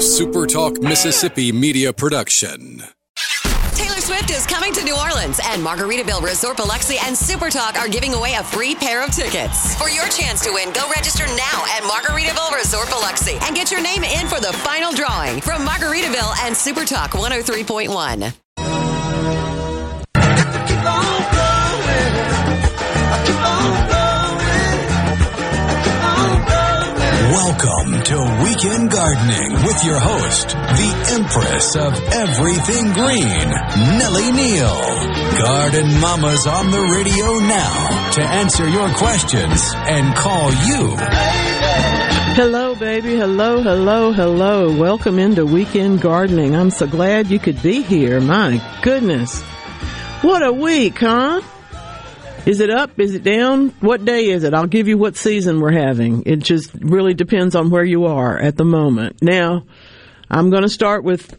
SuperTalk 0.00 0.82
Mississippi 0.82 1.52
media 1.52 1.92
production. 1.92 2.82
Taylor 3.74 4.00
Swift 4.00 4.30
is 4.30 4.46
coming 4.46 4.72
to 4.72 4.82
New 4.82 4.96
Orleans, 4.96 5.38
and 5.44 5.62
Margaritaville 5.62 6.22
Resort 6.22 6.56
Biloxi 6.56 6.96
and 7.04 7.14
Supertalk 7.14 7.76
are 7.76 7.86
giving 7.86 8.14
away 8.14 8.32
a 8.34 8.42
free 8.42 8.74
pair 8.74 9.04
of 9.04 9.10
tickets. 9.10 9.74
For 9.76 9.90
your 9.90 10.08
chance 10.08 10.42
to 10.44 10.52
win, 10.52 10.72
go 10.72 10.88
register 10.96 11.26
now 11.26 11.64
at 11.76 11.82
Margaritaville 11.82 12.56
Resort 12.56 12.88
Biloxi 12.88 13.36
and 13.42 13.54
get 13.54 13.70
your 13.70 13.82
name 13.82 14.02
in 14.02 14.26
for 14.26 14.40
the 14.40 14.54
final 14.64 14.90
drawing 14.92 15.42
from 15.42 15.66
Margaritaville 15.66 16.34
and 16.46 16.54
Supertalk 16.56 17.10
103.1. 17.10 18.32
Welcome 27.62 28.02
to 28.04 28.42
Weekend 28.42 28.90
Gardening 28.90 29.52
with 29.66 29.84
your 29.84 29.98
host, 29.98 30.48
the 30.48 31.12
Empress 31.12 31.76
of 31.76 31.92
Everything 32.10 32.90
Green, 32.94 33.50
Nellie 33.98 34.32
Neal. 34.32 34.80
Garden 35.38 36.00
Mama's 36.00 36.46
on 36.46 36.70
the 36.70 36.80
radio 36.80 37.38
now 37.46 38.10
to 38.12 38.22
answer 38.22 38.66
your 38.66 38.88
questions 38.94 39.60
and 39.74 40.16
call 40.16 40.50
you. 40.50 40.96
Hello, 42.34 42.74
baby. 42.76 43.16
Hello, 43.16 43.60
hello, 43.62 44.12
hello. 44.12 44.74
Welcome 44.74 45.18
into 45.18 45.44
Weekend 45.44 46.00
Gardening. 46.00 46.56
I'm 46.56 46.70
so 46.70 46.86
glad 46.86 47.28
you 47.28 47.38
could 47.38 47.62
be 47.62 47.82
here. 47.82 48.22
My 48.22 48.62
goodness. 48.80 49.42
What 50.22 50.42
a 50.42 50.52
week, 50.52 51.00
huh? 51.00 51.42
Is 52.46 52.60
it 52.60 52.70
up? 52.70 52.98
Is 52.98 53.14
it 53.14 53.22
down? 53.22 53.68
What 53.80 54.04
day 54.04 54.30
is 54.30 54.44
it? 54.44 54.54
I'll 54.54 54.66
give 54.66 54.88
you 54.88 54.96
what 54.96 55.16
season 55.16 55.60
we're 55.60 55.72
having. 55.72 56.22
It 56.26 56.38
just 56.38 56.72
really 56.74 57.14
depends 57.14 57.54
on 57.54 57.70
where 57.70 57.84
you 57.84 58.06
are 58.06 58.38
at 58.38 58.56
the 58.56 58.64
moment. 58.64 59.22
Now, 59.22 59.64
I'm 60.30 60.50
going 60.50 60.62
to 60.62 60.68
start 60.68 61.04
with 61.04 61.38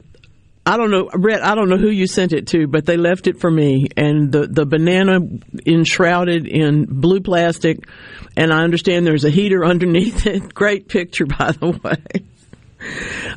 I 0.64 0.78
don't 0.78 0.92
know, 0.92 1.10
Brett. 1.12 1.44
I 1.44 1.56
don't 1.56 1.70
know 1.70 1.78
who 1.78 1.90
you 1.90 2.06
sent 2.06 2.34
it 2.34 2.48
to, 2.48 2.68
but 2.68 2.86
they 2.86 2.96
left 2.96 3.26
it 3.26 3.40
for 3.40 3.50
me, 3.50 3.88
and 3.98 4.32
the 4.32 4.46
the 4.46 4.66
banana 4.66 5.20
enshrouded 5.66 6.46
in 6.48 6.86
blue 6.86 7.20
plastic, 7.20 7.88
and 8.38 8.54
I 8.54 8.64
understand 8.64 9.08
there's 9.08 9.26
a 9.26 9.32
heater 9.32 9.66
underneath 9.66 10.28
it. 10.28 10.54
Great 10.54 10.88
picture, 10.88 11.26
by 11.26 11.52
the 11.54 11.72
way. 11.84 12.26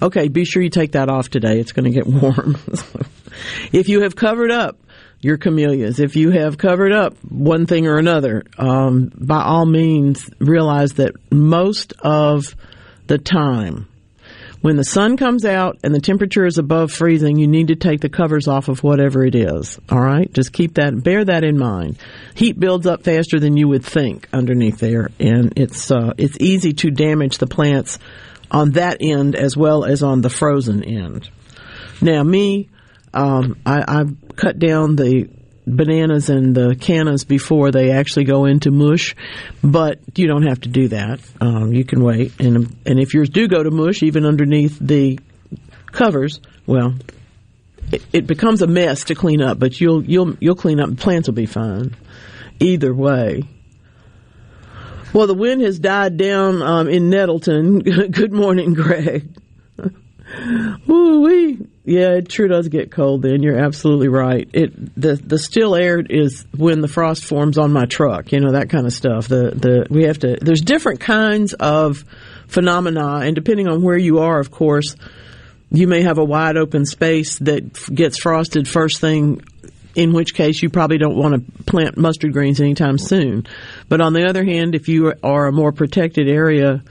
okay, 0.02 0.28
be 0.28 0.44
sure 0.44 0.62
you 0.62 0.68
take 0.68 0.92
that 0.92 1.08
off 1.08 1.30
today. 1.30 1.58
It's 1.60 1.72
going 1.72 1.90
to 1.90 1.90
get 1.90 2.06
warm. 2.06 2.58
if 3.72 3.88
you 3.88 4.02
have 4.02 4.14
covered 4.14 4.50
up 4.50 4.78
your 5.24 5.38
camellias. 5.38 5.98
If 5.98 6.16
you 6.16 6.30
have 6.30 6.58
covered 6.58 6.92
up 6.92 7.16
one 7.24 7.66
thing 7.66 7.86
or 7.86 7.96
another, 7.96 8.44
um, 8.58 9.10
by 9.16 9.42
all 9.42 9.66
means, 9.66 10.28
realize 10.38 10.94
that 10.94 11.14
most 11.32 11.94
of 12.00 12.54
the 13.06 13.18
time, 13.18 13.88
when 14.60 14.76
the 14.76 14.84
sun 14.84 15.16
comes 15.16 15.44
out 15.44 15.78
and 15.82 15.94
the 15.94 16.00
temperature 16.00 16.46
is 16.46 16.56
above 16.56 16.90
freezing, 16.90 17.36
you 17.36 17.46
need 17.46 17.68
to 17.68 17.76
take 17.76 18.00
the 18.00 18.08
covers 18.08 18.48
off 18.48 18.68
of 18.68 18.82
whatever 18.82 19.24
it 19.24 19.34
is. 19.34 19.78
All 19.90 20.00
right, 20.00 20.32
just 20.32 20.52
keep 20.52 20.74
that, 20.74 21.02
bear 21.02 21.24
that 21.24 21.44
in 21.44 21.58
mind. 21.58 21.98
Heat 22.34 22.58
builds 22.58 22.86
up 22.86 23.02
faster 23.02 23.38
than 23.38 23.56
you 23.56 23.68
would 23.68 23.84
think 23.84 24.26
underneath 24.32 24.78
there, 24.78 25.10
and 25.20 25.52
it's 25.56 25.90
uh, 25.90 26.14
it's 26.16 26.38
easy 26.40 26.72
to 26.72 26.90
damage 26.90 27.38
the 27.38 27.46
plants 27.46 27.98
on 28.50 28.72
that 28.72 28.98
end 29.00 29.36
as 29.36 29.56
well 29.56 29.84
as 29.84 30.02
on 30.02 30.22
the 30.22 30.30
frozen 30.30 30.82
end. 30.82 31.28
Now, 32.00 32.22
me, 32.22 32.68
um, 33.14 33.56
I, 33.64 34.00
I've 34.00 34.36
cut 34.36 34.58
down 34.58 34.96
the 34.96 35.28
bananas 35.66 36.28
and 36.28 36.54
the 36.54 36.74
cannas 36.74 37.24
before 37.24 37.70
they 37.70 37.90
actually 37.90 38.24
go 38.24 38.44
into 38.44 38.70
mush, 38.70 39.14
but 39.62 39.98
you 40.16 40.26
don't 40.26 40.46
have 40.46 40.60
to 40.62 40.68
do 40.68 40.88
that. 40.88 41.20
Um, 41.40 41.72
you 41.72 41.84
can 41.84 42.02
wait, 42.02 42.38
and 42.40 42.76
and 42.84 42.98
if 42.98 43.14
yours 43.14 43.30
do 43.30 43.48
go 43.48 43.62
to 43.62 43.70
mush, 43.70 44.02
even 44.02 44.26
underneath 44.26 44.78
the 44.78 45.18
covers, 45.86 46.40
well, 46.66 46.94
it, 48.12 48.26
becomes 48.26 48.62
a 48.62 48.66
mess 48.66 49.04
to 49.04 49.14
clean 49.14 49.40
up. 49.40 49.58
But 49.58 49.80
you'll 49.80 50.04
you'll 50.04 50.36
you'll 50.40 50.56
clean 50.56 50.80
up. 50.80 50.96
Plants 50.96 51.28
will 51.28 51.34
be 51.34 51.46
fine. 51.46 51.96
Either 52.60 52.94
way. 52.94 53.42
Well, 55.12 55.28
the 55.28 55.34
wind 55.34 55.62
has 55.62 55.78
died 55.78 56.16
down 56.16 56.60
um, 56.60 56.88
in 56.88 57.08
Nettleton. 57.08 57.78
Good 58.10 58.32
morning, 58.32 58.74
Greg. 58.74 59.28
Woo 60.86 61.20
wee. 61.20 61.58
Yeah, 61.86 62.14
it 62.14 62.32
sure 62.32 62.48
does 62.48 62.68
get 62.68 62.90
cold 62.90 63.22
then. 63.22 63.42
You're 63.42 63.58
absolutely 63.58 64.08
right. 64.08 64.48
It 64.54 64.94
the 64.98 65.16
the 65.16 65.38
still 65.38 65.76
air 65.76 66.00
is 66.00 66.46
when 66.56 66.80
the 66.80 66.88
frost 66.88 67.24
forms 67.24 67.58
on 67.58 67.72
my 67.72 67.84
truck, 67.84 68.32
you 68.32 68.40
know, 68.40 68.52
that 68.52 68.70
kind 68.70 68.86
of 68.86 68.92
stuff. 68.92 69.28
The 69.28 69.50
the 69.50 69.86
we 69.90 70.04
have 70.04 70.18
to 70.20 70.38
there's 70.40 70.62
different 70.62 71.00
kinds 71.00 71.52
of 71.52 72.04
phenomena 72.46 73.16
and 73.18 73.34
depending 73.34 73.68
on 73.68 73.82
where 73.82 73.98
you 73.98 74.20
are, 74.20 74.38
of 74.38 74.50
course, 74.50 74.96
you 75.70 75.86
may 75.86 76.02
have 76.02 76.16
a 76.16 76.24
wide 76.24 76.56
open 76.56 76.86
space 76.86 77.38
that 77.40 77.94
gets 77.94 78.18
frosted 78.18 78.66
first 78.66 79.00
thing 79.00 79.42
in 79.94 80.12
which 80.12 80.34
case 80.34 80.62
you 80.62 80.70
probably 80.70 80.98
don't 80.98 81.16
want 81.16 81.34
to 81.34 81.62
plant 81.64 81.98
mustard 81.98 82.32
greens 82.32 82.60
anytime 82.60 82.96
soon. 82.96 83.46
But 83.90 84.00
on 84.00 84.14
the 84.14 84.26
other 84.26 84.42
hand, 84.42 84.74
if 84.74 84.88
you 84.88 85.12
are 85.22 85.46
a 85.46 85.52
more 85.52 85.70
protected 85.70 86.28
area, 86.28 86.82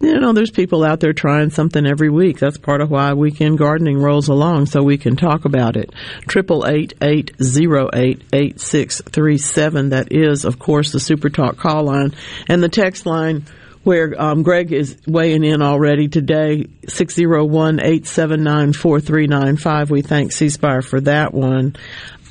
you 0.00 0.18
know, 0.18 0.32
there's 0.32 0.50
people 0.50 0.82
out 0.82 1.00
there 1.00 1.12
trying 1.12 1.50
something 1.50 1.86
every 1.86 2.08
week. 2.08 2.38
That's 2.38 2.56
part 2.56 2.80
of 2.80 2.90
why 2.90 3.12
weekend 3.12 3.58
gardening 3.58 3.98
rolls 3.98 4.28
along, 4.28 4.66
so 4.66 4.82
we 4.82 4.96
can 4.96 5.14
talk 5.14 5.44
about 5.44 5.76
it. 5.76 5.92
Triple 6.26 6.66
eight 6.66 6.94
eight 7.02 7.32
zero 7.42 7.90
eight 7.92 8.22
eight 8.32 8.60
six 8.60 9.02
three 9.02 9.36
seven. 9.36 9.90
That 9.90 10.10
is, 10.10 10.46
of 10.46 10.58
course, 10.58 10.92
the 10.92 11.00
Super 11.00 11.28
Talk 11.28 11.58
call 11.58 11.84
line 11.84 12.14
and 12.48 12.62
the 12.62 12.70
text 12.70 13.04
line 13.04 13.44
where 13.84 14.14
um, 14.20 14.42
Greg 14.42 14.72
is 14.72 14.96
weighing 15.06 15.44
in 15.44 15.60
already 15.60 16.08
today. 16.08 16.66
Six 16.88 17.14
zero 17.14 17.44
one 17.44 17.78
eight 17.80 18.06
seven 18.06 18.42
nine 18.42 18.72
four 18.72 19.00
three 19.00 19.26
nine 19.26 19.58
five. 19.58 19.90
We 19.90 20.00
thank 20.00 20.32
C 20.32 20.48
Spire 20.48 20.82
for 20.82 21.00
that 21.02 21.34
one. 21.34 21.76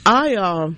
I. 0.06 0.36
Uh, 0.36 0.72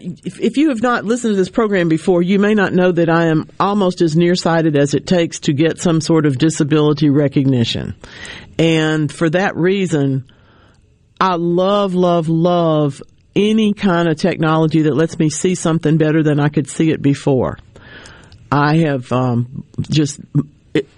if, 0.00 0.40
if 0.40 0.56
you 0.56 0.68
have 0.70 0.82
not 0.82 1.04
listened 1.04 1.32
to 1.32 1.36
this 1.36 1.50
program 1.50 1.88
before, 1.88 2.22
you 2.22 2.38
may 2.38 2.54
not 2.54 2.72
know 2.72 2.92
that 2.92 3.08
I 3.08 3.26
am 3.26 3.48
almost 3.58 4.00
as 4.00 4.16
nearsighted 4.16 4.76
as 4.76 4.94
it 4.94 5.06
takes 5.06 5.40
to 5.40 5.52
get 5.52 5.80
some 5.80 6.00
sort 6.00 6.26
of 6.26 6.38
disability 6.38 7.10
recognition. 7.10 7.94
And 8.58 9.10
for 9.10 9.28
that 9.30 9.56
reason, 9.56 10.30
I 11.20 11.36
love, 11.36 11.94
love, 11.94 12.28
love 12.28 13.02
any 13.34 13.72
kind 13.72 14.08
of 14.08 14.16
technology 14.16 14.82
that 14.82 14.94
lets 14.94 15.18
me 15.18 15.30
see 15.30 15.54
something 15.54 15.96
better 15.96 16.22
than 16.22 16.38
I 16.38 16.48
could 16.48 16.68
see 16.68 16.90
it 16.90 17.00
before. 17.00 17.58
I 18.50 18.76
have 18.78 19.10
um, 19.12 19.64
just 19.80 20.20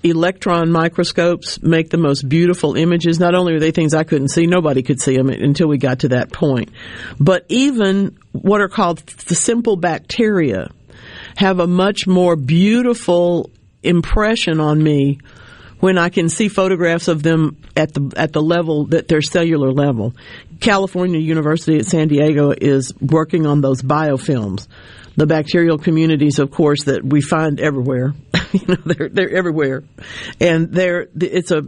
electron 0.02 0.70
microscopes 0.70 1.60
make 1.62 1.90
the 1.90 1.96
most 1.96 2.28
beautiful 2.28 2.76
images. 2.76 3.18
Not 3.18 3.34
only 3.34 3.54
are 3.54 3.60
they 3.60 3.72
things 3.72 3.94
I 3.94 4.04
couldn't 4.04 4.28
see, 4.28 4.46
nobody 4.46 4.82
could 4.82 5.00
see 5.00 5.16
them 5.16 5.28
until 5.28 5.68
we 5.68 5.78
got 5.78 6.00
to 6.00 6.08
that 6.08 6.32
point. 6.32 6.70
But 7.18 7.44
even 7.48 8.16
what 8.32 8.60
are 8.60 8.68
called 8.68 8.98
the 8.98 9.34
simple 9.34 9.76
bacteria 9.76 10.68
have 11.36 11.58
a 11.58 11.66
much 11.66 12.06
more 12.06 12.36
beautiful 12.36 13.50
impression 13.82 14.60
on 14.60 14.82
me 14.82 15.18
when 15.80 15.98
I 15.98 16.08
can 16.08 16.28
see 16.28 16.48
photographs 16.48 17.08
of 17.08 17.22
them 17.22 17.58
at 17.76 17.92
the 17.92 18.12
at 18.16 18.32
the 18.32 18.40
level 18.40 18.86
that 18.86 19.08
their 19.08 19.20
cellular 19.20 19.72
level. 19.72 20.14
California 20.60 21.18
University 21.18 21.78
at 21.78 21.86
San 21.86 22.08
Diego 22.08 22.52
is 22.56 22.94
working 23.00 23.44
on 23.44 23.60
those 23.60 23.82
biofilms 23.82 24.68
the 25.16 25.26
bacterial 25.26 25.78
communities, 25.78 26.38
of 26.38 26.50
course, 26.50 26.84
that 26.84 27.04
we 27.04 27.20
find 27.20 27.60
everywhere. 27.60 28.14
you 28.52 28.66
know, 28.66 28.76
they're 28.84 29.08
they're 29.08 29.36
everywhere, 29.36 29.84
and 30.40 30.72
they're 30.72 31.08
it's 31.20 31.50
a 31.50 31.62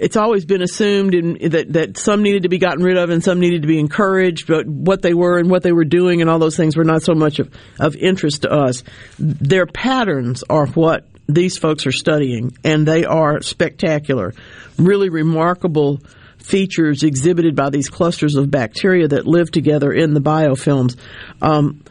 it's 0.00 0.16
always 0.16 0.44
been 0.44 0.62
assumed 0.62 1.14
in, 1.14 1.50
that 1.50 1.72
that 1.72 1.98
some 1.98 2.22
needed 2.22 2.44
to 2.44 2.48
be 2.48 2.58
gotten 2.58 2.82
rid 2.82 2.96
of 2.96 3.10
and 3.10 3.22
some 3.22 3.40
needed 3.40 3.62
to 3.62 3.68
be 3.68 3.78
encouraged, 3.78 4.46
but 4.46 4.66
what 4.66 5.02
they 5.02 5.14
were 5.14 5.38
and 5.38 5.50
what 5.50 5.62
they 5.62 5.72
were 5.72 5.84
doing 5.84 6.20
and 6.20 6.30
all 6.30 6.38
those 6.38 6.56
things 6.56 6.76
were 6.76 6.84
not 6.84 7.02
so 7.02 7.14
much 7.14 7.38
of, 7.38 7.52
of 7.78 7.96
interest 7.96 8.42
to 8.42 8.50
us. 8.50 8.84
Their 9.18 9.66
patterns 9.66 10.44
are 10.48 10.66
what 10.66 11.06
these 11.28 11.58
folks 11.58 11.86
are 11.86 11.92
studying, 11.92 12.56
and 12.64 12.86
they 12.86 13.04
are 13.04 13.42
spectacular, 13.42 14.34
really 14.78 15.10
remarkable 15.10 16.00
features 16.38 17.02
exhibited 17.02 17.54
by 17.54 17.68
these 17.68 17.90
clusters 17.90 18.36
of 18.36 18.50
bacteria 18.50 19.08
that 19.08 19.26
live 19.26 19.50
together 19.50 19.92
in 19.92 20.14
the 20.14 20.20
biofilms. 20.20 20.96
Um, 21.42 21.82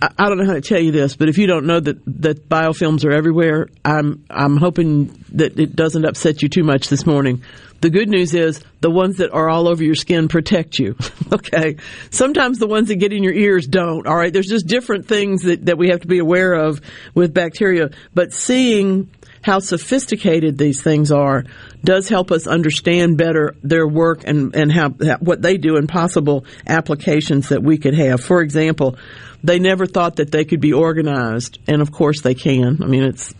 I 0.00 0.28
don't 0.28 0.38
know 0.38 0.46
how 0.46 0.54
to 0.54 0.60
tell 0.60 0.80
you 0.80 0.92
this, 0.92 1.16
but 1.16 1.28
if 1.28 1.36
you 1.36 1.46
don't 1.46 1.66
know 1.66 1.78
that, 1.78 2.02
that 2.22 2.48
biofilms 2.48 3.04
are 3.04 3.12
everywhere, 3.12 3.68
I'm 3.84 4.24
I'm 4.30 4.56
hoping 4.56 5.24
that 5.32 5.58
it 5.58 5.76
doesn't 5.76 6.04
upset 6.04 6.42
you 6.42 6.48
too 6.48 6.62
much 6.62 6.88
this 6.88 7.04
morning. 7.04 7.42
The 7.82 7.90
good 7.90 8.08
news 8.08 8.32
is 8.32 8.62
the 8.80 8.90
ones 8.90 9.16
that 9.16 9.32
are 9.32 9.50
all 9.50 9.66
over 9.66 9.82
your 9.82 9.96
skin 9.96 10.28
protect 10.28 10.78
you. 10.78 10.96
okay. 11.32 11.76
Sometimes 12.10 12.58
the 12.58 12.68
ones 12.68 12.88
that 12.88 12.96
get 12.96 13.12
in 13.12 13.24
your 13.24 13.32
ears 13.32 13.66
don't. 13.66 14.06
All 14.06 14.16
right. 14.16 14.32
There's 14.32 14.46
just 14.46 14.68
different 14.68 15.08
things 15.08 15.42
that, 15.42 15.66
that 15.66 15.78
we 15.78 15.88
have 15.88 16.00
to 16.02 16.06
be 16.06 16.20
aware 16.20 16.52
of 16.52 16.80
with 17.12 17.34
bacteria. 17.34 17.90
But 18.14 18.32
seeing 18.32 19.10
how 19.42 19.58
sophisticated 19.58 20.56
these 20.56 20.82
things 20.82 21.12
are 21.12 21.44
does 21.84 22.08
help 22.08 22.30
us 22.30 22.46
understand 22.46 23.18
better 23.18 23.56
their 23.62 23.86
work 23.86 24.22
and, 24.26 24.54
and 24.54 24.72
how, 24.72 24.90
what 25.18 25.42
they 25.42 25.58
do 25.58 25.76
and 25.76 25.88
possible 25.88 26.44
applications 26.66 27.48
that 27.48 27.62
we 27.62 27.76
could 27.76 27.94
have. 27.94 28.22
For 28.22 28.40
example, 28.40 28.96
they 29.42 29.58
never 29.58 29.86
thought 29.86 30.16
that 30.16 30.30
they 30.30 30.44
could 30.44 30.60
be 30.60 30.72
organized, 30.72 31.58
and 31.66 31.82
of 31.82 31.90
course 31.90 32.20
they 32.20 32.34
can. 32.34 32.82
I 32.82 32.86
mean, 32.86 33.02
it's 33.02 33.34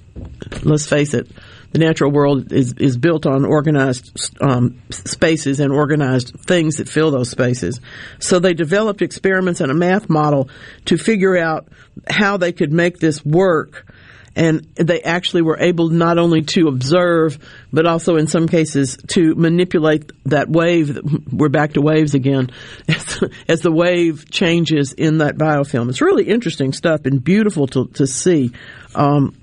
let's 0.65 0.87
face 0.87 1.15
it, 1.15 1.29
the 1.71 1.79
natural 1.79 2.11
world 2.11 2.53
is 2.53 2.75
is 2.75 2.97
built 2.97 3.25
on 3.25 3.45
organized 3.45 4.37
um, 4.43 4.83
spaces 4.91 5.59
and 5.61 5.73
organized 5.73 6.35
things 6.41 6.77
that 6.77 6.89
fill 6.89 7.11
those 7.11 7.31
spaces. 7.31 7.81
So 8.19 8.39
they 8.39 8.55
developed 8.55 9.01
experiments 9.01 9.61
and 9.61 9.71
a 9.71 9.75
math 9.75 10.09
model 10.09 10.51
to 10.87 10.99
figure 10.99 11.37
out 11.37 11.69
how 12.09 12.37
they 12.37 12.53
could 12.53 12.73
make 12.73 12.99
this 12.99 13.25
work 13.25 13.87
and 14.35 14.67
they 14.77 15.03
actually 15.03 15.43
were 15.43 15.59
able 15.59 15.89
not 15.89 16.19
only 16.19 16.43
to 16.43 16.69
observe, 16.69 17.39
but 17.73 17.87
also 17.87 18.17
in 18.17 18.27
some 18.27 18.49
cases 18.49 18.97
to 19.09 19.35
manipulate 19.35 20.11
that 20.27 20.49
wave. 20.49 20.99
We're 21.31 21.49
back 21.49 21.75
to 21.75 21.83
waves 21.83 22.15
again 22.15 22.51
as, 22.89 23.23
as 23.49 23.61
the 23.61 23.73
wave 23.73 24.31
changes 24.31 24.93
in 24.93 25.19
that 25.19 25.37
biofilm. 25.37 25.89
It's 25.89 26.01
really 26.01 26.25
interesting 26.25 26.73
stuff 26.73 27.05
and 27.05 27.23
beautiful 27.23 27.67
to, 27.69 27.87
to 27.95 28.07
see. 28.07 28.53
Um, 28.95 29.37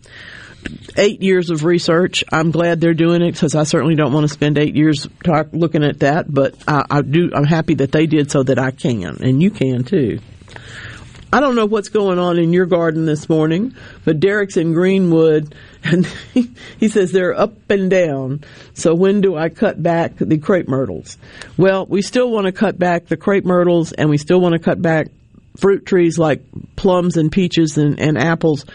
eight 0.98 1.22
years 1.22 1.50
of 1.50 1.64
research. 1.64 2.24
I'm 2.32 2.52
glad 2.52 2.82
they're 2.82 2.94
doing 2.94 3.22
it 3.22 3.32
because 3.32 3.56
I 3.56 3.64
certainly 3.64 3.96
don't 3.96 4.12
want 4.12 4.26
to 4.26 4.34
spend 4.34 4.58
eight 4.58 4.76
years 4.76 5.08
talk, 5.24 5.48
looking 5.54 5.84
at 5.84 6.00
that. 6.00 6.32
But 6.32 6.56
I, 6.68 6.86
I 6.90 7.02
do. 7.02 7.32
I'm 7.34 7.46
happy 7.46 7.76
that 7.76 7.92
they 7.92 8.08
did 8.08 8.32
so 8.32 8.44
that 8.44 8.60
I 8.60 8.72
can, 8.72 9.22
and 9.22 9.42
you 9.42 9.52
can 9.52 9.84
too. 9.84 10.20
I 11.32 11.40
don't 11.42 11.56
know 11.56 11.68
what's 11.68 11.90
going 11.90 12.18
on 12.18 12.40
in 12.40 12.54
your 12.54 12.66
garden 12.66 13.06
this 13.06 13.30
morning, 13.30 13.76
but 14.04 14.20
Derek's 14.20 14.58
in 14.58 14.74
Greenwood 14.74 15.54
and 15.84 16.06
he, 16.34 16.88
says 16.88 17.12
they're 17.12 17.38
up 17.38 17.70
and 17.70 17.90
down. 17.90 18.44
So 18.74 18.96
when 18.96 19.22
do 19.22 19.38
I 19.38 19.50
cut 19.50 19.82
back 19.82 20.14
the 20.18 20.40
crepe 20.40 20.68
myrtles? 20.68 21.18
Well, 21.56 21.86
we 21.86 22.02
still 22.02 22.32
want 22.32 22.46
to 22.48 22.52
cut 22.52 22.80
back 22.80 23.06
the 23.06 23.18
crepe 23.18 23.46
myrtles 23.46 23.92
and 23.92 24.10
we 24.10 24.18
still 24.18 24.42
want 24.42 24.54
to 24.54 24.60
cut 24.60 24.82
back 24.82 25.10
fruit 25.58 25.86
trees 25.86 26.18
like 26.18 26.42
plums 26.76 27.16
and 27.16 27.32
peaches 27.32 27.78
and, 27.78 28.00
and 28.00 28.18
apples 28.18 28.66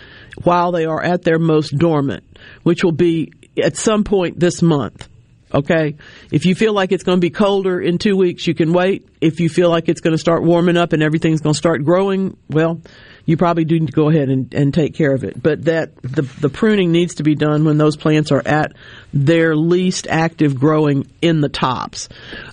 while 0.44 0.70
they 0.70 0.84
are 0.84 1.02
at 1.02 1.22
their 1.22 1.40
most 1.40 1.76
dormant, 1.76 2.24
which 2.62 2.84
will 2.84 2.92
be 2.92 3.32
at 3.60 3.76
some 3.76 4.04
point 4.04 4.38
this 4.38 4.62
month. 4.62 5.08
Okay. 5.54 5.94
If 6.32 6.46
you 6.46 6.56
feel 6.56 6.72
like 6.72 6.90
it's 6.90 7.04
going 7.04 7.18
to 7.18 7.20
be 7.20 7.30
colder 7.30 7.80
in 7.80 7.98
two 7.98 8.16
weeks, 8.16 8.44
you 8.46 8.54
can 8.54 8.72
wait. 8.72 9.06
If 9.20 9.38
you 9.38 9.48
feel 9.48 9.70
like 9.70 9.88
it's 9.88 10.00
going 10.00 10.12
to 10.12 10.18
start 10.18 10.42
warming 10.42 10.76
up 10.76 10.92
and 10.92 11.00
everything's 11.00 11.40
going 11.40 11.52
to 11.52 11.58
start 11.58 11.84
growing, 11.84 12.36
well, 12.50 12.80
you 13.24 13.36
probably 13.36 13.64
do 13.64 13.78
need 13.78 13.86
to 13.86 13.92
go 13.92 14.10
ahead 14.10 14.30
and, 14.30 14.52
and 14.52 14.74
take 14.74 14.94
care 14.94 15.14
of 15.14 15.22
it. 15.22 15.40
But 15.40 15.66
that 15.66 15.94
the, 16.02 16.22
the 16.22 16.48
pruning 16.48 16.90
needs 16.90 17.16
to 17.16 17.22
be 17.22 17.36
done 17.36 17.64
when 17.64 17.78
those 17.78 17.96
plants 17.96 18.32
are 18.32 18.42
at 18.44 18.72
their 19.12 19.54
least 19.54 20.08
active 20.10 20.58
growing 20.58 21.06
in 21.22 21.40
the 21.40 21.48
tops. 21.48 22.08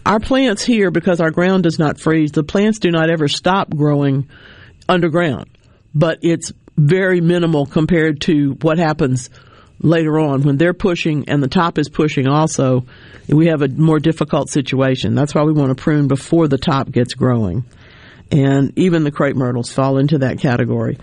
Our 0.06 0.20
plants 0.20 0.64
here, 0.64 0.92
because 0.92 1.20
our 1.20 1.32
ground 1.32 1.64
does 1.64 1.80
not 1.80 2.00
freeze, 2.00 2.32
the 2.32 2.44
plants 2.44 2.78
do 2.78 2.92
not 2.92 3.10
ever 3.10 3.28
stop 3.28 3.72
growing 3.72 4.30
underground. 4.88 5.50
But 5.96 6.20
it's 6.22 6.54
very 6.78 7.20
minimal 7.20 7.66
compared 7.66 8.22
to 8.22 8.52
what 8.62 8.78
happens 8.78 9.30
later 9.84 10.20
on 10.20 10.44
when 10.44 10.58
they're 10.58 10.74
pushing 10.74 11.28
and 11.28 11.42
the 11.42 11.48
top 11.48 11.78
is 11.78 11.90
pushing 11.90 12.28
also 12.28 12.86
we 13.28 13.48
have 13.48 13.62
a 13.62 13.68
more 13.68 14.00
difficult 14.00 14.50
situation. 14.50 15.16
That's 15.16 15.34
why 15.34 15.44
we 15.44 15.54
want 15.54 15.76
to 15.76 15.82
prune 15.82 16.08
before 16.08 16.48
the 16.48 16.58
top 16.58 16.92
gets 16.92 17.14
growing. 17.14 17.66
And 18.32 18.74
even 18.78 19.04
the 19.04 19.12
crepe 19.12 19.36
myrtles 19.36 19.72
fall 19.72 19.98
into 19.98 20.20
that 20.20 20.40
category. 20.40 20.98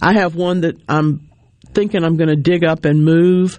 I 0.00 0.14
have 0.14 0.34
one 0.34 0.62
that 0.62 0.76
i'm 0.88 1.28
thinking 1.72 2.04
i'm 2.04 2.16
going 2.16 2.28
to 2.28 2.36
dig 2.36 2.64
up 2.64 2.84
and 2.84 3.04
move 3.04 3.58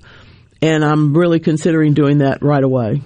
and 0.62 0.86
i'm 0.86 1.16
really 1.18 1.39
considering 1.39 1.94
doing 1.94 2.19
that 2.19 2.42
right 2.42 2.63
away. 2.63 3.01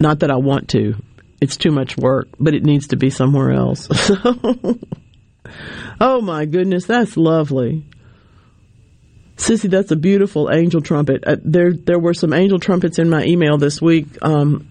Not 0.00 0.20
that 0.20 0.30
i 0.30 0.36
want 0.36 0.68
to. 0.70 0.94
It's 1.40 1.56
too 1.56 1.70
much 1.70 1.96
work 1.96 2.28
but 2.38 2.54
it 2.54 2.64
needs 2.64 2.88
to 2.88 2.96
be 2.96 3.10
somewhere 3.10 3.52
else. 3.52 3.88
Oh 6.00 6.20
my 6.20 6.44
goodness 6.44 6.86
that's 6.86 7.16
lovely 7.16 7.84
Sissy, 9.36 9.68
that's 9.68 9.90
a 9.90 9.96
beautiful 9.96 10.50
angel 10.50 10.80
trumpet. 10.80 11.24
Uh, 11.26 11.36
there, 11.42 11.72
there 11.72 11.98
were 11.98 12.14
some 12.14 12.32
angel 12.32 12.58
trumpets 12.58 12.98
in 12.98 13.10
my 13.10 13.24
email 13.24 13.58
this 13.58 13.82
week. 13.82 14.06
Um, 14.22 14.68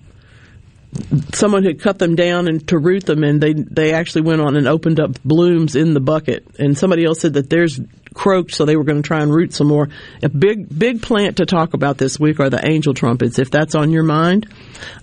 someone 1.33 1.63
had 1.63 1.81
cut 1.81 1.99
them 1.99 2.15
down 2.15 2.47
and 2.47 2.65
to 2.67 2.77
root 2.77 3.05
them, 3.05 3.23
and 3.23 3.41
they 3.41 3.53
they 3.53 3.93
actually 3.93 4.21
went 4.21 4.41
on 4.41 4.55
and 4.55 4.67
opened 4.67 4.99
up 4.99 5.21
blooms 5.23 5.75
in 5.75 5.93
the 5.93 5.99
bucket. 5.99 6.45
And 6.59 6.77
somebody 6.77 7.03
else 7.05 7.19
said 7.19 7.33
that 7.33 7.49
theirs 7.49 7.79
croaked, 8.13 8.53
so 8.53 8.65
they 8.65 8.75
were 8.75 8.83
going 8.83 9.01
to 9.01 9.07
try 9.07 9.21
and 9.21 9.33
root 9.33 9.53
some 9.53 9.67
more. 9.67 9.89
A 10.21 10.29
big 10.29 10.67
big 10.77 11.01
plant 11.01 11.37
to 11.37 11.45
talk 11.45 11.73
about 11.73 11.97
this 11.97 12.19
week 12.19 12.39
are 12.39 12.49
the 12.49 12.65
angel 12.65 12.93
trumpets. 12.93 13.39
If 13.39 13.51
that's 13.51 13.75
on 13.75 13.91
your 13.91 14.03
mind, 14.03 14.47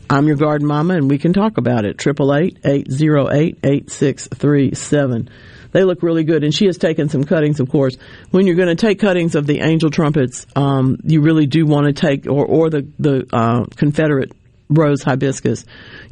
I'm 0.09 0.27
your 0.27 0.37
garden 0.37 0.67
mama, 0.67 0.95
and 0.95 1.11
we 1.11 1.19
can 1.19 1.33
talk 1.33 1.59
about 1.59 1.85
it. 1.85 1.99
Triple 1.99 2.35
eight 2.35 2.59
eight 2.65 2.91
zero 2.91 3.31
eight 3.31 3.59
eight 3.65 3.91
six 3.91 4.29
three 4.29 4.75
seven. 4.75 5.29
They 5.73 5.85
look 5.85 6.03
really 6.03 6.25
good. 6.25 6.45
And 6.45 6.55
she 6.55 6.67
has 6.67 6.79
taken 6.79 7.09
some 7.09 7.25
cuttings, 7.25 7.61
of 7.61 7.71
course. 7.71 7.97
When 8.31 8.47
you're 8.47 8.57
going 8.57 8.75
to 8.75 8.75
take 8.75 9.01
cuttings 9.01 9.35
of 9.35 9.47
the 9.47 9.61
angel 9.61 9.91
trumpets, 9.91 10.47
um, 10.57 10.99
you 11.05 11.21
really 11.21 11.47
do 11.47 11.67
want 11.67 11.87
to 11.87 11.93
take, 11.93 12.27
or, 12.27 12.45
or 12.45 12.71
the, 12.71 12.89
the 12.99 13.27
uh, 13.33 13.65
Confederate 13.77 14.33
rose 14.69 15.03
hibiscus, 15.03 15.65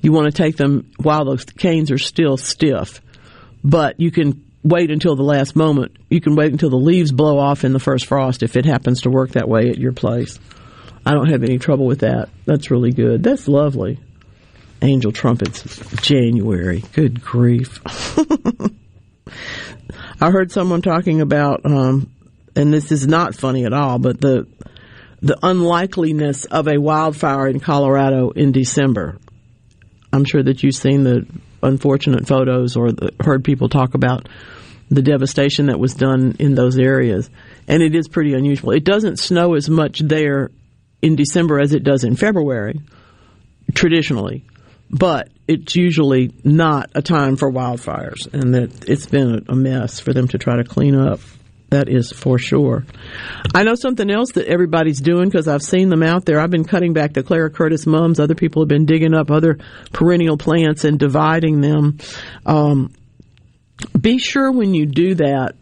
you 0.03 0.13
want 0.13 0.27
to 0.27 0.33
take 0.33 0.57
them 0.57 0.91
while 0.99 1.25
those 1.25 1.45
canes 1.45 1.91
are 1.91 1.99
still 1.99 2.37
stiff. 2.37 3.01
But 3.65 4.01
you 4.01 4.11
can 4.11 4.45
wait 4.63 4.91
until 4.91 5.17
the 5.17 5.23
last 5.23 5.57
moment. 5.57 5.97
You 6.11 6.21
can 6.21 6.35
wait 6.35 6.53
until 6.53 6.71
the 6.71 6.77
leaves 6.77 7.13
blow 7.13 7.39
off 7.39 7.65
in 7.65 7.73
the 7.73 7.79
first 7.79 8.07
frost 8.07 8.43
if 8.43 8.57
it 8.57 8.65
happens 8.65 9.03
to 9.03 9.11
work 9.11 9.31
that 9.31 9.49
way 9.49 9.69
at 9.71 9.79
your 9.79 9.93
place. 9.93 10.39
I 11.07 11.13
don't 11.13 11.31
have 11.31 11.43
any 11.43 11.59
trouble 11.59 11.87
with 11.87 12.01
that. 12.01 12.29
That's 12.45 12.71
really 12.71 12.93
good. 12.93 13.23
That's 13.23 13.49
lovely. 13.49 13.99
Angel 14.83 15.11
trumpets, 15.11 15.63
January. 16.03 16.85
Good 16.93 17.23
grief. 17.23 17.81
I 20.21 20.31
heard 20.31 20.51
someone 20.51 20.83
talking 20.83 21.21
about, 21.21 21.65
um, 21.65 22.11
and 22.57 22.73
this 22.73 22.93
is 22.93 23.07
not 23.07 23.35
funny 23.35 23.65
at 23.65 23.73
all, 23.73 23.99
but 23.99 24.21
the 24.21 24.47
the 25.21 25.39
unlikeliness 25.43 26.45
of 26.45 26.69
a 26.69 26.79
wildfire 26.79 27.49
in 27.49 27.59
Colorado 27.59 28.31
in 28.31 28.53
December. 28.53 29.19
I'm 30.13 30.25
sure 30.25 30.43
that 30.43 30.63
you've 30.63 30.77
seen 30.77 31.03
the 31.03 31.27
unfortunate 31.61 32.29
photos 32.29 32.77
or 32.77 32.93
the, 32.93 33.13
heard 33.21 33.43
people 33.43 33.69
talk 33.69 33.95
about 33.95 34.29
the 34.91 35.03
devastation 35.03 35.67
that 35.67 35.79
was 35.81 35.95
done 35.95 36.37
in 36.39 36.55
those 36.55 36.79
areas, 36.79 37.29
and 37.67 37.83
it 37.83 37.95
is 37.95 38.09
pretty 38.09 38.35
unusual. 38.35 38.71
It 38.71 38.85
doesn't 38.85 39.19
snow 39.19 39.55
as 39.55 39.69
much 39.69 39.99
there 39.99 40.51
in 41.03 41.17
December 41.17 41.61
as 41.61 41.75
it 41.75 41.83
does 41.83 42.05
in 42.05 42.17
February, 42.17 42.81
traditionally 43.75 44.45
but 44.91 45.29
it's 45.47 45.77
usually 45.77 46.33
not 46.45 46.91
a 46.95 47.03
time 47.03 47.37
for 47.37 47.51
wildfires, 47.51 48.33
and 48.33 48.55
that 48.55 48.89
it's 48.89 49.07
been 49.07 49.45
a 49.49 49.55
mess 49.55 50.01
for 50.01 50.13
them 50.13 50.29
to 50.29 50.39
try 50.39 50.57
to 50.57 50.65
clean 50.65 50.95
up. 50.95 51.21
That 51.71 51.91
is 51.91 52.13
for 52.13 52.39
sure. 52.39 52.87
I 53.55 53.63
know 53.63 53.75
something 53.75 54.11
else 54.11 54.33
that 54.33 54.47
everybody's 54.47 55.03
doing 55.03 55.29
because 55.29 55.47
I've 55.49 55.63
seen 55.63 55.91
them 55.91 56.03
out 56.03 56.25
there. 56.25 56.41
I've 56.41 56.51
been 56.51 56.65
cutting 56.65 56.95
back 56.95 57.13
the 57.13 57.23
Clara 57.23 57.51
Curtis 57.51 57.87
mums. 57.87 58.19
Other 58.19 58.35
people 58.35 58.63
have 58.63 58.69
been 58.69 58.87
digging 58.87 59.13
up 59.13 59.31
other 59.31 59.59
perennial 59.93 60.39
plants 60.39 60.85
and 60.85 60.99
dividing 60.99 61.61
them. 61.61 61.99
Um, 62.47 62.95
be 63.99 64.19
sure 64.19 64.51
when 64.51 64.73
you 64.73 64.87
do 64.87 65.17
that, 65.17 65.57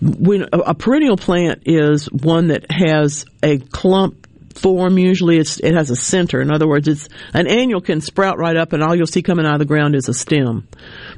when 0.00 0.46
a 0.52 0.74
perennial 0.74 1.16
plant 1.16 1.62
is 1.64 2.12
one 2.12 2.48
that 2.48 2.70
has 2.70 3.24
a 3.42 3.58
clump 3.58 4.27
form. 4.58 4.98
Usually 4.98 5.38
it 5.38 5.74
has 5.74 5.90
a 5.90 5.96
center. 5.96 6.40
In 6.40 6.50
other 6.50 6.68
words, 6.68 6.88
it's 6.88 7.08
an 7.32 7.46
annual 7.46 7.80
can 7.80 8.00
sprout 8.00 8.38
right 8.38 8.56
up 8.56 8.72
and 8.72 8.82
all 8.82 8.94
you'll 8.94 9.06
see 9.06 9.22
coming 9.22 9.46
out 9.46 9.54
of 9.54 9.58
the 9.58 9.64
ground 9.64 9.94
is 9.94 10.08
a 10.08 10.14
stem. 10.14 10.68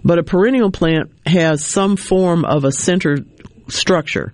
But 0.05 0.19
a 0.19 0.23
perennial 0.23 0.71
plant 0.71 1.11
has 1.27 1.65
some 1.65 1.97
form 1.97 2.45
of 2.45 2.65
a 2.65 2.73
center 2.73 3.19
structure. 3.69 4.33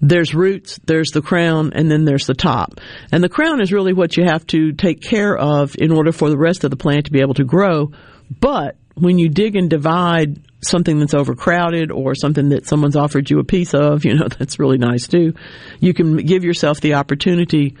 There's 0.00 0.34
roots, 0.34 0.78
there's 0.84 1.10
the 1.10 1.22
crown, 1.22 1.72
and 1.74 1.90
then 1.90 2.04
there's 2.04 2.26
the 2.26 2.34
top. 2.34 2.80
And 3.12 3.24
the 3.24 3.28
crown 3.28 3.60
is 3.60 3.72
really 3.72 3.94
what 3.94 4.16
you 4.16 4.24
have 4.24 4.46
to 4.48 4.72
take 4.72 5.00
care 5.00 5.36
of 5.36 5.74
in 5.78 5.90
order 5.90 6.12
for 6.12 6.28
the 6.28 6.36
rest 6.36 6.64
of 6.64 6.70
the 6.70 6.76
plant 6.76 7.06
to 7.06 7.12
be 7.12 7.20
able 7.20 7.34
to 7.34 7.44
grow. 7.44 7.92
But 8.40 8.76
when 8.94 9.18
you 9.18 9.28
dig 9.28 9.56
and 9.56 9.70
divide 9.70 10.40
something 10.62 10.98
that's 10.98 11.14
overcrowded 11.14 11.90
or 11.90 12.14
something 12.14 12.50
that 12.50 12.66
someone's 12.66 12.96
offered 12.96 13.30
you 13.30 13.38
a 13.38 13.44
piece 13.44 13.74
of, 13.74 14.04
you 14.04 14.14
know, 14.14 14.28
that's 14.28 14.58
really 14.58 14.78
nice 14.78 15.06
too. 15.06 15.34
You 15.80 15.94
can 15.94 16.16
give 16.16 16.44
yourself 16.44 16.80
the 16.80 16.94
opportunity 16.94 17.76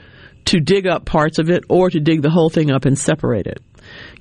to 0.46 0.60
dig 0.60 0.86
up 0.86 1.04
parts 1.04 1.38
of 1.38 1.50
it 1.50 1.64
or 1.68 1.90
to 1.90 2.00
dig 2.00 2.22
the 2.22 2.30
whole 2.30 2.50
thing 2.50 2.70
up 2.70 2.84
and 2.84 2.98
separate 2.98 3.46
it. 3.46 3.62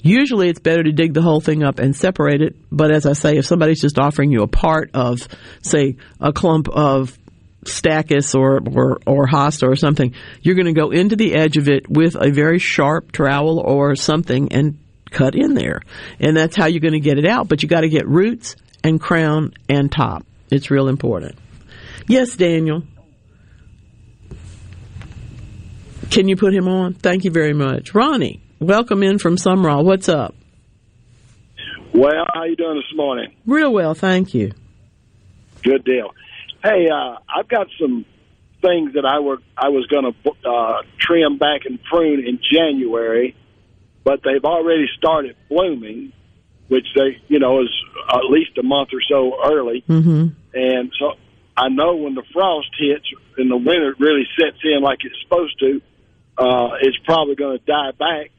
Usually 0.02 0.50
it's 0.50 0.60
better 0.60 0.84
to 0.84 0.92
dig 0.92 1.14
the 1.14 1.22
whole 1.22 1.42
thing 1.42 1.64
up 1.64 1.80
and 1.80 1.96
separate 1.96 2.42
it, 2.42 2.56
but 2.72 2.92
as 2.92 3.06
I 3.06 3.14
say, 3.14 3.38
if 3.38 3.46
somebody's 3.46 3.82
just 3.82 3.98
offering 3.98 4.32
you 4.32 4.44
a 4.44 4.48
part 4.48 4.92
of, 4.94 5.28
say, 5.62 5.98
a 6.20 6.32
clump 6.32 6.70
of 6.70 7.18
stachys 7.64 8.36
or, 8.36 8.60
or, 8.60 9.00
or 9.08 9.28
hosta 9.28 9.68
or 9.68 9.76
something, 9.76 10.14
you're 10.42 10.56
going 10.56 10.68
to 10.68 10.74
go 10.74 10.92
into 10.92 11.16
the 11.16 11.34
edge 11.34 11.58
of 11.58 11.68
it 11.68 11.90
with 11.90 12.16
a 12.16 12.32
very 12.32 12.60
sharp 12.60 13.12
trowel 13.12 13.60
or 13.60 13.96
something 13.96 14.52
and 14.52 14.78
cut 15.10 15.36
in 15.36 15.56
there. 15.56 15.82
And 16.20 16.38
that's 16.38 16.56
how 16.56 16.68
you're 16.68 16.82
going 16.82 16.94
to 16.94 17.00
get 17.00 17.18
it 17.18 17.26
out, 17.26 17.48
but 17.48 17.64
you 17.64 17.70
got 17.70 17.82
to 17.82 17.90
get 17.90 18.08
roots 18.08 18.56
and 18.84 19.02
crown 19.02 19.54
and 19.68 19.92
top. 19.92 20.26
It's 20.52 20.70
real 20.70 20.88
important. 20.88 21.38
Yes, 22.08 22.36
Daniel. 22.36 22.84
Can 26.12 26.28
you 26.28 26.36
put 26.36 26.54
him 26.54 26.68
on? 26.68 26.94
Thank 26.94 27.26
you 27.26 27.32
very 27.32 27.54
much. 27.54 27.94
Ronnie, 27.94 28.42
welcome 28.60 29.04
in 29.04 29.20
from 29.20 29.36
Sumrall. 29.36 29.84
What's 29.84 30.08
up? 30.08 30.34
Well, 31.94 32.26
how 32.34 32.44
you 32.44 32.56
doing 32.56 32.76
this 32.76 32.96
morning? 32.98 33.34
Real 33.46 33.72
well, 33.74 33.94
thank 33.94 34.34
you. 34.34 34.52
Good 35.64 35.84
deal. 35.84 36.12
Hey, 36.64 36.88
uh, 36.90 37.18
I've 37.34 37.48
got 37.48 37.68
some 37.80 38.06
things 38.62 38.94
that 38.94 39.06
I 39.06 39.20
were 39.20 39.38
I 39.58 39.70
was 39.70 39.86
going 39.88 40.12
to 40.12 40.50
uh, 40.50 40.82
trim 41.00 41.38
back 41.38 41.62
and 41.66 41.82
prune 41.84 42.26
in 42.26 42.40
January, 42.52 43.36
but 44.04 44.22
they've 44.24 44.44
already 44.44 44.88
started 44.98 45.36
blooming, 45.50 46.12
which 46.68 46.88
they 46.96 47.22
you 47.28 47.40
know 47.40 47.62
is 47.62 47.70
at 48.10 48.24
least 48.30 48.58
a 48.58 48.64
month 48.64 48.90
or 48.94 49.02
so 49.08 49.38
early, 49.46 49.84
hmm 49.86 50.28
and 50.54 50.92
so 51.00 51.14
I 51.58 51.70
know 51.70 51.96
when 51.96 52.16
the 52.16 52.24
frost 52.34 52.70
hits 52.78 53.06
and 53.38 53.50
the 53.52 53.58
winter 53.58 53.96
really 54.00 54.28
sets 54.40 54.58
in 54.64 54.82
like 54.82 55.00
it's 55.04 55.16
supposed 55.24 55.60
to, 55.60 55.82
uh, 56.38 56.70
it's 56.82 56.98
probably 57.06 57.36
going 57.36 57.58
to 57.60 57.66
die 57.66 57.92
back. 57.98 58.32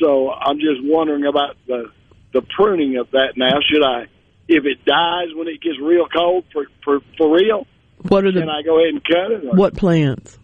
So 0.00 0.30
I'm 0.30 0.56
just 0.58 0.80
wondering 0.82 1.26
about 1.26 1.56
the 1.66 1.90
the 2.32 2.42
pruning 2.56 2.96
of 2.96 3.10
that 3.12 3.34
now. 3.36 3.58
Should 3.70 3.84
I, 3.84 4.04
if 4.48 4.64
it 4.64 4.84
dies 4.86 5.28
when 5.34 5.48
it 5.48 5.60
gets 5.60 5.78
real 5.80 6.06
cold 6.08 6.44
for 6.52 6.64
for, 6.84 7.00
for 7.18 7.34
real, 7.36 7.66
What 8.08 8.24
are 8.24 8.32
can 8.32 8.48
I 8.48 8.62
go 8.62 8.78
ahead 8.78 8.94
and 8.94 9.04
cut 9.04 9.30
it? 9.32 9.44
Or? 9.44 9.56
what 9.56 9.76
plants? 9.76 10.38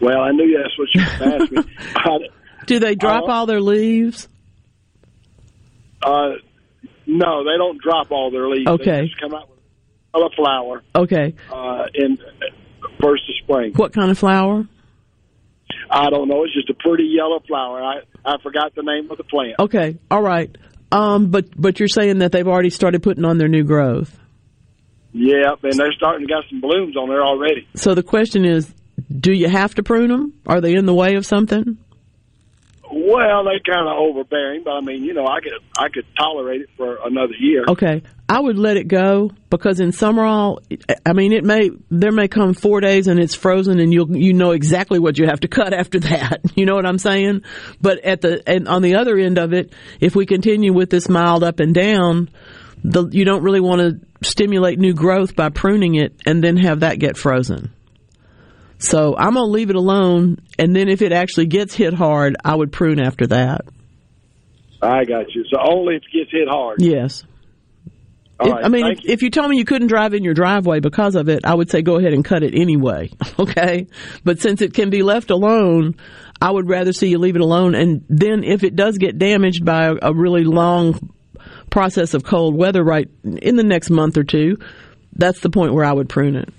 Well, 0.00 0.20
I 0.20 0.30
knew 0.32 0.58
that's 0.60 0.76
what 0.78 0.88
you 0.94 1.02
were 1.02 1.18
going 1.18 1.30
to 1.30 1.44
ask 1.44 1.52
me. 1.66 1.74
I, 1.96 2.18
Do 2.66 2.78
they 2.78 2.94
drop 2.94 3.24
Uh, 3.28 3.32
all 3.32 3.46
their 3.46 3.60
leaves? 3.60 4.28
uh, 6.02 6.30
no, 7.06 7.44
they 7.44 7.56
don't 7.58 7.80
drop 7.82 8.10
all 8.10 8.30
their 8.30 8.48
leaves. 8.48 8.66
Okay. 8.68 9.02
They 9.02 9.06
just 9.08 9.20
come 9.20 9.34
out 9.34 9.48
with 9.50 10.22
a 10.32 10.36
flower 10.36 10.82
Okay. 10.94 11.34
uh, 11.52 11.84
in 11.94 12.16
first 13.00 13.22
of 13.28 13.34
spring. 13.44 13.72
What 13.76 13.92
kind 13.92 14.10
of 14.10 14.18
flower? 14.18 14.66
I 15.90 16.08
don't 16.10 16.28
know. 16.28 16.44
It's 16.44 16.54
just 16.54 16.70
a 16.70 16.74
pretty 16.74 17.04
yellow 17.04 17.40
flower. 17.46 17.82
I 17.82 18.00
I 18.24 18.36
forgot 18.42 18.74
the 18.74 18.82
name 18.82 19.10
of 19.10 19.16
the 19.16 19.24
plant. 19.24 19.56
Okay. 19.58 19.98
All 20.10 20.22
right. 20.22 20.56
Um, 20.92 21.30
but 21.30 21.48
but 21.60 21.78
you're 21.78 21.88
saying 21.88 22.18
that 22.18 22.32
they've 22.32 22.46
already 22.46 22.70
started 22.70 23.02
putting 23.02 23.24
on 23.24 23.38
their 23.38 23.48
new 23.48 23.64
growth. 23.64 24.16
Yeah, 25.12 25.54
and 25.62 25.72
they're 25.72 25.92
starting 25.92 26.26
to 26.26 26.32
got 26.32 26.44
some 26.48 26.60
blooms 26.60 26.96
on 26.96 27.08
there 27.08 27.22
already. 27.22 27.66
So 27.74 27.94
the 27.94 28.02
question 28.02 28.44
is, 28.44 28.72
do 29.10 29.32
you 29.32 29.48
have 29.48 29.74
to 29.74 29.82
prune 29.82 30.08
them? 30.08 30.34
Are 30.46 30.60
they 30.60 30.74
in 30.74 30.86
the 30.86 30.94
way 30.94 31.16
of 31.16 31.26
something? 31.26 31.78
Well, 32.92 33.44
they 33.44 33.60
kind 33.64 33.86
of 33.86 33.96
overbearing, 33.98 34.64
but 34.64 34.72
I 34.72 34.80
mean, 34.80 35.04
you 35.04 35.14
know, 35.14 35.26
I 35.26 35.40
could 35.40 35.52
I 35.78 35.88
could 35.88 36.06
tolerate 36.18 36.62
it 36.62 36.70
for 36.76 36.98
another 37.04 37.34
year. 37.38 37.64
Okay. 37.68 38.02
I 38.28 38.40
would 38.40 38.58
let 38.58 38.76
it 38.76 38.88
go 38.88 39.30
because 39.48 39.80
in 39.80 39.90
Sumrall, 39.90 40.58
I 41.06 41.12
mean, 41.12 41.32
it 41.32 41.44
may 41.44 41.70
there 41.90 42.12
may 42.12 42.26
come 42.26 42.54
four 42.54 42.80
days 42.80 43.06
and 43.06 43.20
it's 43.20 43.34
frozen, 43.34 43.78
and 43.78 43.92
you'll 43.92 44.16
you 44.16 44.32
know 44.32 44.50
exactly 44.50 44.98
what 44.98 45.18
you 45.18 45.26
have 45.26 45.40
to 45.40 45.48
cut 45.60 45.72
after 45.72 46.00
that. 46.00 46.40
You 46.56 46.66
know 46.66 46.74
what 46.74 46.86
I'm 46.86 46.98
saying? 46.98 47.42
But 47.80 48.04
at 48.04 48.20
the 48.22 48.42
and 48.48 48.66
on 48.66 48.82
the 48.82 48.96
other 48.96 49.16
end 49.16 49.38
of 49.38 49.52
it, 49.52 49.72
if 50.00 50.16
we 50.16 50.26
continue 50.26 50.72
with 50.72 50.90
this 50.90 51.08
mild 51.08 51.44
up 51.44 51.60
and 51.60 51.74
down, 51.74 52.28
the 52.82 53.08
you 53.08 53.24
don't 53.24 53.42
really 53.42 53.60
want 53.60 53.80
to 53.80 54.26
stimulate 54.28 54.78
new 54.78 54.94
growth 54.94 55.36
by 55.36 55.48
pruning 55.48 55.94
it 55.94 56.14
and 56.26 56.42
then 56.42 56.56
have 56.56 56.80
that 56.80 56.98
get 56.98 57.16
frozen. 57.16 57.72
So 58.80 59.14
I'm 59.16 59.34
gonna 59.34 59.46
leave 59.46 59.70
it 59.70 59.76
alone, 59.76 60.38
and 60.58 60.74
then 60.74 60.88
if 60.88 61.02
it 61.02 61.12
actually 61.12 61.46
gets 61.46 61.74
hit 61.74 61.94
hard, 61.94 62.36
I 62.44 62.54
would 62.54 62.72
prune 62.72 62.98
after 62.98 63.26
that. 63.28 63.66
I 64.82 65.04
got 65.04 65.34
you. 65.34 65.44
So 65.50 65.58
only 65.62 65.96
if 65.96 66.02
it 66.02 66.18
gets 66.18 66.32
hit 66.32 66.48
hard. 66.48 66.80
Yes. 66.80 67.24
If- 68.40 68.50
right, 68.50 68.64
I 68.64 68.68
mean, 68.68 68.86
if, 68.86 69.04
you. 69.04 69.12
if 69.12 69.22
you 69.22 69.30
told 69.30 69.50
me 69.50 69.58
you 69.58 69.66
couldn't 69.66 69.88
drive 69.88 70.14
in 70.14 70.24
your 70.24 70.32
driveway 70.32 70.80
because 70.80 71.14
of 71.14 71.28
it, 71.28 71.40
I 71.44 71.52
would 71.54 71.70
say 71.70 71.82
go 71.82 71.96
ahead 71.98 72.14
and 72.14 72.24
cut 72.24 72.42
it 72.42 72.54
anyway. 72.54 73.10
Okay. 73.38 73.86
But 74.22 74.40
since 74.40 74.60
it 74.60 74.74
can 74.74 74.90
be 74.90 75.02
left 75.02 75.30
alone, 75.30 75.94
I 76.42 76.50
would 76.50 76.68
rather 76.68 76.92
see 76.92 77.08
you 77.08 77.18
leave 77.18 77.36
it 77.36 77.40
alone. 77.40 77.74
And 77.74 78.04
then 78.10 78.44
if 78.44 78.64
it 78.64 78.76
does 78.76 78.98
get 78.98 79.18
damaged 79.18 79.64
by 79.64 79.86
a, 79.86 79.94
a 80.02 80.14
really 80.14 80.44
long 80.44 81.10
process 81.70 82.12
of 82.12 82.22
cold 82.22 82.54
weather 82.54 82.84
right 82.84 83.08
in 83.24 83.56
the 83.56 83.62
next 83.62 83.88
month 83.88 84.18
or 84.18 84.24
two, 84.24 84.58
that's 85.16 85.40
the 85.40 85.48
point 85.48 85.72
where 85.72 85.86
I 85.86 85.92
would 85.92 86.08
prune 86.10 86.36
it. 86.36 86.50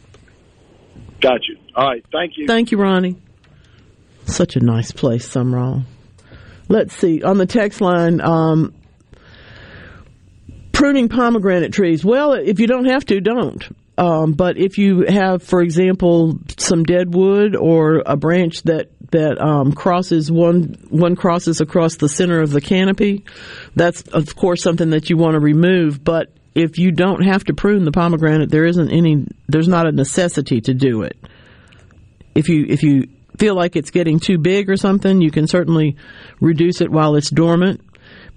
got 1.20 1.48
you. 1.48 1.58
All 1.76 1.88
right, 1.88 2.06
thank 2.12 2.38
you. 2.38 2.48
Thank 2.48 2.72
you, 2.72 2.78
Ronnie. 2.78 3.18
Such 4.26 4.56
a 4.56 4.60
nice 4.60 4.92
place, 4.92 5.28
Sumrall. 5.28 5.84
Let's 6.68 6.96
see. 6.96 7.22
On 7.22 7.38
the 7.38 7.46
text 7.46 7.82
line, 7.82 8.22
um, 8.22 8.74
pruning 10.72 11.10
pomegranate 11.10 11.74
trees. 11.74 12.06
Well, 12.06 12.34
if 12.34 12.60
you 12.60 12.68
don't 12.68 12.86
have 12.86 13.06
to, 13.08 13.20
don't. 13.20 13.68
Um, 13.98 14.34
but 14.34 14.58
if 14.58 14.78
you 14.78 15.06
have, 15.08 15.44
for 15.44 15.62
example, 15.62 16.40
some 16.58 16.84
dead 16.84 17.14
wood 17.14 17.56
or 17.56 18.02
a 18.06 18.16
branch 18.16 18.64
that 18.64 18.90
that 19.12 19.42
um, 19.42 19.74
crosses 19.74 20.32
one 20.32 20.78
one 20.90 21.16
crosses 21.18 21.60
across 21.60 21.98
the 21.98 22.08
center 22.08 22.42
of 22.42 22.52
the 22.52 22.62
canopy, 22.62 23.26
that's 23.76 24.02
of 24.04 24.36
course 24.36 24.64
something 24.64 24.92
that 24.92 25.10
you 25.10 25.18
want 25.18 25.34
to 25.34 25.40
remove. 25.40 26.04
But 26.04 26.32
if 26.56 26.80
you 26.80 26.92
don't 26.92 27.24
have 27.24 27.44
to 27.46 27.54
prune 27.54 27.84
the 27.84 27.92
pomegranate, 27.92 28.50
there 28.50 28.66
isn't 28.66 28.90
any. 28.90 29.26
There's 29.50 29.68
not 29.68 29.88
a 29.88 29.92
necessity 29.92 30.62
to 30.62 30.74
do 30.74 31.02
it 31.04 31.18
if 32.36 32.50
you 32.50 32.66
if 32.68 32.84
you 32.84 33.08
feel 33.38 33.56
like 33.56 33.76
it's 33.76 33.92
getting 33.92 34.20
too 34.20 34.38
big 34.38 34.70
or 34.70 34.78
something, 34.78 35.22
you 35.22 35.32
can 35.32 35.48
certainly 35.48 35.98
reduce 36.40 36.82
it 36.82 36.92
while 36.92 37.16
it's 37.16 37.30
dormant, 37.30 37.82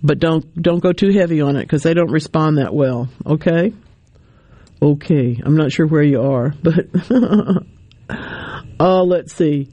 but 0.03 0.19
don't 0.19 0.61
don't 0.61 0.81
go 0.81 0.93
too 0.93 1.11
heavy 1.11 1.41
on 1.41 1.57
it 1.57 1.63
because 1.63 1.83
they 1.83 1.95
don't 1.95 2.11
respond 2.11 2.59
that 2.59 2.75
well. 2.75 3.09
Okay. 3.27 3.73
Okay, 4.83 5.41
I'm 5.43 5.57
not 5.57 5.73
sure 5.73 5.87
where 5.87 6.03
you 6.03 6.21
are, 6.21 6.55
but 6.63 6.87
oh, 8.81 9.05
let's 9.05 9.35
see. 9.35 9.71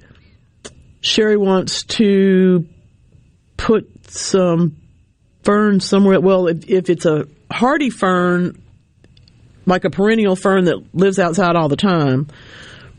Sherry 1.01 1.35
wants 1.35 1.83
to 1.83 2.65
put 3.57 3.89
some 4.09 4.77
fern 5.43 5.79
somewhere. 5.79 6.19
Well, 6.19 6.47
if, 6.47 6.69
if 6.69 6.89
it's 6.89 7.05
a 7.05 7.27
hardy 7.51 7.89
fern, 7.89 8.61
like 9.65 9.83
a 9.83 9.89
perennial 9.89 10.35
fern 10.35 10.65
that 10.65 10.95
lives 10.95 11.19
outside 11.19 11.55
all 11.55 11.69
the 11.69 11.75
time, 11.75 12.27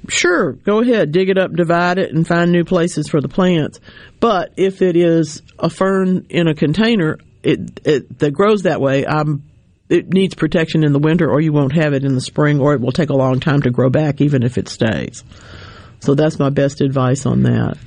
sure, 0.08 0.52
go 0.52 0.80
ahead, 0.80 1.12
dig 1.12 1.28
it 1.28 1.38
up, 1.38 1.52
divide 1.52 1.98
it, 1.98 2.12
and 2.12 2.26
find 2.26 2.52
new 2.52 2.64
places 2.64 3.08
for 3.08 3.20
the 3.20 3.28
plants. 3.28 3.80
But 4.20 4.52
if 4.56 4.82
it 4.82 4.96
is 4.96 5.42
a 5.58 5.70
fern 5.70 6.26
in 6.28 6.48
a 6.48 6.54
container, 6.54 7.18
it, 7.42 7.80
it 7.84 8.18
that 8.18 8.32
grows 8.32 8.62
that 8.62 8.80
way, 8.80 9.04
um, 9.04 9.44
it 9.88 10.12
needs 10.12 10.34
protection 10.34 10.84
in 10.84 10.92
the 10.92 10.98
winter, 10.98 11.28
or 11.28 11.40
you 11.40 11.52
won't 11.52 11.74
have 11.74 11.92
it 11.92 12.04
in 12.04 12.14
the 12.14 12.20
spring, 12.20 12.60
or 12.60 12.74
it 12.74 12.80
will 12.80 12.92
take 12.92 13.10
a 13.10 13.16
long 13.16 13.40
time 13.40 13.62
to 13.62 13.70
grow 13.70 13.90
back, 13.90 14.20
even 14.20 14.42
if 14.42 14.56
it 14.56 14.68
stays. 14.68 15.22
So 16.00 16.14
that's 16.14 16.38
my 16.38 16.50
best 16.50 16.80
advice 16.80 17.26
on 17.26 17.42
that. 17.42 17.78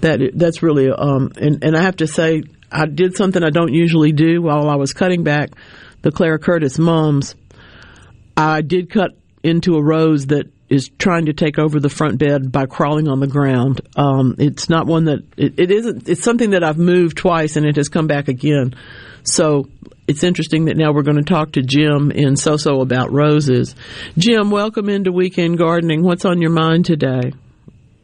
That 0.00 0.32
that's 0.34 0.62
really 0.62 0.90
um, 0.90 1.32
and 1.40 1.64
and 1.64 1.76
I 1.76 1.82
have 1.82 1.96
to 1.96 2.06
say 2.06 2.42
I 2.70 2.86
did 2.86 3.16
something 3.16 3.42
I 3.42 3.50
don't 3.50 3.72
usually 3.72 4.12
do 4.12 4.42
while 4.42 4.68
I 4.68 4.76
was 4.76 4.92
cutting 4.92 5.22
back 5.24 5.50
the 6.02 6.10
Clara 6.10 6.38
Curtis 6.38 6.78
mums. 6.78 7.34
I 8.36 8.60
did 8.60 8.90
cut 8.90 9.12
into 9.46 9.76
a 9.76 9.82
rose 9.82 10.26
that 10.26 10.46
is 10.68 10.90
trying 10.98 11.26
to 11.26 11.32
take 11.32 11.58
over 11.58 11.78
the 11.78 11.88
front 11.88 12.18
bed 12.18 12.50
by 12.50 12.66
crawling 12.66 13.06
on 13.06 13.20
the 13.20 13.28
ground. 13.28 13.80
Um, 13.96 14.34
it's 14.38 14.68
not 14.68 14.86
one 14.86 15.04
that 15.04 15.20
it, 15.36 15.54
it 15.58 15.70
isn't. 15.70 16.08
It's 16.08 16.24
something 16.24 16.50
that 16.50 16.64
I've 16.64 16.78
moved 16.78 17.16
twice 17.16 17.56
and 17.56 17.64
it 17.64 17.76
has 17.76 17.88
come 17.88 18.08
back 18.08 18.26
again. 18.26 18.74
So 19.22 19.68
it's 20.08 20.24
interesting 20.24 20.64
that 20.64 20.76
now 20.76 20.92
we're 20.92 21.02
going 21.02 21.22
to 21.22 21.22
talk 21.22 21.52
to 21.52 21.62
Jim 21.62 22.10
in 22.10 22.34
Soso 22.34 22.82
about 22.82 23.12
roses. 23.12 23.76
Jim, 24.18 24.50
welcome 24.50 24.88
into 24.88 25.12
Weekend 25.12 25.58
Gardening. 25.58 26.02
What's 26.02 26.24
on 26.24 26.40
your 26.40 26.50
mind 26.50 26.86
today? 26.86 27.32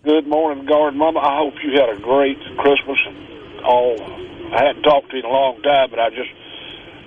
Good 0.05 0.27
morning, 0.27 0.67
Garden 0.67 0.99
Mama. 0.99 1.19
I 1.19 1.39
hope 1.39 1.55
you 1.63 1.73
had 1.75 1.97
a 1.97 2.01
great 2.01 2.39
Christmas 2.59 2.99
and 3.07 3.61
all. 3.65 3.97
I 4.55 4.67
hadn't 4.67 4.83
talked 4.83 5.11
to 5.11 5.17
you 5.17 5.23
in 5.23 5.27
a 5.27 5.33
long 5.33 5.61
time, 5.63 5.91
but 5.91 5.99
I 5.99 6.11
just 6.11 6.31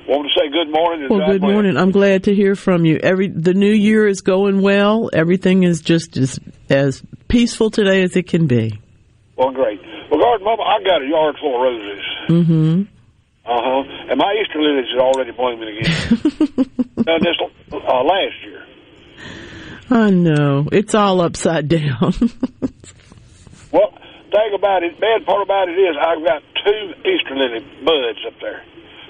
wanted 0.07 0.29
to 0.29 0.39
say 0.39 0.49
good 0.49 0.71
morning. 0.71 1.07
Well, 1.09 1.19
God 1.19 1.31
good 1.31 1.41
bless. 1.41 1.51
morning. 1.53 1.77
I'm 1.77 1.91
glad 1.91 2.23
to 2.25 2.35
hear 2.35 2.55
from 2.55 2.85
you. 2.85 2.97
Every 3.01 3.27
the 3.27 3.53
new 3.53 3.71
year 3.71 4.07
is 4.07 4.21
going 4.21 4.61
well. 4.61 5.09
Everything 5.13 5.63
is 5.63 5.81
just 5.81 6.17
as 6.17 6.39
as 6.69 7.01
peaceful 7.27 7.69
today 7.71 8.03
as 8.03 8.15
it 8.15 8.27
can 8.27 8.47
be. 8.47 8.79
Well, 9.37 9.51
great. 9.51 9.79
Well, 10.09 10.19
Garden 10.19 10.45
Mama, 10.45 10.63
I 10.63 10.83
got 10.83 11.01
a 11.01 11.07
yard 11.07 11.35
full 11.41 11.55
of 11.55 11.61
roses. 11.61 12.05
Mm-hmm. 12.29 12.81
Uh 13.45 13.61
huh. 13.61 13.83
And 14.09 14.17
my 14.17 14.33
Easter 14.41 14.61
lilies 14.61 14.87
are 14.95 15.01
already 15.01 15.31
blooming 15.31 15.77
again. 15.77 16.85
Done 17.03 17.21
this 17.21 17.37
uh, 17.71 18.03
last 18.03 18.43
year. 18.43 18.65
I 19.89 20.09
know 20.09 20.67
it's 20.71 20.95
all 20.95 21.21
upside 21.21 21.67
down. 21.67 22.13
Well, 23.71 23.91
thing 24.31 24.53
about 24.55 24.83
it, 24.83 24.97
bad 25.01 25.25
part 25.25 25.41
about 25.43 25.67
it 25.67 25.73
is 25.73 25.97
I've 25.99 26.23
got 26.23 26.41
two 26.63 26.93
Easter 27.03 27.35
lily 27.35 27.59
buds 27.83 28.19
up 28.25 28.39
there. 28.39 28.63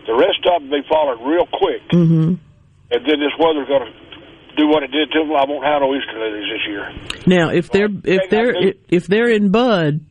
The 0.05 0.13
rest 0.13 0.39
of 0.45 0.61
them 0.61 0.69
be 0.69 0.81
falling 0.87 1.25
real 1.25 1.47
quick, 1.51 1.81
hmm 1.91 2.35
and 2.91 3.01
then 3.03 3.19
this 3.19 3.33
weather's 3.39 3.67
going 3.67 3.81
to 3.81 3.93
do 4.55 4.67
what 4.67 4.83
it 4.83 4.91
did 4.91 5.11
to 5.11 5.19
them. 5.19 5.31
I 5.33 5.45
won't 5.49 5.65
have 5.65 5.81
no 5.81 5.93
Easter 5.95 6.17
lilies 6.17 6.45
this 6.53 6.65
year. 6.67 6.93
Now, 7.25 7.49
if 7.49 7.71
they're 7.71 7.89
Well, 7.89 8.01
if 8.05 8.29
they're 8.29 8.73
if 8.89 9.07
they're 9.07 9.29
in 9.29 9.49
bud, 9.51 10.05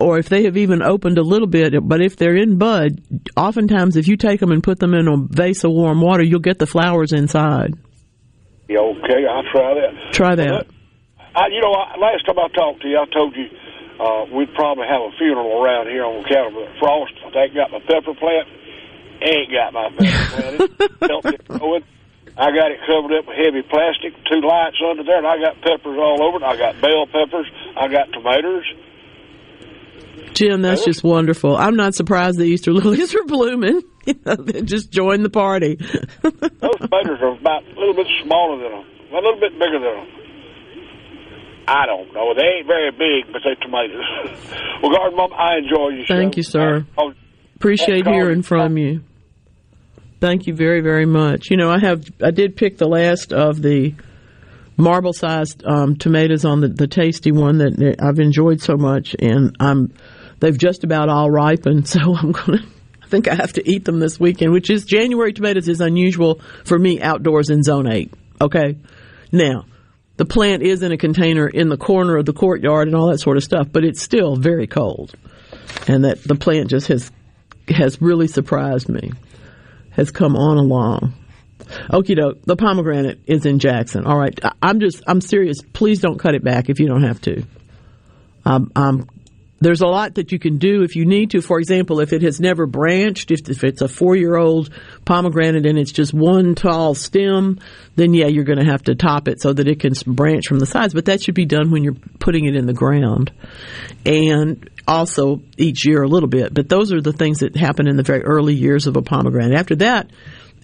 or 0.00 0.18
if 0.18 0.28
they 0.28 0.44
have 0.44 0.56
even 0.56 0.82
opened 0.82 1.18
a 1.18 1.22
little 1.22 1.46
bit, 1.46 1.74
but 1.82 2.02
if 2.02 2.16
they're 2.16 2.36
in 2.36 2.58
bud, 2.58 3.00
oftentimes 3.36 3.96
if 3.96 4.08
you 4.08 4.16
take 4.16 4.40
them 4.40 4.50
and 4.50 4.62
put 4.62 4.80
them 4.80 4.94
in 4.94 5.06
a 5.08 5.16
vase 5.30 5.64
of 5.64 5.70
warm 5.70 6.00
water, 6.00 6.24
you'll 6.24 6.40
get 6.40 6.58
the 6.58 6.66
flowers 6.66 7.12
inside. 7.12 7.74
Yeah, 8.68 8.80
okay, 8.80 9.26
I'll 9.30 9.46
try 9.52 9.74
that. 9.74 10.12
Try 10.12 10.34
that. 10.34 10.66
I, 11.34 11.46
you 11.48 11.60
know, 11.60 11.72
I, 11.72 11.96
last 11.98 12.26
time 12.26 12.38
I 12.38 12.48
talked 12.48 12.82
to 12.82 12.88
you, 12.88 12.98
I 12.98 13.06
told 13.14 13.34
you 13.36 13.46
uh, 14.00 14.24
we'd 14.34 14.52
probably 14.54 14.86
have 14.88 15.00
a 15.00 15.10
funeral 15.16 15.62
around 15.62 15.88
here 15.88 16.04
on 16.04 16.24
account 16.24 16.56
of 16.56 16.66
the 16.66 16.66
frost. 16.80 17.12
I 17.24 17.30
think 17.30 17.54
got 17.54 17.70
my 17.70 17.80
pepper 17.80 18.14
plant. 18.18 18.48
Ain't 19.22 19.52
got 19.52 19.72
my 19.72 19.88
pepper 19.90 20.26
plant. 20.34 20.60
It 20.60 20.98
felt 20.98 21.24
it 21.26 21.48
growing. 21.48 21.84
I 22.36 22.48
got 22.50 22.70
it 22.72 22.80
covered 22.86 23.12
up 23.18 23.26
with 23.28 23.36
heavy 23.36 23.62
plastic, 23.62 24.14
two 24.30 24.40
lights 24.40 24.76
under 24.82 25.04
there, 25.04 25.18
and 25.18 25.26
I 25.26 25.38
got 25.38 25.60
peppers 25.60 25.98
all 26.00 26.22
over 26.22 26.38
it. 26.38 26.42
I 26.42 26.56
got 26.56 26.80
bell 26.80 27.06
peppers. 27.06 27.46
I 27.76 27.88
got 27.88 28.10
tomatoes. 28.12 28.64
Jim, 30.34 30.62
that's 30.62 30.84
just 30.84 31.04
wonderful. 31.04 31.56
I'm 31.56 31.76
not 31.76 31.94
surprised 31.94 32.38
the 32.38 32.44
Easter 32.44 32.72
lilies 32.72 33.14
are 33.14 33.24
blooming. 33.24 33.82
You 34.04 34.18
know, 34.26 34.34
they 34.34 34.62
just 34.62 34.90
join 34.90 35.22
the 35.22 35.30
party. 35.30 35.76
Those 36.22 36.32
tomatoes 36.32 37.20
are 37.22 37.38
about 37.38 37.62
a 37.62 37.78
little 37.78 37.94
bit 37.94 38.08
smaller 38.24 38.60
than 38.60 38.72
them, 38.72 38.86
a 39.12 39.14
little 39.14 39.38
bit 39.38 39.52
bigger 39.52 39.78
than 39.78 39.82
them. 39.82 40.06
I 41.68 41.86
don't 41.86 42.12
know. 42.12 42.34
They 42.34 42.42
ain't 42.42 42.66
very 42.66 42.90
big, 42.90 43.32
but 43.32 43.42
they're 43.44 43.54
tomatoes. 43.54 44.02
well, 44.82 44.90
Garden 44.90 45.16
Mom, 45.16 45.32
I 45.32 45.58
enjoy 45.58 45.90
you. 45.90 46.04
Thank 46.08 46.36
you, 46.36 46.42
sir. 46.42 46.84
i 46.98 47.12
Appreciate 47.54 48.04
hearing 48.08 48.42
from 48.42 48.76
you. 48.76 49.04
Thank 50.22 50.46
you 50.46 50.54
very, 50.54 50.82
very 50.82 51.04
much. 51.04 51.50
You 51.50 51.56
know, 51.56 51.68
I 51.68 51.80
have 51.80 52.04
I 52.22 52.30
did 52.30 52.54
pick 52.54 52.78
the 52.78 52.86
last 52.86 53.32
of 53.32 53.60
the 53.60 53.92
marble 54.76 55.12
sized 55.12 55.64
um, 55.66 55.96
tomatoes 55.96 56.44
on 56.44 56.60
the, 56.60 56.68
the 56.68 56.86
tasty 56.86 57.32
one 57.32 57.58
that 57.58 57.96
I've 58.00 58.20
enjoyed 58.20 58.60
so 58.60 58.76
much, 58.76 59.16
and 59.18 59.56
I'm 59.58 59.92
they've 60.38 60.56
just 60.56 60.84
about 60.84 61.08
all 61.08 61.28
ripened. 61.28 61.88
So 61.92 62.14
I'm 62.14 62.30
gonna. 62.30 62.62
I 63.02 63.06
think 63.08 63.26
I 63.26 63.34
have 63.34 63.54
to 63.54 63.68
eat 63.68 63.84
them 63.84 63.98
this 63.98 64.20
weekend, 64.20 64.52
which 64.52 64.70
is 64.70 64.84
January 64.84 65.32
tomatoes 65.32 65.66
is 65.66 65.80
unusual 65.80 66.40
for 66.64 66.78
me 66.78 67.02
outdoors 67.02 67.50
in 67.50 67.64
zone 67.64 67.88
eight. 67.88 68.14
Okay, 68.40 68.76
now 69.32 69.64
the 70.18 70.24
plant 70.24 70.62
is 70.62 70.84
in 70.84 70.92
a 70.92 70.96
container 70.96 71.48
in 71.48 71.68
the 71.68 71.76
corner 71.76 72.16
of 72.16 72.26
the 72.26 72.32
courtyard 72.32 72.86
and 72.86 72.96
all 72.96 73.10
that 73.10 73.18
sort 73.18 73.38
of 73.38 73.42
stuff, 73.42 73.66
but 73.72 73.84
it's 73.84 74.00
still 74.00 74.36
very 74.36 74.68
cold, 74.68 75.16
and 75.88 76.04
that 76.04 76.22
the 76.22 76.36
plant 76.36 76.70
just 76.70 76.86
has 76.86 77.10
has 77.66 78.00
really 78.00 78.28
surprised 78.28 78.88
me. 78.88 79.10
Has 79.92 80.10
come 80.10 80.36
on 80.36 80.56
along. 80.56 81.14
Okie 81.90 82.16
doke. 82.16 82.42
The 82.42 82.56
pomegranate 82.56 83.20
is 83.26 83.46
in 83.46 83.58
Jackson. 83.58 84.06
All 84.06 84.18
right. 84.18 84.38
I'm 84.60 84.80
just, 84.80 85.02
I'm 85.06 85.20
serious. 85.20 85.58
Please 85.72 86.00
don't 86.00 86.18
cut 86.18 86.34
it 86.34 86.44
back 86.44 86.68
if 86.68 86.80
you 86.80 86.86
don't 86.86 87.04
have 87.04 87.20
to. 87.22 87.44
Um, 88.44 88.72
um, 88.74 89.08
there's 89.62 89.80
a 89.80 89.86
lot 89.86 90.16
that 90.16 90.32
you 90.32 90.40
can 90.40 90.58
do 90.58 90.82
if 90.82 90.96
you 90.96 91.06
need 91.06 91.30
to. 91.30 91.40
For 91.40 91.60
example, 91.60 92.00
if 92.00 92.12
it 92.12 92.22
has 92.22 92.40
never 92.40 92.66
branched, 92.66 93.30
if, 93.30 93.48
if 93.48 93.62
it's 93.62 93.80
a 93.80 93.86
four 93.86 94.16
year 94.16 94.36
old 94.36 94.70
pomegranate 95.04 95.66
and 95.66 95.78
it's 95.78 95.92
just 95.92 96.12
one 96.12 96.56
tall 96.56 96.96
stem, 96.96 97.60
then 97.94 98.12
yeah, 98.12 98.26
you're 98.26 98.44
going 98.44 98.58
to 98.58 98.70
have 98.70 98.82
to 98.84 98.96
top 98.96 99.28
it 99.28 99.40
so 99.40 99.52
that 99.52 99.68
it 99.68 99.78
can 99.78 99.92
branch 100.06 100.48
from 100.48 100.58
the 100.58 100.66
sides. 100.66 100.94
But 100.94 101.04
that 101.04 101.22
should 101.22 101.36
be 101.36 101.46
done 101.46 101.70
when 101.70 101.84
you're 101.84 101.96
putting 102.18 102.46
it 102.46 102.56
in 102.56 102.66
the 102.66 102.72
ground. 102.72 103.32
And 104.04 104.68
also 104.86 105.42
each 105.56 105.86
year 105.86 106.02
a 106.02 106.08
little 106.08 106.28
bit. 106.28 106.52
But 106.52 106.68
those 106.68 106.92
are 106.92 107.00
the 107.00 107.12
things 107.12 107.40
that 107.40 107.56
happen 107.56 107.86
in 107.86 107.96
the 107.96 108.02
very 108.02 108.22
early 108.22 108.54
years 108.54 108.86
of 108.86 108.96
a 108.96 109.02
pomegranate. 109.02 109.58
After 109.58 109.76
that, 109.76 110.10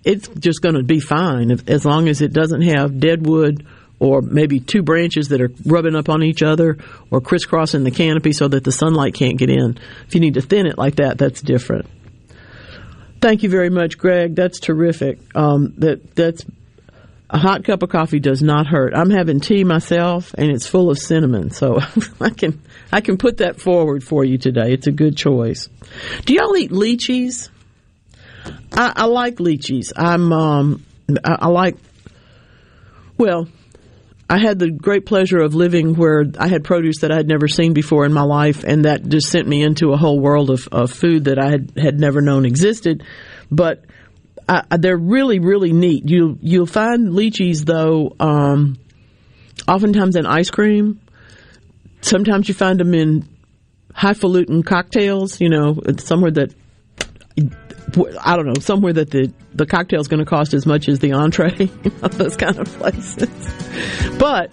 it's 0.04 0.28
just 0.28 0.62
going 0.62 0.74
to 0.74 0.82
be 0.82 1.00
fine 1.00 1.50
if, 1.50 1.68
as 1.68 1.84
long 1.84 2.08
as 2.08 2.20
it 2.20 2.32
doesn't 2.32 2.62
have 2.62 3.00
dead 3.00 3.26
wood 3.26 3.66
or 3.98 4.22
maybe 4.22 4.60
two 4.60 4.82
branches 4.82 5.28
that 5.28 5.40
are 5.40 5.50
rubbing 5.64 5.96
up 5.96 6.08
on 6.08 6.22
each 6.22 6.42
other 6.42 6.78
or 7.10 7.20
crisscrossing 7.20 7.84
the 7.84 7.90
canopy 7.90 8.32
so 8.32 8.46
that 8.48 8.64
the 8.64 8.72
sunlight 8.72 9.14
can't 9.14 9.38
get 9.38 9.50
in. 9.50 9.78
If 10.06 10.14
you 10.14 10.20
need 10.20 10.34
to 10.34 10.40
thin 10.40 10.66
it 10.66 10.78
like 10.78 10.96
that, 10.96 11.18
that's 11.18 11.40
different. 11.40 11.86
Thank 13.20 13.42
you 13.42 13.48
very 13.48 13.70
much, 13.70 13.98
Greg. 13.98 14.36
That's 14.36 14.60
terrific. 14.60 15.18
Um, 15.34 15.74
that 15.78 16.14
that's 16.14 16.44
a 17.30 17.38
hot 17.38 17.64
cup 17.64 17.82
of 17.82 17.90
coffee 17.90 18.20
does 18.20 18.42
not 18.42 18.66
hurt. 18.66 18.94
I'm 18.94 19.10
having 19.10 19.40
tea 19.40 19.64
myself, 19.64 20.34
and 20.36 20.50
it's 20.50 20.66
full 20.66 20.90
of 20.90 20.98
cinnamon, 20.98 21.50
so 21.50 21.78
I 22.20 22.30
can 22.30 22.62
I 22.90 23.00
can 23.00 23.18
put 23.18 23.38
that 23.38 23.60
forward 23.60 24.02
for 24.02 24.24
you 24.24 24.38
today. 24.38 24.72
It's 24.72 24.86
a 24.86 24.92
good 24.92 25.16
choice. 25.16 25.68
Do 26.24 26.34
y'all 26.34 26.56
eat 26.56 26.70
lychees? 26.70 27.50
I, 28.72 28.92
I 28.96 29.04
like 29.06 29.36
lychees. 29.36 29.92
I'm 29.94 30.32
um, 30.32 30.84
I, 31.22 31.36
I 31.40 31.48
like. 31.48 31.76
Well, 33.18 33.48
I 34.30 34.38
had 34.38 34.58
the 34.58 34.70
great 34.70 35.06
pleasure 35.06 35.38
of 35.38 35.54
living 35.54 35.94
where 35.96 36.24
I 36.38 36.48
had 36.48 36.62
produce 36.64 37.00
that 37.00 37.10
I 37.10 37.16
had 37.16 37.28
never 37.28 37.48
seen 37.48 37.72
before 37.72 38.06
in 38.06 38.12
my 38.12 38.22
life, 38.22 38.64
and 38.64 38.84
that 38.84 39.06
just 39.06 39.28
sent 39.28 39.48
me 39.48 39.62
into 39.62 39.92
a 39.92 39.96
whole 39.96 40.20
world 40.20 40.50
of, 40.50 40.68
of 40.70 40.92
food 40.92 41.24
that 41.24 41.38
I 41.38 41.50
had, 41.50 41.72
had 41.76 42.00
never 42.00 42.20
known 42.20 42.44
existed. 42.44 43.04
But 43.50 43.84
They're 44.78 44.96
really, 44.96 45.38
really 45.38 45.72
neat. 45.72 46.08
You 46.08 46.38
you'll 46.40 46.66
find 46.66 47.08
lychees 47.08 47.64
though, 47.64 48.14
um, 48.18 48.78
oftentimes 49.66 50.16
in 50.16 50.26
ice 50.26 50.50
cream. 50.50 51.00
Sometimes 52.00 52.48
you 52.48 52.54
find 52.54 52.78
them 52.78 52.94
in 52.94 53.28
highfalutin 53.94 54.62
cocktails. 54.62 55.40
You 55.40 55.50
know, 55.50 55.80
somewhere 55.98 56.30
that 56.32 56.54
I 58.24 58.36
don't 58.36 58.46
know, 58.46 58.60
somewhere 58.60 58.92
that 58.92 59.10
the, 59.10 59.32
the 59.54 59.66
cocktail 59.66 60.00
is 60.00 60.08
going 60.08 60.20
to 60.20 60.28
cost 60.28 60.52
as 60.52 60.66
much 60.66 60.88
as 60.88 60.98
the 60.98 61.12
entree, 61.12 61.54
you 61.58 61.92
know, 62.02 62.08
those 62.08 62.36
kind 62.36 62.58
of 62.58 62.66
places. 62.78 63.28
But 64.18 64.52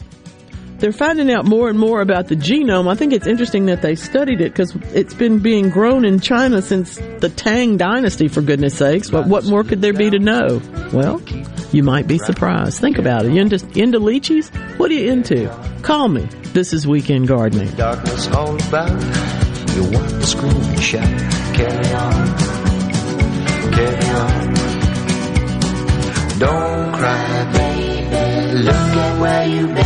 they're 0.79 0.91
finding 0.91 1.31
out 1.31 1.45
more 1.45 1.69
and 1.69 1.77
more 1.77 2.01
about 2.01 2.27
the 2.27 2.35
genome. 2.35 2.91
I 2.91 2.95
think 2.95 3.13
it's 3.13 3.27
interesting 3.27 3.67
that 3.67 3.81
they 3.81 3.95
studied 3.95 4.41
it 4.41 4.51
because 4.51 4.75
it's 4.93 5.13
been 5.13 5.39
being 5.39 5.69
grown 5.69 6.05
in 6.05 6.19
China 6.19 6.61
since 6.61 6.95
the 6.95 7.31
Tang 7.35 7.77
Dynasty, 7.77 8.27
for 8.27 8.41
goodness 8.41 8.77
sakes. 8.77 9.09
But 9.09 9.27
what 9.27 9.45
more 9.45 9.63
could 9.63 9.81
there 9.81 9.93
be 9.93 10.09
to 10.09 10.19
know? 10.19 10.61
Well, 10.93 11.21
you 11.71 11.83
might 11.83 12.07
be 12.07 12.17
surprised. 12.17 12.79
Think 12.79 12.97
about 12.97 13.25
it. 13.25 13.33
You 13.33 13.41
into, 13.41 13.55
into 13.79 13.99
lychees? 13.99 14.49
What 14.77 14.91
are 14.91 14.93
you 14.93 15.11
into? 15.11 15.49
Call 15.81 16.07
me. 16.07 16.27
This 16.53 16.73
is 16.73 16.87
Weekend 16.87 17.27
Gardening. 17.27 17.69
Darkness 17.75 18.27
all 18.29 18.55
about. 18.67 18.89
You 19.75 19.83
want. 19.91 20.15
Carry 21.55 21.93
on 21.93 22.55
carry 23.75 24.09
on. 24.09 24.53
Don't 26.39 26.93
cry, 26.93 27.51
baby. 27.53 28.63
Look 28.63 28.75
at 28.75 29.21
where 29.21 29.47
you've 29.47 29.75
been. 29.75 29.84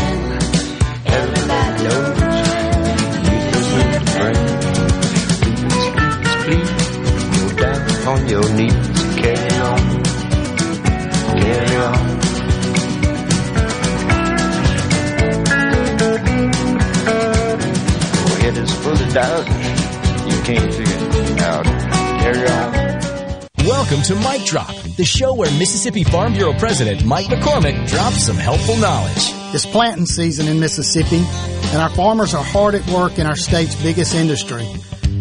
Is 19.19 19.29
full 19.29 19.39
of 19.39 19.45
doubt. 19.45 20.31
You 20.31 20.41
can't 20.43 20.73
figure 20.73 21.33
it 21.33 21.39
out. 21.41 21.65
Carry 21.65 22.47
on. 22.47 22.89
Welcome 23.65 24.01
to 24.03 24.15
Mike 24.15 24.45
Drop, 24.45 24.73
the 24.97 25.05
show 25.05 25.33
where 25.33 25.51
Mississippi 25.59 26.03
Farm 26.03 26.33
Bureau 26.33 26.53
President 26.57 27.05
Mike 27.05 27.27
McCormick 27.27 27.87
drops 27.87 28.25
some 28.25 28.37
helpful 28.37 28.77
knowledge. 28.77 29.33
It's 29.53 29.65
planting 29.65 30.05
season 30.05 30.47
in 30.47 30.59
Mississippi, 30.59 31.17
and 31.17 31.81
our 31.81 31.89
farmers 31.89 32.33
are 32.33 32.43
hard 32.43 32.75
at 32.75 32.87
work 32.87 33.19
in 33.19 33.27
our 33.27 33.35
state's 33.35 33.75
biggest 33.81 34.15
industry. 34.15 34.65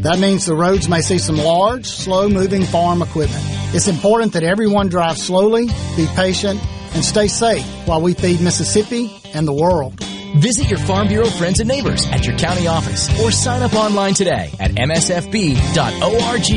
That 0.03 0.19
means 0.19 0.47
the 0.47 0.55
roads 0.55 0.89
may 0.89 1.01
see 1.01 1.19
some 1.19 1.37
large, 1.37 1.87
slow 1.87 2.29
moving 2.29 2.65
farm 2.65 3.03
equipment. 3.03 3.43
It's 3.75 3.89
important 3.89 4.33
that 4.35 4.45
everyone 4.45 4.89
drive 4.89 5.19
slowly, 5.19 5.67
be 5.97 6.07
patient, 6.15 6.61
and 6.95 7.05
stay 7.05 7.29
safe 7.29 7.67
while 7.87 8.01
we 8.01 8.15
feed 8.15 8.41
Mississippi 8.41 9.11
and 9.35 9.47
the 9.47 9.53
world. 9.53 10.08
Visit 10.37 10.69
your 10.69 10.79
Farm 10.79 11.09
Bureau 11.09 11.29
friends 11.29 11.61
and 11.61 11.69
neighbors 11.69 12.07
at 12.09 12.27
your 12.27 12.37
county 12.38 12.67
office 12.67 13.09
or 13.21 13.31
sign 13.31 13.62
up 13.62 13.75
online 13.75 14.14
today 14.14 14.51
at 14.61 14.73
msfb.org. 14.73 16.49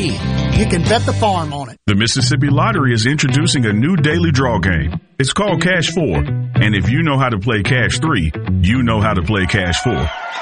You 0.60 0.66
can 0.66 0.84
bet 0.84 1.06
the 1.06 1.14
farm 1.14 1.54
on 1.54 1.70
it. 1.70 1.78
The 1.88 1.96
Mississippi 1.96 2.50
Lottery 2.50 2.94
is 2.94 3.06
introducing 3.06 3.66
a 3.66 3.74
new 3.74 3.96
daily 3.96 4.32
draw 4.32 4.60
game. 4.60 5.00
It's 5.18 5.34
called 5.34 5.62
Cash 5.62 5.92
4. 5.92 6.04
And 6.04 6.76
if 6.76 6.90
you 6.90 7.04
know 7.04 7.18
how 7.18 7.30
to 7.30 7.40
play 7.40 7.64
Cash 7.64 8.00
3, 8.00 8.32
you 8.62 8.84
know 8.84 9.02
how 9.02 9.14
to 9.14 9.22
play 9.24 9.46
Cash 9.46 9.82
4. 9.82 9.94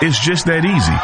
It's 0.02 0.20
just 0.20 0.46
that 0.46 0.66
easy. 0.66 0.98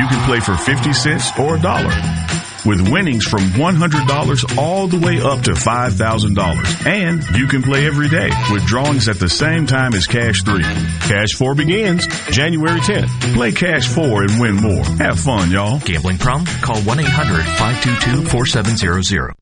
You 0.00 0.08
can 0.08 0.24
play 0.26 0.40
for 0.40 0.56
50 0.56 0.92
cents 0.92 1.30
or 1.38 1.56
a 1.56 1.60
dollar 1.60 2.41
with 2.64 2.80
winnings 2.90 3.24
from 3.24 3.42
$100 3.50 4.58
all 4.58 4.88
the 4.88 4.98
way 4.98 5.20
up 5.20 5.42
to 5.42 5.52
$5,000. 5.52 6.86
And 6.86 7.22
you 7.36 7.46
can 7.46 7.62
play 7.62 7.86
every 7.86 8.08
day 8.08 8.30
with 8.50 8.64
drawings 8.64 9.08
at 9.08 9.18
the 9.18 9.28
same 9.28 9.66
time 9.66 9.92
as 9.94 10.06
Cash 10.06 10.42
3. 10.42 10.62
Cash 10.62 11.34
4 11.34 11.54
begins 11.54 12.06
January 12.30 12.80
10th. 12.80 13.34
Play 13.34 13.52
Cash 13.52 13.88
4 13.88 14.22
and 14.22 14.40
win 14.40 14.56
more. 14.56 14.84
Have 14.84 15.20
fun, 15.20 15.50
y'all. 15.50 15.80
Gambling 15.80 16.16
problem? 16.18 16.46
Call 16.62 16.76
1-800-522-4700. 16.76 19.41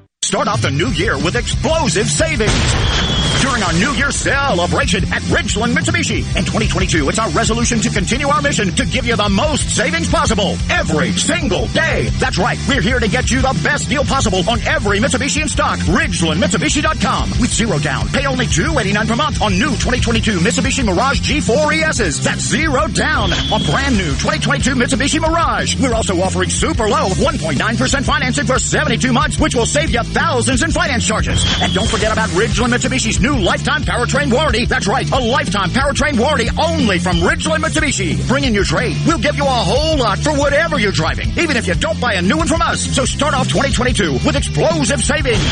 Start 0.31 0.47
off 0.47 0.61
the 0.61 0.71
new 0.71 0.87
year 0.91 1.17
with 1.17 1.35
explosive 1.35 2.09
savings. 2.09 3.10
During 3.61 3.75
our 3.75 3.79
New 3.79 3.97
Year 3.97 4.11
celebration 4.11 5.03
at 5.13 5.21
Ridgeland 5.23 5.75
Mitsubishi. 5.75 6.19
In 6.35 6.45
2022, 6.45 7.09
it's 7.09 7.19
our 7.19 7.29
resolution 7.29 7.79
to 7.79 7.89
continue 7.89 8.27
our 8.27 8.41
mission 8.41 8.71
to 8.75 8.85
give 8.85 9.05
you 9.05 9.15
the 9.15 9.29
most 9.29 9.75
savings 9.75 10.09
possible 10.09 10.57
every 10.69 11.11
single 11.13 11.67
day. 11.67 12.09
That's 12.19 12.37
right. 12.37 12.57
We're 12.67 12.81
here 12.81 12.99
to 12.99 13.07
get 13.07 13.29
you 13.29 13.41
the 13.41 13.59
best 13.63 13.89
deal 13.89 14.03
possible 14.03 14.47
on 14.49 14.61
every 14.61 14.99
Mitsubishi 14.99 15.41
in 15.41 15.47
stock. 15.47 15.79
RidgelandMitsubishi.com 15.79 17.29
with 17.39 17.53
zero 17.53 17.77
down. 17.79 18.07
Pay 18.09 18.25
only 18.25 18.47
289 18.47 19.07
per 19.07 19.15
month 19.15 19.41
on 19.41 19.53
new 19.53 19.71
2022 19.77 20.39
Mitsubishi 20.39 20.83
Mirage 20.83 21.19
G4 21.21 21.83
ESs. 21.83 22.23
That's 22.23 22.41
zero 22.41 22.87
down 22.87 23.31
on 23.51 23.63
brand 23.65 23.97
new 23.97 24.09
2022 24.17 24.75
Mitsubishi 24.75 25.19
Mirage. 25.19 25.79
We're 25.79 25.93
also 25.93 26.19
offering 26.21 26.49
super 26.49 26.89
low 26.89 27.09
1.9% 27.09 28.05
financing 28.05 28.45
for 28.45 28.57
72 28.57 29.13
months, 29.13 29.39
which 29.39 29.55
will 29.55 29.67
save 29.67 29.91
you 29.91 30.01
thousands 30.01 30.63
in 30.63 30.71
finance 30.71 31.05
charges. 31.05 31.45
And 31.61 31.73
don't 31.73 31.89
forget 31.89 32.11
about 32.11 32.29
Ridgeland 32.29 32.73
Mitsubishi's 32.73 33.19
new 33.19 33.35
lifetime 33.51 33.83
powertrain 33.83 34.31
warranty. 34.31 34.63
That's 34.63 34.87
right, 34.87 35.11
a 35.11 35.19
lifetime 35.19 35.71
powertrain 35.71 36.17
warranty 36.17 36.47
only 36.57 36.99
from 36.99 37.17
Ridgeland 37.17 37.59
Mitsubishi. 37.59 38.25
Bring 38.25 38.45
in 38.45 38.53
your 38.53 38.63
trade. 38.63 38.95
We'll 39.05 39.17
give 39.17 39.35
you 39.35 39.43
a 39.43 39.49
whole 39.49 39.97
lot 39.97 40.19
for 40.19 40.31
whatever 40.31 40.79
you're 40.79 40.93
driving, 40.93 41.27
even 41.37 41.57
if 41.57 41.67
you 41.67 41.75
don't 41.75 41.99
buy 41.99 42.13
a 42.13 42.21
new 42.21 42.37
one 42.37 42.47
from 42.47 42.61
us. 42.61 42.79
So 42.95 43.03
start 43.03 43.33
off 43.33 43.49
2022 43.49 44.25
with 44.25 44.37
explosive 44.37 45.03
savings 45.03 45.43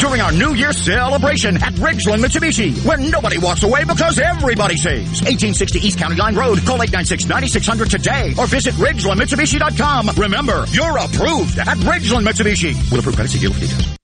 during 0.00 0.22
our 0.22 0.32
New 0.32 0.54
Year 0.54 0.72
celebration 0.72 1.56
at 1.62 1.74
Ridgeland 1.74 2.24
Mitsubishi, 2.24 2.82
where 2.86 2.96
nobody 2.96 3.36
walks 3.36 3.62
away 3.62 3.84
because 3.84 4.18
everybody 4.18 4.78
saves. 4.78 5.20
1860 5.20 5.80
East 5.80 5.98
County 5.98 6.16
Line 6.16 6.36
Road. 6.36 6.64
Call 6.64 6.78
896-9600 6.78 7.90
today 7.90 8.34
or 8.38 8.46
visit 8.46 8.72
RidgelandMitsubishi.com. 8.76 10.16
Remember, 10.16 10.64
you're 10.70 10.96
approved 10.96 11.58
at 11.58 11.76
Ridgeland 11.84 12.24
Mitsubishi. 12.26 12.72
Will 12.90 13.00
approve 13.00 13.16
credit. 13.16 13.32
See 13.32 13.46
for 13.46 13.60
details. 13.60 14.03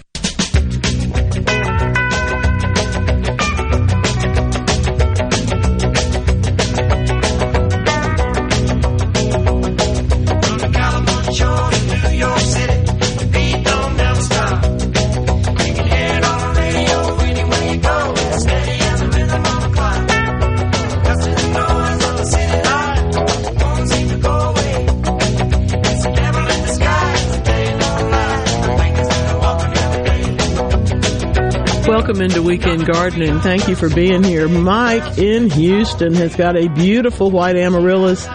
Welcome 32.11 32.25
into 32.25 32.43
Weekend 32.43 32.85
Gardening. 32.85 33.39
Thank 33.39 33.69
you 33.69 33.75
for 33.77 33.87
being 33.87 34.21
here. 34.21 34.49
Mike 34.49 35.17
in 35.17 35.49
Houston 35.49 36.13
has 36.15 36.35
got 36.35 36.57
a 36.57 36.67
beautiful 36.67 37.31
white 37.31 37.55
amaryllis 37.55 38.27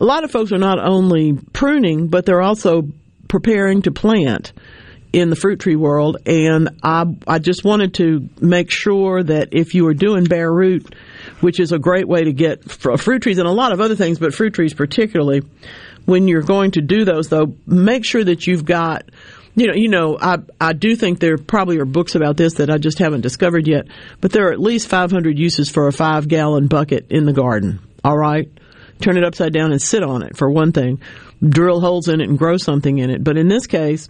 a 0.00 0.04
lot 0.04 0.22
of 0.24 0.30
folks 0.30 0.52
are 0.52 0.58
not 0.58 0.78
only 0.78 1.32
pruning, 1.52 2.08
but 2.08 2.24
they're 2.24 2.42
also 2.42 2.88
preparing 3.28 3.82
to 3.82 3.90
plant 3.90 4.52
in 5.12 5.30
the 5.30 5.36
fruit 5.36 5.60
tree 5.60 5.76
world. 5.76 6.18
And 6.26 6.68
I, 6.82 7.04
I 7.26 7.38
just 7.38 7.64
wanted 7.64 7.94
to 7.94 8.28
make 8.40 8.70
sure 8.70 9.22
that 9.22 9.48
if 9.52 9.74
you 9.74 9.86
are 9.88 9.94
doing 9.94 10.24
bare 10.24 10.52
root, 10.52 10.94
which 11.40 11.60
is 11.60 11.72
a 11.72 11.78
great 11.78 12.06
way 12.06 12.24
to 12.24 12.32
get 12.32 12.70
fruit 12.70 13.22
trees 13.22 13.38
and 13.38 13.48
a 13.48 13.52
lot 13.52 13.72
of 13.72 13.80
other 13.80 13.96
things, 13.96 14.18
but 14.18 14.34
fruit 14.34 14.54
trees 14.54 14.74
particularly, 14.74 15.42
when 16.04 16.28
you're 16.28 16.42
going 16.42 16.72
to 16.72 16.80
do 16.80 17.04
those 17.04 17.28
though, 17.28 17.54
make 17.66 18.04
sure 18.04 18.24
that 18.24 18.46
you've 18.46 18.64
got 18.64 19.04
you 19.56 19.66
know, 19.66 19.74
you 19.74 19.88
know, 19.88 20.16
I 20.18 20.38
I 20.60 20.72
do 20.72 20.94
think 20.94 21.18
there 21.18 21.36
probably 21.36 21.78
are 21.78 21.84
books 21.84 22.14
about 22.14 22.36
this 22.36 22.54
that 22.54 22.70
I 22.70 22.78
just 22.78 23.00
haven't 23.00 23.22
discovered 23.22 23.66
yet, 23.66 23.88
but 24.20 24.30
there 24.30 24.48
are 24.48 24.52
at 24.52 24.60
least 24.60 24.86
500 24.86 25.38
uses 25.38 25.68
for 25.68 25.88
a 25.88 25.92
five 25.92 26.28
gallon 26.28 26.68
bucket 26.68 27.10
in 27.10 27.26
the 27.26 27.32
garden. 27.32 27.80
All 28.04 28.16
right, 28.16 28.48
turn 29.00 29.16
it 29.16 29.24
upside 29.24 29.52
down 29.52 29.72
and 29.72 29.82
sit 29.82 30.04
on 30.04 30.22
it 30.22 30.36
for 30.36 30.48
one 30.48 30.70
thing. 30.72 31.00
Drill 31.46 31.80
holes 31.80 32.08
in 32.08 32.20
it 32.20 32.28
and 32.28 32.38
grow 32.38 32.58
something 32.58 32.98
in 32.98 33.10
it. 33.10 33.24
But 33.24 33.36
in 33.36 33.48
this 33.48 33.66
case, 33.66 34.08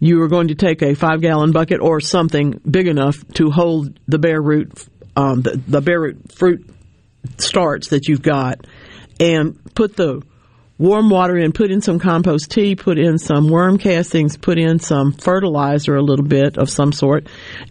you 0.00 0.20
are 0.22 0.28
going 0.28 0.48
to 0.48 0.54
take 0.54 0.82
a 0.82 0.94
five 0.94 1.20
gallon 1.20 1.52
bucket 1.52 1.80
or 1.80 2.00
something 2.00 2.60
big 2.68 2.88
enough 2.88 3.16
to 3.34 3.50
hold 3.50 4.00
the 4.08 4.18
bare 4.18 4.40
root, 4.40 4.72
um, 5.14 5.42
the, 5.42 5.60
the 5.68 5.80
bare 5.80 6.00
root 6.00 6.32
fruit 6.32 6.68
starts 7.36 7.88
that 7.88 8.08
you've 8.08 8.22
got, 8.22 8.66
and 9.20 9.58
put 9.74 9.94
the 9.96 10.22
warm 10.78 11.10
water 11.10 11.36
in, 11.36 11.52
put 11.52 11.70
in 11.70 11.82
some 11.82 11.98
compost 11.98 12.50
tea, 12.50 12.74
put 12.74 12.98
in 12.98 13.18
some 13.18 13.48
worm 13.50 13.76
castings, 13.76 14.38
put 14.38 14.58
in 14.58 14.78
some 14.78 15.12
fertilizer, 15.12 15.94
a 15.94 16.02
little 16.02 16.24
bit 16.24 16.56
of 16.56 16.70
some 16.70 16.92
sort, 16.92 17.26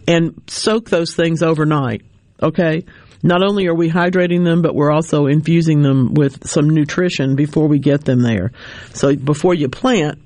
and 0.06 0.40
soak 0.46 0.88
those 0.88 1.14
things 1.14 1.42
overnight. 1.42 2.02
Okay? 2.40 2.84
Not 3.24 3.42
only 3.42 3.66
are 3.66 3.74
we 3.74 3.90
hydrating 3.90 4.44
them, 4.44 4.62
but 4.62 4.76
we're 4.76 4.92
also 4.92 5.26
infusing 5.26 5.82
them 5.82 6.14
with 6.14 6.48
some 6.48 6.70
nutrition 6.70 7.34
before 7.34 7.66
we 7.66 7.80
get 7.80 8.04
them 8.04 8.22
there. 8.22 8.52
So 8.94 9.14
before 9.16 9.54
you 9.54 9.68
plant, 9.68 10.20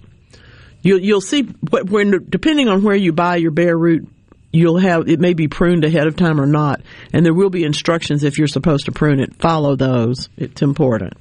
you'll, 0.84 1.00
you'll 1.00 1.20
see 1.20 1.42
when, 1.42 2.24
depending 2.28 2.68
on 2.68 2.84
where 2.84 2.94
you 2.94 3.12
buy 3.12 3.36
your 3.36 3.50
bare 3.50 3.76
root 3.76 4.08
you'll 4.54 4.78
have 4.78 5.08
it 5.08 5.18
may 5.18 5.34
be 5.34 5.48
pruned 5.48 5.84
ahead 5.84 6.06
of 6.06 6.16
time 6.16 6.40
or 6.40 6.46
not. 6.46 6.80
And 7.12 7.26
there 7.26 7.34
will 7.34 7.50
be 7.50 7.64
instructions 7.64 8.22
if 8.22 8.38
you're 8.38 8.46
supposed 8.46 8.84
to 8.84 8.92
prune 8.92 9.18
it. 9.18 9.34
Follow 9.40 9.74
those. 9.74 10.28
It's 10.36 10.62
important. 10.62 11.14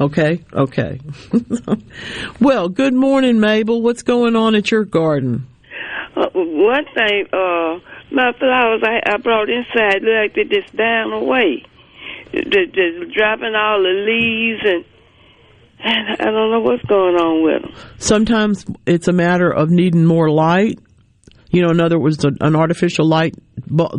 Okay? 0.00 0.44
Okay. 0.52 1.00
Well 2.40 2.68
good 2.68 2.94
morning 2.94 3.40
mabel. 3.40 3.82
What's 3.82 4.02
going 4.02 4.36
on 4.36 4.54
at 4.54 4.70
your 4.70 4.84
garden? 4.84 5.46
Uh, 6.16 6.28
one 6.34 6.84
thing, 6.94 7.26
uh, 7.32 7.78
my 8.10 8.32
flowers 8.38 8.82
I, 8.84 9.00
I 9.04 9.16
brought 9.18 9.50
inside 9.50 10.02
look 10.02 10.14
like 10.22 10.34
they're 10.34 10.62
just 10.62 10.74
down 10.74 11.12
away. 11.12 11.64
They're 12.32 12.66
just 12.66 13.14
dropping 13.14 13.54
all 13.54 13.82
the 13.82 14.04
leaves 14.06 14.62
and 14.64 14.84
I 15.80 16.24
don't 16.24 16.50
know 16.50 16.60
what's 16.60 16.84
going 16.84 17.14
on 17.16 17.44
with 17.44 17.62
them. 17.62 17.90
sometimes 17.98 18.64
it's 18.86 19.08
a 19.08 19.12
matter 19.12 19.50
of 19.50 19.70
needing 19.70 20.04
more 20.04 20.30
light 20.30 20.78
you 21.50 21.62
know 21.62 21.70
in 21.70 21.80
other 21.80 21.98
words 21.98 22.24
an 22.24 22.56
artificial 22.56 23.06
light 23.06 23.34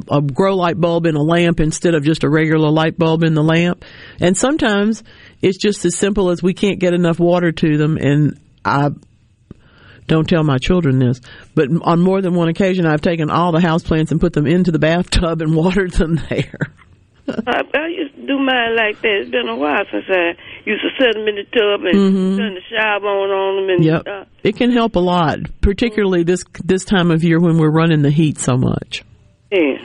a 0.10 0.22
grow 0.22 0.56
light 0.56 0.80
bulb 0.80 1.06
in 1.06 1.16
a 1.16 1.22
lamp 1.22 1.60
instead 1.60 1.94
of 1.96 2.04
just 2.04 2.24
a 2.24 2.30
regular 2.30 2.70
light 2.70 2.98
bulb 2.98 3.24
in 3.24 3.34
the 3.34 3.44
lamp 3.44 3.84
and 4.20 4.38
sometimes 4.38 5.04
it's 5.42 5.58
just 5.58 5.86
as 5.86 5.96
simple 5.96 6.30
as 6.30 6.44
we 6.44 6.54
can't 6.54 6.80
get 6.80 6.94
enough 6.94 7.20
water 7.20 7.52
to 7.52 7.78
them 7.78 7.98
and 7.98 8.40
i 8.66 8.90
don't 10.10 10.28
tell 10.28 10.44
my 10.44 10.58
children 10.58 10.98
this, 10.98 11.22
but 11.54 11.70
on 11.84 12.02
more 12.02 12.20
than 12.22 12.34
one 12.34 12.50
occasion, 12.50 12.86
I've 12.88 13.00
taken 13.00 13.30
all 13.30 13.52
the 13.52 13.60
houseplants 13.60 14.10
and 14.10 14.20
put 14.20 14.34
them 14.34 14.48
into 14.48 14.72
the 14.72 14.80
bathtub 14.80 15.42
and 15.42 15.56
watered 15.56 15.92
them 15.92 16.20
there. 16.30 16.74
I, 17.48 17.62
I 17.74 17.88
used 17.88 18.16
to 18.16 18.28
do 18.28 18.38
mine 18.40 18.76
like 18.76 19.02
that. 19.02 19.22
It's 19.22 19.30
been 19.32 19.48
a 19.48 19.56
while 19.56 19.84
since 19.92 20.06
I 20.10 20.34
used 20.66 20.82
to 20.84 20.90
set 21.04 21.14
them 21.14 21.28
in 21.28 21.36
the 21.36 21.44
tub 21.52 21.86
and 21.86 21.96
Mhm. 21.96 22.38
turn 22.38 22.54
the 22.56 22.62
shower 22.70 23.06
on 23.08 23.30
on 23.32 23.56
them 23.68 23.76
and 23.76 23.84
Yep, 23.86 24.02
stuff. 24.02 24.28
it 24.44 24.56
can 24.58 24.72
help 24.72 24.96
a 24.96 25.00
lot, 25.00 25.40
particularly 25.62 26.24
this 26.24 26.44
this 26.64 26.84
time 26.86 27.12
of 27.12 27.24
year 27.24 27.40
when 27.40 27.58
we're 27.58 27.72
running 27.72 28.02
the 28.02 28.12
heat 28.12 28.38
so 28.38 28.58
much. 28.58 29.04
Yeah. 29.52 29.78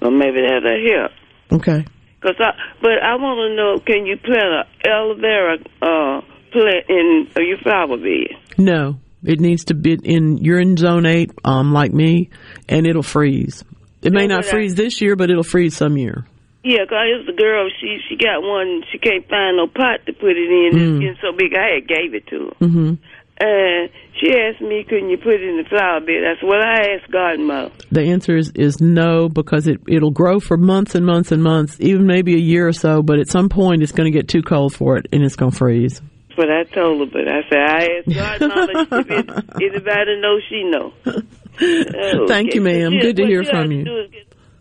Well, 0.00 0.10
maybe 0.10 0.40
that'll 0.42 0.70
help. 0.90 1.12
Okay. 1.60 1.84
Cause 2.20 2.36
I, 2.38 2.50
but 2.80 3.02
I 3.02 3.16
want 3.16 3.50
to 3.50 3.56
know, 3.56 3.78
can 3.84 4.06
you 4.06 4.16
plant 4.16 4.66
a 4.84 4.88
aloe 4.88 5.14
vera 5.14 5.56
uh, 5.82 6.20
plant 6.52 6.84
in 6.88 7.28
uh, 7.36 7.40
your 7.42 7.58
flower 7.58 7.96
bed? 7.96 8.36
No, 8.58 9.00
it 9.24 9.40
needs 9.40 9.64
to 9.66 9.74
be 9.74 9.98
in. 10.04 10.38
You're 10.38 10.60
in 10.60 10.76
zone 10.76 11.04
eight, 11.06 11.32
um, 11.44 11.72
like 11.72 11.92
me, 11.92 12.30
and 12.68 12.86
it'll 12.86 13.02
freeze. 13.02 13.64
It 14.02 14.12
may 14.12 14.26
not 14.28 14.44
freeze 14.44 14.74
this 14.76 15.00
year, 15.00 15.14
but 15.16 15.30
it'll 15.30 15.42
freeze 15.44 15.76
some 15.76 15.96
year. 15.96 16.24
Yeah, 16.64 16.84
'cause 16.86 16.96
I 16.98 17.06
used 17.08 17.28
the 17.28 17.32
girl. 17.32 17.68
She 17.80 17.98
she 18.08 18.16
got 18.16 18.42
one. 18.42 18.82
She 18.92 18.98
can't 18.98 19.28
find 19.28 19.56
no 19.56 19.66
pot 19.66 20.00
to 20.06 20.12
put 20.12 20.30
it 20.36 20.48
in. 20.50 20.70
It's 20.78 20.92
Mm. 20.92 21.00
getting 21.00 21.16
so 21.20 21.32
big. 21.32 21.54
I 21.56 21.74
had 21.74 21.88
gave 21.88 22.14
it 22.14 22.26
to 22.28 22.38
her. 22.60 22.66
hmm 22.66 22.92
And 23.40 23.88
she 24.20 24.32
asked 24.38 24.60
me, 24.60 24.84
couldn't 24.88 25.10
you 25.10 25.16
put 25.16 25.34
it 25.34 25.42
in 25.42 25.56
the 25.56 25.64
flower 25.68 25.98
bed? 26.00 26.22
I 26.24 26.38
said, 26.38 26.48
well, 26.48 26.62
I 26.62 26.94
asked 26.94 27.10
garden 27.10 27.46
mother. 27.46 27.72
The 27.90 28.02
answer 28.02 28.36
is 28.36 28.52
is 28.54 28.80
no 28.80 29.28
because 29.28 29.66
it 29.66 29.80
it'll 29.88 30.12
grow 30.12 30.38
for 30.38 30.56
months 30.56 30.94
and 30.94 31.04
months 31.04 31.32
and 31.32 31.42
months, 31.42 31.76
even 31.80 32.06
maybe 32.06 32.34
a 32.34 32.38
year 32.38 32.68
or 32.68 32.72
so. 32.72 33.02
But 33.02 33.18
at 33.18 33.28
some 33.28 33.48
point, 33.48 33.82
it's 33.82 33.90
going 33.92 34.10
to 34.12 34.16
get 34.16 34.28
too 34.28 34.42
cold 34.42 34.72
for 34.74 34.96
it, 34.98 35.06
and 35.12 35.24
it's 35.24 35.34
going 35.34 35.50
to 35.50 35.56
freeze. 35.56 36.00
But 36.36 36.48
I 36.50 36.62
told 36.64 37.00
her, 37.00 37.06
but 37.12 37.26
I 37.28 37.42
said, 37.50 37.58
I 37.58 37.88
asked 37.98 38.14
garden 38.16 38.48
mother 38.48 38.72
if 39.00 39.10
it, 39.10 39.44
anybody 39.60 40.20
know, 40.20 40.38
she 40.48 40.62
know. 40.64 40.92
Oh, 41.60 42.26
Thank 42.26 42.54
you, 42.54 42.62
ma'am. 42.62 42.92
Good 42.98 43.16
to 43.16 43.22
what 43.22 43.30
hear 43.30 43.42
you 43.42 43.50
from 43.50 43.70
you. 43.72 43.84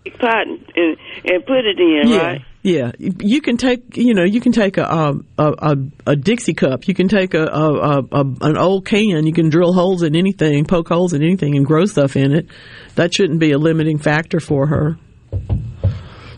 Do 0.04 0.10
is 0.10 0.14
get 0.14 0.14
a 0.14 0.18
pot 0.18 0.48
and, 0.48 0.98
and, 1.26 1.46
put 1.46 1.66
it 1.66 1.80
in, 1.80 2.10
yeah, 2.10 2.18
right? 2.18 2.42
yeah. 2.62 2.92
You 3.00 3.42
can 3.42 3.58
take, 3.58 3.98
you 3.98 4.14
know, 4.14 4.24
you 4.24 4.42
can 4.42 4.52
take 4.52 4.78
a 4.78 4.84
a, 5.38 5.44
a, 5.44 5.78
a 6.08 6.16
Dixie 6.16 6.54
cup. 6.54 6.88
You 6.88 6.94
can 6.94 7.08
take 7.08 7.34
a, 7.34 7.44
a, 7.44 8.04
a 8.12 8.26
an 8.42 8.58
old 8.58 8.86
can. 8.86 9.26
You 9.26 9.34
can 9.34 9.50
drill 9.50 9.74
holes 9.74 10.04
in 10.04 10.16
anything, 10.16 10.66
poke 10.66 10.90
holes 10.90 11.14
in 11.14 11.24
anything, 11.24 11.56
and 11.56 11.66
grow 11.66 11.86
stuff 11.86 12.16
in 12.16 12.32
it. 12.34 12.48
That 12.96 13.14
shouldn't 13.14 13.40
be 13.40 13.52
a 13.52 13.58
limiting 13.58 13.98
factor 13.98 14.40
for 14.40 14.68
her. 14.68 14.98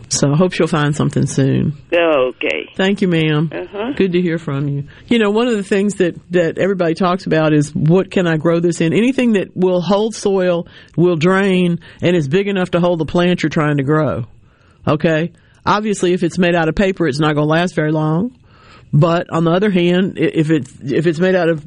So 0.08 0.32
I 0.32 0.36
hope 0.36 0.52
she'll 0.52 0.66
find 0.66 0.94
something 0.94 1.26
soon. 1.26 1.76
Okay. 1.92 2.68
Thank 2.76 3.02
you, 3.02 3.08
ma'am. 3.08 3.50
Uh-huh. 3.52 3.92
Good 3.96 4.12
to 4.12 4.20
hear 4.20 4.38
from 4.38 4.68
you. 4.68 4.88
You 5.06 5.18
know, 5.18 5.30
one 5.30 5.48
of 5.48 5.56
the 5.56 5.62
things 5.62 5.96
that, 5.96 6.14
that 6.32 6.58
everybody 6.58 6.94
talks 6.94 7.26
about 7.26 7.52
is 7.52 7.74
what 7.74 8.10
can 8.10 8.26
I 8.26 8.36
grow 8.36 8.60
this 8.60 8.80
in? 8.80 8.92
Anything 8.92 9.32
that 9.32 9.56
will 9.56 9.80
hold 9.80 10.14
soil, 10.14 10.68
will 10.96 11.16
drain, 11.16 11.80
and 12.02 12.16
is 12.16 12.28
big 12.28 12.48
enough 12.48 12.72
to 12.72 12.80
hold 12.80 13.00
the 13.00 13.06
plant 13.06 13.42
you're 13.42 13.50
trying 13.50 13.78
to 13.78 13.82
grow. 13.82 14.26
Okay? 14.86 15.32
Obviously, 15.66 16.12
if 16.12 16.22
it's 16.22 16.38
made 16.38 16.54
out 16.54 16.68
of 16.68 16.74
paper, 16.74 17.06
it's 17.08 17.18
not 17.18 17.34
going 17.34 17.46
to 17.46 17.50
last 17.50 17.74
very 17.74 17.92
long. 17.92 18.36
But 18.92 19.30
on 19.30 19.44
the 19.44 19.50
other 19.50 19.70
hand, 19.70 20.18
if 20.18 20.50
it's 20.50 20.72
if 20.80 21.08
it's 21.08 21.18
made 21.18 21.34
out 21.34 21.48
of 21.48 21.66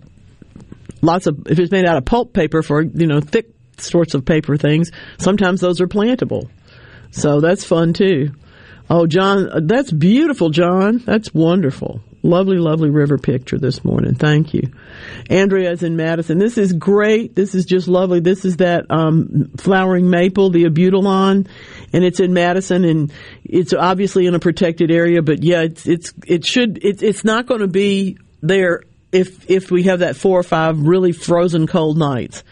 lots 1.02 1.28
of 1.28 1.48
if 1.48 1.60
it's 1.60 1.72
made 1.72 1.86
out 1.86 1.98
of 1.98 2.06
pulp 2.06 2.32
paper 2.32 2.62
for 2.62 2.82
you 2.82 3.06
know 3.06 3.20
thick 3.20 3.50
sorts 3.80 4.14
of 4.14 4.24
paper 4.24 4.56
things, 4.56 4.92
sometimes 5.18 5.60
those 5.60 5.82
are 5.82 5.88
plantable. 5.88 6.50
So 7.12 7.42
that's 7.42 7.66
fun 7.66 7.94
too. 7.94 8.32
Oh, 8.90 9.06
John, 9.06 9.50
uh, 9.50 9.60
that's 9.64 9.92
beautiful, 9.92 10.50
John. 10.50 11.00
That's 11.00 11.34
wonderful. 11.34 12.02
Lovely, 12.24 12.58
lovely 12.58 12.90
river 12.90 13.18
picture 13.18 13.58
this 13.58 13.84
morning. 13.84 14.16
Thank 14.16 14.54
you. 14.54 14.72
Andrea's 15.30 15.84
in 15.84 15.96
Madison. 15.96 16.40
This 16.40 16.58
is 16.58 16.74
great. 16.74 17.36
This 17.36 17.54
is 17.54 17.66
just 17.66 17.88
lovely. 17.88 18.20
This 18.20 18.44
is 18.44 18.58
that 18.58 18.90
um, 18.90 19.52
flowering 19.58 20.10
maple, 20.10 20.50
the 20.50 20.66
abutilon, 20.66 21.48
and 21.94 22.04
it's 22.04 22.20
in 22.20 22.34
Madison, 22.34 22.86
and 22.86 23.14
it's 23.44 23.74
obviously 23.74 24.26
in 24.26 24.36
a 24.36 24.40
protected 24.40 24.90
area. 24.90 25.22
But 25.22 25.44
yeah, 25.44 25.62
it's 25.62 25.86
it's 25.88 26.14
it 26.26 26.46
should 26.46 26.84
it, 26.84 27.04
it's 27.04 27.24
not 27.24 27.46
going 27.46 27.62
to 27.62 27.68
be 27.68 28.18
there 28.42 28.84
if 29.12 29.50
if 29.50 29.70
we 29.70 29.84
have 29.84 30.00
that 30.00 30.16
four 30.16 30.40
or 30.40 30.44
five 30.44 30.80
really 30.80 31.12
frozen 31.12 31.68
cold 31.68 31.98
nights 31.98 32.44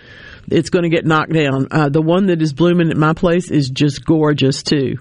it's 0.49 0.69
going 0.69 0.84
to 0.84 0.89
get 0.89 1.05
knocked 1.05 1.34
down. 1.34 1.67
Uh, 1.71 1.89
the 1.89 2.01
one 2.01 2.27
that 2.27 2.41
is 2.41 2.53
blooming 2.53 2.91
at 2.91 2.97
my 2.97 3.13
place 3.13 3.51
is 3.51 3.69
just 3.69 4.05
gorgeous 4.05 4.63
too, 4.63 4.97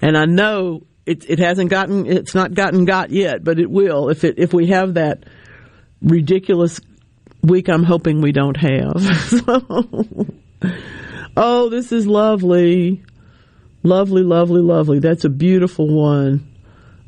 and 0.00 0.16
I 0.16 0.24
know 0.24 0.86
it 1.06 1.28
it 1.28 1.38
hasn't 1.38 1.70
gotten 1.70 2.06
it's 2.06 2.34
not 2.34 2.54
gotten 2.54 2.84
got 2.84 3.10
yet, 3.10 3.44
but 3.44 3.58
it 3.58 3.70
will 3.70 4.08
if 4.08 4.24
it 4.24 4.38
if 4.38 4.52
we 4.52 4.68
have 4.68 4.94
that 4.94 5.24
ridiculous 6.00 6.80
week. 7.42 7.68
I'm 7.68 7.84
hoping 7.84 8.20
we 8.20 8.32
don't 8.32 8.56
have. 8.56 8.94
So- 9.44 10.26
oh, 11.36 11.68
this 11.68 11.92
is 11.92 12.06
lovely, 12.06 13.02
lovely, 13.82 14.22
lovely, 14.22 14.62
lovely. 14.62 14.98
That's 15.00 15.24
a 15.24 15.28
beautiful 15.28 15.88
one. 15.88 16.50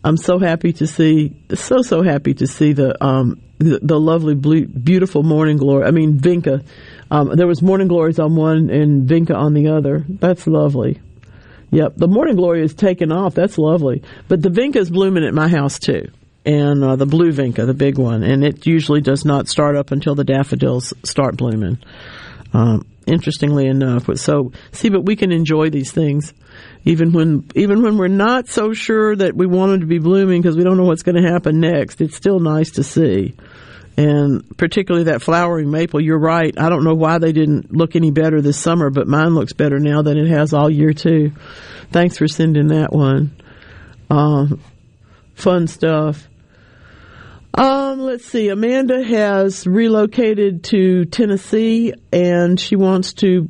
I'm 0.05 0.17
so 0.17 0.39
happy 0.39 0.73
to 0.75 0.87
see, 0.87 1.43
so 1.55 1.83
so 1.83 2.03
happy 2.03 2.35
to 2.35 2.47
see 2.47 2.73
the 2.73 3.03
um 3.03 3.41
the, 3.59 3.99
lovely 3.99 4.35
beautiful 4.35 5.23
morning 5.23 5.57
glory. 5.57 5.85
I 5.85 5.91
mean 5.91 6.19
Vinca. 6.19 6.65
Um, 7.11 7.35
there 7.37 7.47
was 7.47 7.63
morning 7.63 7.89
glories 7.89 8.19
on 8.19 8.37
one 8.37 8.71
and 8.71 9.09
Vinca 9.09 9.35
on 9.35 9.55
the 9.55 9.69
other. 9.69 10.05
That's 10.09 10.47
lovely. 10.47 11.01
Yep, 11.71 11.97
the 11.97 12.09
morning 12.09 12.37
glory 12.37 12.63
is 12.63 12.75
taken 12.75 13.11
off. 13.11 13.35
That's 13.35 13.59
lovely. 13.59 14.03
But 14.29 14.43
the 14.43 14.51
Vinca 14.51 14.77
is 14.77 14.91
blooming 14.91 15.25
at 15.25 15.35
my 15.35 15.49
house 15.49 15.79
too, 15.79 16.09
and 16.45 16.83
uh, 16.85 16.97
the 16.97 17.07
blue 17.07 17.33
Vinca, 17.33 17.67
the 17.67 17.75
big 17.75 17.99
one, 17.99 18.23
and 18.23 18.45
it 18.45 18.67
usually 18.67 19.01
does 19.01 19.25
not 19.25 19.49
start 19.49 19.77
up 19.77 19.91
until 19.91 20.15
the 20.15 20.25
daffodils 20.25 20.95
start 21.03 21.37
blooming. 21.37 21.79
Um, 22.53 22.87
interestingly 23.07 23.67
enough, 23.67 24.09
so 24.17 24.53
see, 24.71 24.91
but 24.91 25.05
we 25.05 25.17
can 25.17 25.33
enjoy 25.33 25.71
these 25.71 25.91
things 25.91 26.33
even 26.87 27.13
when 27.13 27.47
even 27.57 27.83
when 27.83 27.99
we're 27.99 28.07
not 28.07 28.49
so 28.49 28.73
sure 28.73 29.15
that 29.15 29.35
we 29.35 29.45
want 29.45 29.73
them 29.73 29.81
to 29.81 29.87
be 29.87 29.99
blooming 29.99 30.41
because 30.41 30.57
we 30.57 30.63
don't 30.63 30.77
know 30.77 30.85
what's 30.85 31.03
going 31.03 31.21
to 31.21 31.29
happen 31.29 31.61
next. 31.61 32.01
It's 32.01 32.15
still 32.15 32.39
nice 32.39 32.71
to 32.73 32.85
see, 32.85 33.35
and 33.97 34.57
particularly 34.57 35.07
that 35.07 35.21
flowering 35.21 35.71
maple. 35.71 36.01
You're 36.01 36.19
right. 36.19 36.55
I 36.57 36.69
don't 36.69 36.85
know 36.85 36.95
why 36.95 37.19
they 37.19 37.33
didn't 37.33 37.73
look 37.73 37.97
any 37.97 38.13
better 38.13 38.41
this 38.41 38.59
summer, 38.59 38.89
but 38.89 39.09
mine 39.09 39.35
looks 39.35 39.53
better 39.53 39.81
now 39.81 40.03
than 40.03 40.17
it 40.17 40.29
has 40.29 40.55
all 40.55 40.71
year 40.71 40.93
too. 40.93 41.33
Thanks 41.91 42.19
for 42.19 42.29
sending 42.29 42.69
that 42.69 42.93
one. 42.93 43.35
Um, 44.09 44.61
fun 45.35 45.67
stuff. 45.67 46.29
Um, 47.53 48.01
let's 48.01 48.27
see. 48.27 48.49
Amanda 48.49 49.03
has 49.03 49.67
relocated 49.67 50.63
to 50.65 51.05
Tennessee, 51.07 51.95
and 52.13 52.61
she 52.61 52.77
wants 52.77 53.15
to. 53.15 53.49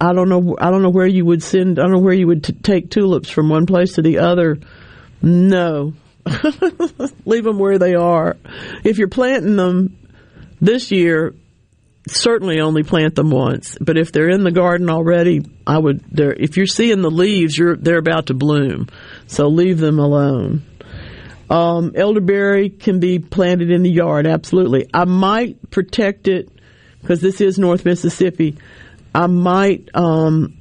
I 0.00 0.12
don't 0.12 0.28
know. 0.28 0.56
I 0.58 0.70
don't 0.70 0.82
know 0.82 0.90
where 0.90 1.06
you 1.06 1.24
would 1.24 1.42
send. 1.42 1.78
I 1.78 1.82
don't 1.82 1.92
know 1.92 2.00
where 2.00 2.14
you 2.14 2.26
would 2.26 2.44
t- 2.44 2.52
take 2.52 2.90
tulips 2.90 3.30
from 3.30 3.48
one 3.48 3.66
place 3.66 3.94
to 3.94 4.02
the 4.02 4.18
other. 4.18 4.58
No, 5.22 5.94
leave 7.24 7.44
them 7.44 7.58
where 7.58 7.78
they 7.78 7.94
are. 7.94 8.36
If 8.84 8.98
you're 8.98 9.08
planting 9.08 9.56
them 9.56 9.96
this 10.60 10.90
year, 10.90 11.34
certainly 12.08 12.60
only 12.60 12.82
plant 12.82 13.14
them 13.14 13.30
once. 13.30 13.76
But 13.80 13.96
if 13.96 14.12
they're 14.12 14.30
in 14.30 14.44
the 14.44 14.52
garden 14.52 14.90
already, 14.90 15.42
I 15.66 15.78
would. 15.78 16.04
If 16.18 16.56
you're 16.56 16.66
seeing 16.66 17.00
the 17.00 17.10
leaves, 17.10 17.56
you're 17.56 17.76
they're 17.76 17.98
about 17.98 18.26
to 18.26 18.34
bloom, 18.34 18.88
so 19.26 19.48
leave 19.48 19.78
them 19.78 19.98
alone. 19.98 20.62
Um, 21.48 21.92
elderberry 21.94 22.70
can 22.70 22.98
be 22.98 23.18
planted 23.20 23.70
in 23.70 23.82
the 23.82 23.90
yard, 23.90 24.26
absolutely. 24.26 24.90
I 24.92 25.04
might 25.04 25.70
protect 25.70 26.26
it 26.26 26.50
because 27.00 27.20
this 27.20 27.40
is 27.40 27.56
North 27.58 27.84
Mississippi. 27.84 28.58
I 29.16 29.26
might, 29.26 29.88
um, 29.94 30.58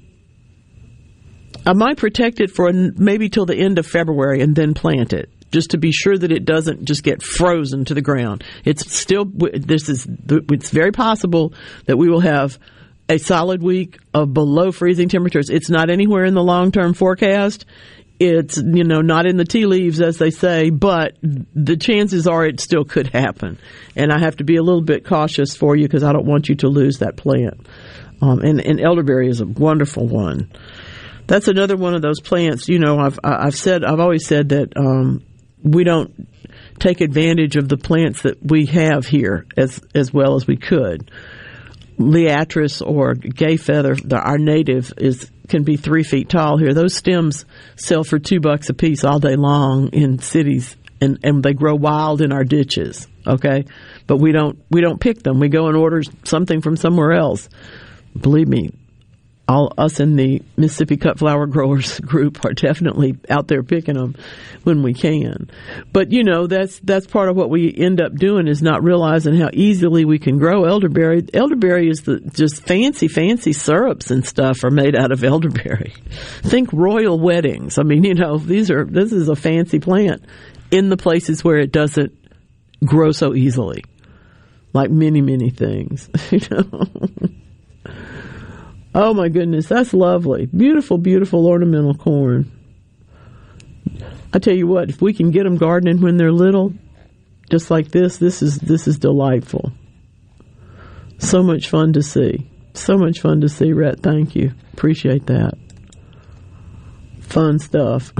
I 1.65 1.73
might 1.73 1.97
protect 1.97 2.39
it 2.39 2.51
for 2.51 2.71
maybe 2.71 3.29
till 3.29 3.45
the 3.45 3.55
end 3.55 3.79
of 3.79 3.85
February 3.85 4.41
and 4.41 4.55
then 4.55 4.73
plant 4.73 5.13
it 5.13 5.29
just 5.51 5.71
to 5.71 5.77
be 5.77 5.91
sure 5.91 6.17
that 6.17 6.31
it 6.31 6.45
doesn't 6.45 6.85
just 6.85 7.03
get 7.03 7.21
frozen 7.21 7.85
to 7.85 7.93
the 7.93 8.01
ground. 8.01 8.43
It's 8.63 8.93
still 8.93 9.25
this 9.25 9.89
is 9.89 10.07
it's 10.29 10.69
very 10.69 10.91
possible 10.91 11.53
that 11.85 11.97
we 11.97 12.09
will 12.09 12.19
have 12.19 12.59
a 13.07 13.17
solid 13.17 13.61
week 13.61 13.97
of 14.13 14.33
below 14.33 14.71
freezing 14.71 15.09
temperatures. 15.09 15.49
It's 15.49 15.69
not 15.69 15.89
anywhere 15.89 16.25
in 16.25 16.33
the 16.33 16.43
long 16.43 16.71
term 16.71 16.93
forecast. 16.93 17.65
It's 18.19 18.57
you 18.57 18.83
know 18.83 19.01
not 19.01 19.25
in 19.25 19.37
the 19.37 19.45
tea 19.45 19.65
leaves 19.65 20.01
as 20.01 20.17
they 20.17 20.29
say, 20.29 20.69
but 20.69 21.17
the 21.21 21.77
chances 21.77 22.27
are 22.27 22.45
it 22.45 22.59
still 22.59 22.85
could 22.85 23.07
happen. 23.07 23.57
And 23.95 24.11
I 24.11 24.19
have 24.19 24.37
to 24.37 24.43
be 24.43 24.55
a 24.55 24.63
little 24.63 24.83
bit 24.83 25.05
cautious 25.05 25.55
for 25.55 25.75
you 25.75 25.83
because 25.83 26.03
I 26.03 26.13
don't 26.13 26.25
want 26.25 26.49
you 26.49 26.55
to 26.55 26.67
lose 26.67 26.99
that 26.99 27.17
plant. 27.17 27.65
Um, 28.21 28.39
and, 28.39 28.61
and 28.61 28.79
elderberry 28.79 29.27
is 29.27 29.41
a 29.41 29.45
wonderful 29.45 30.07
one 30.07 30.49
that's 31.27 31.47
another 31.47 31.75
one 31.75 31.95
of 31.95 32.01
those 32.01 32.19
plants. 32.19 32.67
You 32.67 32.79
know, 32.79 32.99
I've 32.99 33.19
I've 33.23 33.55
said 33.55 33.83
I've 33.83 33.99
always 33.99 34.25
said 34.25 34.49
that 34.49 34.77
um, 34.77 35.23
we 35.63 35.83
don't 35.83 36.27
take 36.79 37.01
advantage 37.01 37.55
of 37.55 37.69
the 37.69 37.77
plants 37.77 38.23
that 38.23 38.37
we 38.43 38.67
have 38.67 39.05
here 39.05 39.45
as 39.57 39.81
as 39.93 40.13
well 40.13 40.35
as 40.35 40.47
we 40.47 40.57
could. 40.57 41.11
Liatris 41.97 42.85
or 42.85 43.13
gay 43.13 43.55
feather, 43.55 43.95
the, 43.95 44.17
our 44.17 44.37
native 44.37 44.93
is 44.97 45.31
can 45.47 45.63
be 45.63 45.77
three 45.77 46.03
feet 46.03 46.29
tall 46.29 46.57
here. 46.57 46.73
Those 46.73 46.93
stems 46.93 47.45
sell 47.77 48.03
for 48.03 48.19
two 48.19 48.39
bucks 48.39 48.69
a 48.69 48.73
piece 48.73 49.03
all 49.03 49.19
day 49.19 49.35
long 49.35 49.89
in 49.93 50.19
cities, 50.19 50.75
and 51.01 51.19
and 51.23 51.41
they 51.41 51.53
grow 51.53 51.75
wild 51.75 52.21
in 52.21 52.31
our 52.31 52.43
ditches. 52.43 53.07
Okay, 53.25 53.65
but 54.05 54.17
we 54.17 54.31
don't 54.31 54.59
we 54.69 54.81
don't 54.81 54.99
pick 54.99 55.23
them. 55.23 55.39
We 55.39 55.49
go 55.49 55.67
and 55.67 55.77
order 55.77 56.03
something 56.25 56.61
from 56.61 56.75
somewhere 56.75 57.13
else. 57.13 57.49
Believe 58.19 58.47
me, 58.47 58.71
all 59.47 59.73
us 59.77 59.99
in 59.99 60.15
the 60.15 60.41
Mississippi 60.57 60.97
cut 60.97 61.19
flower 61.19 61.45
growers 61.45 61.99
group 62.01 62.43
are 62.43 62.53
definitely 62.53 63.17
out 63.29 63.47
there 63.47 63.63
picking 63.63 63.95
them 63.95 64.15
when 64.63 64.81
we 64.81 64.93
can. 64.93 65.49
But 65.91 66.11
you 66.11 66.23
know, 66.23 66.47
that's 66.47 66.79
that's 66.79 67.05
part 67.05 67.29
of 67.29 67.35
what 67.35 67.49
we 67.49 67.73
end 67.75 68.01
up 68.01 68.15
doing 68.15 68.47
is 68.47 68.61
not 68.61 68.83
realizing 68.83 69.35
how 69.35 69.49
easily 69.53 70.05
we 70.05 70.17
can 70.17 70.39
grow 70.39 70.65
elderberry. 70.65 71.23
Elderberry 71.33 71.89
is 71.89 72.01
the 72.01 72.19
just 72.19 72.63
fancy 72.63 73.07
fancy 73.07 73.53
syrups 73.53 74.09
and 74.09 74.25
stuff 74.25 74.63
are 74.63 74.71
made 74.71 74.95
out 74.95 75.11
of 75.11 75.23
elderberry. 75.23 75.93
Think 76.41 76.73
royal 76.73 77.19
weddings. 77.19 77.77
I 77.77 77.83
mean, 77.83 78.03
you 78.03 78.15
know, 78.15 78.37
these 78.37 78.71
are 78.71 78.85
this 78.85 79.11
is 79.11 79.29
a 79.29 79.35
fancy 79.35 79.79
plant 79.79 80.25
in 80.71 80.89
the 80.89 80.97
places 80.97 81.43
where 81.43 81.59
it 81.59 81.71
doesn't 81.71 82.13
grow 82.83 83.11
so 83.11 83.35
easily. 83.35 83.83
Like 84.73 84.89
many 84.89 85.21
many 85.21 85.51
things, 85.51 86.09
you 86.31 86.41
know. 86.49 86.87
Oh 88.97 89.13
my 89.13 89.27
goodness, 89.27 89.67
that's 89.67 89.93
lovely. 89.93 90.45
Beautiful, 90.45 90.97
beautiful 90.97 91.47
ornamental 91.47 91.95
corn. 91.95 92.49
I 94.33 94.39
tell 94.39 94.55
you 94.55 94.67
what, 94.67 94.89
if 94.89 95.01
we 95.01 95.13
can 95.13 95.31
get 95.31 95.43
them 95.43 95.57
gardening 95.57 95.99
when 95.99 96.15
they're 96.15 96.31
little, 96.31 96.73
just 97.49 97.69
like 97.69 97.89
this, 97.89 98.19
this 98.19 98.41
is 98.41 98.57
this 98.57 98.87
is 98.87 98.97
delightful. 98.97 99.73
So 101.17 101.43
much 101.43 101.69
fun 101.69 101.91
to 101.93 102.01
see. 102.01 102.49
So 102.73 102.97
much 102.97 103.19
fun 103.19 103.41
to 103.41 103.49
see, 103.49 103.73
Rhett. 103.73 103.99
Thank 103.99 104.33
you. 104.33 104.53
Appreciate 104.71 105.25
that. 105.25 105.55
Fun 107.19 107.59
stuff. 107.59 108.13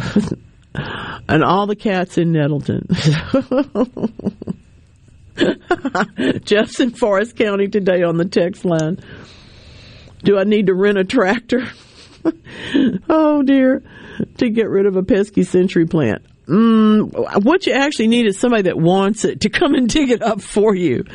and 1.30 1.42
all 1.42 1.68
the 1.68 1.78
cats 1.78 2.18
in 2.18 2.34
Nettleton. 2.34 2.90
Jeff's 6.44 6.82
in 6.82 6.92
Forrest 6.92 7.38
County 7.38 7.70
today 7.70 8.04
on 8.04 8.18
the 8.18 8.26
text 8.26 8.66
line. 8.66 9.00
Do 10.24 10.38
I 10.38 10.44
need 10.44 10.68
to 10.68 10.74
rent 10.74 10.98
a 10.98 11.04
tractor? 11.04 11.68
oh 13.10 13.44
dear, 13.44 13.84
to 14.38 14.50
get 14.50 14.70
rid 14.70 14.86
of 14.86 14.96
a 14.96 15.04
pesky 15.04 15.44
century 15.44 15.86
plant. 15.86 16.24
Mm, 16.48 17.44
what 17.44 17.66
you 17.66 17.74
actually 17.74 18.08
need 18.08 18.28
is 18.28 18.40
somebody 18.40 18.64
that 18.64 18.78
wants 18.78 19.26
it 19.26 19.42
to 19.42 19.50
come 19.50 19.74
and 19.74 19.90
dig 19.90 20.12
it 20.12 20.22
up 20.22 20.42
for 20.42 20.76
you. 20.76 21.06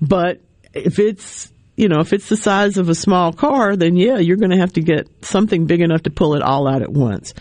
But 0.00 0.40
if 0.72 0.98
it's 0.98 1.52
you 1.76 1.88
know 1.88 2.00
if 2.00 2.12
it's 2.12 2.28
the 2.28 2.36
size 2.36 2.78
of 2.78 2.88
a 2.88 2.94
small 2.94 3.32
car, 3.32 3.76
then 3.76 3.96
yeah, 3.96 4.18
you're 4.18 4.36
going 4.36 4.50
to 4.50 4.58
have 4.58 4.72
to 4.74 4.80
get 4.80 5.08
something 5.24 5.66
big 5.66 5.80
enough 5.80 6.02
to 6.04 6.10
pull 6.10 6.34
it 6.34 6.42
all 6.42 6.66
out 6.66 6.82
at 6.82 6.90
once. 6.90 7.34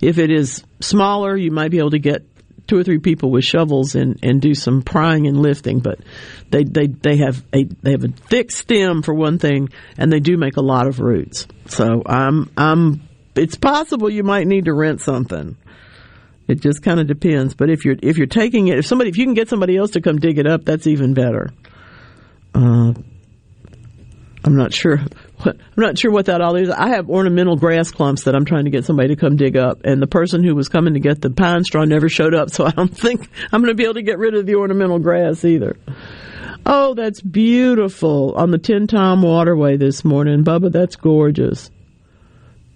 If 0.00 0.18
it 0.18 0.30
is 0.30 0.64
smaller, 0.80 1.36
you 1.36 1.50
might 1.50 1.70
be 1.70 1.78
able 1.78 1.90
to 1.90 1.98
get 1.98 2.24
two 2.66 2.78
or 2.78 2.84
three 2.84 2.98
people 2.98 3.30
with 3.30 3.44
shovels 3.44 3.94
and, 3.94 4.18
and 4.22 4.40
do 4.40 4.54
some 4.54 4.82
prying 4.82 5.26
and 5.26 5.40
lifting, 5.40 5.80
but 5.80 5.98
they, 6.50 6.64
they, 6.64 6.86
they 6.86 7.16
have 7.16 7.44
a 7.54 7.64
they 7.82 7.92
have 7.92 8.04
a 8.04 8.08
thick 8.08 8.50
stem 8.50 9.02
for 9.02 9.14
one 9.14 9.38
thing, 9.38 9.68
and 9.98 10.12
they 10.12 10.20
do 10.20 10.36
make 10.36 10.56
a 10.56 10.62
lot 10.62 10.86
of 10.86 11.00
roots. 11.00 11.46
So 11.66 12.02
I'm 12.06 12.50
I'm 12.56 13.08
it's 13.34 13.56
possible 13.56 14.10
you 14.10 14.22
might 14.22 14.46
need 14.46 14.66
to 14.66 14.74
rent 14.74 15.00
something. 15.00 15.56
It 16.48 16.60
just 16.60 16.82
kind 16.82 17.00
of 17.00 17.06
depends. 17.06 17.54
But 17.54 17.70
if 17.70 17.84
you're 17.84 17.96
if 18.02 18.18
you're 18.18 18.26
taking 18.26 18.68
it, 18.68 18.78
if 18.78 18.86
somebody 18.86 19.10
if 19.10 19.16
you 19.16 19.24
can 19.24 19.34
get 19.34 19.48
somebody 19.48 19.76
else 19.76 19.92
to 19.92 20.00
come 20.00 20.18
dig 20.18 20.38
it 20.38 20.46
up, 20.46 20.64
that's 20.64 20.86
even 20.86 21.14
better. 21.14 21.50
Uh, 22.54 22.92
I'm 24.44 24.56
not 24.56 24.72
sure 24.72 24.98
I'm 25.44 25.58
not 25.76 25.98
sure 25.98 26.10
what 26.10 26.26
that 26.26 26.40
all 26.40 26.56
is. 26.56 26.70
I 26.70 26.88
have 26.88 27.08
ornamental 27.08 27.56
grass 27.56 27.90
clumps 27.90 28.24
that 28.24 28.34
I'm 28.34 28.44
trying 28.44 28.64
to 28.64 28.70
get 28.70 28.84
somebody 28.84 29.08
to 29.08 29.16
come 29.16 29.36
dig 29.36 29.56
up, 29.56 29.80
and 29.84 30.00
the 30.00 30.06
person 30.06 30.42
who 30.42 30.54
was 30.54 30.68
coming 30.68 30.94
to 30.94 31.00
get 31.00 31.20
the 31.20 31.30
pine 31.30 31.64
straw 31.64 31.84
never 31.84 32.08
showed 32.08 32.34
up, 32.34 32.50
so 32.54 32.64
I 32.66 32.70
don't 32.70 32.96
think 32.96 33.28
I'm 33.52 33.60
going 33.60 33.72
to 33.72 33.76
be 33.76 33.84
able 33.84 33.94
to 33.94 34.02
get 34.02 34.18
rid 34.18 34.34
of 34.34 34.46
the 34.46 34.56
ornamental 34.56 34.98
grass 34.98 35.44
either. 35.44 35.76
Oh, 36.64 36.94
that's 36.94 37.20
beautiful 37.20 38.34
on 38.36 38.52
the 38.52 38.58
Tenn-Tom 38.58 39.22
Waterway 39.22 39.76
this 39.76 40.04
morning, 40.04 40.44
Bubba. 40.44 40.70
That's 40.70 40.94
gorgeous, 40.94 41.70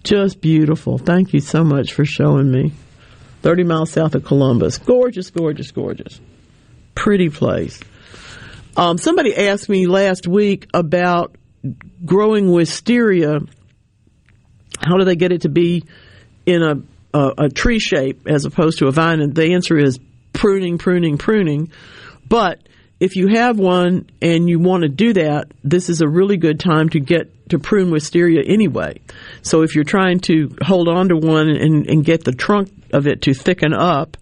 just 0.03 0.41
beautiful. 0.41 0.97
Thank 0.97 1.33
you 1.33 1.39
so 1.39 1.63
much 1.63 1.93
for 1.93 2.03
showing 2.03 2.51
me. 2.51 2.73
Thirty 3.43 3.63
miles 3.63 3.91
south 3.91 4.15
of 4.15 4.25
Columbus, 4.25 4.77
gorgeous, 4.77 5.29
gorgeous, 5.29 5.71
gorgeous, 5.71 6.19
pretty 6.95 7.29
place. 7.29 7.79
Um, 8.75 8.97
somebody 8.97 9.35
asked 9.35 9.69
me 9.69 9.87
last 9.87 10.27
week 10.27 10.67
about 10.73 11.35
growing 12.05 12.51
wisteria, 12.51 13.39
how 14.79 14.97
do 14.97 15.05
they 15.05 15.15
get 15.15 15.31
it 15.31 15.41
to 15.41 15.49
be 15.49 15.83
in 16.45 16.63
a, 16.63 17.17
a, 17.17 17.45
a 17.45 17.49
tree 17.49 17.79
shape 17.79 18.27
as 18.27 18.45
opposed 18.45 18.79
to 18.79 18.87
a 18.87 18.91
vine? 18.91 19.21
And 19.21 19.35
the 19.35 19.53
answer 19.53 19.77
is 19.77 19.99
pruning, 20.33 20.77
pruning, 20.77 21.17
pruning. 21.17 21.71
But 22.27 22.59
if 22.99 23.15
you 23.15 23.27
have 23.27 23.59
one 23.59 24.09
and 24.21 24.49
you 24.49 24.59
want 24.59 24.83
to 24.83 24.89
do 24.89 25.13
that, 25.13 25.51
this 25.63 25.89
is 25.89 26.01
a 26.01 26.07
really 26.07 26.37
good 26.37 26.59
time 26.59 26.89
to 26.89 26.99
get 26.99 27.49
to 27.49 27.59
prune 27.59 27.91
wisteria 27.91 28.43
anyway. 28.45 28.99
So 29.41 29.61
if 29.61 29.75
you're 29.75 29.83
trying 29.83 30.19
to 30.21 30.55
hold 30.61 30.87
on 30.87 31.09
to 31.09 31.15
one 31.15 31.49
and, 31.49 31.87
and 31.87 32.03
get 32.03 32.23
the 32.23 32.31
trunk 32.31 32.69
of 32.91 33.07
it 33.07 33.21
to 33.23 33.33
thicken 33.33 33.73
up, 33.73 34.17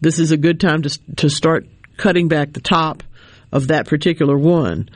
this 0.00 0.18
is 0.18 0.30
a 0.30 0.36
good 0.36 0.60
time 0.60 0.82
to 0.82 0.98
to 1.16 1.30
start 1.30 1.66
cutting 1.96 2.28
back 2.28 2.52
the 2.52 2.60
top 2.60 3.02
of 3.52 3.68
that 3.68 3.86
particular 3.86 4.36
one. 4.36 4.88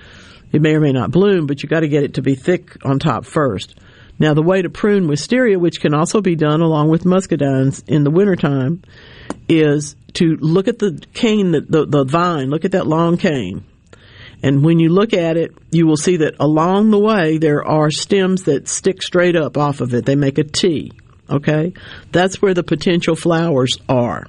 It 0.53 0.63
may 0.63 0.75
or 0.75 0.81
may 0.81 0.93
not 0.93 1.11
bloom, 1.11 1.47
but 1.47 1.63
you 1.63 1.69
got 1.69 1.81
to 1.81 1.89
get 1.89 2.03
it 2.03 2.15
to 2.15 2.23
be 2.23 2.35
thick 2.35 2.77
on 2.85 2.99
top 2.99 3.25
first. 3.25 3.75
Now, 4.19 4.35
the 4.35 4.43
way 4.43 4.61
to 4.61 4.69
prune 4.69 5.09
wisteria, 5.09 5.59
which 5.59 5.81
can 5.81 5.95
also 5.95 6.21
be 6.21 6.37
done 6.37 6.61
along 6.61 6.91
with 6.91 7.05
muscadines 7.05 7.83
in 7.89 8.05
the 8.05 8.11
wintertime, 8.11 8.83
is 9.49 9.97
to 10.15 10.37
look 10.37 10.69
at 10.69 10.79
the 10.79 11.03
cane, 11.15 11.53
the, 11.53 11.63
the, 11.63 11.87
the 11.87 12.05
vine, 12.05 12.51
look 12.51 12.65
at 12.65 12.73
that 12.73 12.87
long 12.87 13.17
cane. 13.17 13.65
And 14.43 14.65
when 14.65 14.79
you 14.79 14.89
look 14.89 15.13
at 15.13 15.37
it, 15.37 15.53
you 15.71 15.87
will 15.87 15.97
see 15.97 16.19
that 16.19 16.35
along 16.41 16.91
the 16.91 16.99
way 16.99 17.39
there 17.39 17.65
are 17.65 17.91
stems 17.91 18.45
that 18.45 18.69
stick 18.69 19.03
straight 19.03 19.37
up 19.37 19.57
off 19.57 19.81
of 19.81 19.95
it. 19.95 20.07
They 20.07 20.17
make 20.17 20.39
a 20.39 20.45
T. 20.45 20.93
Okay? 21.29 21.75
That's 22.11 22.43
where 22.43 22.55
the 22.55 22.63
potential 22.63 23.17
flowers 23.17 23.79
are. 23.89 24.27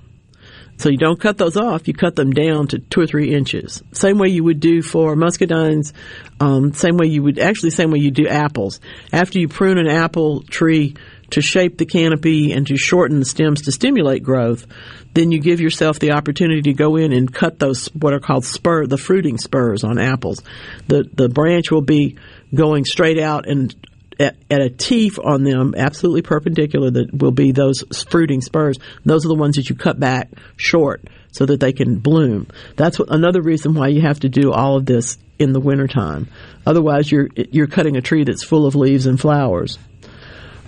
So 0.82 0.90
you 0.90 0.98
don't 0.98 1.20
cut 1.20 1.38
those 1.38 1.58
off, 1.58 1.88
you 1.88 1.94
cut 1.94 2.16
them 2.16 2.32
down 2.32 2.70
to 2.70 2.80
two 2.80 3.02
or 3.02 3.06
three 3.06 3.36
inches. 3.36 3.84
Same 3.92 4.18
way 4.18 4.30
you 4.30 4.44
would 4.44 4.60
do 4.60 4.82
for 4.82 5.16
muscadines, 5.16 5.94
um, 6.40 6.74
same 6.74 6.98
way 6.98 7.06
you 7.06 7.22
would, 7.22 7.38
actually 7.38 7.70
same 7.70 7.92
way 7.92 8.00
you 8.00 8.10
do 8.10 8.28
apples. 8.28 8.80
After 9.14 9.38
you 9.38 9.48
prune 9.48 9.78
an 9.78 9.88
apple 9.88 10.42
tree 10.42 10.96
to 11.30 11.42
shape 11.42 11.78
the 11.78 11.86
canopy 11.86 12.52
and 12.52 12.66
to 12.66 12.78
shorten 12.78 13.20
the 13.20 13.26
stems 13.26 13.62
to 13.64 13.72
stimulate 13.72 14.24
growth, 14.24 14.66
then 15.14 15.32
you 15.32 15.40
give 15.40 15.62
yourself 15.62 16.00
the 16.00 16.14
opportunity 16.14 16.64
to 16.64 16.74
go 16.74 16.96
in 16.96 17.14
and 17.14 17.32
cut 17.32 17.60
those, 17.60 17.86
what 17.90 18.14
are 18.14 18.20
called 18.20 18.44
spur, 18.44 18.88
the 18.88 18.98
fruiting 18.98 19.38
spurs 19.38 19.84
on 19.84 20.00
apples. 20.00 20.42
The, 20.88 21.08
the 21.14 21.30
branch 21.30 21.70
will 21.70 21.84
be 21.84 22.18
going 22.56 22.86
straight 22.86 23.20
out 23.20 23.48
and 23.48 23.76
at, 24.22 24.36
at 24.50 24.62
a 24.62 24.70
teeth 24.70 25.18
on 25.24 25.44
them, 25.44 25.74
absolutely 25.76 26.22
perpendicular, 26.22 26.92
that 26.92 27.14
will 27.14 27.32
be 27.32 27.52
those 27.52 27.84
fruiting 28.10 28.42
spurs. 28.42 28.78
Those 29.06 29.26
are 29.26 29.30
the 29.30 29.36
ones 29.36 29.56
that 29.56 29.70
you 29.70 29.76
cut 29.76 30.00
back 30.00 30.30
short 30.58 31.04
so 31.32 31.46
that 31.46 31.60
they 31.60 31.74
can 31.74 32.00
bloom. 32.00 32.48
That's 32.76 33.00
what, 33.00 33.14
another 33.14 33.42
reason 33.42 33.74
why 33.74 33.88
you 33.88 34.02
have 34.02 34.20
to 34.22 34.30
do 34.30 34.52
all 34.52 34.78
of 34.78 34.86
this 34.86 35.18
in 35.40 35.54
the 35.54 35.60
wintertime. 35.60 36.28
Otherwise, 36.66 37.12
you're 37.12 37.30
you're 37.36 37.68
cutting 37.68 37.98
a 37.98 38.02
tree 38.02 38.24
that's 38.24 38.44
full 38.44 38.68
of 38.68 38.76
leaves 38.76 39.08
and 39.08 39.20
flowers. 39.20 39.80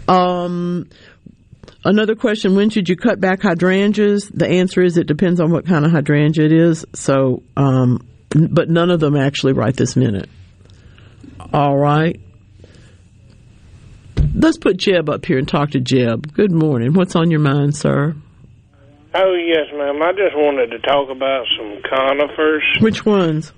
Um, 0.08 0.88
Another 1.86 2.16
question, 2.16 2.56
when 2.56 2.70
should 2.70 2.88
you 2.88 2.96
cut 2.96 3.20
back 3.20 3.42
hydrangeas? 3.42 4.30
The 4.30 4.48
answer 4.48 4.82
is 4.82 4.98
it 4.98 5.06
depends 5.06 5.42
on 5.42 5.52
what 5.52 5.66
kind 5.66 5.84
of 5.84 5.92
hydrangea 5.92 6.46
it 6.46 6.54
is. 6.54 6.86
So, 6.94 7.44
um, 7.58 8.08
but 8.30 8.70
none 8.70 8.90
of 8.90 9.02
them 9.02 9.18
actually 9.18 9.52
right 9.52 9.76
this 9.76 9.98
minute. 9.98 10.30
All 11.52 11.78
right. 11.78 12.22
Let's 14.36 14.58
put 14.58 14.78
Jeb 14.78 15.10
up 15.10 15.26
here 15.26 15.38
and 15.38 15.48
talk 15.48 15.72
to 15.72 15.80
Jeb. 15.80 16.34
Good 16.34 16.52
morning. 16.52 16.94
What's 16.94 17.16
on 17.16 17.30
your 17.30 17.40
mind, 17.40 17.76
sir? 17.76 18.16
Oh, 19.16 19.34
yes, 19.36 19.68
ma'am. 19.76 20.02
I 20.02 20.12
just 20.12 20.36
wanted 20.36 20.72
to 20.72 20.80
talk 20.80 21.10
about 21.10 21.46
some 21.58 21.82
conifers. 21.88 22.64
Which 22.82 23.06
ones? 23.06 23.54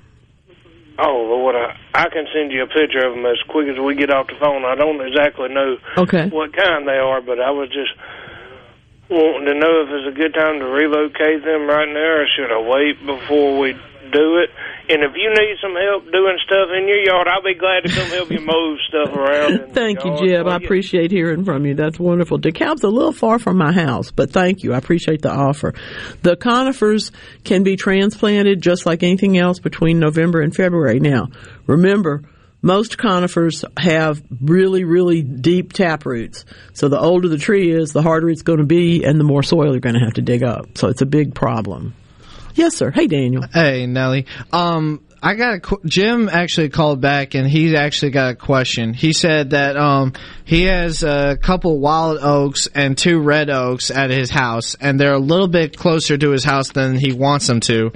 Oh, 0.99 1.27
Lord, 1.29 1.55
I, 1.55 1.77
I 1.93 2.09
can 2.09 2.25
send 2.33 2.51
you 2.51 2.63
a 2.63 2.67
picture 2.67 3.05
of 3.07 3.15
them 3.15 3.25
as 3.25 3.37
quick 3.47 3.67
as 3.69 3.79
we 3.79 3.95
get 3.95 4.11
off 4.11 4.27
the 4.27 4.35
phone. 4.39 4.65
I 4.65 4.75
don't 4.75 4.99
exactly 5.05 5.47
know 5.49 5.77
Okay. 5.97 6.27
what 6.29 6.55
kind 6.55 6.87
they 6.87 6.99
are, 6.99 7.21
but 7.21 7.39
I 7.39 7.51
was 7.51 7.69
just 7.69 7.91
wanting 9.09 9.45
to 9.45 9.53
know 9.53 9.83
if 9.83 9.89
it's 9.91 10.11
a 10.11 10.17
good 10.17 10.33
time 10.33 10.59
to 10.59 10.65
relocate 10.65 11.43
them 11.43 11.67
right 11.67 11.87
now, 11.87 12.19
or 12.19 12.27
should 12.35 12.51
I 12.51 12.59
wait 12.59 12.99
before 13.05 13.59
we 13.59 13.75
do 14.11 14.37
it? 14.37 14.49
And 14.87 15.03
if 15.03 15.13
you 15.15 15.29
need 15.29 15.57
some 15.61 15.73
help 15.73 16.11
doing 16.11 16.37
stuff 16.45 16.69
in 16.77 16.87
your 16.87 16.99
yard, 16.99 17.27
I'll 17.27 17.41
be 17.41 17.55
glad 17.55 17.81
to 17.83 17.89
come 17.89 18.07
help 18.09 18.29
you 18.29 18.39
move 18.45 18.79
stuff 18.87 19.15
around. 19.15 19.73
Thank 19.73 20.05
you, 20.05 20.15
Jeb. 20.17 20.47
I 20.47 20.57
appreciate 20.57 21.11
hearing 21.11 21.43
from 21.43 21.65
you. 21.65 21.73
That's 21.73 21.99
wonderful. 21.99 22.39
DeKalb's 22.39 22.83
a 22.83 22.89
little 22.89 23.11
far 23.11 23.39
from 23.39 23.57
my 23.57 23.71
house, 23.71 24.11
but 24.11 24.31
thank 24.31 24.63
you. 24.63 24.73
I 24.73 24.77
appreciate 24.77 25.21
the 25.21 25.31
offer. 25.31 25.73
The 26.21 26.35
conifers 26.35 27.11
can 27.43 27.63
be 27.63 27.75
transplanted 27.75 28.61
just 28.61 28.85
like 28.85 29.01
anything 29.01 29.37
else 29.37 29.59
between 29.59 29.99
November 29.99 30.41
and 30.41 30.55
February. 30.55 30.99
Now, 30.99 31.29
remember, 31.65 32.21
most 32.65 32.97
conifers 32.97 33.63
have 33.77 34.23
really, 34.41 34.83
really 34.85 35.21
deep 35.21 35.73
tap 35.73 36.05
roots. 36.05 36.45
So 36.73 36.89
the 36.89 36.99
older 36.99 37.27
the 37.27 37.37
tree 37.37 37.71
is, 37.71 37.91
the 37.91 38.01
harder 38.01 38.29
it's 38.29 38.41
going 38.41 38.57
to 38.57 38.65
be 38.65 39.03
and 39.03 39.19
the 39.19 39.23
more 39.23 39.43
soil 39.43 39.71
you're 39.71 39.79
going 39.79 39.93
to 39.93 40.03
have 40.03 40.15
to 40.15 40.23
dig 40.23 40.43
up. 40.43 40.77
So 40.77 40.87
it's 40.89 41.01
a 41.01 41.05
big 41.05 41.35
problem. 41.35 41.93
Yes, 42.55 42.75
sir. 42.75 42.89
Hey, 42.91 43.07
Daniel. 43.07 43.43
Hey, 43.53 43.85
Nelly. 43.85 44.25
Um, 44.51 45.01
I 45.21 45.33
got 45.33 45.55
a 45.55 45.59
qu- 45.59 45.81
Jim 45.85 46.29
actually 46.29 46.69
called 46.69 47.01
back 47.01 47.33
and 47.33 47.47
he 47.47 47.75
actually 47.75 48.11
got 48.11 48.33
a 48.33 48.35
question. 48.35 48.93
He 48.93 49.11
said 49.11 49.49
that 49.51 49.75
um 49.75 50.13
he 50.43 50.63
has 50.65 51.01
a 51.01 51.35
couple 51.41 51.79
wild 51.79 52.19
oaks 52.21 52.67
and 52.75 52.95
two 52.95 53.19
red 53.19 53.49
oaks 53.49 53.89
at 53.89 54.11
his 54.11 54.29
house 54.29 54.75
and 54.79 54.99
they're 54.99 55.13
a 55.15 55.19
little 55.19 55.47
bit 55.47 55.77
closer 55.77 56.15
to 56.15 56.29
his 56.29 56.43
house 56.43 56.71
than 56.73 56.95
he 56.95 57.11
wants 57.11 57.47
them 57.47 57.59
to. 57.61 57.91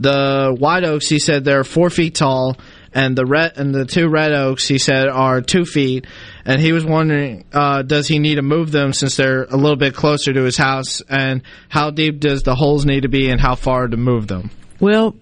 The 0.00 0.56
white 0.58 0.82
oaks, 0.82 1.08
he 1.08 1.20
said 1.20 1.44
they're 1.44 1.62
four 1.62 1.88
feet 1.88 2.16
tall 2.16 2.56
and 2.94 3.16
the 3.16 3.24
red 3.24 3.56
and 3.56 3.74
the 3.74 3.84
two 3.84 4.08
red 4.08 4.32
oaks 4.32 4.66
he 4.68 4.78
said 4.78 5.08
are 5.08 5.40
two 5.40 5.64
feet 5.64 6.06
and 6.44 6.60
he 6.60 6.72
was 6.72 6.84
wondering 6.84 7.44
uh, 7.52 7.82
does 7.82 8.06
he 8.08 8.18
need 8.18 8.36
to 8.36 8.42
move 8.42 8.70
them 8.70 8.92
since 8.92 9.16
they're 9.16 9.44
a 9.44 9.56
little 9.56 9.76
bit 9.76 9.94
closer 9.94 10.32
to 10.32 10.42
his 10.44 10.56
house 10.56 11.00
and 11.08 11.42
how 11.68 11.90
deep 11.90 12.20
does 12.20 12.42
the 12.42 12.54
holes 12.54 12.84
need 12.84 13.02
to 13.02 13.08
be 13.08 13.30
and 13.30 13.40
how 13.40 13.54
far 13.54 13.86
to 13.88 13.96
move 13.96 14.26
them 14.26 14.50
Well, 14.80 15.16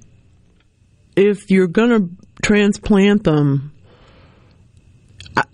if 1.17 1.51
you're 1.51 1.67
going 1.67 1.91
to 1.91 2.09
transplant 2.43 3.25
them, 3.25 3.73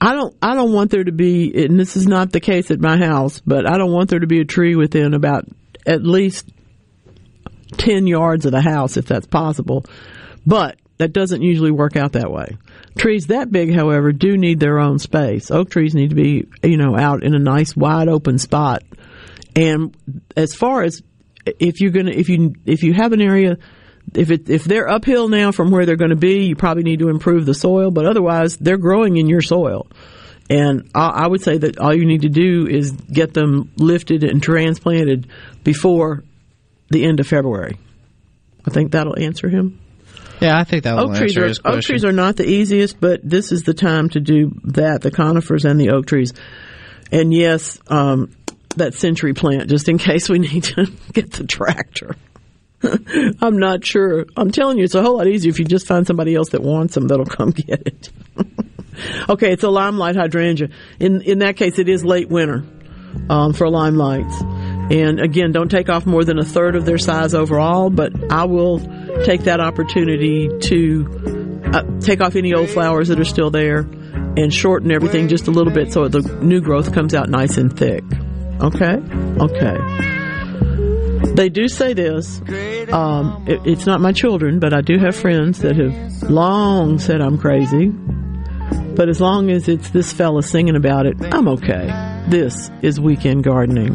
I- 0.00 0.14
don't. 0.14 0.34
I 0.40 0.54
don't 0.54 0.72
want 0.72 0.90
there 0.90 1.04
to 1.04 1.12
be, 1.12 1.64
and 1.64 1.78
this 1.78 1.96
is 1.96 2.06
not 2.06 2.32
the 2.32 2.40
case 2.40 2.70
at 2.70 2.80
my 2.80 2.96
house, 2.98 3.40
but 3.44 3.68
I 3.68 3.76
don't 3.78 3.92
want 3.92 4.10
there 4.10 4.20
to 4.20 4.26
be 4.26 4.40
a 4.40 4.44
tree 4.44 4.76
within 4.76 5.12
about 5.14 5.44
at 5.86 6.02
least 6.02 6.48
ten 7.72 8.06
yards 8.06 8.46
of 8.46 8.52
the 8.52 8.60
house, 8.60 8.96
if 8.96 9.06
that's 9.06 9.26
possible. 9.26 9.84
But 10.46 10.78
that 10.98 11.12
doesn't 11.12 11.42
usually 11.42 11.70
work 11.70 11.96
out 11.96 12.12
that 12.12 12.30
way. 12.30 12.56
Trees 12.96 13.26
that 13.26 13.50
big, 13.50 13.74
however, 13.74 14.12
do 14.12 14.36
need 14.36 14.60
their 14.60 14.78
own 14.78 14.98
space. 14.98 15.50
Oak 15.50 15.70
trees 15.70 15.94
need 15.94 16.10
to 16.10 16.16
be, 16.16 16.46
you 16.62 16.76
know, 16.76 16.96
out 16.96 17.22
in 17.22 17.34
a 17.34 17.38
nice 17.38 17.76
wide 17.76 18.08
open 18.08 18.38
spot. 18.38 18.82
And 19.54 19.96
as 20.36 20.54
far 20.54 20.82
as 20.82 21.02
if 21.44 21.80
you're 21.80 21.90
gonna, 21.90 22.12
if 22.12 22.28
you 22.28 22.54
if 22.64 22.82
you 22.82 22.94
have 22.94 23.12
an 23.12 23.20
area 23.20 23.58
if 24.14 24.30
it 24.30 24.48
if 24.48 24.64
they're 24.64 24.88
uphill 24.88 25.28
now 25.28 25.52
from 25.52 25.70
where 25.70 25.86
they're 25.86 25.96
going 25.96 26.10
to 26.10 26.16
be, 26.16 26.46
you 26.46 26.56
probably 26.56 26.82
need 26.82 27.00
to 27.00 27.08
improve 27.08 27.46
the 27.46 27.54
soil. 27.54 27.90
But 27.90 28.06
otherwise, 28.06 28.56
they're 28.56 28.78
growing 28.78 29.16
in 29.16 29.26
your 29.26 29.42
soil, 29.42 29.86
and 30.48 30.90
I, 30.94 31.08
I 31.08 31.26
would 31.26 31.42
say 31.42 31.58
that 31.58 31.78
all 31.78 31.94
you 31.94 32.06
need 32.06 32.22
to 32.22 32.28
do 32.28 32.66
is 32.66 32.92
get 32.92 33.34
them 33.34 33.72
lifted 33.76 34.24
and 34.24 34.42
transplanted 34.42 35.28
before 35.64 36.24
the 36.90 37.04
end 37.04 37.20
of 37.20 37.26
February. 37.26 37.78
I 38.64 38.70
think 38.70 38.92
that'll 38.92 39.18
answer 39.18 39.48
him. 39.48 39.80
Yeah, 40.40 40.58
I 40.58 40.64
think 40.64 40.84
that 40.84 40.96
will 40.96 41.10
Oak 41.10 41.16
trees 41.16 41.36
are 41.36 41.52
oak 41.64 41.80
trees 41.82 42.04
are 42.04 42.12
not 42.12 42.36
the 42.36 42.46
easiest, 42.46 43.00
but 43.00 43.20
this 43.22 43.52
is 43.52 43.62
the 43.62 43.74
time 43.74 44.10
to 44.10 44.20
do 44.20 44.52
that. 44.64 45.00
The 45.00 45.10
conifers 45.10 45.64
and 45.64 45.80
the 45.80 45.90
oak 45.90 46.06
trees, 46.06 46.34
and 47.10 47.32
yes, 47.32 47.78
um, 47.88 48.30
that 48.76 48.94
century 48.94 49.34
plant, 49.34 49.68
just 49.70 49.88
in 49.88 49.98
case 50.08 50.28
we 50.28 50.38
need 50.38 50.64
to 50.64 50.86
get 51.12 51.32
the 51.32 51.44
tractor. 51.44 52.16
I'm 53.40 53.58
not 53.58 53.84
sure. 53.84 54.26
I'm 54.36 54.50
telling 54.50 54.78
you, 54.78 54.84
it's 54.84 54.94
a 54.94 55.02
whole 55.02 55.16
lot 55.16 55.26
easier 55.26 55.50
if 55.50 55.58
you 55.58 55.64
just 55.64 55.86
find 55.86 56.06
somebody 56.06 56.34
else 56.34 56.50
that 56.50 56.62
wants 56.62 56.94
them 56.94 57.08
that'll 57.08 57.24
come 57.24 57.50
get 57.52 57.86
it. 57.86 58.10
okay, 59.28 59.52
it's 59.52 59.64
a 59.64 59.70
limelight 59.70 60.16
hydrangea. 60.16 60.68
In 61.00 61.22
in 61.22 61.38
that 61.38 61.56
case, 61.56 61.78
it 61.78 61.88
is 61.88 62.04
late 62.04 62.28
winter 62.28 62.64
um, 63.30 63.52
for 63.52 63.66
limelights. 63.66 64.65
And 64.90 65.20
again, 65.20 65.52
don't 65.52 65.68
take 65.68 65.88
off 65.88 66.06
more 66.06 66.24
than 66.24 66.38
a 66.38 66.44
third 66.44 66.76
of 66.76 66.84
their 66.84 66.98
size 66.98 67.34
overall. 67.34 67.90
But 67.90 68.32
I 68.32 68.44
will 68.44 68.78
take 69.24 69.42
that 69.42 69.60
opportunity 69.60 70.48
to 70.68 71.62
uh, 71.72 71.82
take 72.00 72.20
off 72.20 72.36
any 72.36 72.54
old 72.54 72.70
flowers 72.70 73.08
that 73.08 73.18
are 73.18 73.24
still 73.24 73.50
there 73.50 73.80
and 74.36 74.52
shorten 74.52 74.92
everything 74.92 75.28
just 75.28 75.48
a 75.48 75.50
little 75.50 75.72
bit 75.72 75.92
so 75.92 76.08
the 76.08 76.20
new 76.42 76.60
growth 76.60 76.92
comes 76.92 77.14
out 77.14 77.28
nice 77.28 77.56
and 77.56 77.76
thick. 77.76 78.04
Okay, 78.60 78.96
okay. 79.40 79.76
They 81.34 81.48
do 81.48 81.68
say 81.68 81.92
this. 81.92 82.40
Um, 82.92 83.44
it, 83.46 83.60
it's 83.64 83.86
not 83.86 84.00
my 84.00 84.12
children, 84.12 84.58
but 84.58 84.72
I 84.72 84.80
do 84.80 84.98
have 84.98 85.14
friends 85.14 85.58
that 85.60 85.76
have 85.76 86.30
long 86.30 86.98
said 86.98 87.20
I'm 87.20 87.36
crazy. 87.36 87.92
But 88.96 89.10
as 89.10 89.20
long 89.20 89.50
as 89.50 89.68
it's 89.68 89.90
this 89.90 90.12
fella 90.12 90.42
singing 90.42 90.74
about 90.74 91.04
it, 91.04 91.16
I'm 91.32 91.46
okay. 91.48 91.86
This 92.28 92.70
is 92.80 92.98
weekend 92.98 93.44
gardening. 93.44 93.94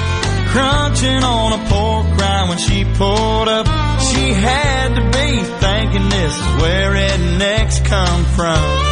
crunching 0.49 1.23
on 1.23 1.53
a 1.53 1.59
pork 1.69 2.07
rind 2.19 2.49
when 2.49 2.57
she 2.57 2.83
pulled 2.95 3.47
up. 3.47 3.67
She 4.01 4.33
had 4.33 4.95
to 4.95 5.01
be 5.01 5.43
thinking 5.59 6.09
this 6.09 6.35
is 6.35 6.47
where 6.61 6.93
rednecks 6.93 7.85
come 7.85 8.25
from. 8.25 8.88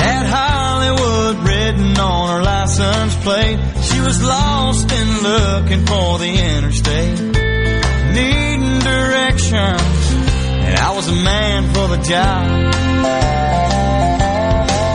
Had 0.00 0.24
Hollywood 0.26 1.36
written 1.46 1.98
on 1.98 2.36
her 2.36 2.42
license 2.42 3.14
plate. 3.24 3.58
She 3.82 4.00
was 4.00 4.22
lost 4.22 4.90
and 4.92 5.10
looking 5.22 5.86
for 5.86 6.18
the 6.18 6.32
interstate, 6.56 7.20
needing 8.16 8.78
directions, 8.80 10.02
and 10.64 10.74
I 10.76 10.90
was 10.94 11.08
a 11.08 11.18
man 11.30 11.72
for 11.74 11.88
the 11.88 12.00
job. 12.02 12.44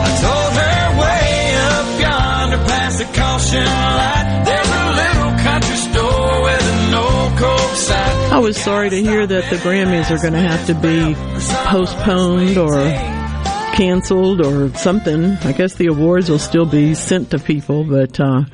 I 0.06 0.10
told 0.24 0.52
her 0.60 0.80
way 1.02 1.30
up 1.70 1.88
yonder 2.00 2.60
past 2.68 2.98
the 2.98 3.08
caution 3.20 3.64
light, 4.00 4.42
there's 4.46 4.72
a 4.82 4.86
little 5.02 5.32
country 5.46 5.76
store 5.76 6.42
with 6.42 6.74
a 6.74 6.90
no 6.90 7.06
coke 7.38 7.76
sign. 7.76 8.32
I 8.32 8.38
was 8.38 8.56
sorry 8.56 8.90
to 8.90 9.00
hear 9.00 9.26
that 9.26 9.50
the 9.50 9.56
Grammys 9.56 10.10
are 10.10 10.18
going 10.18 10.34
to 10.34 10.40
have 10.40 10.66
to 10.66 10.74
be 10.74 11.14
postponed 11.70 12.58
or 12.58 13.15
canceled 13.76 14.40
or 14.40 14.74
something. 14.74 15.32
I 15.42 15.52
guess 15.52 15.74
the 15.74 15.88
awards 15.88 16.30
will 16.30 16.38
still 16.38 16.64
be 16.64 16.94
sent 16.94 17.30
to 17.32 17.38
people, 17.38 17.84
but 17.84 18.18
uh, 18.18 18.44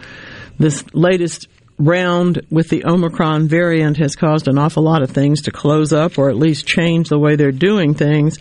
this 0.59 0.85
latest 0.95 1.47
round 1.79 2.45
with 2.51 2.69
the 2.69 2.85
Omicron 2.85 3.47
variant 3.47 3.99
has 3.99 4.17
caused 4.17 4.49
an 4.49 4.59
awful 4.59 4.83
lot 4.83 5.03
of 5.03 5.11
things 5.11 5.43
to 5.43 5.53
close 5.53 5.93
up 5.93 6.19
or 6.19 6.29
at 6.29 6.37
least 6.37 6.67
change 6.67 7.09
the 7.09 7.19
way 7.19 7.37
they're 7.37 7.53
doing 7.53 7.95
things. 7.95 8.39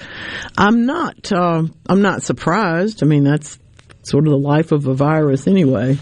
I'm 0.58 0.88
not. 0.88 1.32
Uh, 1.32 1.64
I'm 1.88 2.02
not 2.02 2.24
surprised. 2.24 3.04
I 3.04 3.06
mean, 3.06 3.24
that's 3.24 3.60
sort 4.02 4.26
of 4.26 4.32
the 4.32 4.40
life 4.40 4.72
of 4.72 4.88
a 4.88 4.96
virus 4.96 5.48
anyway. 5.48 6.00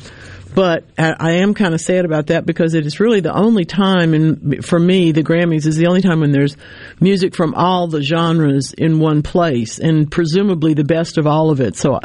But 0.54 0.84
I 0.98 1.34
am 1.34 1.54
kind 1.54 1.74
of 1.74 1.82
sad 1.82 2.06
about 2.06 2.28
that 2.28 2.46
because 2.46 2.74
it 2.74 2.86
is 2.86 3.00
really 3.00 3.20
the 3.20 3.34
only 3.34 3.66
time, 3.66 4.14
and 4.14 4.66
for 4.66 4.80
me, 4.80 5.12
the 5.12 5.24
Grammys 5.24 5.68
is 5.68 5.78
the 5.78 5.88
only 5.88 6.02
time 6.02 6.22
when 6.22 6.32
there's 6.32 6.58
music 7.00 7.36
from 7.36 7.54
all 7.54 7.88
the 7.88 8.02
genres 8.02 8.74
in 8.74 9.00
one 9.00 9.22
place, 9.22 9.80
and 9.80 10.12
presumably 10.12 10.74
the 10.74 10.84
best 10.84 11.18
of 11.18 11.28
all 11.28 11.52
of 11.52 11.62
it. 11.62 11.76
So 11.76 12.00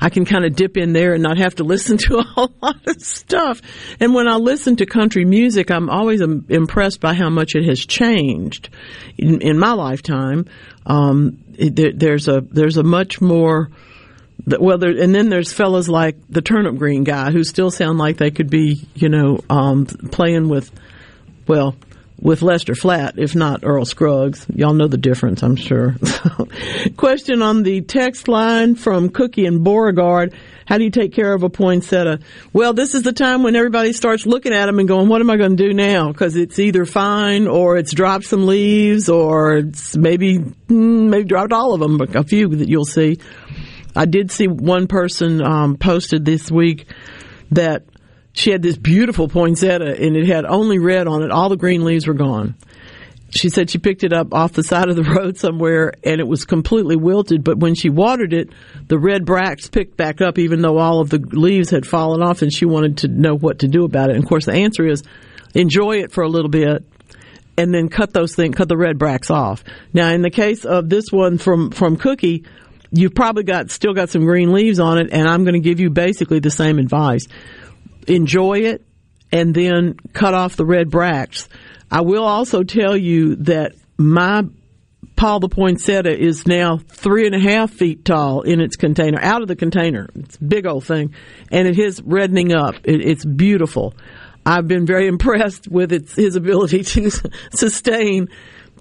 I, 0.00 0.08
can 0.08 0.24
kind 0.24 0.46
of 0.46 0.56
dip 0.56 0.78
in 0.78 0.92
there 0.94 1.12
and 1.12 1.22
not 1.22 1.38
have 1.38 1.56
to 1.56 1.64
listen 1.70 1.98
to 1.98 2.18
a 2.18 2.22
whole 2.22 2.52
lot 2.62 2.86
of 2.86 3.02
stuff. 3.02 3.60
And 4.00 4.14
when 4.14 4.28
I 4.28 4.36
listen 4.36 4.76
to 4.76 4.86
country 4.86 5.26
music, 5.26 5.70
I'm 5.70 5.90
always 5.90 6.20
impressed 6.20 7.00
by 7.00 7.12
how 7.12 7.28
much 7.28 7.54
it 7.54 7.66
has 7.68 7.84
changed 7.84 8.70
in, 9.18 9.42
in 9.42 9.58
my 9.58 9.72
lifetime. 9.72 10.46
Um, 10.86 11.44
it, 11.58 11.76
there, 11.76 11.92
there's 11.92 12.28
a 12.28 12.40
there's 12.40 12.78
a 12.78 12.82
much 12.82 13.20
more 13.20 13.70
well, 14.46 14.78
there, 14.78 14.90
and 14.90 15.14
then 15.14 15.28
there's 15.28 15.52
fellas 15.52 15.88
like 15.88 16.16
the 16.28 16.42
turnip 16.42 16.76
green 16.76 17.04
guy 17.04 17.30
who 17.30 17.44
still 17.44 17.70
sound 17.70 17.98
like 17.98 18.16
they 18.16 18.30
could 18.30 18.50
be, 18.50 18.86
you 18.94 19.08
know, 19.08 19.40
um, 19.48 19.86
playing 19.86 20.48
with, 20.48 20.70
well, 21.46 21.76
with 22.20 22.42
Lester 22.42 22.74
Flatt, 22.74 23.18
if 23.18 23.34
not 23.34 23.64
Earl 23.64 23.84
Scruggs. 23.84 24.46
Y'all 24.54 24.74
know 24.74 24.88
the 24.88 24.98
difference, 24.98 25.42
I'm 25.42 25.56
sure. 25.56 25.96
Question 26.96 27.40
on 27.40 27.62
the 27.62 27.80
text 27.80 28.28
line 28.28 28.74
from 28.74 29.08
Cookie 29.08 29.46
and 29.46 29.64
Beauregard. 29.64 30.34
How 30.66 30.78
do 30.78 30.84
you 30.84 30.90
take 30.90 31.12
care 31.12 31.32
of 31.32 31.42
a 31.42 31.50
poinsettia? 31.50 32.20
Well, 32.52 32.74
this 32.74 32.94
is 32.94 33.02
the 33.02 33.12
time 33.12 33.42
when 33.42 33.56
everybody 33.56 33.92
starts 33.92 34.26
looking 34.26 34.52
at 34.52 34.66
them 34.66 34.78
and 34.78 34.86
going, 34.86 35.08
what 35.08 35.20
am 35.20 35.30
I 35.30 35.36
going 35.36 35.56
to 35.56 35.68
do 35.68 35.72
now? 35.72 36.12
Because 36.12 36.36
it's 36.36 36.58
either 36.58 36.84
fine 36.84 37.48
or 37.48 37.76
it's 37.76 37.92
dropped 37.92 38.26
some 38.26 38.46
leaves 38.46 39.08
or 39.08 39.56
it's 39.56 39.96
maybe, 39.96 40.38
mm, 40.38 41.08
maybe 41.08 41.24
dropped 41.24 41.52
all 41.52 41.72
of 41.72 41.80
them, 41.80 42.00
a 42.14 42.22
few 42.22 42.48
that 42.48 42.68
you'll 42.68 42.84
see. 42.84 43.18
I 43.94 44.06
did 44.06 44.30
see 44.30 44.46
one 44.46 44.86
person 44.86 45.42
um, 45.42 45.76
posted 45.76 46.24
this 46.24 46.50
week 46.50 46.86
that 47.50 47.84
she 48.32 48.50
had 48.50 48.62
this 48.62 48.76
beautiful 48.76 49.28
poinsettia 49.28 49.96
and 50.00 50.16
it 50.16 50.26
had 50.26 50.44
only 50.44 50.78
red 50.78 51.08
on 51.08 51.22
it. 51.22 51.30
All 51.30 51.48
the 51.48 51.56
green 51.56 51.84
leaves 51.84 52.06
were 52.06 52.14
gone. 52.14 52.54
she 53.30 53.48
said 53.48 53.70
she 53.70 53.78
picked 53.78 54.04
it 54.04 54.12
up 54.12 54.32
off 54.32 54.52
the 54.52 54.62
side 54.62 54.88
of 54.88 54.96
the 54.96 55.02
road 55.16 55.36
somewhere 55.36 55.92
and 56.04 56.20
it 56.20 56.26
was 56.26 56.44
completely 56.44 56.96
wilted, 56.96 57.42
but 57.42 57.58
when 57.58 57.74
she 57.74 57.90
watered 57.90 58.32
it, 58.32 58.50
the 58.86 58.98
red 58.98 59.24
bracts 59.24 59.68
picked 59.68 59.96
back 59.96 60.20
up 60.20 60.38
even 60.38 60.62
though 60.62 60.78
all 60.78 61.00
of 61.00 61.10
the 61.10 61.18
leaves 61.18 61.70
had 61.70 61.86
fallen 61.86 62.22
off 62.22 62.42
and 62.42 62.52
she 62.52 62.66
wanted 62.66 62.98
to 62.98 63.08
know 63.08 63.34
what 63.34 63.60
to 63.60 63.68
do 63.68 63.84
about 63.84 64.10
it. 64.10 64.16
And 64.16 64.22
of 64.22 64.28
course 64.28 64.46
the 64.46 64.54
answer 64.54 64.86
is 64.86 65.02
enjoy 65.54 65.98
it 65.98 66.12
for 66.12 66.22
a 66.22 66.28
little 66.28 66.50
bit 66.50 66.84
and 67.58 67.74
then 67.74 67.88
cut 67.88 68.12
those 68.12 68.34
things, 68.34 68.54
cut 68.54 68.68
the 68.68 68.76
red 68.76 68.98
bracts 68.98 69.30
off. 69.30 69.64
Now 69.92 70.08
in 70.10 70.22
the 70.22 70.30
case 70.30 70.64
of 70.64 70.88
this 70.88 71.10
one 71.10 71.36
from, 71.36 71.72
from 71.72 71.96
Cookie, 71.96 72.44
you've 72.92 73.14
probably 73.14 73.44
got, 73.44 73.70
still 73.70 73.94
got 73.94 74.10
some 74.10 74.24
green 74.24 74.52
leaves 74.52 74.80
on 74.80 74.98
it 74.98 75.08
and 75.12 75.28
I'm 75.28 75.44
going 75.44 75.54
to 75.54 75.60
give 75.60 75.80
you 75.80 75.90
basically 75.90 76.40
the 76.40 76.50
same 76.50 76.78
advice. 76.78 77.26
Enjoy 78.06 78.60
it 78.60 78.84
and 79.32 79.54
then 79.54 79.94
cut 80.12 80.34
off 80.34 80.56
the 80.56 80.66
red 80.66 80.90
bracts 80.90 81.48
I 81.90 82.02
will 82.02 82.24
also 82.24 82.62
tell 82.62 82.96
you 82.96 83.36
that 83.36 83.74
my 83.98 84.44
Paul 85.16 85.40
the 85.40 85.48
Poinsettia 85.48 86.16
is 86.16 86.46
now 86.46 86.78
three 86.78 87.26
and 87.26 87.34
a 87.34 87.40
half 87.40 87.70
feet 87.70 88.04
tall 88.04 88.42
in 88.42 88.60
its 88.60 88.76
container, 88.76 89.18
out 89.20 89.42
of 89.42 89.48
the 89.48 89.56
container. 89.56 90.08
It's 90.14 90.36
a 90.36 90.44
big 90.44 90.66
old 90.66 90.84
thing. 90.84 91.14
And 91.50 91.66
it 91.66 91.78
is 91.78 92.00
reddening 92.02 92.52
up. 92.52 92.76
It, 92.84 93.04
it's 93.04 93.24
beautiful. 93.24 93.94
I've 94.46 94.68
been 94.68 94.86
very 94.86 95.06
impressed 95.08 95.68
with 95.68 95.92
its, 95.92 96.14
his 96.14 96.36
ability 96.36 96.84
to 96.84 97.10
sustain, 97.54 98.28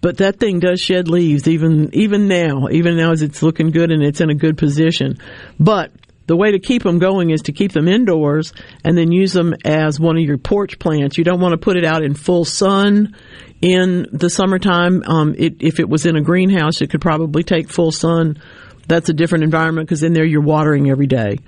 but 0.01 0.17
that 0.17 0.39
thing 0.39 0.59
does 0.59 0.79
shed 0.79 1.07
leaves 1.07 1.47
even, 1.47 1.93
even 1.93 2.27
now, 2.27 2.67
even 2.69 2.97
now 2.97 3.11
as 3.11 3.21
it's 3.21 3.43
looking 3.43 3.71
good 3.71 3.91
and 3.91 4.03
it's 4.03 4.21
in 4.21 4.29
a 4.29 4.35
good 4.35 4.57
position. 4.57 5.17
But 5.59 5.91
the 6.29 6.37
way 6.37 6.51
to 6.51 6.59
keep 6.59 6.83
them 6.83 6.99
going 6.99 7.31
is 7.31 7.41
to 7.43 7.51
keep 7.51 7.71
them 7.71 7.87
indoors 7.87 8.53
and 8.83 8.95
then 8.95 9.11
use 9.11 9.33
them 9.33 9.55
as 9.65 9.99
one 9.99 10.15
of 10.15 10.23
your 10.23 10.37
porch 10.37 10.77
plants. 10.77 11.17
You 11.17 11.23
don't 11.23 11.41
want 11.41 11.53
to 11.53 11.57
put 11.57 11.75
it 11.75 11.83
out 11.83 12.03
in 12.03 12.13
full 12.13 12.45
sun 12.45 13.15
in 13.61 14.05
the 14.11 14.29
summertime. 14.29 15.01
Um, 15.07 15.33
it, 15.37 15.55
if 15.59 15.79
it 15.79 15.89
was 15.89 16.05
in 16.05 16.15
a 16.15 16.21
greenhouse, 16.21 16.81
it 16.81 16.91
could 16.91 17.01
probably 17.01 17.41
take 17.41 17.67
full 17.67 17.91
sun. 17.91 18.39
That's 18.87 19.09
a 19.09 19.13
different 19.13 19.43
environment 19.43 19.87
because 19.87 20.03
in 20.03 20.13
there 20.13 20.23
you're 20.23 20.41
watering 20.41 20.91
every 20.91 21.07
day. 21.07 21.39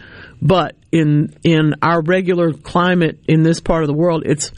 But 0.41 0.75
in 0.91 1.35
in 1.43 1.75
our 1.83 2.01
regular 2.01 2.51
climate 2.51 3.19
in 3.27 3.43
this 3.43 3.59
part 3.59 3.83
of 3.83 3.87
the 3.87 3.93
world, 3.93 4.23
it's 4.25 4.51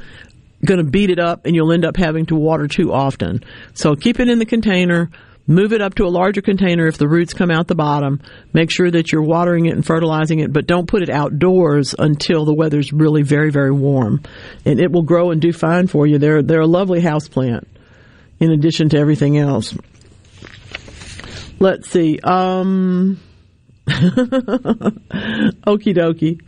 going 0.65 0.83
to 0.83 0.89
beat 0.89 1.09
it 1.09 1.19
up, 1.19 1.45
and 1.45 1.55
you'll 1.55 1.71
end 1.71 1.85
up 1.85 1.97
having 1.97 2.25
to 2.27 2.35
water 2.35 2.67
too 2.67 2.91
often. 2.93 3.43
So 3.73 3.95
keep 3.95 4.19
it 4.19 4.29
in 4.29 4.39
the 4.39 4.45
container 4.45 5.09
Move 5.45 5.73
it 5.73 5.81
up 5.81 5.95
to 5.95 6.05
a 6.05 6.07
larger 6.07 6.41
container 6.41 6.87
if 6.87 6.97
the 6.97 7.07
roots 7.07 7.33
come 7.33 7.51
out 7.51 7.67
the 7.67 7.75
bottom. 7.75 8.21
Make 8.53 8.71
sure 8.71 8.89
that 8.89 9.11
you're 9.11 9.21
watering 9.21 9.65
it 9.65 9.73
and 9.73 9.85
fertilizing 9.85 10.39
it, 10.39 10.53
but 10.53 10.67
don't 10.67 10.87
put 10.87 11.01
it 11.01 11.09
outdoors 11.09 11.93
until 11.97 12.45
the 12.45 12.53
weather's 12.53 12.93
really 12.93 13.23
very, 13.23 13.51
very 13.51 13.71
warm. 13.71 14.21
And 14.63 14.79
it 14.79 14.89
will 14.89 15.01
grow 15.01 15.31
and 15.31 15.41
do 15.41 15.51
fine 15.51 15.87
for 15.87 16.07
you. 16.07 16.17
They're, 16.17 16.41
they're 16.41 16.61
a 16.61 16.67
lovely 16.67 17.01
house 17.01 17.27
plant 17.27 17.67
in 18.39 18.51
addition 18.51 18.87
to 18.89 18.97
everything 18.97 19.37
else. 19.37 19.75
Let's 21.59 21.89
see. 21.89 22.19
Um, 22.23 23.19
okie 23.87 24.93
dokie. 25.93 26.39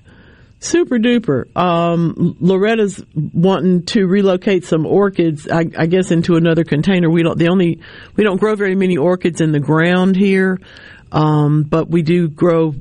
Super 0.60 0.97
duper. 0.97 1.56
Um, 1.56 2.38
Loretta's 2.39 3.03
wanting 3.14 3.84
to 3.88 4.06
relocate 4.08 4.66
some 4.66 4.86
orchids, 4.86 5.47
I, 5.47 5.66
I, 5.78 5.86
guess, 5.86 6.12
into 6.12 6.36
another 6.36 6.64
container. 6.64 7.10
We 7.10 7.24
don't, 7.24 7.38
the 7.38 7.49
only, 7.49 7.82
we 8.16 8.24
don't 8.24 8.38
grow 8.38 8.56
very 8.56 8.76
many 8.76 8.97
orchids 8.97 9.41
in 9.41 9.51
the 9.51 9.60
ground 9.60 10.16
here. 10.16 10.60
Um, 11.12 11.64
but 11.64 11.89
we 11.89 12.01
do 12.01 12.28
grow 12.28 12.74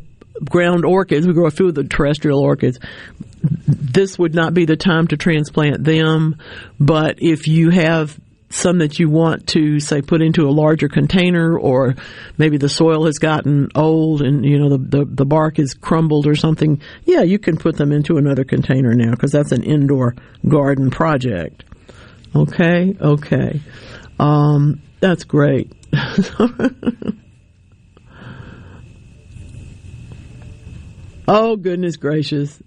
ground 0.49 0.85
orchids. 0.85 1.27
We 1.27 1.35
grow 1.35 1.47
a 1.47 1.51
few 1.51 1.69
of 1.69 1.75
the 1.75 1.85
terrestrial 1.85 2.41
orchids. 2.41 2.79
This 3.67 4.19
would 4.19 4.35
not 4.35 4.55
be 4.55 4.65
the 4.65 4.77
time 4.77 5.07
to 5.09 5.17
transplant 5.17 5.85
them, 5.85 6.37
but 6.81 7.17
if 7.19 7.47
you 7.47 7.71
have 7.71 8.19
some 8.55 8.79
that 8.79 8.99
you 8.99 9.09
want 9.09 9.47
to 9.49 9.81
say 9.81 10.01
put 10.01 10.23
into 10.23 10.49
a 10.49 10.51
larger 10.51 10.89
container 10.89 11.59
or 11.59 11.95
maybe 12.39 12.57
the 12.57 12.69
soil 12.69 13.07
has 13.07 13.19
gotten 13.19 13.69
old 13.75 14.23
and 14.23 14.45
you 14.45 14.59
know 14.59 14.71
the, 14.71 14.79
the, 14.79 15.05
the 15.05 15.27
bark 15.27 15.59
is 15.59 15.75
crumbled 15.75 16.27
or 16.27 16.35
something 16.35 16.81
yeah 17.05 17.23
you 17.23 17.39
can 17.39 17.57
put 17.57 17.77
them 17.77 17.93
into 17.93 18.17
another 18.17 18.45
container 18.45 18.95
now 18.95 19.11
because 19.11 19.33
that's 19.33 19.53
an 19.53 19.63
indoor 19.63 20.15
garden 20.49 20.91
project. 20.91 21.65
Okay? 22.35 22.97
Okay. 23.01 23.61
Um, 24.19 24.83
that's 25.01 25.25
great. 25.25 25.73
Oh 31.27 31.57
goodness 31.57 31.97
gracious. 31.97 32.63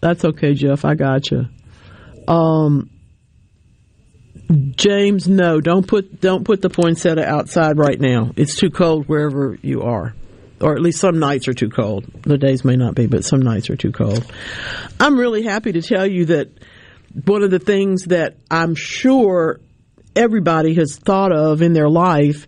That's 0.00 0.24
okay 0.24 0.54
jeff. 0.54 0.86
I 0.86 0.94
got 0.94 1.30
you 1.30 1.46
um, 2.28 2.90
James, 4.50 5.28
no, 5.28 5.60
don't 5.60 5.86
put 5.86 6.20
don't 6.20 6.44
put 6.44 6.62
the 6.62 6.70
poinsettia 6.70 7.24
outside 7.26 7.78
right 7.78 8.00
now. 8.00 8.32
It's 8.36 8.56
too 8.56 8.70
cold 8.70 9.08
wherever 9.08 9.58
you 9.62 9.82
are. 9.82 10.14
Or 10.60 10.74
at 10.74 10.80
least 10.80 11.00
some 11.00 11.18
nights 11.18 11.48
are 11.48 11.54
too 11.54 11.68
cold. 11.68 12.04
The 12.22 12.38
days 12.38 12.64
may 12.64 12.76
not 12.76 12.94
be, 12.94 13.06
but 13.06 13.24
some 13.24 13.40
nights 13.40 13.68
are 13.68 13.76
too 13.76 13.92
cold. 13.92 14.24
I'm 14.98 15.18
really 15.18 15.42
happy 15.42 15.72
to 15.72 15.82
tell 15.82 16.06
you 16.06 16.26
that 16.26 16.48
one 17.24 17.42
of 17.42 17.50
the 17.50 17.58
things 17.58 18.04
that 18.06 18.36
I'm 18.50 18.74
sure 18.74 19.60
everybody 20.14 20.74
has 20.74 20.96
thought 20.96 21.32
of 21.32 21.60
in 21.60 21.74
their 21.74 21.90
life 21.90 22.46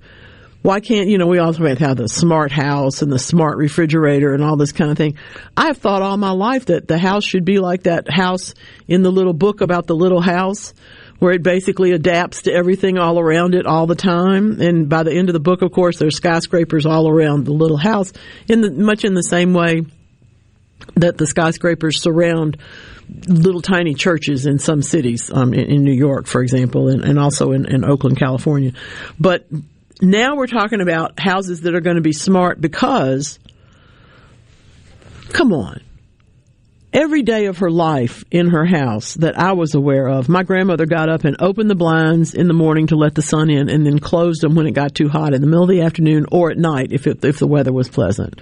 why 0.63 0.81
can't 0.81 1.09
you 1.09 1.19
know 1.19 1.27
we 1.27 1.39
also 1.39 1.65
have 1.65 1.97
the 1.97 2.09
smart 2.09 2.51
house 2.51 3.03
and 3.03 3.13
the 3.13 3.19
smart 3.19 3.59
refrigerator 3.59 4.35
and 4.35 4.43
all 4.43 4.57
this 4.57 4.73
kind 4.73 4.91
of 4.91 4.97
thing 4.97 5.17
i've 5.57 5.77
thought 5.77 6.03
all 6.03 6.17
my 6.17 6.31
life 6.31 6.67
that 6.67 6.89
the 6.89 6.99
house 6.99 7.25
should 7.25 7.45
be 7.45 7.59
like 7.59 7.85
that 7.85 8.11
house 8.11 8.55
in 8.89 9.03
the 9.03 9.13
little 9.13 9.33
book 9.33 9.61
about 9.61 9.87
the 9.87 9.95
little 9.95 10.21
house 10.21 10.75
where 11.19 11.33
it 11.33 11.43
basically 11.43 11.93
adapts 11.93 12.43
to 12.43 12.53
everything 12.53 12.99
all 12.99 13.19
around 13.19 13.55
it 13.55 13.67
all 13.67 13.87
the 13.87 13.95
time. 13.95 14.61
And 14.61 14.89
by 14.89 15.03
the 15.03 15.13
end 15.13 15.29
of 15.29 15.33
the 15.33 15.41
book, 15.41 15.63
of 15.63 15.73
course, 15.73 15.99
there's 15.99 16.17
skyscrapers 16.17 16.87
all 16.87 17.09
around 17.09 17.45
the 17.45 17.53
little 17.53 17.77
house 17.77 18.13
in 18.47 18.61
the, 18.61 18.71
much 18.71 19.05
in 19.05 19.15
the 19.15 19.23
same 19.23 19.53
way 19.53 19.83
that 20.95 21.19
the 21.19 21.27
skyscrapers 21.27 22.01
surround 22.01 22.57
little 23.27 23.63
tiny 23.63 23.95
churches 23.95 24.47
in 24.47 24.59
some 24.59 24.83
cities, 24.83 25.31
um, 25.33 25.55
in, 25.55 25.71
in, 25.71 25.85
New 25.85 25.93
York, 25.93 26.27
for 26.27 26.43
example, 26.43 26.89
and, 26.89 27.03
and 27.03 27.19
also 27.19 27.53
in, 27.53 27.67
in 27.67 27.85
Oakland, 27.85 28.19
California. 28.19 28.73
But 29.19 29.47
now 30.01 30.37
we're 30.37 30.47
talking 30.47 30.81
about 30.81 31.19
houses 31.19 31.63
that 31.63 31.75
are 31.75 31.81
going 31.81 31.97
to 31.97 32.03
be 32.03 32.13
smart 32.13 32.61
because, 32.61 33.39
come 35.31 35.53
on, 35.53 35.81
every 36.93 37.23
day 37.23 37.47
of 37.47 37.59
her 37.59 37.71
life 37.71 38.25
in 38.31 38.49
her 38.49 38.65
house 38.65 39.15
that 39.15 39.39
I 39.39 39.53
was 39.53 39.75
aware 39.75 40.07
of, 40.09 40.29
my 40.29 40.43
grandmother 40.43 40.87
got 40.87 41.09
up 41.09 41.25
and 41.25 41.37
opened 41.41 41.71
the 41.71 41.75
blinds 41.75 42.35
in 42.35 42.49
the 42.49 42.55
morning 42.55 42.89
to 42.89 42.97
let 42.97 43.15
the 43.15 43.23
sun 43.23 43.51
in 43.51 43.69
and 43.69 43.85
then 43.85 43.99
closed 43.99 44.43
them 44.43 44.55
when 44.55 44.67
it 44.67 44.73
got 44.73 44.95
too 44.95 45.09
hot 45.09 45.35
in 45.35 45.41
the 45.41 45.47
middle 45.47 45.65
of 45.65 45.71
the 45.71 45.83
afternoon 45.83 46.27
or 46.33 46.51
at 46.51 46.59
night 46.59 46.93
if 46.93 47.07
it, 47.07 47.25
if 47.25 47.39
the 47.39 47.47
weather 47.47 47.73
was 47.73 47.89
pleasant. 47.89 48.41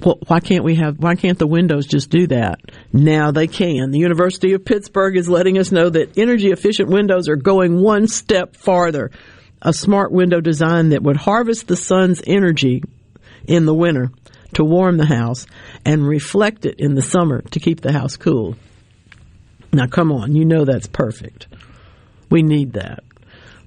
Well, 0.00 0.18
why 0.26 0.40
can't 0.40 0.64
we 0.64 0.74
have 0.76 0.98
why 0.98 1.14
can't 1.14 1.38
the 1.38 1.46
windows 1.46 1.86
just 1.86 2.10
do 2.10 2.26
that? 2.26 2.60
Now 2.92 3.30
they 3.30 3.46
can. 3.46 3.90
The 3.90 4.00
University 4.00 4.52
of 4.52 4.64
Pittsburgh 4.64 5.16
is 5.16 5.28
letting 5.28 5.58
us 5.58 5.70
know 5.70 5.88
that 5.88 6.18
energy 6.18 6.50
efficient 6.50 6.88
windows 6.88 7.28
are 7.28 7.36
going 7.36 7.80
one 7.80 8.08
step 8.08 8.56
farther. 8.56 9.10
A 9.62 9.72
smart 9.72 10.10
window 10.10 10.40
design 10.40 10.88
that 10.88 11.04
would 11.04 11.16
harvest 11.16 11.68
the 11.68 11.76
sun's 11.76 12.20
energy 12.26 12.82
in 13.46 13.64
the 13.64 13.74
winter 13.74 14.10
to 14.54 14.64
warm 14.64 14.96
the 14.96 15.06
house 15.06 15.46
and 15.84 16.06
reflect 16.06 16.64
it 16.66 16.76
in 16.78 16.94
the 16.94 17.02
summer 17.02 17.42
to 17.42 17.60
keep 17.60 17.80
the 17.80 17.92
house 17.92 18.16
cool. 18.16 18.56
Now, 19.72 19.86
come 19.86 20.12
on, 20.12 20.34
you 20.34 20.44
know 20.44 20.64
that's 20.64 20.86
perfect. 20.86 21.46
We 22.30 22.42
need 22.42 22.74
that. 22.74 23.04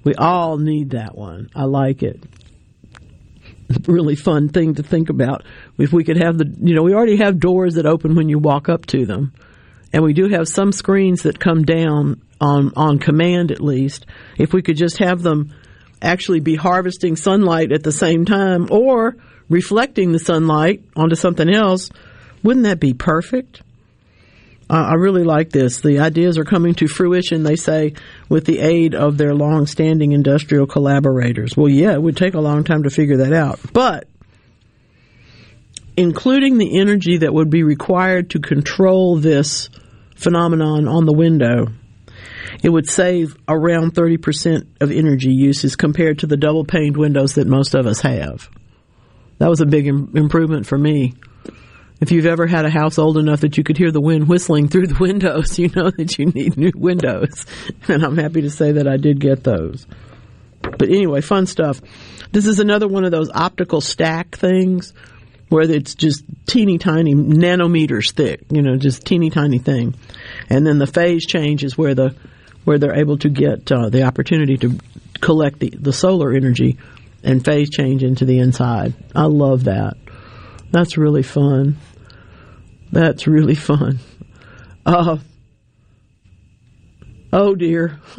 We 0.04 0.14
all 0.14 0.58
need 0.58 0.90
that 0.90 1.16
one. 1.16 1.50
I 1.54 1.64
like 1.64 2.02
it. 2.02 2.22
Really 3.88 4.14
fun 4.14 4.48
thing 4.48 4.74
to 4.74 4.84
think 4.84 5.10
about. 5.10 5.42
If 5.78 5.92
we 5.92 6.04
could 6.04 6.22
have 6.22 6.38
the, 6.38 6.54
you 6.60 6.74
know, 6.74 6.82
we 6.82 6.94
already 6.94 7.16
have 7.16 7.40
doors 7.40 7.74
that 7.74 7.86
open 7.86 8.14
when 8.14 8.28
you 8.28 8.38
walk 8.38 8.68
up 8.68 8.86
to 8.86 9.04
them. 9.04 9.32
And 9.92 10.04
we 10.04 10.12
do 10.12 10.28
have 10.28 10.46
some 10.46 10.70
screens 10.70 11.22
that 11.22 11.40
come 11.40 11.64
down 11.64 12.22
on, 12.40 12.72
on 12.76 12.98
command 12.98 13.50
at 13.50 13.60
least. 13.60 14.06
If 14.38 14.52
we 14.52 14.62
could 14.62 14.76
just 14.76 14.98
have 14.98 15.22
them 15.22 15.52
actually 16.00 16.40
be 16.40 16.54
harvesting 16.54 17.16
sunlight 17.16 17.72
at 17.72 17.82
the 17.82 17.92
same 17.92 18.24
time 18.24 18.68
or 18.70 19.16
reflecting 19.48 20.12
the 20.12 20.18
sunlight 20.18 20.82
onto 20.94 21.16
something 21.16 21.48
else, 21.48 21.90
wouldn't 22.42 22.64
that 22.64 22.80
be 22.80 22.94
perfect? 22.94 23.62
I 24.68 24.94
really 24.94 25.22
like 25.22 25.50
this. 25.50 25.80
The 25.80 26.00
ideas 26.00 26.38
are 26.38 26.44
coming 26.44 26.74
to 26.74 26.88
fruition, 26.88 27.44
they 27.44 27.54
say, 27.54 27.94
with 28.28 28.46
the 28.46 28.58
aid 28.58 28.96
of 28.96 29.16
their 29.16 29.32
long-standing 29.32 30.10
industrial 30.10 30.66
collaborators. 30.66 31.56
Well, 31.56 31.68
yeah, 31.68 31.92
it 31.92 32.02
would 32.02 32.16
take 32.16 32.34
a 32.34 32.40
long 32.40 32.64
time 32.64 32.82
to 32.82 32.90
figure 32.90 33.18
that 33.18 33.32
out. 33.32 33.60
But 33.72 34.08
including 35.96 36.58
the 36.58 36.80
energy 36.80 37.18
that 37.18 37.32
would 37.32 37.48
be 37.48 37.62
required 37.62 38.30
to 38.30 38.40
control 38.40 39.16
this 39.16 39.70
phenomenon 40.16 40.88
on 40.88 41.06
the 41.06 41.12
window, 41.12 41.68
it 42.60 42.70
would 42.70 42.88
save 42.88 43.36
around 43.46 43.94
30% 43.94 44.66
of 44.80 44.90
energy 44.90 45.32
uses 45.32 45.76
compared 45.76 46.18
to 46.20 46.26
the 46.26 46.36
double 46.36 46.64
paned 46.64 46.96
windows 46.96 47.34
that 47.34 47.46
most 47.46 47.76
of 47.76 47.86
us 47.86 48.00
have. 48.00 48.50
That 49.38 49.50
was 49.50 49.60
a 49.60 49.66
big 49.66 49.86
Im- 49.86 50.12
improvement 50.14 50.66
for 50.66 50.78
me 50.78 51.14
if 52.00 52.12
you've 52.12 52.26
ever 52.26 52.46
had 52.46 52.64
a 52.64 52.70
house 52.70 52.98
old 52.98 53.16
enough 53.16 53.40
that 53.40 53.56
you 53.56 53.64
could 53.64 53.78
hear 53.78 53.90
the 53.90 54.00
wind 54.00 54.28
whistling 54.28 54.68
through 54.68 54.88
the 54.88 54.94
windows, 55.00 55.58
you 55.58 55.70
know 55.74 55.90
that 55.90 56.18
you 56.18 56.26
need 56.26 56.56
new 56.56 56.72
windows. 56.74 57.46
And 57.88 58.04
I'm 58.04 58.16
happy 58.16 58.42
to 58.42 58.50
say 58.50 58.72
that 58.72 58.88
I 58.88 58.96
did 58.96 59.20
get 59.20 59.44
those. 59.44 59.86
But 60.60 60.88
anyway, 60.88 61.20
fun 61.20 61.46
stuff. 61.46 61.80
This 62.32 62.46
is 62.46 62.58
another 62.58 62.88
one 62.88 63.04
of 63.04 63.12
those 63.12 63.30
optical 63.30 63.80
stack 63.80 64.34
things 64.36 64.92
where 65.48 65.62
it's 65.62 65.94
just 65.94 66.24
teeny 66.46 66.78
tiny 66.78 67.14
nanometers 67.14 68.12
thick, 68.12 68.40
you 68.50 68.62
know, 68.62 68.76
just 68.76 69.04
teeny 69.04 69.30
tiny 69.30 69.58
thing. 69.58 69.94
And 70.50 70.66
then 70.66 70.78
the 70.78 70.86
phase 70.88 71.24
change 71.24 71.62
is 71.62 71.78
where 71.78 71.94
the 71.94 72.16
where 72.64 72.78
they're 72.78 72.98
able 72.98 73.18
to 73.18 73.28
get 73.28 73.70
uh, 73.70 73.88
the 73.88 74.02
opportunity 74.02 74.56
to 74.56 74.76
collect 75.20 75.60
the, 75.60 75.70
the 75.70 75.92
solar 75.92 76.32
energy 76.32 76.78
and 77.26 77.44
phase 77.44 77.68
change 77.68 78.02
into 78.02 78.24
the 78.24 78.38
inside. 78.38 78.94
I 79.14 79.24
love 79.24 79.64
that. 79.64 79.96
That's 80.70 80.96
really 80.96 81.22
fun. 81.22 81.76
That's 82.92 83.26
really 83.26 83.54
fun. 83.56 83.98
Uh, 84.86 85.18
oh 87.32 87.54
dear. 87.56 88.00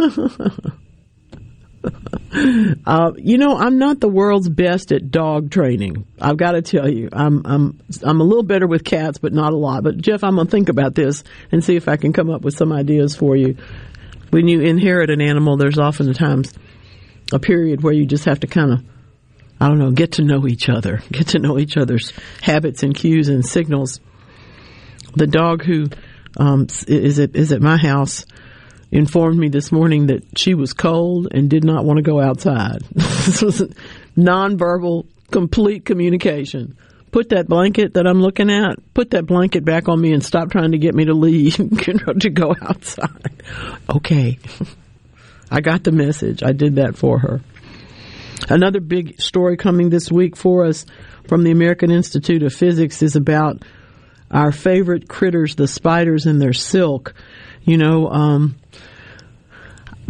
uh, 2.85 3.11
you 3.15 3.37
know, 3.37 3.57
I'm 3.57 3.77
not 3.79 4.01
the 4.01 4.09
world's 4.09 4.49
best 4.49 4.91
at 4.91 5.09
dog 5.09 5.51
training. 5.51 6.05
I've 6.19 6.37
got 6.37 6.51
to 6.51 6.61
tell 6.61 6.89
you, 6.89 7.07
I'm 7.13 7.41
I'm 7.45 7.79
I'm 8.03 8.19
a 8.19 8.23
little 8.25 8.43
better 8.43 8.67
with 8.67 8.83
cats, 8.83 9.17
but 9.17 9.31
not 9.33 9.53
a 9.53 9.57
lot. 9.57 9.83
But 9.83 9.97
Jeff, 9.97 10.23
I'm 10.23 10.35
gonna 10.35 10.49
think 10.49 10.67
about 10.69 10.95
this 10.95 11.23
and 11.51 11.63
see 11.63 11.77
if 11.77 11.87
I 11.87 11.95
can 11.95 12.11
come 12.11 12.29
up 12.29 12.41
with 12.41 12.55
some 12.55 12.73
ideas 12.73 13.15
for 13.15 13.37
you. 13.37 13.55
When 14.31 14.49
you 14.49 14.59
inherit 14.59 15.09
an 15.09 15.21
animal, 15.21 15.55
there's 15.55 15.79
often 15.79 16.13
times 16.13 16.53
a 17.31 17.39
period 17.39 17.81
where 17.81 17.93
you 17.93 18.05
just 18.05 18.25
have 18.25 18.41
to 18.41 18.47
kind 18.47 18.73
of, 18.73 18.83
I 19.59 19.67
don't 19.67 19.79
know, 19.79 19.91
get 19.91 20.13
to 20.13 20.23
know 20.23 20.47
each 20.47 20.69
other, 20.69 21.01
get 21.11 21.29
to 21.29 21.39
know 21.39 21.57
each 21.57 21.77
other's 21.77 22.13
habits 22.41 22.83
and 22.83 22.93
cues 22.93 23.27
and 23.27 23.45
signals. 23.45 23.99
The 25.15 25.27
dog 25.27 25.63
who 25.63 25.89
um, 26.37 26.67
is 26.87 27.19
at 27.19 27.35
is 27.35 27.51
at 27.51 27.61
my 27.61 27.77
house 27.77 28.25
informed 28.91 29.37
me 29.37 29.49
this 29.49 29.71
morning 29.71 30.07
that 30.07 30.23
she 30.37 30.53
was 30.53 30.73
cold 30.73 31.27
and 31.31 31.49
did 31.49 31.63
not 31.63 31.85
want 31.85 31.97
to 31.97 32.03
go 32.03 32.21
outside. 32.21 32.81
this 32.91 33.41
was 33.41 33.61
nonverbal, 34.15 35.05
complete 35.31 35.85
communication. 35.85 36.77
Put 37.11 37.29
that 37.29 37.47
blanket 37.47 37.95
that 37.95 38.05
I'm 38.05 38.21
looking 38.21 38.51
at, 38.51 38.77
put 38.93 39.11
that 39.11 39.25
blanket 39.25 39.65
back 39.65 39.87
on 39.87 39.99
me 39.99 40.13
and 40.13 40.23
stop 40.23 40.51
trying 40.51 40.73
to 40.73 40.77
get 40.77 40.93
me 40.93 41.05
to 41.05 41.13
leave, 41.13 41.55
to 42.19 42.29
go 42.29 42.55
outside. 42.61 43.43
Okay. 43.89 44.39
I 45.49 45.61
got 45.61 45.83
the 45.83 45.91
message. 45.91 46.43
I 46.43 46.51
did 46.51 46.75
that 46.75 46.97
for 46.97 47.19
her. 47.19 47.41
Another 48.49 48.79
big 48.79 49.19
story 49.19 49.57
coming 49.57 49.89
this 49.89 50.11
week 50.11 50.37
for 50.37 50.65
us 50.65 50.85
from 51.27 51.43
the 51.43 51.51
American 51.51 51.91
Institute 51.91 52.43
of 52.43 52.53
Physics 52.53 53.03
is 53.03 53.15
about 53.15 53.63
our 54.31 54.51
favorite 54.51 55.09
critters, 55.09 55.55
the 55.55 55.67
spiders 55.67 56.25
and 56.25 56.41
their 56.41 56.53
silk. 56.53 57.13
You 57.63 57.77
know, 57.77 58.09
um, 58.09 58.55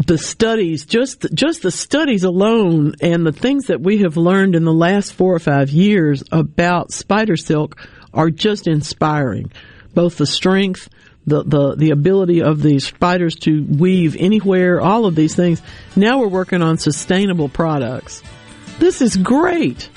the 0.06 0.18
studies, 0.18 0.86
just 0.86 1.26
just 1.34 1.62
the 1.62 1.72
studies 1.72 2.22
alone, 2.22 2.94
and 3.00 3.26
the 3.26 3.32
things 3.32 3.66
that 3.66 3.80
we 3.80 3.98
have 3.98 4.16
learned 4.16 4.54
in 4.54 4.64
the 4.64 4.72
last 4.72 5.12
four 5.12 5.34
or 5.34 5.40
five 5.40 5.70
years 5.70 6.22
about 6.30 6.92
spider 6.92 7.36
silk 7.36 7.76
are 8.14 8.30
just 8.30 8.68
inspiring. 8.68 9.52
Both 9.94 10.16
the 10.16 10.26
strength, 10.26 10.88
the, 11.28 11.42
the, 11.44 11.74
the 11.76 11.90
ability 11.90 12.42
of 12.42 12.62
these 12.62 12.86
spiders 12.86 13.36
to 13.36 13.64
weave 13.64 14.16
anywhere, 14.18 14.80
all 14.80 15.06
of 15.06 15.14
these 15.14 15.34
things. 15.34 15.62
Now 15.94 16.18
we're 16.18 16.28
working 16.28 16.62
on 16.62 16.78
sustainable 16.78 17.48
products. 17.48 18.22
This 18.78 19.02
is 19.02 19.16
great. 19.16 19.88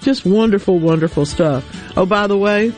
Just 0.00 0.24
wonderful, 0.24 0.78
wonderful 0.78 1.26
stuff. 1.26 1.64
Oh, 1.96 2.06
by 2.06 2.26
the 2.26 2.38
way, 2.38 2.72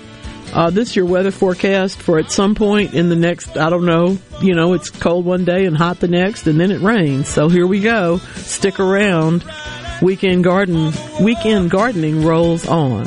uh, 0.52 0.70
this 0.70 0.90
is 0.90 0.96
your 0.96 1.06
weather 1.06 1.30
forecast 1.30 2.00
for 2.00 2.18
at 2.18 2.30
some 2.30 2.54
point 2.54 2.94
in 2.94 3.08
the 3.08 3.16
next, 3.16 3.56
I 3.56 3.70
don't 3.70 3.86
know, 3.86 4.18
you 4.40 4.54
know, 4.54 4.74
it's 4.74 4.90
cold 4.90 5.24
one 5.24 5.44
day 5.44 5.64
and 5.64 5.76
hot 5.76 6.00
the 6.00 6.08
next, 6.08 6.46
and 6.46 6.60
then 6.60 6.70
it 6.70 6.80
rains. 6.80 7.28
So 7.28 7.48
here 7.48 7.66
we 7.66 7.80
go. 7.80 8.18
Stick 8.36 8.78
around. 8.78 9.44
Weekend 10.02 10.42
garden, 10.42 10.92
weekend 11.20 11.70
gardening 11.70 12.24
rolls 12.24 12.66
on. 12.66 13.06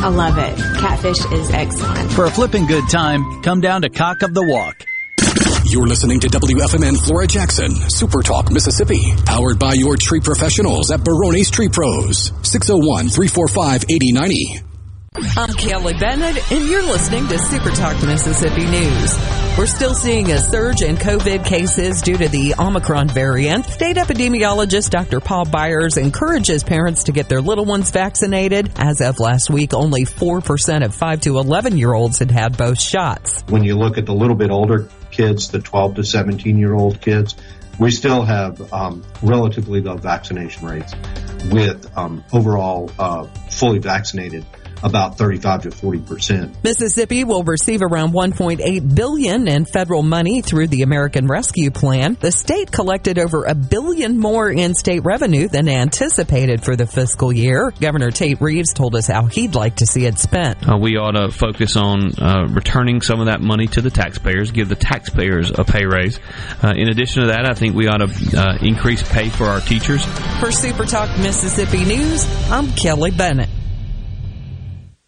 I 0.00 0.08
love 0.08 0.38
it. 0.38 0.56
Catfish 0.78 1.24
is 1.32 1.50
excellent. 1.50 2.12
For 2.12 2.26
a 2.26 2.30
flipping 2.30 2.66
good 2.66 2.88
time, 2.88 3.42
come 3.42 3.60
down 3.60 3.82
to 3.82 3.90
Cock 3.90 4.22
of 4.22 4.32
the 4.32 4.42
Walk. 4.42 4.84
You're 5.64 5.86
listening 5.86 6.20
to 6.20 6.28
WFMN 6.28 7.04
Flora 7.04 7.26
Jackson, 7.26 7.70
Super 7.90 8.22
Talk, 8.22 8.50
Mississippi. 8.50 9.12
Powered 9.26 9.58
by 9.58 9.74
your 9.74 9.96
tree 9.96 10.20
professionals 10.20 10.90
at 10.90 11.04
Barone's 11.04 11.50
Tree 11.50 11.68
Pros. 11.68 12.32
601 12.42 13.08
345 13.08 13.84
8090. 13.88 14.67
I'm 15.20 15.52
Kelly 15.54 15.94
Bennett, 15.94 16.52
and 16.52 16.64
you're 16.68 16.84
listening 16.84 17.26
to 17.26 17.38
Super 17.40 17.70
Talk 17.70 18.00
Mississippi 18.04 18.64
News. 18.66 19.18
We're 19.58 19.66
still 19.66 19.92
seeing 19.92 20.30
a 20.30 20.38
surge 20.38 20.82
in 20.82 20.96
COVID 20.96 21.44
cases 21.44 22.02
due 22.02 22.16
to 22.16 22.28
the 22.28 22.54
Omicron 22.56 23.08
variant. 23.08 23.66
State 23.66 23.96
epidemiologist 23.96 24.90
Dr. 24.90 25.18
Paul 25.18 25.44
Byers 25.44 25.96
encourages 25.96 26.62
parents 26.62 27.04
to 27.04 27.12
get 27.12 27.28
their 27.28 27.40
little 27.40 27.64
ones 27.64 27.90
vaccinated. 27.90 28.70
As 28.76 29.00
of 29.00 29.18
last 29.18 29.50
week, 29.50 29.74
only 29.74 30.04
4% 30.04 30.84
of 30.84 30.94
5 30.94 31.20
to 31.22 31.38
11 31.38 31.76
year 31.76 31.94
olds 31.94 32.20
had 32.20 32.30
had 32.30 32.56
both 32.56 32.80
shots. 32.80 33.42
When 33.48 33.64
you 33.64 33.76
look 33.76 33.98
at 33.98 34.06
the 34.06 34.14
little 34.14 34.36
bit 34.36 34.52
older 34.52 34.88
kids, 35.10 35.48
the 35.48 35.58
12 35.58 35.96
to 35.96 36.04
17 36.04 36.56
year 36.56 36.74
old 36.74 37.00
kids, 37.00 37.34
we 37.80 37.90
still 37.90 38.22
have 38.22 38.72
um, 38.72 39.04
relatively 39.22 39.80
low 39.80 39.96
vaccination 39.96 40.64
rates 40.64 40.94
with 41.50 41.90
um, 41.98 42.24
overall 42.32 42.90
uh, 43.00 43.24
fully 43.50 43.80
vaccinated 43.80 44.44
about 44.82 45.18
35 45.18 45.62
to 45.62 45.70
40 45.70 45.98
percent. 46.00 46.64
Mississippi 46.64 47.24
will 47.24 47.44
receive 47.44 47.82
around 47.82 48.12
1.8 48.12 48.94
billion 48.94 49.48
in 49.48 49.64
federal 49.64 50.02
money 50.02 50.42
through 50.42 50.68
the 50.68 50.82
American 50.82 51.26
Rescue 51.26 51.70
Plan. 51.70 52.16
The 52.20 52.32
state 52.32 52.70
collected 52.70 53.18
over 53.18 53.44
a 53.44 53.54
billion 53.54 54.18
more 54.18 54.50
in 54.50 54.74
state 54.74 55.04
revenue 55.04 55.48
than 55.48 55.68
anticipated 55.68 56.64
for 56.64 56.76
the 56.76 56.86
fiscal 56.86 57.32
year. 57.32 57.72
Governor 57.80 58.10
Tate 58.10 58.40
Reeves 58.40 58.72
told 58.72 58.94
us 58.94 59.06
how 59.06 59.26
he'd 59.26 59.54
like 59.54 59.76
to 59.76 59.86
see 59.86 60.06
it 60.06 60.18
spent. 60.18 60.68
Uh, 60.68 60.76
we 60.76 60.96
ought 60.96 61.12
to 61.12 61.30
focus 61.30 61.76
on 61.76 62.12
uh, 62.20 62.46
returning 62.48 63.00
some 63.00 63.20
of 63.20 63.26
that 63.26 63.40
money 63.40 63.66
to 63.68 63.80
the 63.80 63.90
taxpayers, 63.90 64.50
give 64.50 64.68
the 64.68 64.76
taxpayers 64.76 65.50
a 65.50 65.64
pay 65.64 65.84
raise. 65.84 66.18
Uh, 66.62 66.72
in 66.76 66.88
addition 66.88 67.22
to 67.22 67.28
that, 67.28 67.46
I 67.46 67.54
think 67.54 67.74
we 67.74 67.88
ought 67.88 67.98
to 67.98 68.38
uh, 68.38 68.58
increase 68.60 69.02
pay 69.08 69.28
for 69.28 69.44
our 69.44 69.60
teachers. 69.60 70.04
For 70.40 70.50
Super 70.52 70.84
Talk 70.84 71.08
Mississippi 71.18 71.84
News, 71.84 72.26
I'm 72.50 72.70
Kelly 72.72 73.10
Bennett. 73.10 73.48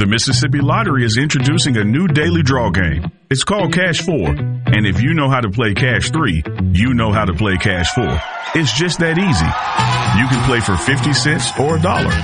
The 0.00 0.06
Mississippi 0.06 0.62
Lottery 0.62 1.04
is 1.04 1.18
introducing 1.18 1.76
a 1.76 1.84
new 1.84 2.08
daily 2.08 2.42
draw 2.42 2.70
game. 2.70 3.12
It's 3.28 3.44
called 3.44 3.74
Cash 3.74 4.00
4. 4.00 4.30
And 4.30 4.86
if 4.86 5.02
you 5.02 5.12
know 5.12 5.28
how 5.28 5.40
to 5.40 5.50
play 5.50 5.74
Cash 5.74 6.10
3, 6.10 6.42
you 6.72 6.94
know 6.94 7.12
how 7.12 7.26
to 7.26 7.34
play 7.34 7.58
Cash 7.58 7.92
4. 7.92 8.06
It's 8.54 8.72
just 8.72 9.00
that 9.00 9.18
easy. 9.18 9.50
You 10.16 10.26
can 10.26 10.42
play 10.48 10.60
for 10.60 10.74
50 10.74 11.12
cents 11.12 11.52
or 11.60 11.76
a 11.76 11.82
dollar. 11.82 12.16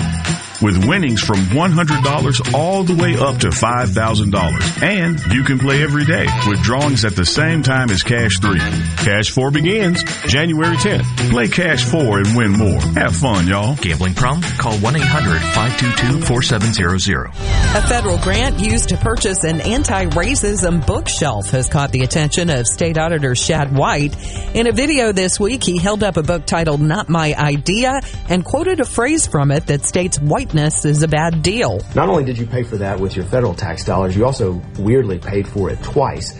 With 0.63 0.87
winnings 0.87 1.23
from 1.23 1.37
$100 1.37 2.55
all 2.55 2.83
the 2.83 2.95
way 2.95 3.15
up 3.17 3.39
to 3.41 3.49
$5,000. 3.49 4.83
And 4.83 5.21
you 5.33 5.45
can 5.45 5.59
play 5.59 5.83
every 5.83 6.05
day 6.05 6.27
with 6.47 6.63
drawings 6.63 7.05
at 7.05 7.15
the 7.15 7.27
same 7.27 7.63
time 7.63 7.91
as 7.91 8.03
Cash 8.03 8.41
3. 8.41 8.59
Cash 8.59 9.31
4 9.31 9.51
begins 9.51 10.03
January 10.27 10.77
10th. 10.77 11.31
Play 11.31 11.49
Cash 11.49 11.85
4 11.85 12.21
and 12.21 12.37
win 12.37 12.53
more. 12.53 12.81
Have 12.81 13.15
fun, 13.15 13.47
y'all. 13.47 13.77
Gambling 13.77 14.15
problem? 14.15 14.43
Call 14.57 14.73
1-800-522-4700. 14.79 17.29
A 17.77 17.83
federal 17.83 18.17
grant 18.19 18.59
used 18.59 18.89
to 18.89 18.97
purchase 18.97 19.45
an 19.45 19.61
anti-racism 19.61 20.87
bookshelf 20.87 21.51
has 21.51 21.69
caught 21.69 21.93
the 21.93 22.01
attention 22.03 22.49
of 22.49 22.67
State 22.67 22.97
Auditor 22.99 23.35
Shad 23.35 23.77
White. 23.77 24.17
In 24.55 24.67
a 24.67 24.73
video 24.73 25.13
this 25.13 25.39
week, 25.39 25.63
he 25.63 25.77
held 25.79 26.03
up 26.03 26.17
a 26.17 26.23
book 26.23 26.47
titled 26.47 26.81
Not 26.81 27.11
My 27.11 27.35
Idea 27.35 28.01
and 28.29 28.45
quoted 28.45 28.81
a 28.81 28.85
phrase 28.85 29.27
from 29.27 29.51
it 29.51 29.67
that 29.67 29.85
states 29.85 30.19
whiteness 30.47 30.85
is 30.85 31.03
a 31.03 31.09
bad 31.09 31.43
deal. 31.43 31.81
Not 31.97 32.09
only 32.09 32.23
did 32.23 32.39
you 32.39 32.47
pay 32.47 32.63
for 32.63 32.77
that 32.77 33.01
with 33.01 33.17
your 33.17 33.25
federal 33.25 33.53
tax 33.53 33.85
dollars, 33.85 34.17
you 34.17 34.25
also 34.25 34.63
weirdly 34.79 35.19
paid 35.19 35.49
for 35.49 35.71
it 35.71 35.83
twice 35.83 36.39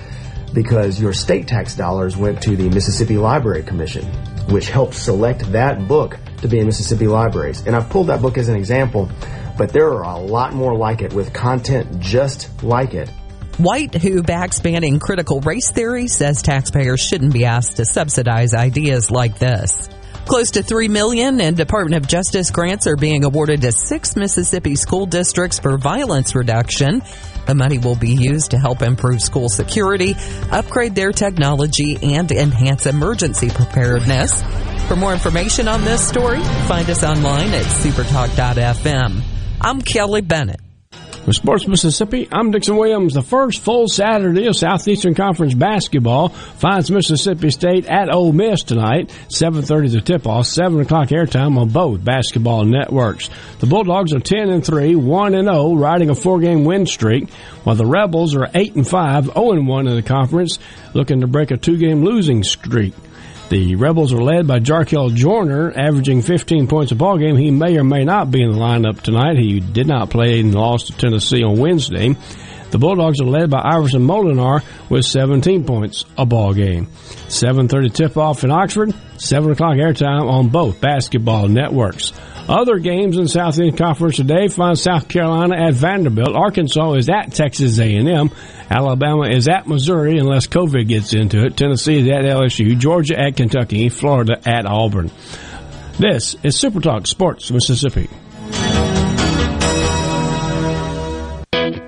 because 0.55 1.01
your 1.01 1.13
state 1.13 1.49
tax 1.49 1.75
dollars 1.75 2.17
went 2.17 2.41
to 2.43 2.57
the 2.57 2.69
Mississippi 2.69 3.17
Library 3.17 3.65
Commission, 3.65 4.05
which 4.49 4.71
helped 4.71 4.95
select 4.95 5.51
that 5.53 5.89
book 5.89 6.19
to 6.41 6.47
be 6.47 6.61
in 6.61 6.67
Mississippi 6.67 7.09
libraries. 7.09 7.67
And 7.67 7.75
I've 7.75 7.91
pulled 7.91 8.07
that 8.07 8.23
book 8.23 8.39
as 8.39 8.49
an 8.49 8.55
example, 8.55 9.11
but 9.59 9.73
there 9.73 9.89
are 9.89 10.05
a 10.05 10.19
lot 10.19 10.55
more 10.55 10.77
like 10.77 11.03
it 11.03 11.13
with 11.13 11.33
content 11.33 11.99
just 11.99 12.63
like 12.63 12.95
it. 12.95 13.09
White, 13.59 13.95
who 13.95 14.23
backs 14.23 14.61
banning 14.61 15.01
critical 15.01 15.41
race 15.41 15.73
theory, 15.73 16.07
says 16.07 16.43
taxpayers 16.43 17.01
shouldn't 17.01 17.33
be 17.33 17.45
asked 17.45 17.79
to 17.79 17.85
subsidize 17.85 18.55
ideas 18.55 19.11
like 19.11 19.39
this. 19.39 19.89
Close 20.27 20.51
to 20.53 20.63
three 20.63 20.89
million 20.89 21.41
in 21.41 21.55
Department 21.55 22.03
of 22.03 22.09
Justice 22.09 22.51
grants 22.51 22.89
are 22.89 22.97
being 22.97 23.25
awarded 23.25 23.61
to 23.61 23.71
six 23.71 24.17
Mississippi 24.17 24.75
school 24.75 25.07
districts 25.07 25.61
for 25.61 25.79
violence 25.79 26.35
reduction. 26.35 27.01
The 27.47 27.55
money 27.55 27.79
will 27.79 27.95
be 27.95 28.11
used 28.11 28.51
to 28.51 28.59
help 28.59 28.83
improve 28.83 29.21
school 29.23 29.49
security, 29.49 30.17
upgrade 30.51 30.97
their 30.97 31.13
technology, 31.13 31.97
and 32.03 32.31
enhance 32.33 32.87
emergency 32.87 33.51
preparedness. 33.51 34.43
For 34.89 34.97
more 34.97 35.13
information 35.13 35.69
on 35.69 35.85
this 35.85 36.07
story, 36.07 36.41
find 36.67 36.91
us 36.91 37.05
online 37.05 37.55
at 37.55 37.65
supertalk.fm. 37.65 39.23
I'm 39.61 39.81
Kelly 39.81 40.23
Bennett. 40.23 40.66
With 41.27 41.35
Sports 41.35 41.67
Mississippi, 41.67 42.29
I'm 42.31 42.53
Dixon 42.53 42.77
Williams. 42.77 43.15
The 43.15 43.21
first 43.21 43.59
full 43.59 43.89
Saturday 43.89 44.47
of 44.47 44.55
Southeastern 44.55 45.17
Conference 45.17 45.55
basketball 45.55 46.29
finds 46.29 46.89
Mississippi 46.89 47.51
State 47.51 47.87
at 47.87 48.15
Ole 48.15 48.33
Miss 48.33 48.63
tonight. 48.63 49.09
7.30 49.29 49.95
to 49.95 50.01
tip-off, 50.03 50.47
7 50.47 50.79
o'clock 50.83 51.09
airtime 51.09 51.59
on 51.59 51.71
both 51.71 52.05
basketball 52.05 52.65
networks. 52.65 53.29
The 53.59 53.67
Bulldogs 53.67 54.15
are 54.15 54.21
10 54.21 54.51
and 54.51 54.65
3, 54.65 54.95
1 54.95 55.35
and 55.35 55.49
0, 55.49 55.75
riding 55.75 56.11
a 56.11 56.15
four-game 56.15 56.65
win 56.65 56.87
streak, 56.87 57.29
while 57.65 57.75
the 57.75 57.87
Rebels 57.87 58.37
are 58.37 58.49
8 58.55 58.77
and 58.77 58.87
5, 58.87 59.25
0 59.25 59.51
and 59.51 59.67
1 59.67 59.89
in 59.89 59.97
the 59.97 60.03
conference, 60.03 60.61
looking 60.95 61.23
to 61.23 61.27
break 61.27 61.51
a 61.51 61.57
two-game 61.57 62.05
losing 62.05 62.45
streak. 62.45 62.95
The 63.49 63.77
Rebels 63.77 64.13
are 64.13 64.21
led 64.21 64.49
by 64.49 64.59
Jarkel 64.59 65.15
Joiner, 65.15 65.73
averaging 65.73 66.23
15 66.23 66.67
points 66.67 66.91
a 66.91 66.97
ball 66.97 67.17
game. 67.17 67.37
He 67.37 67.53
may 67.53 67.79
or 67.79 67.85
may 67.85 68.05
not 68.05 68.29
be 68.29 68.43
in 68.43 68.51
the 68.51 68.59
lineup 68.59 69.03
tonight. 69.03 69.39
He 69.39 69.61
did 69.61 69.87
not 69.87 70.11
play 70.11 70.41
and 70.41 70.53
lost 70.53 70.89
to 70.89 70.97
Tennessee 70.97 71.45
on 71.45 71.57
Wednesday. 71.57 72.17
The 72.73 72.79
Bulldogs 72.79 73.21
are 73.21 73.27
led 73.27 73.49
by 73.49 73.63
Iverson 73.65 74.05
Molinar 74.05 74.65
with 74.91 75.05
17 75.05 75.63
points 75.63 76.05
a 76.19 76.27
ball 76.27 76.55
game. 76.55 76.89
7:30 77.29 77.91
tip-off 77.91 78.43
in 78.43 78.51
Oxford, 78.51 78.93
7 79.19 79.53
o'clock 79.53 79.77
airtime 79.77 80.29
on 80.29 80.49
both 80.49 80.81
basketball 80.81 81.47
networks. 81.47 82.13
Other 82.49 82.79
games 82.79 83.17
in 83.17 83.27
Southeast 83.27 83.77
Conference 83.77 84.17
today 84.17 84.47
find 84.47 84.79
South 84.79 85.09
Carolina 85.09 85.57
at 85.57 85.75
Vanderbilt. 85.75 86.37
Arkansas 86.37 86.93
is 86.93 87.09
at 87.09 87.33
Texas 87.33 87.81
A&M. 87.81 88.31
Alabama 88.71 89.29
is 89.29 89.49
at 89.49 89.67
Missouri 89.67 90.19
unless 90.19 90.47
COVID 90.47 90.87
gets 90.87 91.13
into 91.13 91.45
it. 91.45 91.57
Tennessee 91.57 91.99
is 91.99 92.09
at 92.09 92.23
LSU. 92.23 92.79
Georgia 92.79 93.19
at 93.19 93.37
Kentucky. 93.37 93.89
Florida 93.89 94.41
at 94.47 94.65
Auburn. 94.65 95.11
This 95.99 96.37
is 96.45 96.57
Super 96.57 96.81
Talk 96.81 97.09
Sports 97.09 97.51
Mississippi. 97.51 98.09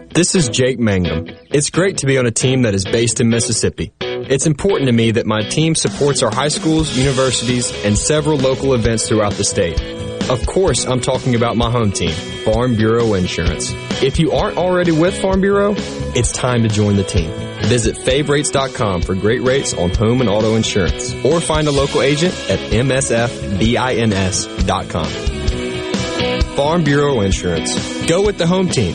This 0.09 0.35
is 0.35 0.49
Jake 0.49 0.81
Mangum. 0.81 1.29
It's 1.51 1.71
great 1.71 1.99
to 1.99 2.07
be 2.07 2.19
on 2.19 2.27
a 2.27 2.33
team 2.33 2.63
that 2.63 2.75
is 2.75 2.85
based 2.85 3.21
in 3.21 3.29
Mississippi. 3.29 3.93
It's 4.01 4.47
important 4.47 4.89
to 4.89 4.93
me 4.93 5.13
that 5.13 5.27
my 5.27 5.43
team 5.43 5.77
supports 5.77 6.25
our 6.25 6.35
high 6.35 6.49
schools, 6.49 6.99
universities, 6.99 7.73
and 7.85 7.97
several 7.97 8.39
local 8.39 8.75
events 8.75 9.07
throughout 9.07 9.35
the 9.35 9.45
state. 9.45 9.98
Of 10.31 10.45
course, 10.47 10.85
I'm 10.87 11.01
talking 11.01 11.35
about 11.35 11.57
my 11.57 11.71
home 11.71 11.91
team, 11.91 12.11
Farm 12.45 12.77
Bureau 12.77 13.15
Insurance. 13.15 13.73
If 14.03 14.19
you 14.19 14.33
aren't 14.33 14.59
already 14.59 14.93
with 14.93 15.19
Farm 15.21 15.41
Bureau, 15.41 15.75
it's 16.15 16.33
time 16.33 16.63
to 16.65 16.69
join 16.69 16.97
the 16.97 17.03
team. 17.05 17.31
Visit 17.63 17.97
favrates.com 17.97 19.03
for 19.03 19.15
great 19.15 19.41
rates 19.43 19.73
on 19.73 19.91
home 19.91 20.21
and 20.21 20.29
auto 20.29 20.55
insurance, 20.55 21.15
or 21.25 21.41
find 21.41 21.67
a 21.67 21.71
local 21.73 22.03
agent 22.03 22.35
at 22.51 22.59
msfbins.com. 22.59 23.37
Farm 26.57 26.85
Bureau 26.85 27.21
Insurance. 27.23 28.07
Go 28.07 28.23
with 28.25 28.37
the 28.37 28.47
home 28.47 28.69
team. 28.69 28.95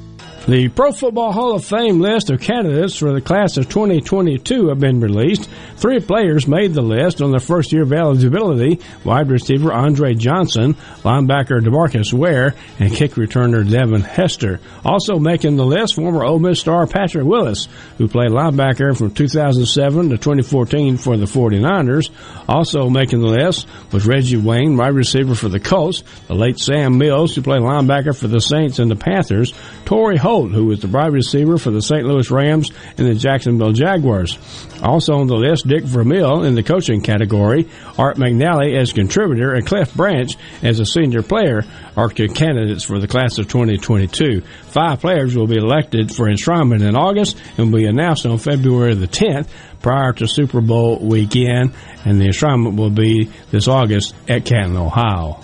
The 0.47 0.69
Pro 0.69 0.91
Football 0.91 1.33
Hall 1.33 1.53
of 1.53 1.63
Fame 1.63 1.99
list 1.99 2.31
of 2.31 2.41
candidates 2.41 2.95
for 2.95 3.13
the 3.13 3.21
class 3.21 3.57
of 3.57 3.69
2022 3.69 4.69
have 4.69 4.79
been 4.79 4.99
released. 4.99 5.47
Three 5.77 5.99
players 5.99 6.47
made 6.47 6.73
the 6.73 6.81
list 6.81 7.21
on 7.21 7.29
their 7.29 7.39
first 7.39 7.71
year 7.71 7.83
of 7.83 7.93
eligibility 7.93 8.79
wide 9.03 9.29
receiver 9.29 9.71
Andre 9.71 10.15
Johnson, 10.15 10.73
linebacker 11.03 11.61
Demarcus 11.61 12.11
Ware, 12.11 12.55
and 12.79 12.91
kick 12.91 13.11
returner 13.11 13.69
Devin 13.69 14.01
Hester. 14.01 14.59
Also 14.83 15.19
making 15.19 15.57
the 15.57 15.65
list, 15.65 15.93
former 15.93 16.23
Ole 16.23 16.39
Miss 16.39 16.59
star 16.59 16.87
Patrick 16.87 17.23
Willis, 17.23 17.67
who 17.99 18.07
played 18.07 18.31
linebacker 18.31 18.97
from 18.97 19.11
2007 19.11 20.09
to 20.09 20.17
2014 20.17 20.97
for 20.97 21.17
the 21.17 21.25
49ers. 21.25 22.09
Also 22.49 22.89
making 22.89 23.21
the 23.21 23.27
list 23.27 23.67
was 23.91 24.07
Reggie 24.07 24.37
Wayne, 24.37 24.75
wide 24.75 24.95
receiver 24.95 25.35
for 25.35 25.49
the 25.49 25.59
Colts, 25.59 26.03
the 26.27 26.33
late 26.33 26.57
Sam 26.57 26.97
Mills, 26.97 27.35
who 27.35 27.43
played 27.43 27.61
linebacker 27.61 28.17
for 28.17 28.27
the 28.27 28.41
Saints 28.41 28.79
and 28.79 28.89
the 28.89 28.95
Panthers, 28.95 29.53
Torry 29.85 30.17
Holt, 30.17 30.30
who 30.31 30.65
was 30.65 30.79
the 30.79 30.87
wide 30.87 31.11
receiver 31.11 31.57
for 31.57 31.71
the 31.71 31.81
St. 31.81 32.05
Louis 32.05 32.31
Rams 32.31 32.71
and 32.97 33.05
the 33.05 33.15
Jacksonville 33.15 33.73
Jaguars. 33.73 34.37
Also 34.81 35.15
on 35.15 35.27
the 35.27 35.35
list, 35.35 35.67
Dick 35.67 35.83
Vermeil 35.83 36.43
in 36.43 36.55
the 36.55 36.63
coaching 36.63 37.01
category, 37.01 37.67
Art 37.97 38.17
McNally 38.17 38.79
as 38.79 38.93
contributor, 38.93 39.53
and 39.53 39.65
Cliff 39.65 39.93
Branch 39.93 40.33
as 40.63 40.79
a 40.79 40.85
senior 40.85 41.21
player 41.21 41.63
are 41.97 42.09
candidates 42.09 42.83
for 42.83 42.99
the 42.99 43.07
class 43.07 43.37
of 43.39 43.47
2022. 43.47 44.41
Five 44.41 45.01
players 45.01 45.35
will 45.35 45.47
be 45.47 45.57
elected 45.57 46.15
for 46.15 46.27
enshrinement 46.27 46.87
in 46.87 46.95
August 46.95 47.37
and 47.57 47.71
will 47.71 47.79
be 47.79 47.85
announced 47.85 48.25
on 48.25 48.37
February 48.37 48.95
the 48.95 49.07
10th 49.07 49.49
prior 49.81 50.13
to 50.13 50.27
Super 50.27 50.61
Bowl 50.61 50.99
weekend, 50.99 51.73
and 52.05 52.21
the 52.21 52.27
enshrinement 52.27 52.77
will 52.77 52.89
be 52.89 53.29
this 53.49 53.67
August 53.67 54.15
at 54.29 54.45
Canton, 54.45 54.77
Ohio. 54.77 55.41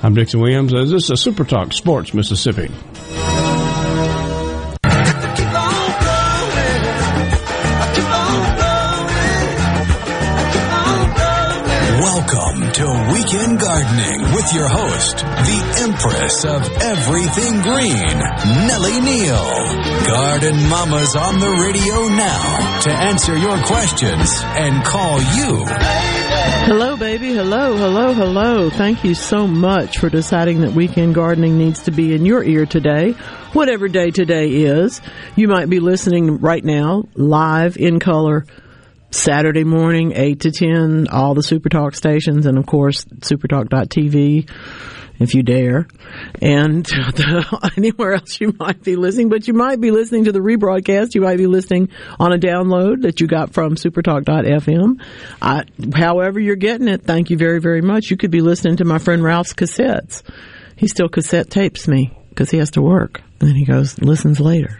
I'm 0.00 0.14
Dixon 0.14 0.40
Williams. 0.40 0.72
This 0.72 0.92
is 0.92 1.10
a 1.10 1.16
Super 1.16 1.44
Talk 1.44 1.72
Sports 1.72 2.14
Mississippi. 2.14 2.70
Weekend 13.30 13.60
Gardening 13.60 14.22
with 14.34 14.54
your 14.54 14.68
host, 14.68 15.18
the 15.18 15.82
Empress 15.82 16.44
of 16.46 16.62
Everything 16.80 17.60
Green, 17.60 18.18
Nellie 18.66 19.00
Neal. 19.02 20.06
Garden 20.06 20.66
Mama's 20.70 21.14
on 21.14 21.38
the 21.38 21.50
radio 21.62 22.08
now 22.16 22.80
to 22.80 22.90
answer 22.90 23.36
your 23.36 23.58
questions 23.64 24.30
and 24.42 24.82
call 24.82 25.18
you. 25.20 25.62
Hello, 26.64 26.96
baby. 26.96 27.34
Hello, 27.34 27.76
hello, 27.76 28.14
hello. 28.14 28.70
Thank 28.70 29.04
you 29.04 29.14
so 29.14 29.46
much 29.46 29.98
for 29.98 30.08
deciding 30.08 30.62
that 30.62 30.72
weekend 30.72 31.14
gardening 31.14 31.58
needs 31.58 31.82
to 31.82 31.90
be 31.90 32.14
in 32.14 32.24
your 32.24 32.42
ear 32.42 32.64
today, 32.64 33.10
whatever 33.52 33.88
day 33.88 34.10
today 34.10 34.48
is. 34.48 35.02
You 35.36 35.48
might 35.48 35.68
be 35.68 35.80
listening 35.80 36.38
right 36.38 36.64
now, 36.64 37.04
live 37.14 37.76
in 37.76 38.00
color, 38.00 38.46
Saturday 39.10 39.64
morning, 39.64 40.12
8 40.14 40.40
to 40.40 40.50
10, 40.50 41.08
all 41.08 41.34
the 41.34 41.40
Supertalk 41.40 41.94
stations, 41.94 42.46
and 42.46 42.58
of 42.58 42.66
course, 42.66 43.04
supertalk.tv 43.04 44.48
if 45.18 45.34
you 45.34 45.42
dare, 45.42 45.88
and 46.40 46.88
anywhere 47.76 48.14
else 48.14 48.40
you 48.40 48.54
might 48.58 48.82
be 48.82 48.96
listening. 48.96 49.28
But 49.28 49.48
you 49.48 49.54
might 49.54 49.80
be 49.80 49.90
listening 49.90 50.24
to 50.24 50.32
the 50.32 50.38
rebroadcast. 50.38 51.14
You 51.14 51.22
might 51.22 51.38
be 51.38 51.46
listening 51.46 51.88
on 52.18 52.32
a 52.32 52.38
download 52.38 53.02
that 53.02 53.20
you 53.20 53.26
got 53.26 53.52
from 53.52 53.74
supertalk.fm. 53.74 55.00
I, 55.42 55.64
however 55.94 56.38
you're 56.38 56.56
getting 56.56 56.88
it, 56.88 57.02
thank 57.02 57.30
you 57.30 57.36
very, 57.36 57.60
very 57.60 57.82
much. 57.82 58.10
You 58.10 58.16
could 58.16 58.30
be 58.30 58.40
listening 58.40 58.76
to 58.76 58.84
my 58.84 58.98
friend 58.98 59.22
Ralph's 59.22 59.54
cassettes. 59.54 60.22
He 60.76 60.86
still 60.86 61.08
cassette 61.08 61.50
tapes 61.50 61.88
me 61.88 62.16
because 62.28 62.50
he 62.50 62.58
has 62.58 62.70
to 62.72 62.82
work. 62.82 63.20
And 63.40 63.48
then 63.48 63.56
he 63.56 63.64
goes, 63.64 63.98
listens 63.98 64.38
later. 64.38 64.78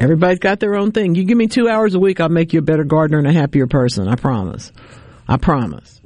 Everybody's 0.00 0.38
got 0.38 0.60
their 0.60 0.76
own 0.76 0.92
thing. 0.92 1.14
You 1.14 1.24
give 1.24 1.36
me 1.36 1.46
two 1.46 1.68
hours 1.68 1.94
a 1.94 1.98
week, 1.98 2.20
I'll 2.20 2.30
make 2.30 2.54
you 2.54 2.60
a 2.60 2.62
better 2.62 2.84
gardener 2.84 3.18
and 3.18 3.26
a 3.26 3.32
happier 3.32 3.66
person. 3.66 4.08
I 4.08 4.16
promise. 4.16 4.72
I 5.28 5.36
promise. 5.36 6.00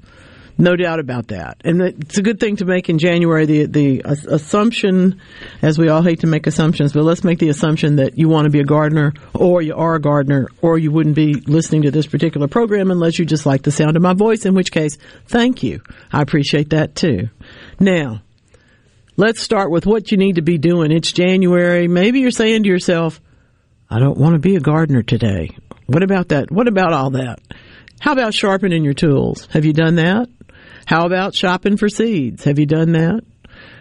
No 0.56 0.76
doubt 0.76 1.00
about 1.00 1.28
that. 1.28 1.60
And 1.64 1.80
it's 1.80 2.18
a 2.18 2.22
good 2.22 2.38
thing 2.38 2.56
to 2.56 2.64
make 2.64 2.88
in 2.88 2.98
January 2.98 3.46
the, 3.46 3.66
the 3.66 4.02
assumption, 4.04 5.20
as 5.62 5.78
we 5.78 5.88
all 5.88 6.02
hate 6.02 6.20
to 6.20 6.28
make 6.28 6.46
assumptions, 6.46 6.92
but 6.92 7.02
let's 7.02 7.24
make 7.24 7.40
the 7.40 7.48
assumption 7.48 7.96
that 7.96 8.18
you 8.18 8.28
want 8.28 8.44
to 8.44 8.50
be 8.50 8.60
a 8.60 8.64
gardener 8.64 9.12
or 9.32 9.62
you 9.62 9.74
are 9.74 9.96
a 9.96 10.00
gardener 10.00 10.48
or 10.60 10.78
you 10.78 10.92
wouldn't 10.92 11.16
be 11.16 11.34
listening 11.34 11.82
to 11.82 11.90
this 11.90 12.06
particular 12.06 12.46
program 12.46 12.92
unless 12.92 13.18
you 13.18 13.24
just 13.24 13.46
like 13.46 13.62
the 13.62 13.72
sound 13.72 13.96
of 13.96 14.02
my 14.02 14.14
voice, 14.14 14.44
in 14.44 14.54
which 14.54 14.70
case, 14.70 14.96
thank 15.26 15.64
you. 15.64 15.82
I 16.12 16.22
appreciate 16.22 16.70
that 16.70 16.94
too. 16.94 17.30
Now, 17.80 18.22
let's 19.16 19.40
start 19.40 19.72
with 19.72 19.86
what 19.86 20.12
you 20.12 20.18
need 20.18 20.36
to 20.36 20.42
be 20.42 20.58
doing. 20.58 20.92
It's 20.92 21.10
January. 21.10 21.88
Maybe 21.88 22.20
you're 22.20 22.30
saying 22.30 22.62
to 22.62 22.68
yourself, 22.68 23.20
I 23.94 24.00
don't 24.00 24.18
want 24.18 24.32
to 24.32 24.40
be 24.40 24.56
a 24.56 24.60
gardener 24.60 25.04
today. 25.04 25.50
What 25.86 26.02
about 26.02 26.30
that? 26.30 26.50
What 26.50 26.66
about 26.66 26.92
all 26.92 27.10
that? 27.10 27.38
How 28.00 28.10
about 28.10 28.34
sharpening 28.34 28.82
your 28.82 28.92
tools? 28.92 29.46
Have 29.52 29.64
you 29.64 29.72
done 29.72 29.94
that? 29.94 30.28
How 30.84 31.06
about 31.06 31.36
shopping 31.36 31.76
for 31.76 31.88
seeds? 31.88 32.42
Have 32.42 32.58
you 32.58 32.66
done 32.66 32.90
that? 32.94 33.20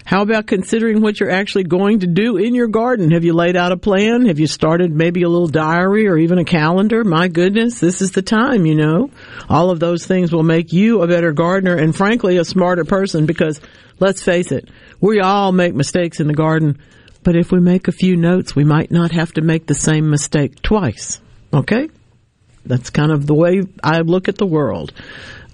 How 0.05 0.22
about 0.22 0.45
considering 0.45 1.01
what 1.01 1.20
you're 1.20 1.32
actually 1.32 1.64
going 1.64 2.01
to 2.01 2.07
do 2.07 2.38
in 2.38 2.53
your 2.53 2.68
garden? 2.68 3.09
Have 3.09 3.24
you 3.24 3.34
laid 3.34 3.55
out 3.55 3.72
a 3.72 3.78
plan? 3.78 4.28
Have 4.28 4.38
you 4.38 4.45
started 4.45 4.91
maybe 4.91 5.24
a 5.24 5.30
little 5.30 5.47
diary 5.47 6.07
or 6.07 6.16
even 6.20 6.38
a 6.38 6.45
calendar? 6.45 7.03
My 7.03 7.28
goodness, 7.28 7.80
this 7.80 8.03
is 8.03 8.11
the 8.11 8.22
time, 8.22 8.68
you 8.68 8.76
know. 8.76 9.09
All 9.49 9.72
of 9.72 9.80
those 9.80 10.05
things 10.05 10.32
will 10.32 10.43
make 10.43 10.72
you 10.72 11.01
a 11.01 11.07
better 11.07 11.32
gardener 11.32 11.76
and 11.76 11.95
frankly 11.95 12.38
a 12.38 12.45
smarter 12.45 12.86
person 12.86 13.26
because 13.26 13.59
let's 13.99 14.22
face 14.22 14.51
it, 14.51 14.70
we 15.01 15.22
all 15.22 15.51
make 15.51 15.74
mistakes 15.74 16.20
in 16.20 16.28
the 16.28 16.36
garden, 16.36 16.78
but 17.24 17.36
if 17.36 17.52
we 17.52 17.60
make 17.60 17.88
a 17.88 17.92
few 17.92 18.16
notes, 18.16 18.56
we 18.56 18.64
might 18.64 18.92
not 18.92 19.12
have 19.12 19.34
to 19.34 19.42
make 19.42 19.66
the 19.66 19.76
same 19.76 20.10
mistake 20.10 20.62
twice. 20.62 21.22
Okay? 21.54 21.90
That's 22.66 22.90
kind 22.90 23.12
of 23.12 23.26
the 23.26 23.34
way 23.34 23.64
I 23.84 24.00
look 24.00 24.28
at 24.28 24.38
the 24.38 24.46
world. 24.46 24.94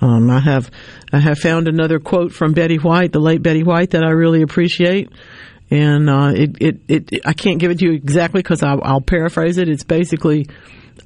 Um, 0.01 0.29
I 0.29 0.39
have 0.39 0.71
I 1.11 1.19
have 1.19 1.39
found 1.39 1.67
another 1.67 1.99
quote 1.99 2.31
from 2.31 2.53
Betty 2.53 2.77
White, 2.77 3.11
the 3.11 3.19
late 3.19 3.41
Betty 3.41 3.63
White, 3.63 3.91
that 3.91 4.03
I 4.03 4.11
really 4.11 4.41
appreciate, 4.41 5.09
and 5.69 6.09
uh, 6.09 6.31
it, 6.33 6.57
it, 6.61 6.77
it 6.87 7.21
I 7.25 7.33
can't 7.33 7.59
give 7.59 7.71
it 7.71 7.79
to 7.79 7.85
you 7.85 7.93
exactly 7.93 8.41
because 8.41 8.63
I'll, 8.63 8.81
I'll 8.83 9.01
paraphrase 9.01 9.57
it. 9.57 9.69
It's 9.69 9.83
basically. 9.83 10.47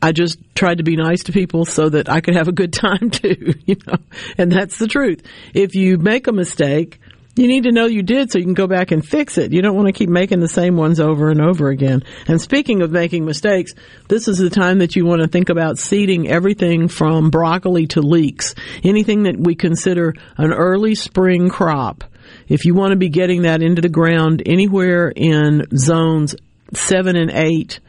I 0.02 0.12
just 0.12 0.38
tried 0.54 0.80
to 0.80 0.84
be 0.84 0.98
nice 0.98 1.24
to 1.26 1.32
people 1.32 1.66
so 1.66 1.88
that 1.88 2.10
I 2.10 2.20
could 2.20 2.36
have 2.36 2.50
a 2.50 2.52
good 2.52 2.74
time 2.74 3.10
too, 3.10 3.54
you 3.66 3.78
know, 3.88 3.96
and 4.38 4.52
that's 4.52 4.78
the 4.78 4.88
truth. 4.88 5.22
If 5.54 5.76
you 5.76 5.98
make 5.98 6.28
a 6.28 6.34
mistake, 6.34 7.00
you 7.36 7.48
need 7.48 7.64
to 7.64 7.72
know 7.72 7.86
you 7.86 8.04
did 8.04 8.32
so 8.32 8.38
you 8.38 8.46
can 8.46 8.54
go 8.54 8.68
back 8.68 8.92
and 8.92 9.06
fix 9.06 9.38
it. 9.38 9.52
You 9.52 9.62
don't 9.62 9.76
want 9.76 9.88
to 9.88 9.94
keep 9.94 10.10
making 10.10 10.40
the 10.40 10.48
same 10.48 10.76
ones 10.76 11.00
over 11.00 11.30
and 11.30 11.42
over 11.42 11.70
again. 11.70 12.04
And 12.28 12.40
speaking 12.40 12.82
of 12.82 12.92
making 12.92 13.26
mistakes, 13.26 13.74
this 14.08 14.28
is 14.28 14.38
the 14.38 14.52
time 14.52 14.80
that 14.80 14.96
you 14.96 15.06
want 15.06 15.22
to 15.22 15.28
think 15.28 15.50
about 15.50 15.80
seeding 15.80 16.30
everything 16.30 16.88
from 16.88 17.32
broccoli 17.32 17.88
to 17.88 18.02
leeks. 18.02 18.54
Anything 18.84 19.24
that 19.24 19.38
we 19.38 19.56
consider 19.56 20.14
an 20.38 20.54
early 20.54 20.94
spring 20.94 21.50
crop. 21.50 22.04
If 22.48 22.66
you 22.66 22.76
want 22.76 22.92
to 22.92 22.98
be 22.98 23.10
getting 23.10 23.44
that 23.44 23.64
into 23.64 23.82
the 23.82 23.90
ground 23.90 24.44
anywhere 24.46 25.12
in 25.16 25.66
zones 25.76 26.36
seven 26.74 27.16
and 27.16 27.32
eight, 27.32 27.80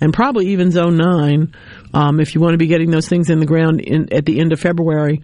and 0.00 0.12
probably 0.12 0.48
even 0.48 0.70
zone 0.70 0.96
nine, 0.96 1.54
um, 1.92 2.20
if 2.20 2.34
you 2.34 2.40
want 2.40 2.54
to 2.54 2.58
be 2.58 2.66
getting 2.66 2.90
those 2.90 3.08
things 3.08 3.30
in 3.30 3.40
the 3.40 3.46
ground 3.46 3.80
in, 3.80 4.12
at 4.12 4.26
the 4.26 4.40
end 4.40 4.52
of 4.52 4.60
February, 4.60 5.22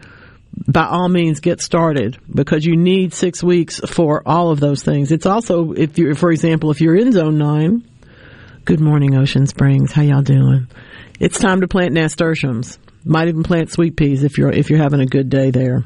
by 0.67 0.87
all 0.87 1.09
means 1.09 1.41
get 1.41 1.61
started 1.61 2.19
because 2.33 2.65
you 2.65 2.77
need 2.77 3.13
six 3.13 3.43
weeks 3.43 3.81
for 3.81 4.23
all 4.27 4.51
of 4.51 4.61
those 4.61 4.83
things. 4.83 5.13
It's 5.13 5.27
also 5.27 5.73
if 5.73 5.99
you, 5.99 6.15
for 6.15 6.31
example, 6.31 6.71
if 6.71 6.81
you're 6.81 6.97
in 6.97 7.13
zone 7.13 7.39
nine. 7.39 7.89
Good 8.65 8.81
morning, 8.81 9.15
Ocean 9.15 9.47
Springs. 9.47 9.93
How 9.93 10.01
y'all 10.01 10.23
doing? 10.23 10.69
It's 11.21 11.39
time 11.39 11.61
to 11.61 11.69
plant 11.69 11.93
nasturtiums. 11.93 12.79
Might 13.05 13.29
even 13.29 13.43
plant 13.43 13.71
sweet 13.71 13.95
peas 13.95 14.25
if 14.25 14.39
you're 14.39 14.51
if 14.51 14.71
you're 14.71 14.79
having 14.79 15.01
a 15.01 15.07
good 15.07 15.29
day 15.29 15.51
there. 15.51 15.85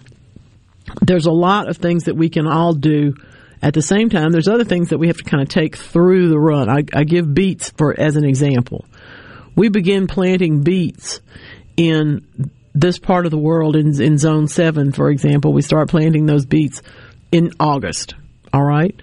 There's 1.03 1.27
a 1.27 1.33
lot 1.33 1.69
of 1.69 1.79
things 1.79 2.05
that 2.05 2.15
we 2.15 2.29
can 2.29 2.47
all 2.47 2.75
do 2.75 3.15
at 3.61 3.75
the 3.75 3.83
same 3.83 4.11
time. 4.11 4.31
There's 4.31 4.49
other 4.49 4.65
things 4.65 4.91
that 4.91 4.99
we 4.99 5.09
have 5.09 5.17
to 5.17 5.25
kind 5.25 5.43
of 5.43 5.49
take 5.49 5.77
through 5.77 6.29
the 6.29 6.39
run. 6.39 6.69
I, 6.71 6.85
I 6.95 7.05
give 7.05 7.35
beets 7.35 7.71
for 7.71 7.99
as 7.99 8.17
an 8.17 8.25
example. 8.25 8.85
We 9.57 9.69
begin 9.69 10.07
planting 10.07 10.63
beets 10.63 11.21
in 11.77 12.51
this 12.81 12.99
part 12.99 13.25
of 13.25 13.31
the 13.31 13.39
world 13.39 13.77
in, 13.77 14.01
in 14.01 14.19
zone 14.19 14.49
seven, 14.49 14.93
for 14.93 15.11
example, 15.11 15.53
we 15.53 15.63
start 15.63 15.89
planting 15.89 16.27
those 16.27 16.47
beets 16.47 16.83
in 17.33 17.53
August. 17.59 18.15
All 18.53 18.65
right. 18.65 18.95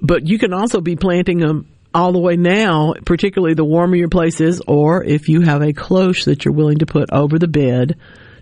But 0.00 0.26
you 0.26 0.38
can 0.38 0.52
also 0.52 0.80
be 0.80 0.96
planting 0.96 1.38
them 1.38 1.68
all 1.94 2.12
the 2.12 2.20
way 2.20 2.36
now, 2.36 2.94
particularly 3.04 3.54
the 3.54 3.64
warmer 3.64 3.96
your 3.96 4.08
place 4.08 4.40
is, 4.40 4.62
or 4.66 5.04
if 5.04 5.28
you 5.28 5.40
have 5.40 5.62
a 5.62 5.72
cloche 5.72 6.24
that 6.24 6.44
you're 6.44 6.54
willing 6.54 6.78
to 6.78 6.86
put 6.86 7.10
over 7.12 7.38
the 7.38 7.48
bed 7.48 7.98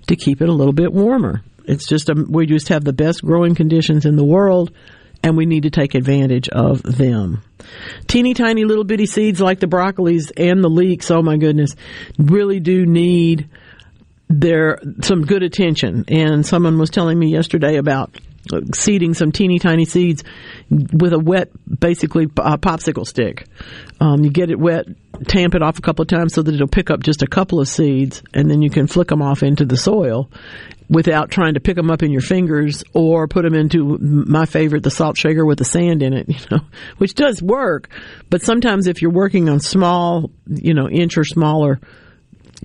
to 0.09 0.17
keep 0.17 0.41
it 0.41 0.49
a 0.49 0.53
little 0.53 0.73
bit 0.73 0.93
warmer. 0.93 1.43
It's 1.65 1.87
just, 1.87 2.09
a, 2.09 2.15
we 2.29 2.47
just 2.47 2.69
have 2.69 2.85
the 2.85 2.93
best 2.93 3.23
growing 3.23 3.55
conditions 3.55 4.07
in 4.07 4.17
the 4.17 4.25
world 4.25 4.73
and 5.23 5.37
we 5.37 5.47
need 5.47 5.65
to 5.65 5.71
take 5.71 5.95
advantage 5.95 6.49
of 6.49 6.83
them. 6.83 7.43
Teeny 8.07 8.35
tiny 8.35 8.65
little 8.65 8.85
bitty 8.85 9.07
seeds 9.07 9.41
like 9.41 9.59
the 9.59 9.67
broccolis 9.67 10.31
and 10.37 10.63
the 10.63 10.69
leeks, 10.69 11.11
oh 11.11 11.23
my 11.23 11.37
goodness, 11.37 11.75
really 12.19 12.61
do 12.61 12.87
need 12.87 13.49
there 14.29 14.79
some 15.03 15.23
good 15.23 15.43
attention. 15.43 16.05
And 16.09 16.45
someone 16.45 16.79
was 16.79 16.91
telling 16.91 17.19
me 17.19 17.29
yesterday 17.29 17.77
about 17.77 18.17
seeding 18.75 19.15
some 19.15 19.33
teeny 19.33 19.59
tiny 19.59 19.85
seeds 19.85 20.25
with 20.71 21.13
a 21.13 21.19
wet, 21.19 21.51
basically 21.79 22.27
uh, 22.37 22.57
popsicle 22.57 23.07
stick. 23.07 23.47
Um, 24.01 24.25
you 24.25 24.31
get 24.31 24.51
it 24.51 24.59
wet, 24.59 24.87
tamp 25.27 25.55
it 25.55 25.63
off 25.63 25.79
a 25.79 25.83
couple 25.83 26.03
of 26.03 26.09
times 26.09 26.35
so 26.35 26.43
that 26.43 26.55
it'll 26.55 26.69
pick 26.69 26.91
up 26.91 27.01
just 27.01 27.23
a 27.23 27.27
couple 27.27 27.61
of 27.61 27.69
seeds, 27.69 28.23
and 28.35 28.51
then 28.51 28.63
you 28.63 28.71
can 28.71 28.87
flick 28.87 29.09
them 29.09 29.23
off 29.23 29.43
into 29.43 29.65
the 29.65 29.77
soil 29.77 30.31
without 30.89 31.31
trying 31.31 31.55
to 31.55 31.61
pick 31.61 31.75
them 31.75 31.91
up 31.91 32.03
in 32.03 32.13
your 32.13 32.21
fingers 32.21 32.85
or 32.95 33.27
put 33.27 33.43
them 33.43 33.55
into 33.55 33.99
my 33.99 34.47
favorite, 34.47 34.85
the 34.85 34.91
salt 34.91 35.19
shaker 35.19 35.45
with 35.45 35.59
the 35.59 35.65
sand 35.65 36.03
in 36.03 36.13
it, 36.13 36.29
you 36.29 36.47
know, 36.51 36.61
which 36.99 37.15
does 37.15 37.43
work. 37.43 37.89
But 38.31 38.43
sometimes 38.43 38.87
if 38.87 39.03
you're 39.03 39.11
working 39.11 39.49
on 39.49 39.61
small, 39.61 40.31
you 40.47 40.75
know, 40.75 40.89
inch 40.89 41.19
or 41.19 41.25
smaller 41.25 41.81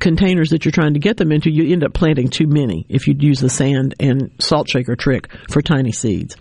containers 0.01 0.49
that 0.49 0.65
you're 0.65 0.73
trying 0.73 0.95
to 0.95 0.99
get 0.99 1.15
them 1.15 1.31
into, 1.31 1.49
you 1.49 1.71
end 1.71 1.85
up 1.85 1.93
planting 1.93 2.27
too 2.27 2.47
many 2.47 2.85
if 2.89 3.07
you 3.07 3.15
use 3.17 3.39
the 3.39 3.49
sand 3.49 3.95
and 3.99 4.31
salt 4.39 4.67
shaker 4.67 4.97
trick 4.97 5.29
for 5.49 5.61
tiny 5.61 5.93
seeds. 5.93 6.35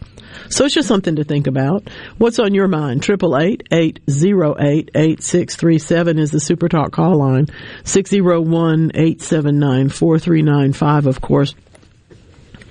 So 0.49 0.65
it's 0.65 0.75
just 0.75 0.89
something 0.89 1.17
to 1.17 1.25
think 1.25 1.47
about. 1.47 1.89
What's 2.19 2.39
on 2.39 2.55
your 2.55 2.69
mind? 2.69 3.03
Triple 3.03 3.37
eight 3.37 3.63
eight 3.73 4.01
zero 4.09 4.57
eight 4.59 4.91
eight 4.95 5.23
six 5.23 5.57
three 5.57 5.79
seven 5.79 6.19
is 6.19 6.31
the 6.31 6.41
Super 6.41 6.69
Talk 6.69 6.93
call 6.93 7.19
line. 7.19 7.47
Six 7.85 8.11
zero 8.11 8.41
one 8.41 8.91
eight 8.95 9.21
seven 9.21 9.59
nine 9.59 9.89
four 9.89 10.19
three 10.19 10.43
nine 10.43 10.73
five. 10.73 11.07
Of 11.07 11.21
course, 11.21 11.55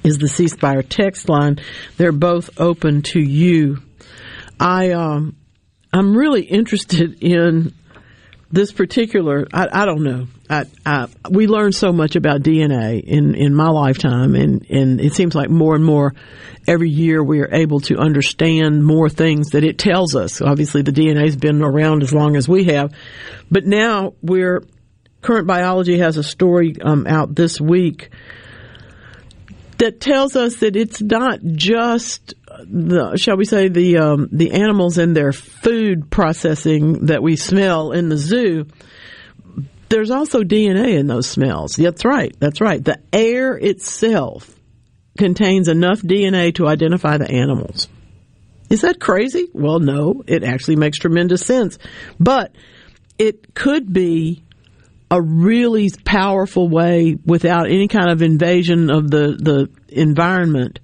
is 0.04 0.18
the 0.18 0.28
C 0.28 0.48
Spire 0.48 0.82
text 0.84 1.30
line. 1.30 1.60
They're 1.98 2.12
both 2.12 2.50
open 2.60 3.02
to 3.14 3.20
you. 3.20 3.80
I 4.60 4.92
um, 4.92 5.36
I'm 5.94 6.16
really 6.16 6.44
interested 6.44 7.22
in 7.22 7.74
this 8.52 8.72
particular. 8.72 9.48
I, 9.54 9.68
I 9.72 9.86
don't 9.86 10.04
know. 10.04 10.28
I, 10.50 10.66
I, 10.86 11.08
we 11.30 11.48
learn 11.48 11.72
so 11.72 11.92
much 11.92 12.16
about 12.16 12.42
DNA 12.42 13.04
in, 13.04 13.36
in 13.36 13.54
my 13.54 13.70
lifetime, 13.70 14.36
and, 14.36 14.66
and 14.70 15.00
it 15.00 15.14
seems 15.14 15.36
like 15.36 15.50
more 15.50 15.76
and 15.76 15.86
more 15.86 16.16
every 16.68 16.90
year 16.90 17.24
we 17.24 17.42
are 17.42 17.54
able 17.54 17.80
to 17.82 17.98
understand 17.98 18.84
more 18.84 19.10
things 19.10 19.50
that 19.52 19.64
it 19.64 19.78
tells 19.78 20.16
us. 20.16 20.42
Obviously, 20.42 20.82
the 20.82 20.92
DNA 20.92 21.26
has 21.26 21.36
been 21.36 21.62
around 21.62 22.04
as 22.04 22.14
long 22.14 22.36
as 22.36 22.48
we 22.48 22.66
have, 22.66 22.94
but 23.52 23.66
now 23.66 24.14
we're 24.22 24.64
current 25.22 25.48
biology 25.48 25.98
has 25.98 26.18
a 26.18 26.24
story 26.24 26.76
um, 26.82 27.06
out 27.06 27.36
this 27.36 27.60
week 27.60 28.10
that 29.78 30.00
tells 30.00 30.36
us 30.36 30.58
that 30.58 30.76
it's 30.76 31.02
not 31.02 31.40
just 31.44 32.34
the 32.66 33.18
shall 33.18 33.38
we 33.38 33.46
say 33.46 33.68
the 33.70 33.98
um, 33.98 34.30
the 34.32 34.52
animals 34.52 34.98
and 34.98 35.16
their 35.16 35.32
food 35.32 36.10
processing 36.10 37.06
that 37.08 37.22
we 37.22 37.36
smell 37.36 37.92
in 37.92 38.10
the 38.10 38.18
zoo 38.18 38.66
there's 39.90 40.12
also 40.12 40.44
DNA 40.44 40.98
in 40.98 41.08
those 41.08 41.28
smells. 41.28 41.74
That's 41.74 42.06
right. 42.06 42.34
That's 42.40 42.62
right. 42.62 42.84
The 42.84 43.00
air 43.12 43.58
itself 43.58 44.56
contains 45.18 45.68
enough 45.68 46.00
DNA 46.02 46.54
to 46.56 46.68
identify 46.68 47.18
the 47.18 47.30
animals. 47.30 47.90
Is 48.70 48.82
that 48.82 49.00
crazy? 49.00 49.50
Well, 49.52 49.80
no, 49.80 50.24
it 50.28 50.44
actually 50.44 50.76
makes 50.76 51.00
tremendous 51.00 51.42
sense. 51.42 51.80
But 52.20 52.54
it 53.18 53.56
could 53.56 53.92
be 53.92 54.44
a 55.12 55.20
really 55.20 55.90
powerful 56.06 56.70
way 56.70 57.18
without 57.26 57.66
any 57.66 57.88
kind 57.88 58.12
of 58.12 58.22
invasion 58.22 58.92
of 58.92 59.10
the, 59.10 59.36
the 59.40 59.70
environment 59.90 60.80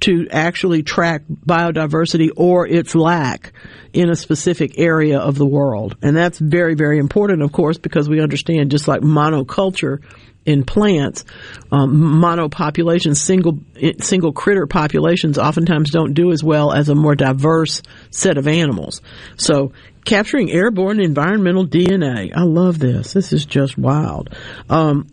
to 0.00 0.28
actually 0.30 0.82
track 0.82 1.22
biodiversity 1.28 2.30
or 2.36 2.66
its 2.66 2.94
lack 2.94 3.52
in 3.92 4.08
a 4.08 4.16
specific 4.16 4.78
area 4.78 5.18
of 5.18 5.36
the 5.36 5.46
world. 5.46 5.96
And 6.02 6.16
that's 6.16 6.38
very, 6.38 6.74
very 6.74 6.98
important, 6.98 7.42
of 7.42 7.52
course, 7.52 7.78
because 7.78 8.08
we 8.08 8.20
understand 8.20 8.70
just 8.70 8.88
like 8.88 9.02
monoculture 9.02 10.00
in 10.46 10.64
plants, 10.64 11.24
um, 11.70 12.20
monopopulations, 12.20 13.16
single 13.16 13.58
single 14.00 14.32
critter 14.32 14.66
populations, 14.66 15.38
oftentimes 15.38 15.90
don't 15.90 16.14
do 16.14 16.32
as 16.32 16.42
well 16.42 16.72
as 16.72 16.88
a 16.88 16.94
more 16.94 17.14
diverse 17.14 17.82
set 18.10 18.38
of 18.38 18.48
animals. 18.48 19.02
So, 19.36 19.72
capturing 20.04 20.50
airborne 20.50 21.00
environmental 21.00 21.66
DNA, 21.66 22.32
I 22.34 22.42
love 22.42 22.78
this. 22.78 23.12
This 23.12 23.32
is 23.34 23.44
just 23.44 23.76
wild. 23.76 24.34
Um, 24.70 25.08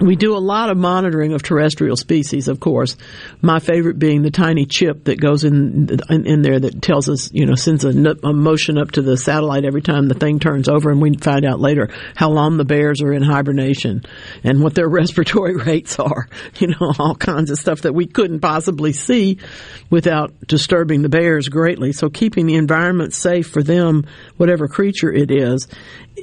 we 0.00 0.16
do 0.16 0.36
a 0.36 0.38
lot 0.38 0.70
of 0.70 0.76
monitoring 0.76 1.34
of 1.34 1.42
terrestrial 1.42 1.96
species, 1.96 2.48
of 2.48 2.58
course. 2.58 2.96
My 3.40 3.60
favorite 3.60 3.96
being 3.96 4.22
the 4.22 4.30
tiny 4.30 4.66
chip 4.66 5.04
that 5.04 5.20
goes 5.20 5.44
in 5.44 6.00
in, 6.10 6.26
in 6.26 6.42
there 6.42 6.58
that 6.58 6.82
tells 6.82 7.08
us, 7.08 7.32
you 7.32 7.46
know, 7.46 7.54
sends 7.54 7.84
a, 7.84 7.90
a, 8.24 8.32
motion 8.32 8.76
up 8.76 8.90
to 8.92 9.02
the 9.02 9.16
satellite 9.16 9.64
every 9.64 9.82
time 9.82 10.08
the 10.08 10.14
thing 10.14 10.40
turns 10.40 10.68
over, 10.68 10.90
and 10.90 11.00
we 11.00 11.16
find 11.16 11.44
out 11.44 11.60
later 11.60 11.90
how 12.16 12.30
long 12.30 12.56
the 12.56 12.64
bears 12.64 13.02
are 13.02 13.12
in 13.12 13.22
hibernation 13.22 14.02
and 14.42 14.60
what 14.60 14.74
their 14.74 14.88
respiratory 15.04 15.54
rates 15.54 16.00
are. 16.00 16.28
You 16.58 16.68
know, 16.68 16.92
all 16.98 17.14
kinds 17.14 17.52
of 17.52 17.58
stuff 17.58 17.82
that 17.82 17.94
we 17.94 18.06
couldn't 18.06 18.40
possibly 18.40 18.92
see 18.92 19.38
without 19.90 20.32
disturbing 20.48 21.02
the 21.02 21.08
bears 21.08 21.48
greatly. 21.48 21.92
So 21.92 22.10
keeping 22.10 22.46
the 22.46 22.56
environment 22.56 23.14
safe 23.14 23.48
for 23.48 23.62
them, 23.62 24.06
whatever 24.38 24.66
creature 24.66 25.12
it 25.12 25.30
is, 25.30 25.68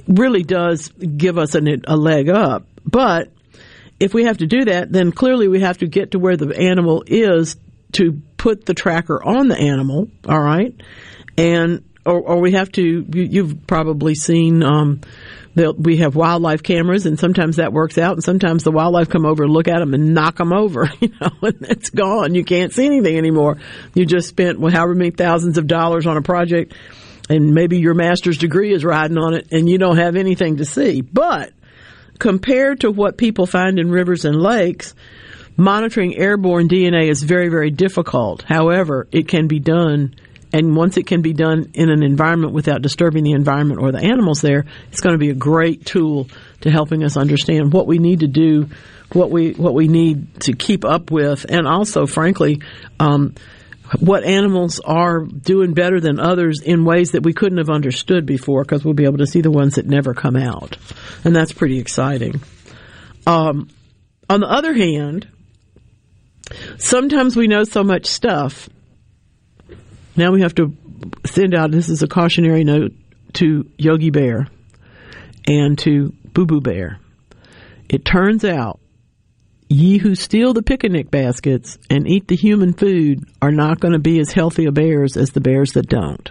really 0.07 0.43
does 0.43 0.89
give 0.89 1.37
us 1.37 1.55
an, 1.55 1.83
a 1.87 1.95
leg 1.95 2.27
up. 2.27 2.65
But 2.83 3.29
if 4.01 4.15
we 4.15 4.23
have 4.23 4.39
to 4.39 4.47
do 4.47 4.65
that, 4.65 4.91
then 4.91 5.11
clearly 5.11 5.47
we 5.47 5.61
have 5.61 5.77
to 5.77 5.87
get 5.87 6.11
to 6.11 6.19
where 6.19 6.35
the 6.35 6.57
animal 6.57 7.03
is 7.05 7.55
to 7.93 8.21
put 8.35 8.65
the 8.65 8.73
tracker 8.73 9.23
on 9.23 9.47
the 9.47 9.57
animal. 9.57 10.09
All 10.27 10.41
right, 10.41 10.73
and 11.37 11.83
or, 12.03 12.19
or 12.19 12.41
we 12.41 12.53
have 12.53 12.71
to. 12.73 13.05
You, 13.07 13.45
have 13.45 13.67
probably 13.67 14.15
seen. 14.15 14.63
Um, 14.63 15.01
we 15.77 15.97
have 15.97 16.15
wildlife 16.15 16.63
cameras, 16.63 17.05
and 17.05 17.19
sometimes 17.19 17.57
that 17.57 17.73
works 17.73 17.99
out, 17.99 18.13
and 18.13 18.23
sometimes 18.23 18.63
the 18.63 18.71
wildlife 18.71 19.09
come 19.09 19.25
over 19.25 19.43
and 19.43 19.53
look 19.53 19.67
at 19.67 19.79
them 19.79 19.93
and 19.93 20.15
knock 20.15 20.37
them 20.37 20.51
over. 20.51 20.89
You 21.01 21.09
know, 21.19 21.31
and 21.43 21.61
it's 21.61 21.89
gone. 21.89 22.35
You 22.35 22.43
can't 22.43 22.73
see 22.73 22.85
anything 22.85 23.17
anymore. 23.17 23.57
You 23.93 24.05
just 24.05 24.29
spent 24.29 24.59
well, 24.59 24.71
however 24.71 24.95
many 24.95 25.11
thousands 25.11 25.57
of 25.57 25.67
dollars 25.67 26.07
on 26.07 26.17
a 26.17 26.21
project, 26.21 26.73
and 27.29 27.53
maybe 27.53 27.79
your 27.79 27.93
master's 27.93 28.37
degree 28.37 28.73
is 28.73 28.83
riding 28.83 29.17
on 29.17 29.35
it, 29.35 29.47
and 29.51 29.69
you 29.69 29.77
don't 29.77 29.97
have 29.97 30.15
anything 30.15 30.57
to 30.57 30.65
see. 30.65 31.01
But 31.01 31.53
compared 32.21 32.81
to 32.81 32.91
what 32.91 33.17
people 33.17 33.47
find 33.47 33.79
in 33.79 33.89
rivers 33.89 34.25
and 34.25 34.39
lakes, 34.39 34.93
monitoring 35.57 36.15
airborne 36.15 36.69
DNA 36.69 37.09
is 37.09 37.23
very, 37.23 37.49
very 37.49 37.71
difficult. 37.71 38.43
However, 38.43 39.07
it 39.11 39.27
can 39.27 39.47
be 39.47 39.59
done. 39.59 40.13
And 40.53 40.75
once 40.75 40.97
it 40.97 41.07
can 41.07 41.23
be 41.23 41.33
done 41.33 41.71
in 41.73 41.89
an 41.89 42.03
environment 42.03 42.53
without 42.53 42.83
disturbing 42.83 43.23
the 43.23 43.31
environment 43.31 43.81
or 43.81 43.91
the 43.91 44.03
animals 44.03 44.39
there, 44.39 44.65
it's 44.91 45.01
going 45.01 45.15
to 45.15 45.19
be 45.19 45.31
a 45.31 45.33
great 45.33 45.83
tool 45.83 46.27
to 46.59 46.69
helping 46.69 47.03
us 47.03 47.17
understand 47.17 47.73
what 47.73 47.87
we 47.87 47.97
need 47.97 48.19
to 48.19 48.27
do, 48.27 48.69
what 49.13 49.31
we 49.31 49.53
what 49.53 49.73
we 49.73 49.87
need 49.87 50.41
to 50.41 50.53
keep 50.53 50.85
up 50.85 51.09
with, 51.09 51.47
and 51.49 51.67
also, 51.67 52.05
frankly, 52.05 52.61
um, 52.99 53.33
what 53.99 54.23
animals 54.23 54.79
are 54.79 55.25
doing 55.25 55.73
better 55.73 55.99
than 55.99 56.19
others 56.19 56.61
in 56.61 56.85
ways 56.85 57.11
that 57.11 57.23
we 57.23 57.33
couldn't 57.33 57.57
have 57.57 57.69
understood 57.69 58.25
before 58.25 58.63
because 58.63 58.85
we'll 58.85 58.93
be 58.93 59.05
able 59.05 59.17
to 59.17 59.27
see 59.27 59.41
the 59.41 59.51
ones 59.51 59.75
that 59.75 59.85
never 59.85 60.13
come 60.13 60.35
out. 60.35 60.77
And 61.23 61.35
that's 61.35 61.51
pretty 61.51 61.79
exciting. 61.79 62.41
Um, 63.27 63.69
on 64.29 64.39
the 64.39 64.47
other 64.47 64.73
hand, 64.73 65.27
sometimes 66.77 67.35
we 67.35 67.47
know 67.47 67.63
so 67.63 67.83
much 67.83 68.05
stuff. 68.05 68.69
Now 70.15 70.31
we 70.31 70.41
have 70.41 70.55
to 70.55 70.75
send 71.25 71.53
out 71.53 71.71
this 71.71 71.89
is 71.89 72.01
a 72.01 72.07
cautionary 72.07 72.63
note 72.63 72.93
to 73.33 73.69
Yogi 73.77 74.09
Bear 74.09 74.47
and 75.47 75.77
to 75.79 76.13
Boo 76.33 76.45
Boo 76.45 76.61
Bear. 76.61 76.99
It 77.89 78.05
turns 78.05 78.45
out 78.45 78.79
Ye 79.71 79.99
who 79.99 80.15
steal 80.15 80.51
the 80.51 80.63
picnic 80.63 81.09
baskets 81.09 81.77
and 81.89 82.05
eat 82.05 82.27
the 82.27 82.35
human 82.35 82.73
food 82.73 83.23
are 83.41 83.53
not 83.53 83.79
going 83.79 83.93
to 83.93 83.99
be 83.99 84.19
as 84.19 84.33
healthy 84.33 84.65
a 84.65 84.71
bears 84.73 85.15
as 85.15 85.29
the 85.29 85.39
bears 85.39 85.71
that 85.73 85.87
don't. 85.87 86.29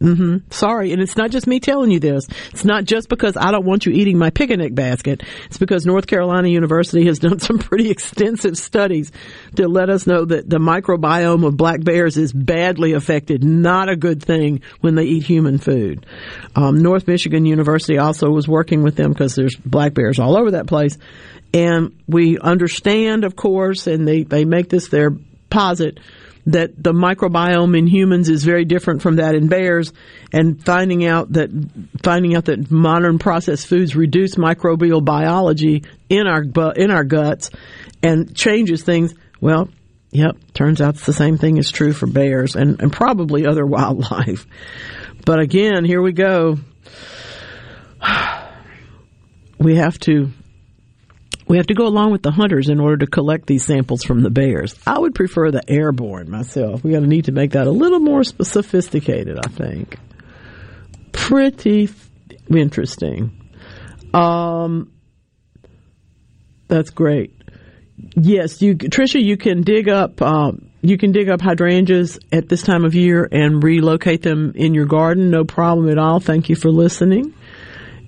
Mm-hmm. 0.00 0.50
Sorry, 0.50 0.92
and 0.92 1.00
it's 1.00 1.16
not 1.16 1.30
just 1.30 1.46
me 1.46 1.60
telling 1.60 1.92
you 1.92 2.00
this. 2.00 2.26
It's 2.50 2.64
not 2.64 2.84
just 2.84 3.08
because 3.08 3.36
I 3.36 3.52
don't 3.52 3.64
want 3.64 3.86
you 3.86 3.92
eating 3.92 4.18
my 4.18 4.30
picnic 4.30 4.74
basket. 4.74 5.22
It's 5.46 5.56
because 5.56 5.86
North 5.86 6.08
Carolina 6.08 6.48
University 6.48 7.06
has 7.06 7.18
done 7.20 7.38
some 7.38 7.58
pretty 7.58 7.90
extensive 7.90 8.58
studies 8.58 9.12
to 9.54 9.68
let 9.68 9.88
us 9.88 10.04
know 10.04 10.24
that 10.24 10.50
the 10.50 10.58
microbiome 10.58 11.46
of 11.46 11.56
black 11.56 11.82
bears 11.84 12.16
is 12.16 12.32
badly 12.32 12.92
affected. 12.92 13.44
Not 13.44 13.88
a 13.88 13.94
good 13.94 14.20
thing 14.20 14.62
when 14.80 14.96
they 14.96 15.04
eat 15.04 15.22
human 15.22 15.58
food. 15.58 16.06
Um, 16.56 16.82
North 16.82 17.06
Michigan 17.06 17.46
University 17.46 17.98
also 17.98 18.30
was 18.30 18.48
working 18.48 18.82
with 18.82 18.96
them 18.96 19.12
because 19.12 19.36
there's 19.36 19.54
black 19.54 19.94
bears 19.94 20.18
all 20.18 20.36
over 20.36 20.50
that 20.50 20.66
place 20.66 20.98
and 21.54 22.02
we 22.08 22.36
understand, 22.36 23.22
of 23.22 23.36
course, 23.36 23.86
and 23.86 24.06
they, 24.06 24.24
they 24.24 24.44
make 24.44 24.68
this 24.68 24.88
their 24.88 25.12
posit 25.48 26.00
that 26.46 26.82
the 26.82 26.92
microbiome 26.92 27.78
in 27.78 27.86
humans 27.86 28.28
is 28.28 28.44
very 28.44 28.64
different 28.64 29.00
from 29.00 29.16
that 29.16 29.34
in 29.34 29.46
bears 29.46 29.92
and 30.32 30.62
finding 30.62 31.06
out 31.06 31.32
that 31.32 31.48
finding 32.02 32.34
out 32.34 32.46
that 32.46 32.70
modern 32.70 33.18
processed 33.18 33.66
foods 33.66 33.96
reduce 33.96 34.34
microbial 34.34 35.02
biology 35.02 35.84
in 36.10 36.26
our 36.26 36.44
in 36.76 36.90
our 36.90 37.04
guts 37.04 37.48
and 38.02 38.36
changes 38.36 38.82
things 38.82 39.14
well 39.40 39.70
yep 40.10 40.36
turns 40.52 40.82
out 40.82 40.96
the 40.96 41.14
same 41.14 41.38
thing 41.38 41.56
is 41.56 41.70
true 41.70 41.94
for 41.94 42.06
bears 42.06 42.56
and, 42.56 42.82
and 42.82 42.92
probably 42.92 43.46
other 43.46 43.64
wildlife. 43.74 44.46
But 45.24 45.40
again 45.40 45.84
here 45.84 46.02
we 46.02 46.12
go. 46.12 46.58
We 49.56 49.76
have 49.76 49.98
to 50.00 50.30
we 51.46 51.58
have 51.58 51.66
to 51.66 51.74
go 51.74 51.86
along 51.86 52.12
with 52.12 52.22
the 52.22 52.30
hunters 52.30 52.68
in 52.68 52.80
order 52.80 52.98
to 52.98 53.06
collect 53.06 53.46
these 53.46 53.64
samples 53.64 54.02
from 54.02 54.22
the 54.22 54.30
bears. 54.30 54.74
I 54.86 54.98
would 54.98 55.14
prefer 55.14 55.50
the 55.50 55.68
airborne 55.68 56.30
myself. 56.30 56.82
We're 56.82 56.92
going 56.92 57.02
to 57.02 57.08
need 57.08 57.26
to 57.26 57.32
make 57.32 57.52
that 57.52 57.66
a 57.66 57.70
little 57.70 58.00
more 58.00 58.24
sophisticated, 58.24 59.38
I 59.38 59.48
think. 59.48 59.98
Pretty 61.12 61.84
f- 61.84 62.10
interesting. 62.50 63.50
Um, 64.14 64.92
that's 66.68 66.90
great. 66.90 67.34
Yes, 68.16 68.62
you, 68.62 68.74
Trisha, 68.74 69.22
you 69.22 69.36
can 69.36 69.62
dig 69.62 69.88
up, 69.88 70.20
um, 70.22 70.70
you 70.82 70.98
can 70.98 71.12
dig 71.12 71.28
up 71.28 71.40
hydrangeas 71.40 72.18
at 72.32 72.48
this 72.48 72.62
time 72.62 72.84
of 72.84 72.94
year 72.94 73.28
and 73.30 73.62
relocate 73.62 74.22
them 74.22 74.52
in 74.54 74.74
your 74.74 74.86
garden. 74.86 75.30
No 75.30 75.44
problem 75.44 75.88
at 75.88 75.98
all. 75.98 76.20
Thank 76.20 76.48
you 76.48 76.56
for 76.56 76.70
listening. 76.70 77.34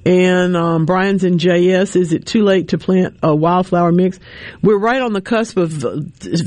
And 0.06 0.56
um, 0.56 0.86
Brian's 0.86 1.24
in 1.24 1.36
JS. 1.36 1.96
Is 1.96 2.12
it 2.12 2.26
too 2.26 2.44
late 2.44 2.68
to 2.68 2.78
plant 2.78 3.18
a 3.24 3.34
wildflower 3.34 3.90
mix? 3.90 4.20
We're 4.62 4.78
right 4.78 5.02
on 5.02 5.12
the 5.12 5.20
cusp 5.20 5.56
of 5.56 5.82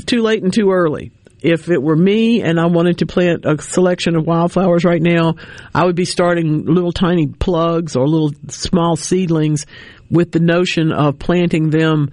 too 0.06 0.22
late 0.22 0.42
and 0.42 0.50
too 0.50 0.70
early. 0.70 1.12
If 1.42 1.68
it 1.68 1.82
were 1.82 1.96
me 1.96 2.40
and 2.40 2.58
I 2.58 2.66
wanted 2.66 2.98
to 2.98 3.06
plant 3.06 3.44
a 3.44 3.60
selection 3.60 4.16
of 4.16 4.26
wildflowers 4.26 4.86
right 4.86 5.02
now, 5.02 5.34
I 5.74 5.84
would 5.84 5.94
be 5.94 6.06
starting 6.06 6.64
little 6.64 6.92
tiny 6.92 7.26
plugs 7.26 7.96
or 7.96 8.08
little 8.08 8.32
small 8.48 8.96
seedlings 8.96 9.66
with 10.10 10.32
the 10.32 10.40
notion 10.40 10.90
of 10.90 11.18
planting 11.18 11.68
them 11.68 12.12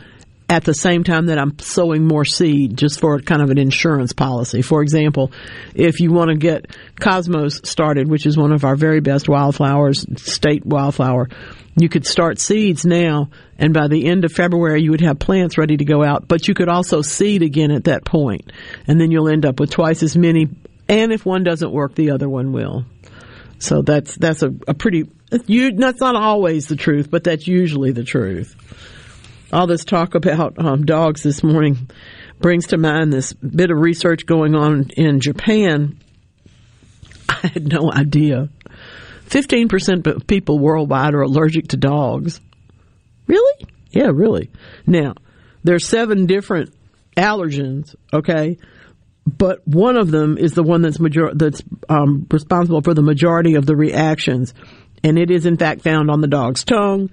at 0.49 0.64
the 0.64 0.74
same 0.74 1.03
time 1.03 1.26
that 1.26 1.38
I'm 1.38 1.60
sowing 1.60 2.06
more 2.06 2.24
seed 2.24 2.78
just 2.78 3.02
for 3.02 3.19
kind 3.19 3.41
of 3.41 3.49
an 3.49 3.57
insurance 3.57 4.14
policy. 4.14 4.61
For 4.61 4.82
example, 4.82 5.32
if 5.76 5.99
you 5.99 6.11
want 6.11 6.30
to 6.30 6.38
get 6.38 6.68
Cosmos 6.99 7.61
started, 7.65 8.10
which 8.10 8.26
is 8.26 8.38
one 8.38 8.53
of 8.53 8.64
our 8.64 8.76
very 8.76 9.02
best 9.02 9.28
wildflowers, 9.28 10.06
state 10.22 10.65
wildflower, 10.65 11.28
you 11.76 11.90
could 11.90 12.06
start 12.06 12.40
seeds 12.40 12.86
now 12.86 13.30
and 13.57 13.74
by 13.74 13.88
the 13.88 14.07
end 14.07 14.24
of 14.24 14.32
February 14.32 14.82
you 14.82 14.91
would 14.91 15.02
have 15.02 15.19
plants 15.19 15.57
ready 15.57 15.78
to 15.78 15.86
go 15.86 16.03
out, 16.03 16.28
but 16.28 16.48
you 16.48 16.53
could 16.53 16.69
also 16.69 17.02
seed 17.02 17.44
again 17.44 17.72
at 17.72 17.84
that 17.84 18.06
point 18.06 18.52
and 18.88 18.99
then 18.99 19.11
you'll 19.11 19.30
end 19.30 19.45
up 19.45 19.60
with 19.60 19.69
twice 19.69 20.02
as 20.02 20.15
many 20.15 20.48
and 20.88 21.11
if 21.11 21.26
one 21.26 21.44
doesn't 21.44 21.72
work, 21.72 21.94
the 21.95 22.11
other 22.11 22.30
one 22.30 22.53
will. 22.53 22.86
So 23.60 23.82
that's, 23.82 24.15
that's 24.15 24.41
a, 24.41 24.53
a 24.68 24.74
pretty, 24.74 25.10
you, 25.45 25.74
that's 25.74 25.99
not 25.99 26.15
always 26.15 26.68
the 26.68 26.78
truth, 26.78 27.11
but 27.11 27.26
that's 27.26 27.48
usually 27.48 27.91
the 27.91 28.06
truth 28.06 28.56
all 29.52 29.68
this 29.68 29.86
talk 29.86 30.15
about 30.15 30.60
um, 30.60 30.86
dogs 30.86 31.24
this 31.24 31.44
morning 31.44 31.90
brings 32.40 32.68
to 32.68 32.78
mind 32.78 33.11
this 33.11 33.34
bit 33.34 33.72
of 33.72 33.78
research 33.78 34.26
going 34.26 34.56
on 34.56 34.90
in 34.95 35.19
Japan. 35.19 35.99
I 37.30 37.48
had 37.48 37.72
no 37.72 37.91
idea. 37.91 38.49
15% 39.28 40.07
of 40.07 40.28
people 40.28 40.60
worldwide 40.60 41.14
are 41.14 41.22
allergic 41.22 41.69
to 41.69 41.78
dogs. 41.78 42.40
Really? 43.28 43.68
Yeah, 43.91 44.11
really. 44.14 44.49
Now, 44.86 45.14
there's 45.64 45.86
seven 45.86 46.26
different 46.26 46.74
allergens, 47.15 47.95
okay? 48.14 48.57
But 49.26 49.68
one 49.68 49.98
of 49.98 50.11
them 50.11 50.38
is 50.38 50.53
the 50.53 50.64
one 50.64 50.82
that's 50.82 50.99
major- 50.99 51.34
that's 51.34 51.61
um, 51.90 52.26
responsible 52.32 52.82
for 52.82 52.94
the 52.94 53.02
majority 53.02 53.56
of 53.56 53.65
the 53.65 53.76
reactions, 53.76 54.53
and 55.03 55.18
it 55.18 55.30
is 55.30 55.45
in 55.45 55.57
fact 55.57 55.82
found 55.82 56.10
on 56.10 56.22
the 56.22 56.28
dog's 56.28 56.64
tongue 56.64 57.10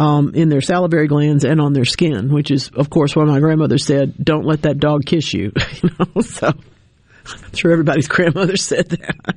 um, 0.00 0.34
in 0.34 0.48
their 0.48 0.62
salivary 0.62 1.08
glands 1.08 1.44
and 1.44 1.60
on 1.60 1.74
their 1.74 1.84
skin, 1.84 2.32
which 2.32 2.50
is, 2.50 2.70
of 2.70 2.88
course, 2.88 3.14
what 3.14 3.26
my 3.26 3.38
grandmother 3.38 3.76
said, 3.76 4.14
don't 4.16 4.46
let 4.46 4.62
that 4.62 4.78
dog 4.78 5.04
kiss 5.04 5.34
you. 5.34 5.52
you 5.82 5.90
know, 5.98 6.22
so 6.22 6.46
I'm 6.46 7.54
sure 7.54 7.70
everybody's 7.70 8.08
grandmother 8.08 8.56
said 8.56 8.88
that. 8.88 9.36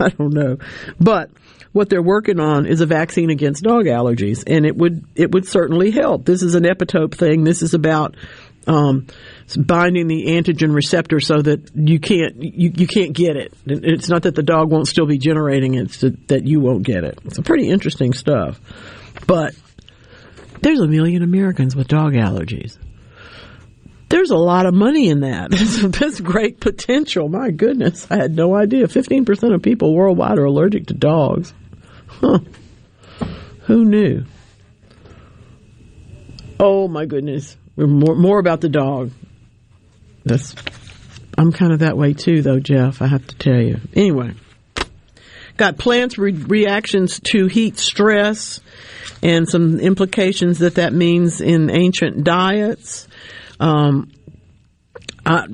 I 0.00 0.08
don't 0.08 0.32
know. 0.32 0.56
But 0.98 1.30
what 1.72 1.90
they're 1.90 2.02
working 2.02 2.40
on 2.40 2.64
is 2.64 2.80
a 2.80 2.86
vaccine 2.86 3.28
against 3.28 3.64
dog 3.64 3.84
allergies, 3.84 4.44
and 4.46 4.64
it 4.64 4.74
would 4.74 5.04
it 5.14 5.30
would 5.32 5.46
certainly 5.46 5.90
help. 5.90 6.24
This 6.24 6.42
is 6.42 6.54
an 6.54 6.64
epitope 6.64 7.14
thing. 7.14 7.44
This 7.44 7.60
is 7.60 7.74
about 7.74 8.16
um, 8.66 9.08
binding 9.58 10.06
the 10.06 10.26
antigen 10.28 10.74
receptor 10.74 11.20
so 11.20 11.42
that 11.42 11.70
you 11.74 12.00
can't 12.00 12.42
you, 12.42 12.72
you 12.74 12.86
can't 12.86 13.12
get 13.12 13.36
it. 13.36 13.52
It's 13.66 14.08
not 14.08 14.22
that 14.22 14.34
the 14.34 14.42
dog 14.42 14.70
won't 14.70 14.88
still 14.88 15.06
be 15.06 15.18
generating 15.18 15.74
it; 15.74 15.82
it's 15.82 16.00
that, 16.00 16.28
that 16.28 16.46
you 16.46 16.60
won't 16.60 16.82
get 16.82 17.04
it. 17.04 17.18
It's 17.26 17.38
pretty 17.40 17.68
interesting 17.68 18.14
stuff. 18.14 18.58
But 19.26 19.54
there's 20.62 20.80
a 20.80 20.86
million 20.86 21.22
Americans 21.22 21.76
with 21.76 21.88
dog 21.88 22.14
allergies. 22.14 22.78
There's 24.08 24.30
a 24.30 24.36
lot 24.36 24.66
of 24.66 24.74
money 24.74 25.08
in 25.08 25.20
that. 25.20 25.50
That's 25.98 26.20
great 26.20 26.60
potential. 26.60 27.28
My 27.28 27.50
goodness, 27.50 28.06
I 28.10 28.16
had 28.16 28.36
no 28.36 28.54
idea. 28.54 28.86
15% 28.86 29.54
of 29.54 29.62
people 29.62 29.94
worldwide 29.94 30.38
are 30.38 30.44
allergic 30.44 30.86
to 30.88 30.94
dogs. 30.94 31.52
Huh. 32.06 32.40
Who 33.62 33.84
knew? 33.84 34.24
Oh 36.60 36.88
my 36.88 37.06
goodness. 37.06 37.56
More, 37.76 38.14
more 38.14 38.38
about 38.38 38.60
the 38.60 38.68
dog. 38.68 39.12
That's, 40.24 40.54
I'm 41.38 41.50
kind 41.52 41.72
of 41.72 41.78
that 41.80 41.96
way 41.96 42.12
too 42.12 42.42
though, 42.42 42.60
Jeff, 42.60 43.02
I 43.02 43.06
have 43.06 43.26
to 43.26 43.36
tell 43.36 43.60
you. 43.60 43.80
Anyway. 43.94 44.34
Got 45.56 45.78
plants 45.78 46.18
re- 46.18 46.32
reactions 46.32 47.20
to 47.24 47.46
heat 47.46 47.78
stress 47.78 48.60
and 49.22 49.48
some 49.48 49.78
implications 49.80 50.58
that 50.58 50.76
that 50.76 50.92
means 50.92 51.40
in 51.40 51.70
ancient 51.70 52.24
diets. 52.24 53.06
Um, 53.60 54.10
uh, 55.24 55.46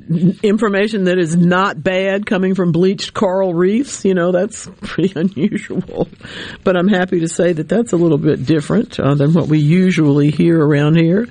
information 0.43 1.05
that 1.05 1.19
is 1.19 1.37
not 1.37 1.83
bad 1.83 2.25
coming 2.25 2.55
from 2.55 2.73
bleached 2.73 3.13
coral 3.13 3.53
reefs. 3.53 4.05
You 4.05 4.15
know, 4.15 4.33
that's 4.33 4.67
pretty 4.81 5.13
unusual. 5.19 6.09
But 6.65 6.77
I'm 6.77 6.89
happy 6.89 7.21
to 7.21 7.29
say 7.29 7.53
that 7.53 7.69
that's 7.69 7.93
a 7.93 7.97
little 7.97 8.19
bit 8.19 8.47
different 8.47 8.99
uh, 8.99 9.15
than 9.15 9.35
what 9.35 9.49
we 9.49 9.59
usually 9.59 10.31
hear 10.31 10.59
around 10.59 10.97
here. 10.97 11.29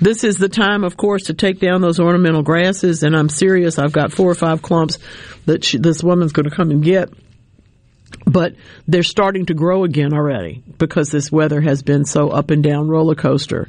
This 0.00 0.24
is 0.24 0.38
the 0.38 0.48
time, 0.48 0.84
of 0.84 0.96
course, 0.96 1.24
to 1.24 1.34
take 1.34 1.60
down 1.60 1.80
those 1.80 1.98
ornamental 1.98 2.42
grasses, 2.42 3.02
and 3.02 3.16
I'm 3.16 3.28
serious. 3.28 3.78
I've 3.78 3.92
got 3.92 4.12
four 4.12 4.30
or 4.30 4.36
five 4.36 4.62
clumps 4.62 4.98
that 5.46 5.64
she, 5.64 5.78
this 5.78 6.02
woman's 6.02 6.32
going 6.32 6.48
to 6.48 6.54
come 6.54 6.70
and 6.70 6.82
get 6.82 7.10
but 8.26 8.54
they're 8.86 9.02
starting 9.02 9.46
to 9.46 9.54
grow 9.54 9.84
again 9.84 10.12
already 10.12 10.62
because 10.78 11.10
this 11.10 11.32
weather 11.32 11.60
has 11.60 11.82
been 11.82 12.04
so 12.04 12.28
up 12.28 12.50
and 12.50 12.62
down 12.62 12.88
roller 12.88 13.14
coaster. 13.14 13.68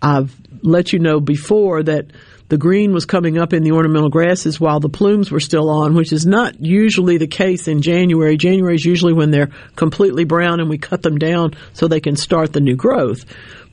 I've 0.00 0.34
let 0.62 0.92
you 0.92 0.98
know 0.98 1.20
before 1.20 1.82
that 1.82 2.06
the 2.48 2.58
green 2.58 2.92
was 2.92 3.06
coming 3.06 3.38
up 3.38 3.52
in 3.52 3.64
the 3.64 3.72
ornamental 3.72 4.08
grasses 4.08 4.60
while 4.60 4.78
the 4.78 4.88
plumes 4.88 5.30
were 5.30 5.40
still 5.40 5.68
on, 5.68 5.94
which 5.94 6.12
is 6.12 6.24
not 6.24 6.60
usually 6.60 7.18
the 7.18 7.26
case 7.26 7.66
in 7.66 7.82
January. 7.82 8.36
January 8.36 8.76
is 8.76 8.84
usually 8.84 9.12
when 9.12 9.30
they're 9.30 9.50
completely 9.74 10.24
brown 10.24 10.60
and 10.60 10.70
we 10.70 10.78
cut 10.78 11.02
them 11.02 11.18
down 11.18 11.54
so 11.72 11.88
they 11.88 12.00
can 12.00 12.14
start 12.14 12.52
the 12.52 12.60
new 12.60 12.76
growth. 12.76 13.24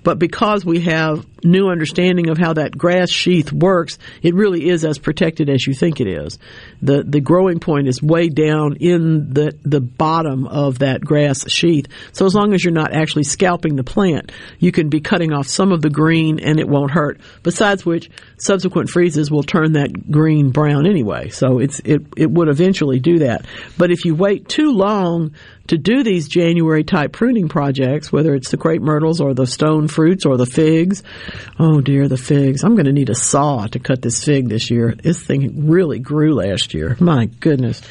But 0.03 0.17
because 0.17 0.65
we 0.65 0.81
have 0.81 1.25
new 1.43 1.69
understanding 1.69 2.29
of 2.29 2.37
how 2.37 2.53
that 2.53 2.77
grass 2.77 3.09
sheath 3.09 3.51
works, 3.51 3.97
it 4.21 4.33
really 4.33 4.69
is 4.69 4.85
as 4.85 4.97
protected 4.97 5.49
as 5.49 5.65
you 5.65 5.73
think 5.73 5.99
it 5.99 6.07
is. 6.07 6.39
The 6.81 7.03
the 7.03 7.21
growing 7.21 7.59
point 7.59 7.87
is 7.87 8.01
way 8.01 8.29
down 8.29 8.77
in 8.79 9.33
the 9.33 9.57
the 9.63 9.81
bottom 9.81 10.47
of 10.47 10.79
that 10.79 11.01
grass 11.01 11.49
sheath. 11.49 11.87
So 12.11 12.25
as 12.25 12.35
long 12.35 12.53
as 12.53 12.63
you're 12.63 12.73
not 12.73 12.93
actually 12.93 13.23
scalping 13.23 13.75
the 13.75 13.83
plant, 13.83 14.31
you 14.59 14.71
can 14.71 14.89
be 14.89 15.01
cutting 15.01 15.33
off 15.33 15.47
some 15.47 15.71
of 15.71 15.81
the 15.81 15.89
green 15.89 16.39
and 16.39 16.59
it 16.59 16.67
won't 16.67 16.91
hurt. 16.91 17.19
Besides 17.43 17.85
which, 17.85 18.09
subsequent 18.37 18.89
freezes 18.89 19.31
will 19.31 19.43
turn 19.43 19.73
that 19.73 20.11
green 20.11 20.51
brown 20.51 20.85
anyway. 20.85 21.29
So 21.29 21.59
it's 21.59 21.79
it 21.79 22.01
it 22.17 22.29
would 22.31 22.49
eventually 22.49 22.99
do 22.99 23.19
that. 23.19 23.45
But 23.77 23.91
if 23.91 24.05
you 24.05 24.15
wait 24.15 24.47
too 24.47 24.71
long 24.71 25.33
to 25.67 25.77
do 25.77 26.03
these 26.03 26.27
January 26.27 26.83
type 26.83 27.13
pruning 27.13 27.47
projects, 27.47 28.11
whether 28.11 28.35
it's 28.35 28.51
the 28.51 28.57
crepe 28.57 28.81
myrtles 28.81 29.21
or 29.21 29.33
the 29.33 29.47
stone 29.47 29.87
fruits 29.87 30.25
or 30.25 30.35
the 30.37 30.45
figs, 30.45 31.03
Oh 31.59 31.81
dear, 31.81 32.07
the 32.07 32.17
figs. 32.17 32.63
I'm 32.63 32.75
going 32.75 32.85
to 32.85 32.93
need 32.93 33.09
a 33.09 33.15
saw 33.15 33.67
to 33.67 33.79
cut 33.79 34.01
this 34.01 34.23
fig 34.23 34.49
this 34.49 34.69
year. 34.69 34.93
This 34.95 35.21
thing 35.21 35.69
really 35.69 35.99
grew 35.99 36.35
last 36.35 36.73
year. 36.73 36.97
My 36.99 37.25
goodness. 37.25 37.81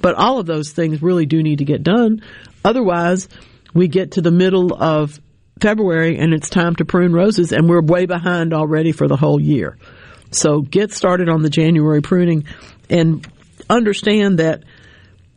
But 0.00 0.14
all 0.14 0.38
of 0.38 0.46
those 0.46 0.72
things 0.72 1.02
really 1.02 1.26
do 1.26 1.42
need 1.42 1.58
to 1.58 1.64
get 1.64 1.82
done. 1.82 2.22
Otherwise, 2.64 3.28
we 3.74 3.88
get 3.88 4.12
to 4.12 4.20
the 4.20 4.30
middle 4.30 4.74
of 4.74 5.20
February 5.60 6.18
and 6.18 6.32
it's 6.32 6.48
time 6.48 6.74
to 6.76 6.84
prune 6.84 7.12
roses 7.12 7.52
and 7.52 7.68
we're 7.68 7.82
way 7.82 8.06
behind 8.06 8.52
already 8.54 8.92
for 8.92 9.08
the 9.08 9.16
whole 9.16 9.40
year. 9.40 9.76
So 10.30 10.60
get 10.60 10.92
started 10.92 11.28
on 11.28 11.42
the 11.42 11.50
January 11.50 12.00
pruning 12.00 12.44
and 12.88 13.26
understand 13.68 14.38
that 14.38 14.62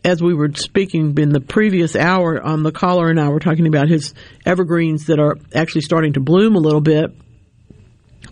as 0.06 0.22
we 0.22 0.34
were 0.34 0.52
speaking 0.54 1.18
in 1.18 1.30
the 1.30 1.40
previous 1.40 1.96
hour 1.96 2.42
on 2.42 2.64
the 2.64 2.72
caller 2.72 3.10
and 3.10 3.20
I 3.20 3.30
were 3.30 3.40
talking 3.40 3.68
about 3.68 3.88
his 3.88 4.14
evergreens 4.46 5.06
that 5.06 5.20
are 5.20 5.38
actually 5.54 5.82
starting 5.82 6.14
to 6.14 6.20
bloom 6.20 6.56
a 6.56 6.60
little 6.60 6.82
bit 6.82 7.12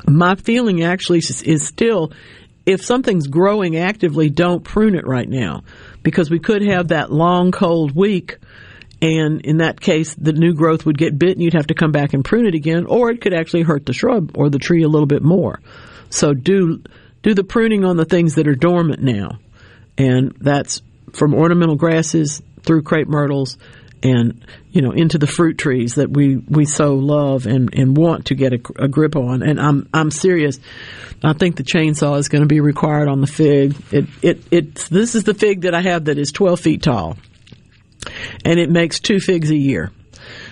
my 0.07 0.35
feeling 0.35 0.83
actually 0.83 1.19
is 1.19 1.67
still 1.67 2.11
if 2.65 2.83
something's 2.83 3.27
growing 3.27 3.77
actively, 3.77 4.29
don't 4.29 4.63
prune 4.63 4.95
it 4.95 5.07
right 5.07 5.27
now 5.27 5.63
because 6.03 6.29
we 6.29 6.39
could 6.39 6.61
have 6.61 6.89
that 6.89 7.11
long 7.11 7.51
cold 7.51 7.95
week. 7.95 8.37
And 9.01 9.41
in 9.41 9.57
that 9.57 9.81
case, 9.81 10.13
the 10.13 10.33
new 10.33 10.53
growth 10.53 10.85
would 10.85 10.97
get 10.97 11.17
bit 11.17 11.31
and 11.31 11.41
you'd 11.41 11.55
have 11.55 11.67
to 11.67 11.73
come 11.73 11.91
back 11.91 12.13
and 12.13 12.23
prune 12.23 12.45
it 12.45 12.53
again, 12.53 12.85
or 12.85 13.09
it 13.09 13.19
could 13.19 13.33
actually 13.33 13.63
hurt 13.63 13.85
the 13.85 13.93
shrub 13.93 14.37
or 14.37 14.49
the 14.49 14.59
tree 14.59 14.83
a 14.83 14.87
little 14.87 15.07
bit 15.07 15.23
more. 15.23 15.59
So 16.11 16.33
do, 16.33 16.83
do 17.23 17.33
the 17.33 17.43
pruning 17.43 17.83
on 17.83 17.97
the 17.97 18.05
things 18.05 18.35
that 18.35 18.47
are 18.47 18.55
dormant 18.55 19.01
now. 19.01 19.39
And 19.97 20.35
that's 20.39 20.81
from 21.13 21.33
ornamental 21.33 21.75
grasses 21.75 22.43
through 22.61 22.83
crepe 22.83 23.07
myrtles 23.07 23.57
and 24.03 24.45
you 24.71 24.81
know 24.81 24.91
into 24.91 25.17
the 25.17 25.27
fruit 25.27 25.57
trees 25.57 25.95
that 25.95 26.09
we 26.09 26.37
we 26.37 26.65
so 26.65 26.95
love 26.95 27.45
and 27.45 27.73
and 27.73 27.95
want 27.95 28.25
to 28.27 28.35
get 28.35 28.53
a, 28.53 28.59
a 28.83 28.87
grip 28.87 29.15
on. 29.15 29.43
And 29.43 29.59
I'm 29.59 29.89
I'm 29.93 30.11
serious. 30.11 30.59
I 31.23 31.33
think 31.33 31.55
the 31.55 31.63
chainsaw 31.63 32.17
is 32.17 32.29
going 32.29 32.41
to 32.41 32.47
be 32.47 32.59
required 32.59 33.07
on 33.07 33.21
the 33.21 33.27
fig. 33.27 33.75
It 33.91 34.05
it 34.21 34.43
it's 34.51 34.87
this 34.89 35.15
is 35.15 35.23
the 35.23 35.33
fig 35.33 35.61
that 35.61 35.75
I 35.75 35.81
have 35.81 36.05
that 36.05 36.17
is 36.17 36.31
12 36.31 36.59
feet 36.59 36.83
tall, 36.83 37.17
and 38.43 38.59
it 38.59 38.69
makes 38.69 38.99
two 38.99 39.19
figs 39.19 39.51
a 39.51 39.57
year. 39.57 39.91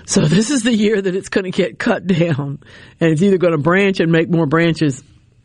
So 0.06 0.22
this 0.26 0.52
is 0.52 0.64
the 0.64 0.74
year 0.74 1.02
that 1.02 1.16
it's 1.16 1.30
going 1.30 1.46
to 1.46 1.52
get 1.52 1.80
cut 1.80 2.06
down, 2.06 2.60
and 3.00 3.12
it's 3.12 3.22
either 3.22 3.38
going 3.38 3.54
to 3.54 3.60
branch 3.60 4.00
and 4.00 4.12
make 4.12 4.30
more 4.30 4.46
branches, 4.46 5.04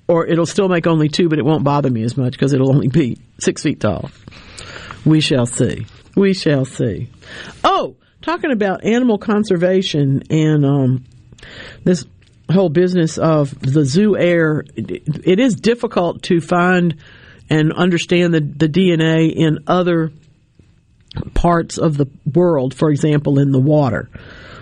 or 0.08 0.26
it'll 0.26 0.46
still 0.46 0.68
make 0.68 0.86
only 0.86 1.08
two, 1.08 1.28
but 1.28 1.38
it 1.38 1.44
won't 1.44 1.64
bother 1.64 1.90
me 1.90 2.02
as 2.02 2.16
much 2.16 2.32
because 2.32 2.52
it'll 2.52 2.74
only 2.74 2.88
be 2.88 3.18
six 3.38 3.62
feet 3.62 3.80
tall. 3.80 4.10
We 5.04 5.20
shall 5.20 5.46
see. 5.46 5.86
We 6.16 6.34
shall 6.34 6.64
see. 6.64 7.10
Oh, 7.62 7.96
talking 8.22 8.52
about 8.52 8.84
animal 8.84 9.18
conservation 9.18 10.22
and 10.30 10.64
um, 10.64 11.04
this 11.82 12.04
whole 12.50 12.68
business 12.68 13.18
of 13.18 13.58
the 13.60 13.84
zoo 13.84 14.16
air, 14.16 14.64
it 14.76 15.40
is 15.40 15.54
difficult 15.56 16.22
to 16.24 16.40
find 16.40 16.96
and 17.50 17.72
understand 17.72 18.32
the, 18.32 18.40
the 18.40 18.68
DNA 18.68 19.32
in 19.34 19.58
other 19.66 20.12
parts 21.34 21.78
of 21.78 21.96
the 21.96 22.06
world, 22.32 22.74
for 22.74 22.90
example, 22.90 23.38
in 23.38 23.52
the 23.52 23.60
water. 23.60 24.10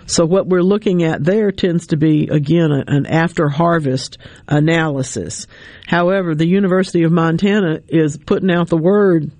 So 0.06 0.26
what 0.26 0.46
we're 0.46 0.62
looking 0.62 1.04
at 1.04 1.24
there 1.24 1.52
tends 1.52 1.88
to 1.88 1.96
be, 1.96 2.28
again, 2.28 2.70
an 2.72 3.06
after 3.06 3.48
harvest 3.48 4.18
analysis. 4.48 5.46
However, 5.86 6.34
the 6.34 6.46
University 6.46 7.04
of 7.04 7.12
Montana 7.12 7.80
is 7.88 8.18
putting 8.18 8.50
out 8.50 8.68
the 8.68 8.76
word, 8.76 9.30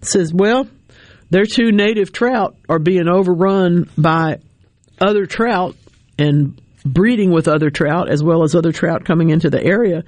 says, 0.00 0.32
well, 0.32 0.68
their 1.30 1.46
two 1.46 1.72
native 1.72 2.12
trout 2.12 2.56
are 2.68 2.78
being 2.78 3.08
overrun 3.08 3.88
by 3.96 4.38
other 5.00 5.26
trout 5.26 5.76
and 6.18 6.60
breeding 6.84 7.32
with 7.32 7.48
other 7.48 7.70
trout 7.70 8.08
as 8.08 8.22
well 8.22 8.42
as 8.42 8.54
other 8.54 8.72
trout 8.72 9.04
coming 9.04 9.30
into 9.30 9.50
the 9.50 9.62
area 9.62 10.04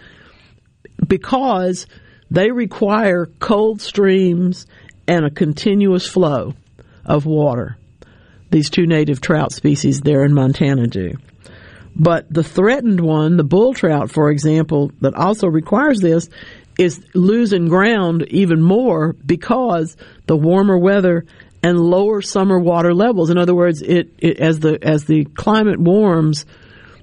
because 1.06 1.86
they 2.30 2.50
require 2.50 3.26
cold 3.40 3.80
streams 3.80 4.66
and 5.06 5.24
a 5.24 5.30
continuous 5.30 6.06
flow 6.06 6.54
of 7.04 7.26
water. 7.26 7.76
These 8.50 8.70
two 8.70 8.86
native 8.86 9.20
trout 9.20 9.52
species 9.52 10.00
there 10.00 10.24
in 10.24 10.34
Montana 10.34 10.86
do. 10.86 11.14
But 11.96 12.32
the 12.32 12.44
threatened 12.44 13.00
one, 13.00 13.36
the 13.36 13.44
bull 13.44 13.74
trout, 13.74 14.10
for 14.10 14.30
example, 14.30 14.92
that 15.00 15.14
also 15.14 15.48
requires 15.48 15.98
this, 15.98 16.28
is 16.78 17.04
losing 17.12 17.68
ground 17.68 18.24
even 18.28 18.62
more 18.62 19.12
because 19.12 19.96
the 20.26 20.36
warmer 20.36 20.78
weather 20.78 21.24
and 21.62 21.78
lower 21.78 22.22
summer 22.22 22.58
water 22.58 22.94
levels. 22.94 23.30
In 23.30 23.38
other 23.38 23.54
words, 23.54 23.82
it, 23.82 24.14
it 24.18 24.38
as 24.38 24.60
the 24.60 24.78
as 24.80 25.04
the 25.04 25.24
climate 25.24 25.80
warms, 25.80 26.46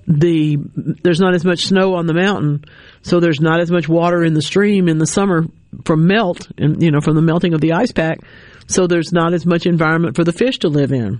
the 0.08 0.58
there's 1.04 1.20
not 1.20 1.36
as 1.36 1.44
much 1.44 1.66
snow 1.66 1.96
on 1.96 2.06
the 2.06 2.14
mountain, 2.14 2.64
so 3.02 3.20
there's 3.20 3.42
not 3.42 3.60
as 3.60 3.70
much 3.70 3.90
water 3.90 4.24
in 4.24 4.34
the 4.34 4.42
stream 4.42 4.88
in 4.88 4.98
the 4.98 5.08
summer 5.08 5.44
from 5.84 6.08
melt 6.08 6.48
and 6.58 6.82
you 6.82 6.90
know 6.90 7.02
from 7.02 7.16
the 7.16 7.22
melting 7.22 7.54
of 7.54 7.62
the 7.62 7.74
ice 7.74 7.92
pack. 7.92 8.20
So 8.68 8.88
there's 8.88 9.12
not 9.12 9.34
as 9.34 9.46
much 9.46 9.66
environment 9.66 10.16
for 10.16 10.24
the 10.24 10.34
fish 10.34 10.60
to 10.60 10.70
live 10.70 10.92
in. 10.92 11.20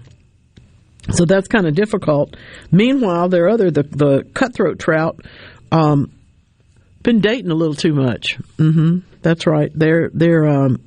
So 1.12 1.26
that's 1.26 1.48
kind 1.48 1.68
of 1.68 1.76
difficult. 1.76 2.36
Meanwhile, 2.72 3.30
there 3.30 3.46
are 3.46 3.50
other 3.50 3.70
the 3.70 3.84
the 3.84 4.24
cutthroat 4.34 4.80
trout. 4.80 5.20
Um, 5.72 6.15
been 7.06 7.22
dating 7.22 7.52
a 7.52 7.56
little 7.56 7.76
too 7.76 7.94
much. 7.94 8.38
Mm-hmm. 8.58 9.00
That's 9.22 9.48
right. 9.48 9.72
They're 9.74 10.10
they're 10.14 10.48
um, 10.48 10.84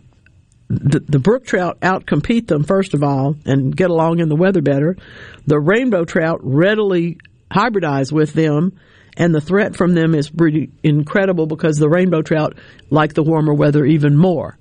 the, 0.69 1.01
the 1.01 1.19
brook 1.19 1.47
trout 1.47 1.81
outcompete 1.81 2.47
them 2.47 2.65
first 2.65 2.95
of 2.95 3.03
all 3.03 3.36
and 3.47 3.74
get 3.74 3.90
along 3.90 4.20
in 4.20 4.28
the 4.28 4.36
weather 4.36 4.61
better. 4.61 4.97
The 5.47 5.59
rainbow 5.59 6.05
trout 6.05 6.40
readily 6.43 7.19
hybridize 7.51 8.12
with 8.12 8.35
them, 8.35 8.78
and 9.16 9.35
the 9.35 9.40
threat 9.40 9.77
from 9.77 9.95
them 9.95 10.15
is 10.15 10.28
pretty 10.28 10.70
incredible 10.82 11.47
because 11.47 11.78
the 11.78 11.89
rainbow 11.89 12.23
trout 12.23 12.59
like 12.90 13.15
the 13.15 13.23
warmer 13.23 13.55
weather 13.55 13.85
even 13.85 14.16
more. 14.16 14.59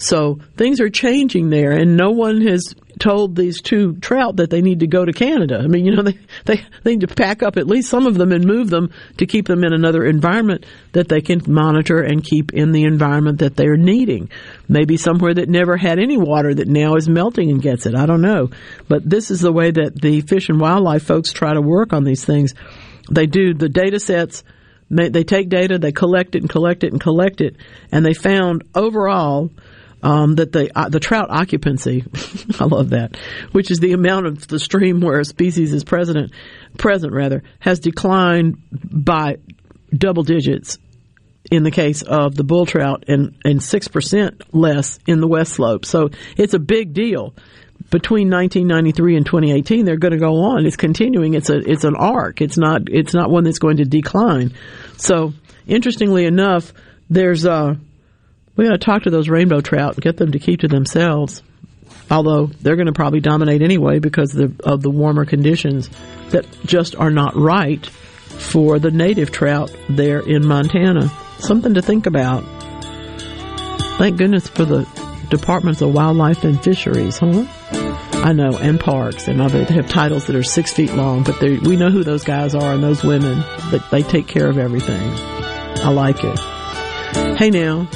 So 0.00 0.38
things 0.56 0.80
are 0.80 0.88
changing 0.88 1.50
there, 1.50 1.72
and 1.72 1.94
no 1.94 2.10
one 2.10 2.40
has 2.40 2.74
told 2.98 3.36
these 3.36 3.60
two 3.60 3.96
trout 3.96 4.36
that 4.36 4.48
they 4.48 4.62
need 4.62 4.80
to 4.80 4.86
go 4.86 5.04
to 5.04 5.12
Canada. 5.12 5.60
I 5.62 5.66
mean, 5.66 5.84
you 5.84 5.94
know, 5.94 6.02
they, 6.04 6.18
they, 6.46 6.64
they 6.82 6.90
need 6.92 7.06
to 7.06 7.14
pack 7.14 7.42
up 7.42 7.58
at 7.58 7.66
least 7.66 7.90
some 7.90 8.06
of 8.06 8.14
them 8.14 8.32
and 8.32 8.46
move 8.46 8.70
them 8.70 8.90
to 9.18 9.26
keep 9.26 9.46
them 9.46 9.62
in 9.62 9.74
another 9.74 10.06
environment 10.06 10.64
that 10.92 11.08
they 11.08 11.20
can 11.20 11.42
monitor 11.46 12.00
and 12.00 12.24
keep 12.24 12.54
in 12.54 12.72
the 12.72 12.84
environment 12.84 13.40
that 13.40 13.56
they're 13.56 13.76
needing. 13.76 14.30
Maybe 14.68 14.96
somewhere 14.96 15.34
that 15.34 15.50
never 15.50 15.76
had 15.76 15.98
any 15.98 16.16
water 16.16 16.54
that 16.54 16.66
now 16.66 16.96
is 16.96 17.06
melting 17.06 17.50
and 17.50 17.60
gets 17.60 17.84
it. 17.84 17.94
I 17.94 18.06
don't 18.06 18.22
know. 18.22 18.48
But 18.88 19.08
this 19.08 19.30
is 19.30 19.40
the 19.40 19.52
way 19.52 19.70
that 19.70 20.00
the 20.00 20.22
fish 20.22 20.48
and 20.48 20.58
wildlife 20.58 21.02
folks 21.02 21.30
try 21.30 21.52
to 21.52 21.60
work 21.60 21.92
on 21.92 22.04
these 22.04 22.24
things. 22.24 22.54
They 23.10 23.26
do 23.26 23.52
the 23.52 23.68
data 23.68 24.00
sets 24.00 24.44
they 24.90 25.22
take 25.22 25.48
data, 25.48 25.78
they 25.78 25.92
collect 25.92 26.34
it 26.34 26.42
and 26.42 26.50
collect 26.50 26.82
it 26.82 26.90
and 26.92 27.00
collect 27.00 27.40
it, 27.40 27.56
and 27.92 28.04
they 28.04 28.12
found 28.14 28.64
overall 28.74 29.50
um, 30.02 30.36
that 30.36 30.52
the 30.52 30.70
uh, 30.76 30.88
the 30.88 31.00
trout 31.00 31.28
occupancy, 31.30 32.04
I 32.60 32.64
love 32.64 32.90
that, 32.90 33.16
which 33.52 33.70
is 33.70 33.78
the 33.78 33.92
amount 33.92 34.26
of 34.26 34.48
the 34.48 34.58
stream 34.58 35.00
where 35.00 35.20
a 35.20 35.24
species 35.24 35.72
is 35.72 35.84
present, 35.84 36.32
present 36.78 37.12
rather, 37.12 37.42
has 37.58 37.80
declined 37.80 38.58
by 38.70 39.38
double 39.92 40.22
digits 40.22 40.78
in 41.50 41.64
the 41.64 41.70
case 41.70 42.02
of 42.02 42.34
the 42.34 42.44
bull 42.44 42.66
trout 42.66 43.04
and 43.08 43.36
and 43.44 43.62
six 43.62 43.88
percent 43.88 44.42
less 44.54 44.98
in 45.06 45.20
the 45.20 45.28
west 45.28 45.54
slope. 45.54 45.84
So 45.84 46.10
it's 46.36 46.54
a 46.54 46.58
big 46.58 46.92
deal. 46.92 47.34
Between 47.90 48.30
1993 48.30 49.16
and 49.16 49.26
2018, 49.26 49.84
they're 49.84 49.96
going 49.96 50.12
to 50.12 50.18
go 50.18 50.42
on. 50.42 50.64
It's 50.64 50.76
continuing. 50.76 51.34
It's 51.34 51.50
a 51.50 51.56
it's 51.58 51.84
an 51.84 51.96
arc. 51.96 52.40
It's 52.40 52.56
not 52.56 52.82
it's 52.88 53.14
not 53.14 53.30
one 53.30 53.44
that's 53.44 53.58
going 53.58 53.78
to 53.78 53.84
decline. 53.84 54.54
So 54.96 55.32
interestingly 55.66 56.24
enough, 56.24 56.72
there's 57.08 57.44
a 57.44 57.78
we 58.60 58.66
got 58.66 58.72
to 58.72 58.78
talk 58.78 59.04
to 59.04 59.10
those 59.10 59.30
rainbow 59.30 59.62
trout 59.62 59.94
and 59.94 60.02
get 60.02 60.18
them 60.18 60.32
to 60.32 60.38
keep 60.38 60.60
to 60.60 60.68
themselves. 60.68 61.42
Although 62.10 62.48
they're 62.60 62.76
going 62.76 62.88
to 62.88 62.92
probably 62.92 63.20
dominate 63.20 63.62
anyway 63.62 64.00
because 64.00 64.36
of 64.36 64.82
the, 64.82 64.90
warmer 64.90 65.24
conditions 65.24 65.88
that 66.28 66.44
just 66.66 66.94
are 66.94 67.10
not 67.10 67.34
right 67.34 67.86
for 67.86 68.78
the 68.78 68.90
native 68.90 69.32
trout 69.32 69.74
there 69.88 70.20
in 70.20 70.46
Montana. 70.46 71.10
Something 71.38 71.72
to 71.72 71.80
think 71.80 72.04
about. 72.04 72.44
Thank 73.96 74.18
goodness 74.18 74.46
for 74.46 74.66
the 74.66 74.86
departments 75.30 75.80
of 75.80 75.94
wildlife 75.94 76.44
and 76.44 76.62
fisheries, 76.62 77.16
huh? 77.16 77.46
I 78.12 78.34
know, 78.34 78.58
and 78.58 78.78
parks, 78.78 79.26
and 79.26 79.40
they 79.40 79.64
have 79.72 79.88
titles 79.88 80.26
that 80.26 80.36
are 80.36 80.42
six 80.42 80.74
feet 80.74 80.92
long, 80.92 81.22
but 81.22 81.40
we 81.40 81.76
know 81.76 81.90
who 81.90 82.04
those 82.04 82.24
guys 82.24 82.54
are 82.54 82.74
and 82.74 82.82
those 82.82 83.02
women, 83.02 83.42
but 83.70 83.90
they 83.90 84.02
take 84.02 84.26
care 84.26 84.48
of 84.48 84.58
everything. 84.58 85.00
I 85.82 85.88
like 85.88 86.22
it. 86.22 86.38
Hey 87.38 87.48
now, 87.48 87.88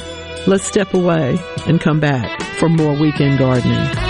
Let's 0.47 0.63
step 0.63 0.93
away 0.93 1.39
and 1.65 1.81
come 1.81 1.99
back 1.99 2.39
for 2.59 2.69
more 2.69 2.93
weekend 2.93 3.39
gardening. 3.39 4.04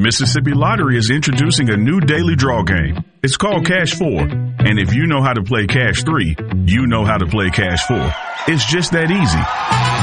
Mississippi 0.00 0.54
Lottery 0.54 0.96
is 0.96 1.10
introducing 1.10 1.68
a 1.68 1.76
new 1.76 2.00
daily 2.00 2.34
draw 2.34 2.62
game. 2.62 3.04
It's 3.22 3.36
called 3.36 3.66
Cash 3.66 3.94
4. 3.94 4.08
And 4.08 4.78
if 4.78 4.94
you 4.94 5.06
know 5.06 5.22
how 5.22 5.34
to 5.34 5.42
play 5.42 5.66
Cash 5.66 6.04
3, 6.04 6.36
you 6.64 6.86
know 6.86 7.04
how 7.04 7.18
to 7.18 7.26
play 7.26 7.50
Cash 7.50 7.84
4. 7.84 7.96
It's 8.48 8.64
just 8.64 8.92
that 8.92 9.10
easy. 9.10 9.44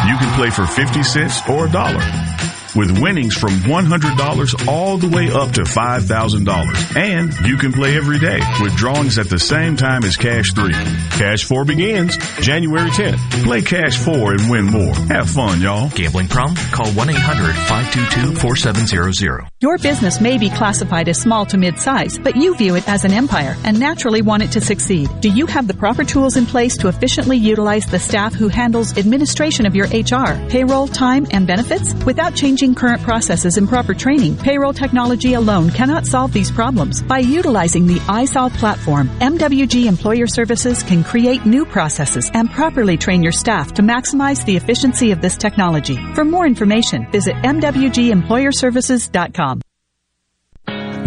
You 0.07 0.17
can 0.19 0.35
play 0.37 0.51
for 0.51 0.67
50 0.67 1.01
cents 1.01 1.41
or 1.49 1.65
a 1.65 1.71
dollar 1.71 2.36
with 2.77 3.01
winnings 3.01 3.35
from 3.35 3.53
$100 3.61 4.67
all 4.67 4.97
the 4.97 5.09
way 5.09 5.31
up 5.31 5.53
to 5.53 5.63
$5,000. 5.63 6.95
And 6.95 7.33
you 7.45 7.57
can 7.57 7.73
play 7.73 7.97
every 7.97 8.19
day 8.19 8.39
with 8.61 8.75
drawings 8.75 9.17
at 9.17 9.27
the 9.29 9.39
same 9.39 9.75
time 9.75 10.03
as 10.03 10.15
Cash 10.15 10.53
3. 10.53 10.71
Cash 10.71 11.45
4 11.45 11.65
begins 11.65 12.15
January 12.39 12.91
10th. 12.91 13.17
Play 13.43 13.63
Cash 13.63 13.97
4 13.97 14.33
and 14.33 14.47
win 14.49 14.65
more. 14.65 14.93
Have 15.09 15.27
fun, 15.29 15.61
y'all. 15.61 15.89
Gambling 15.89 16.27
problem? 16.27 16.55
Call 16.71 16.87
1-800-522-4700. 16.87 19.47
Your 19.59 19.79
business 19.79 20.21
may 20.21 20.37
be 20.37 20.49
classified 20.49 21.09
as 21.09 21.19
small 21.19 21.47
to 21.47 21.57
mid-size, 21.57 22.19
but 22.19 22.35
you 22.35 22.55
view 22.55 22.75
it 22.75 22.87
as 22.87 23.05
an 23.05 23.11
empire 23.11 23.55
and 23.63 23.79
naturally 23.79 24.21
want 24.21 24.43
it 24.43 24.51
to 24.51 24.61
succeed. 24.61 25.09
Do 25.19 25.29
you 25.29 25.47
have 25.47 25.67
the 25.67 25.73
proper 25.73 26.03
tools 26.03 26.37
in 26.37 26.45
place 26.45 26.77
to 26.77 26.87
efficiently 26.87 27.37
utilize 27.37 27.87
the 27.87 27.97
staff 27.97 28.35
who 28.35 28.47
handles 28.47 28.95
administration 28.97 29.65
of 29.65 29.75
your 29.75 29.87
HR, 29.87 30.37
payroll, 30.49 30.87
time, 30.87 31.25
and 31.31 31.47
benefits 31.47 31.95
without 32.05 32.35
changing 32.35 32.66
Current 32.75 33.03
processes 33.03 33.57
and 33.57 33.69
proper 33.69 33.93
training, 33.93 34.37
payroll 34.37 34.73
technology 34.73 35.33
alone 35.33 35.69
cannot 35.69 36.05
solve 36.05 36.33
these 36.33 36.49
problems. 36.49 37.01
By 37.01 37.19
utilizing 37.19 37.85
the 37.85 37.99
iSolve 38.07 38.55
platform, 38.57 39.09
MWG 39.19 39.85
Employer 39.85 40.27
Services 40.27 40.83
can 40.83 41.03
create 41.03 41.45
new 41.45 41.65
processes 41.65 42.31
and 42.33 42.49
properly 42.49 42.97
train 42.97 43.21
your 43.21 43.31
staff 43.31 43.73
to 43.73 43.81
maximize 43.81 44.43
the 44.45 44.55
efficiency 44.55 45.11
of 45.11 45.21
this 45.21 45.37
technology. 45.37 45.97
For 46.13 46.25
more 46.25 46.47
information, 46.47 47.09
visit 47.11 47.35
MWGEmployerServices.com. 47.37 49.61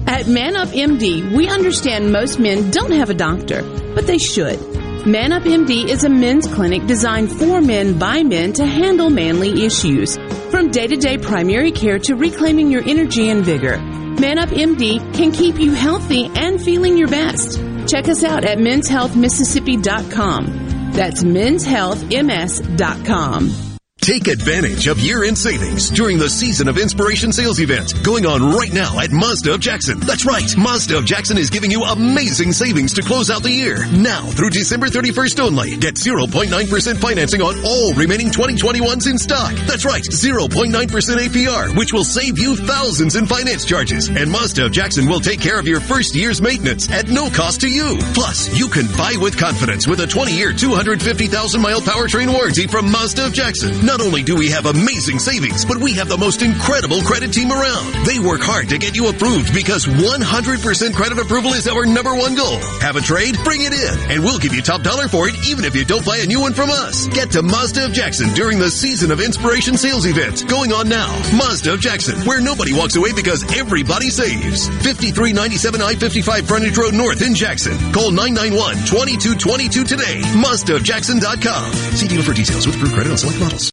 At 0.09 0.27
Man 0.27 0.57
Up 0.57 0.71
MD, 0.71 1.31
we 1.31 1.49
understand 1.49 2.13
most 2.13 2.41
men 2.41 2.73
don't 2.73 2.91
have 2.91 3.11
a 3.11 3.15
doctor, 3.15 3.63
but 3.95 4.09
they 4.09 4.19
should. 4.19 4.59
Man 5.07 5.33
Up 5.33 5.45
MD 5.45 5.89
is 5.89 6.05
a 6.05 6.11
men's 6.11 6.47
clinic 6.47 6.87
designed 6.87 7.33
for 7.33 7.63
men 7.63 7.99
by 7.99 8.23
men 8.23 8.53
to 8.53 8.67
handle 8.67 9.09
manly 9.09 9.65
issues. 9.65 10.19
From 10.51 10.71
day 10.71 10.87
to 10.87 10.97
day 10.97 11.17
primary 11.17 11.73
care 11.73 11.99
to 12.01 12.15
reclaiming 12.15 12.71
your 12.71 12.83
energy 12.83 13.31
and 13.31 13.43
vigor, 13.43 13.79
Man 13.79 14.39
Up 14.39 14.51
MD 14.51 14.99
can 15.15 15.33
keep 15.33 15.59
you 15.59 15.73
healthy 15.73 16.31
and 16.35 16.61
feeling 16.61 16.99
your 16.99 17.09
best. 17.09 17.59
Check 17.89 18.09
us 18.09 18.23
out 18.23 18.45
at 18.45 18.59
menshealthmississippi.com. 18.59 20.91
That's 20.93 21.25
menshealthms.com. 21.25 23.70
Take 24.01 24.29
advantage 24.29 24.87
of 24.87 24.99
year-end 24.99 25.37
savings 25.37 25.91
during 25.91 26.17
the 26.17 26.29
Season 26.29 26.69
of 26.69 26.79
Inspiration 26.79 27.33
sales 27.33 27.61
event 27.61 27.93
going 28.03 28.25
on 28.25 28.55
right 28.55 28.73
now 28.73 28.99
at 28.99 29.13
Mazda 29.13 29.55
of 29.55 29.61
Jackson. 29.61 30.01
That's 30.01 30.25
right. 30.25 30.57
Mazda 30.57 30.97
of 30.99 31.05
Jackson 31.05 31.37
is 31.37 31.51
giving 31.51 31.71
you 31.71 31.83
amazing 31.85 32.53
savings 32.53 32.95
to 32.95 33.03
close 33.03 33.31
out 33.31 33.43
the 33.43 33.51
year. 33.51 33.87
Now 33.93 34.23
through 34.23 34.51
December 34.51 34.87
31st 34.87 35.41
only. 35.41 35.77
Get 35.77 35.95
0.9% 35.97 36.97
financing 36.97 37.43
on 37.43 37.63
all 37.63 37.93
remaining 37.93 38.29
2021s 38.29 39.07
in 39.07 39.19
stock. 39.19 39.53
That's 39.69 39.85
right. 39.85 40.03
0.9% 40.03 40.71
APR, 40.73 41.77
which 41.77 41.93
will 41.93 42.05
save 42.05 42.39
you 42.39 42.57
thousands 42.57 43.17
in 43.17 43.27
finance 43.27 43.67
charges. 43.67 44.09
And 44.09 44.31
Mazda 44.31 44.65
of 44.65 44.73
Jackson 44.73 45.09
will 45.09 45.21
take 45.21 45.41
care 45.41 45.61
of 45.61 45.69
your 45.69 45.81
first 45.81 46.15
year's 46.15 46.41
maintenance 46.41 46.91
at 46.91 47.09
no 47.11 47.29
cost 47.29 47.61
to 47.61 47.69
you. 47.69 47.99
Plus, 48.15 48.59
you 48.59 48.69
can 48.69 48.87
buy 48.97 49.15
with 49.21 49.37
confidence 49.37 49.87
with 49.87 50.01
a 50.01 50.07
20-year, 50.07 50.55
250,000 50.55 51.61
mile 51.61 51.83
powertrain 51.83 52.33
warranty 52.33 52.67
from 52.67 52.91
Mazda 52.91 53.27
of 53.27 53.35
Jackson. 53.35 53.90
Not 53.91 54.03
only 54.03 54.23
do 54.23 54.37
we 54.37 54.51
have 54.51 54.67
amazing 54.67 55.19
savings, 55.19 55.65
but 55.65 55.79
we 55.79 55.95
have 55.95 56.09
the 56.09 56.17
most 56.17 56.43
incredible 56.43 57.03
credit 57.03 57.33
team 57.33 57.51
around. 57.51 58.07
They 58.07 58.21
work 58.21 58.41
hard 58.41 58.69
to 58.69 58.79
get 58.79 58.95
you 58.95 59.09
approved 59.09 59.53
because 59.53 59.85
100% 59.85 60.95
credit 60.95 61.19
approval 61.19 61.55
is 61.55 61.67
our 61.67 61.85
number 61.85 62.15
one 62.15 62.37
goal. 62.37 62.55
Have 62.79 62.95
a 62.95 63.01
trade? 63.01 63.35
Bring 63.43 63.63
it 63.63 63.75
in, 63.75 64.15
and 64.15 64.23
we'll 64.23 64.39
give 64.39 64.55
you 64.55 64.63
top 64.63 64.83
dollar 64.83 65.09
for 65.09 65.27
it 65.27 65.35
even 65.43 65.65
if 65.65 65.75
you 65.75 65.85
don't 65.85 66.07
buy 66.07 66.19
a 66.19 66.27
new 66.27 66.41
one 66.41 66.55
from 66.55 66.71
us. 66.71 67.09
Get 67.09 67.33
to 67.33 67.43
Mazda 67.43 67.87
of 67.87 67.93
Jackson 67.93 68.33
during 68.35 68.61
the 68.61 68.71
Season 68.71 69.11
of 69.11 69.19
Inspiration 69.19 69.77
sales 69.77 70.07
event 70.07 70.47
going 70.47 70.71
on 70.71 70.89
now. 70.89 71.11
Mazda 71.35 71.75
of 71.75 71.81
Jackson, 71.81 72.15
where 72.31 72.41
nobody 72.41 72.73
walks 72.73 72.95
away 72.95 73.13
because 73.13 73.43
everybody 73.59 74.07
saves. 74.07 74.69
5397 74.87 75.83
I-55 75.83 76.47
Frontage 76.47 76.79
Road 76.79 76.95
North 76.95 77.27
in 77.27 77.35
Jackson. 77.35 77.75
Call 77.91 78.13
991-2222 78.15 79.83
today. 79.83 80.23
MazdaofJackson.com. 80.39 81.73
See 81.99 82.07
dealer 82.07 82.23
for 82.23 82.35
details 82.35 82.69
with 82.69 82.77
approved 82.77 82.95
credit 82.95 83.11
on 83.11 83.19
select 83.19 83.41
models. 83.41 83.73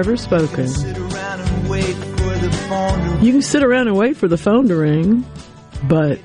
Never 0.00 0.16
spoken. 0.16 0.64
Wait 1.68 1.82
for 1.82 2.38
the 2.38 2.50
phone 2.70 3.18
to 3.18 3.22
You 3.22 3.32
can 3.32 3.42
sit 3.42 3.62
around 3.62 3.88
and 3.88 3.98
wait 3.98 4.16
for 4.16 4.28
the 4.28 4.38
phone 4.38 4.66
to 4.68 4.76
ring, 4.76 5.26
but 5.90 6.18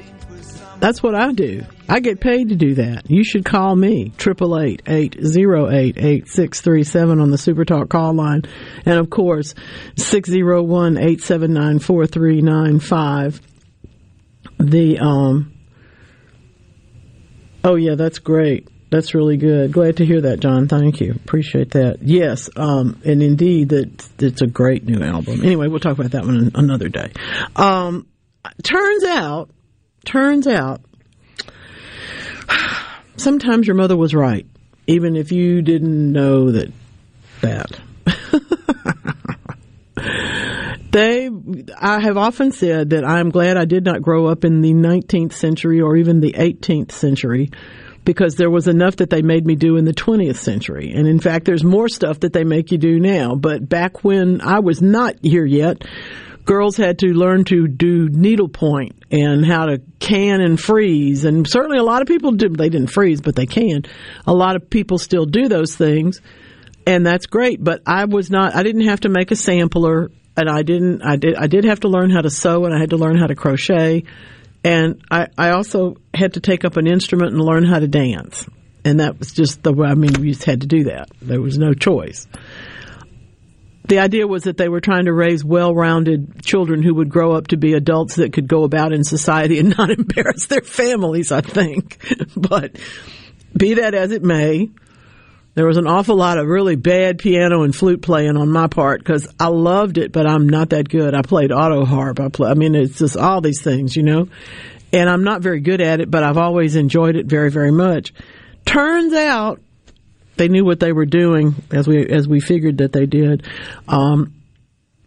that's 0.80 1.03
what 1.03 1.14
I 1.14 1.34
do. 1.34 1.64
I 1.89 1.99
get 1.99 2.22
paid 2.22 2.47
to 2.49 2.56
do 2.56 2.76
that. 2.76 3.11
You 3.11 3.26
should 3.26 3.43
call 3.43 3.76
me, 3.76 4.14
triple 4.15 4.57
eight 4.57 4.81
eight 4.88 5.18
zero 5.22 5.69
eight 5.69 5.97
eight 5.97 6.30
six 6.30 6.61
three 6.61 6.85
seven 6.85 7.19
on 7.19 7.31
the 7.31 7.38
Super 7.38 7.65
Talk 7.65 7.89
call 7.89 8.14
line. 8.14 8.43
And 8.85 8.97
of 8.97 9.10
course, 9.10 9.53
six 9.97 10.30
zero 10.30 10.64
one 10.64 10.97
eight 10.97 11.22
seven 11.22 11.52
nine 11.52 11.80
four 11.80 12.07
three 12.07 12.41
nine 12.41 12.80
five. 12.80 13.41
The, 14.57 14.99
um, 14.99 15.53
oh 17.65 17.76
yeah, 17.76 17.95
that's 17.95 18.19
great. 18.19 18.69
That's 18.91 19.15
really 19.15 19.37
good. 19.37 19.71
Glad 19.71 19.97
to 19.97 20.05
hear 20.05 20.21
that, 20.21 20.39
John. 20.39 20.67
Thank 20.67 21.01
you. 21.01 21.11
Appreciate 21.11 21.71
that. 21.71 22.01
Yes, 22.01 22.49
um, 22.55 23.01
and 23.03 23.23
indeed, 23.23 23.69
that 23.69 24.07
it's 24.19 24.41
a 24.41 24.47
great 24.47 24.85
new 24.85 25.03
album. 25.03 25.43
Anyway, 25.43 25.67
we'll 25.67 25.79
talk 25.79 25.97
about 25.97 26.11
that 26.11 26.25
one 26.25 26.51
another 26.53 26.87
day. 26.87 27.11
Um, 27.55 28.07
turns 28.63 29.03
out, 29.03 29.49
turns 30.05 30.47
out, 30.47 30.81
sometimes 33.17 33.67
your 33.67 33.75
mother 33.75 33.97
was 33.97 34.13
right, 34.13 34.45
even 34.87 35.15
if 35.15 35.31
you 35.31 35.61
didn't 35.61 36.11
know 36.11 36.51
that. 36.51 36.71
That 37.41 37.79
they, 40.91 41.29
I 41.77 41.99
have 41.99 42.17
often 42.17 42.51
said 42.51 42.91
that 42.91 43.03
I'm 43.03 43.29
glad 43.29 43.57
I 43.57 43.65
did 43.65 43.83
not 43.83 44.01
grow 44.01 44.27
up 44.27 44.45
in 44.45 44.61
the 44.61 44.73
19th 44.73 45.33
century 45.33 45.81
or 45.81 45.97
even 45.97 46.21
the 46.21 46.31
18th 46.31 46.91
century 46.91 47.51
because 48.06 48.36
there 48.36 48.49
was 48.49 48.68
enough 48.68 48.98
that 48.98 49.10
they 49.10 49.22
made 49.22 49.45
me 49.45 49.56
do 49.56 49.77
in 49.77 49.86
the 49.86 49.94
20th 49.94 50.38
century. 50.38 50.91
And 50.91 51.07
in 51.07 51.19
fact, 51.19 51.45
there's 51.45 51.64
more 51.64 51.90
stuff 51.90 52.22
that 52.22 52.34
they 52.34 52.44
make 52.44 52.72
you 52.72 52.77
do 52.77 52.99
now. 52.99 53.36
But 53.36 53.68
back 53.68 54.03
when 54.03 54.41
I 54.41 54.60
was 54.60 54.82
not 54.82 55.15
here 55.22 55.45
yet, 55.45 55.84
girls 56.45 56.77
had 56.77 56.99
to 56.99 57.07
learn 57.07 57.44
to 57.45 57.68
do 57.68 58.07
needlepoint 58.10 58.95
and 59.11 59.45
how 59.45 59.65
to 59.65 59.82
can 59.99 60.41
and 60.41 60.60
freeze. 60.60 61.26
And 61.26 61.49
certainly 61.49 61.80
a 61.80 61.84
lot 61.84 62.02
of 62.02 62.07
people 62.07 62.32
did. 62.32 62.56
they 62.56 62.69
didn't 62.69 62.91
freeze, 62.91 63.22
but 63.22 63.36
they 63.36 63.48
can. 63.48 63.84
A 64.26 64.34
lot 64.34 64.56
of 64.56 64.69
people 64.69 64.98
still 64.98 65.26
do 65.26 65.48
those 65.48 65.76
things. 65.76 66.22
And 66.88 67.06
that's 67.06 67.26
great. 67.26 67.64
But 67.64 67.82
I 67.86 68.06
was 68.06 68.30
not, 68.30 68.56
I 68.56 68.64
didn't 68.64 68.88
have 68.88 69.02
to 69.02 69.10
make 69.10 69.32
a 69.32 69.36
sampler 69.36 70.11
and 70.38 70.49
I 70.49 70.61
didn't, 70.61 71.02
I 71.02 71.15
did, 71.15 71.36
I 71.36 71.48
did 71.48 71.65
have 71.65 71.80
to 71.82 71.88
learn 71.88 72.11
how 72.11 72.22
to 72.22 72.30
sew 72.30 72.65
and 72.65 72.76
I 72.76 72.80
had 72.80 72.91
to 72.91 72.98
learn 72.98 73.18
how 73.18 73.27
to 73.27 73.36
crochet. 73.36 74.03
And 74.65 75.01
I, 75.09 75.27
I 75.37 75.51
also 75.51 75.95
had 76.13 76.33
to 76.33 76.41
take 76.41 76.65
up 76.65 76.75
an 76.75 76.87
instrument 76.87 77.31
and 77.31 77.41
learn 77.41 77.63
how 77.63 77.79
to 77.79 77.87
dance. 77.87 78.45
And 78.83 78.99
that 78.99 79.17
was 79.17 79.31
just 79.31 79.63
the 79.63 79.71
way, 79.71 79.87
I 79.87 79.95
mean, 79.95 80.13
we 80.19 80.31
just 80.31 80.43
had 80.43 80.61
to 80.61 80.67
do 80.67 80.85
that. 80.85 81.09
There 81.21 81.39
was 81.39 81.57
no 81.57 81.73
choice 81.73 82.27
the 83.87 83.99
idea 83.99 84.27
was 84.27 84.43
that 84.43 84.57
they 84.57 84.69
were 84.69 84.81
trying 84.81 85.05
to 85.05 85.13
raise 85.13 85.43
well-rounded 85.43 86.43
children 86.43 86.81
who 86.81 86.95
would 86.95 87.09
grow 87.09 87.33
up 87.33 87.47
to 87.47 87.57
be 87.57 87.73
adults 87.73 88.15
that 88.15 88.33
could 88.33 88.47
go 88.47 88.63
about 88.63 88.93
in 88.93 89.03
society 89.03 89.59
and 89.59 89.77
not 89.77 89.89
embarrass 89.97 90.47
their 90.47 90.61
families, 90.61 91.31
I 91.31 91.41
think. 91.41 91.99
but 92.35 92.77
be 93.55 93.75
that 93.75 93.93
as 93.93 94.11
it 94.11 94.23
may, 94.23 94.69
there 95.56 95.65
was 95.65 95.77
an 95.77 95.88
awful 95.88 96.18
lot 96.18 96.38
of 96.38 96.48
really 96.48 96.76
bad 96.76 97.18
piano 97.18 97.64
and 97.64 97.73
flute 97.73 98.02
playing 98.02 98.36
on 98.38 98.52
my 98.52 98.68
part 98.68 98.99
because 98.99 99.27
I 99.40 99.48
loved 99.48 99.98
it, 99.98 100.11
but 100.11 100.27
I'm 100.27 100.48
not 100.48 100.69
that 100.69 100.90
good. 100.90 101.15
I 101.15 101.22
played 101.22 101.52
auto 101.52 101.86
harp. 101.86 102.19
I 102.19 102.27
play, 102.27 102.49
I 102.49 102.53
mean, 102.53 102.76
it's 102.76 102.99
just 102.99 103.18
all 103.18 103.40
these 103.40 103.61
things, 103.61 103.95
you 103.95 104.03
know, 104.03 104.27
and 104.91 105.10
I'm 105.10 105.23
not 105.23 105.41
very 105.41 105.61
good 105.61 105.82
at 105.82 106.02
it, 106.02 106.11
but 106.11 106.23
I've 106.23 106.38
always 106.38 106.76
enjoyed 106.76 107.15
it 107.15 107.26
very, 107.26 107.49
very 107.49 107.72
much. 107.72 108.14
Turns 108.65 109.14
out 109.14 109.61
they 110.36 110.49
knew 110.49 110.65
what 110.65 110.82
they 110.82 110.91
were 110.91 111.06
doing 111.06 111.56
as 111.72 111.88
we 111.88 112.06
as 112.06 112.27
we 112.27 112.41
figured 112.41 112.80
that 112.80 112.91
they 112.91 113.06
did. 113.06 113.48
Um, 113.88 114.34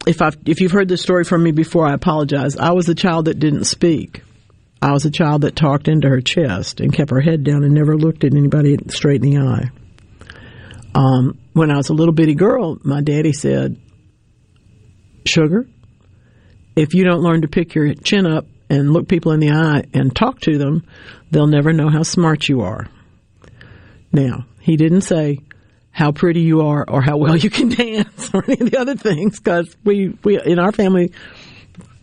if 0.07 0.23
I 0.23 0.31
if 0.47 0.61
you've 0.61 0.73
heard 0.73 0.89
this 0.89 1.03
story 1.03 1.25
from 1.25 1.43
me 1.43 1.51
before, 1.51 1.87
I 1.87 1.93
apologize. 1.93 2.57
I 2.57 2.73
was 2.73 2.89
a 2.89 2.95
child 2.95 3.27
that 3.27 3.39
didn't 3.39 3.65
speak. 3.65 4.23
I 4.81 4.93
was 4.93 5.05
a 5.05 5.11
child 5.11 5.43
that 5.43 5.57
talked 5.57 5.89
into 5.89 6.09
her 6.09 6.21
chest 6.21 6.81
and 6.81 6.93
kept 6.93 7.11
her 7.11 7.21
head 7.21 7.45
down 7.45 7.65
and 7.65 7.75
never 7.75 7.99
looked 7.99 8.25
at 8.25 8.35
anybody 8.35 8.79
straight 8.89 9.23
in 9.23 9.31
the 9.31 9.39
eye. 9.39 9.71
Um, 10.95 11.39
when 11.53 11.71
I 11.71 11.77
was 11.77 11.89
a 11.89 11.95
little 11.95 12.15
bitty 12.15 12.35
girl, 12.35 12.79
my 12.83 13.01
daddy 13.01 13.33
said, 13.33 13.77
"Sugar, 15.25 15.69
if 16.77 16.95
you 16.95 17.05
don't 17.05 17.23
learn 17.23 17.43
to 17.43 17.49
pick 17.49 17.75
your 17.75 17.95
chin 17.95 18.27
up 18.27 18.47
and 18.71 18.93
look 18.93 19.09
people 19.09 19.33
in 19.33 19.41
the 19.41 19.51
eye 19.51 19.85
and 19.95 20.15
talk 20.15 20.41
to 20.41 20.59
them, 20.59 20.85
they'll 21.31 21.47
never 21.47 21.73
know 21.73 21.89
how 21.89 22.03
smart 22.03 22.49
you 22.49 22.63
are." 22.63 22.89
Now, 24.13 24.47
he 24.61 24.77
didn't 24.77 25.03
say 25.03 25.41
how 25.91 26.13
pretty 26.13 26.41
you 26.41 26.63
are 26.63 26.85
or 26.89 27.03
how 27.03 27.17
well 27.17 27.37
you 27.37 27.51
can 27.51 27.69
dance 27.71 28.31
or 28.33 28.45
any 28.45 28.61
of 28.61 28.71
the 28.71 28.79
other 28.79 28.95
things 28.95 29.41
because 29.41 29.77
we, 29.85 30.17
we, 30.23 30.41
in 30.41 30.59
our 30.59 30.73
family, 30.73 31.13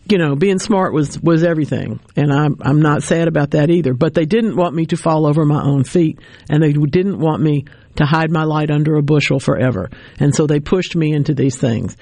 you 0.08 0.18
know, 0.18 0.36
being 0.36 0.58
smart 0.58 0.92
was, 0.92 1.18
was 1.20 1.42
everything. 1.42 1.98
And 2.14 2.32
I'm, 2.32 2.58
I'm 2.60 2.80
not 2.80 3.02
sad 3.02 3.26
about 3.26 3.52
that 3.52 3.70
either. 3.70 3.94
But 3.94 4.14
they 4.14 4.26
didn't 4.26 4.56
want 4.56 4.74
me 4.74 4.86
to 4.86 4.96
fall 4.96 5.26
over 5.26 5.44
my 5.44 5.62
own 5.62 5.84
feet 5.84 6.20
and 6.50 6.62
they 6.62 6.72
didn't 6.72 7.18
want 7.18 7.42
me 7.42 7.64
to 7.96 8.06
hide 8.06 8.30
my 8.30 8.44
light 8.44 8.70
under 8.70 8.96
a 8.96 9.02
bushel 9.02 9.40
forever. 9.40 9.90
And 10.18 10.34
so 10.34 10.46
they 10.46 10.60
pushed 10.60 10.96
me 10.96 11.12
into 11.12 11.34
these 11.34 11.56
things. 11.56 11.96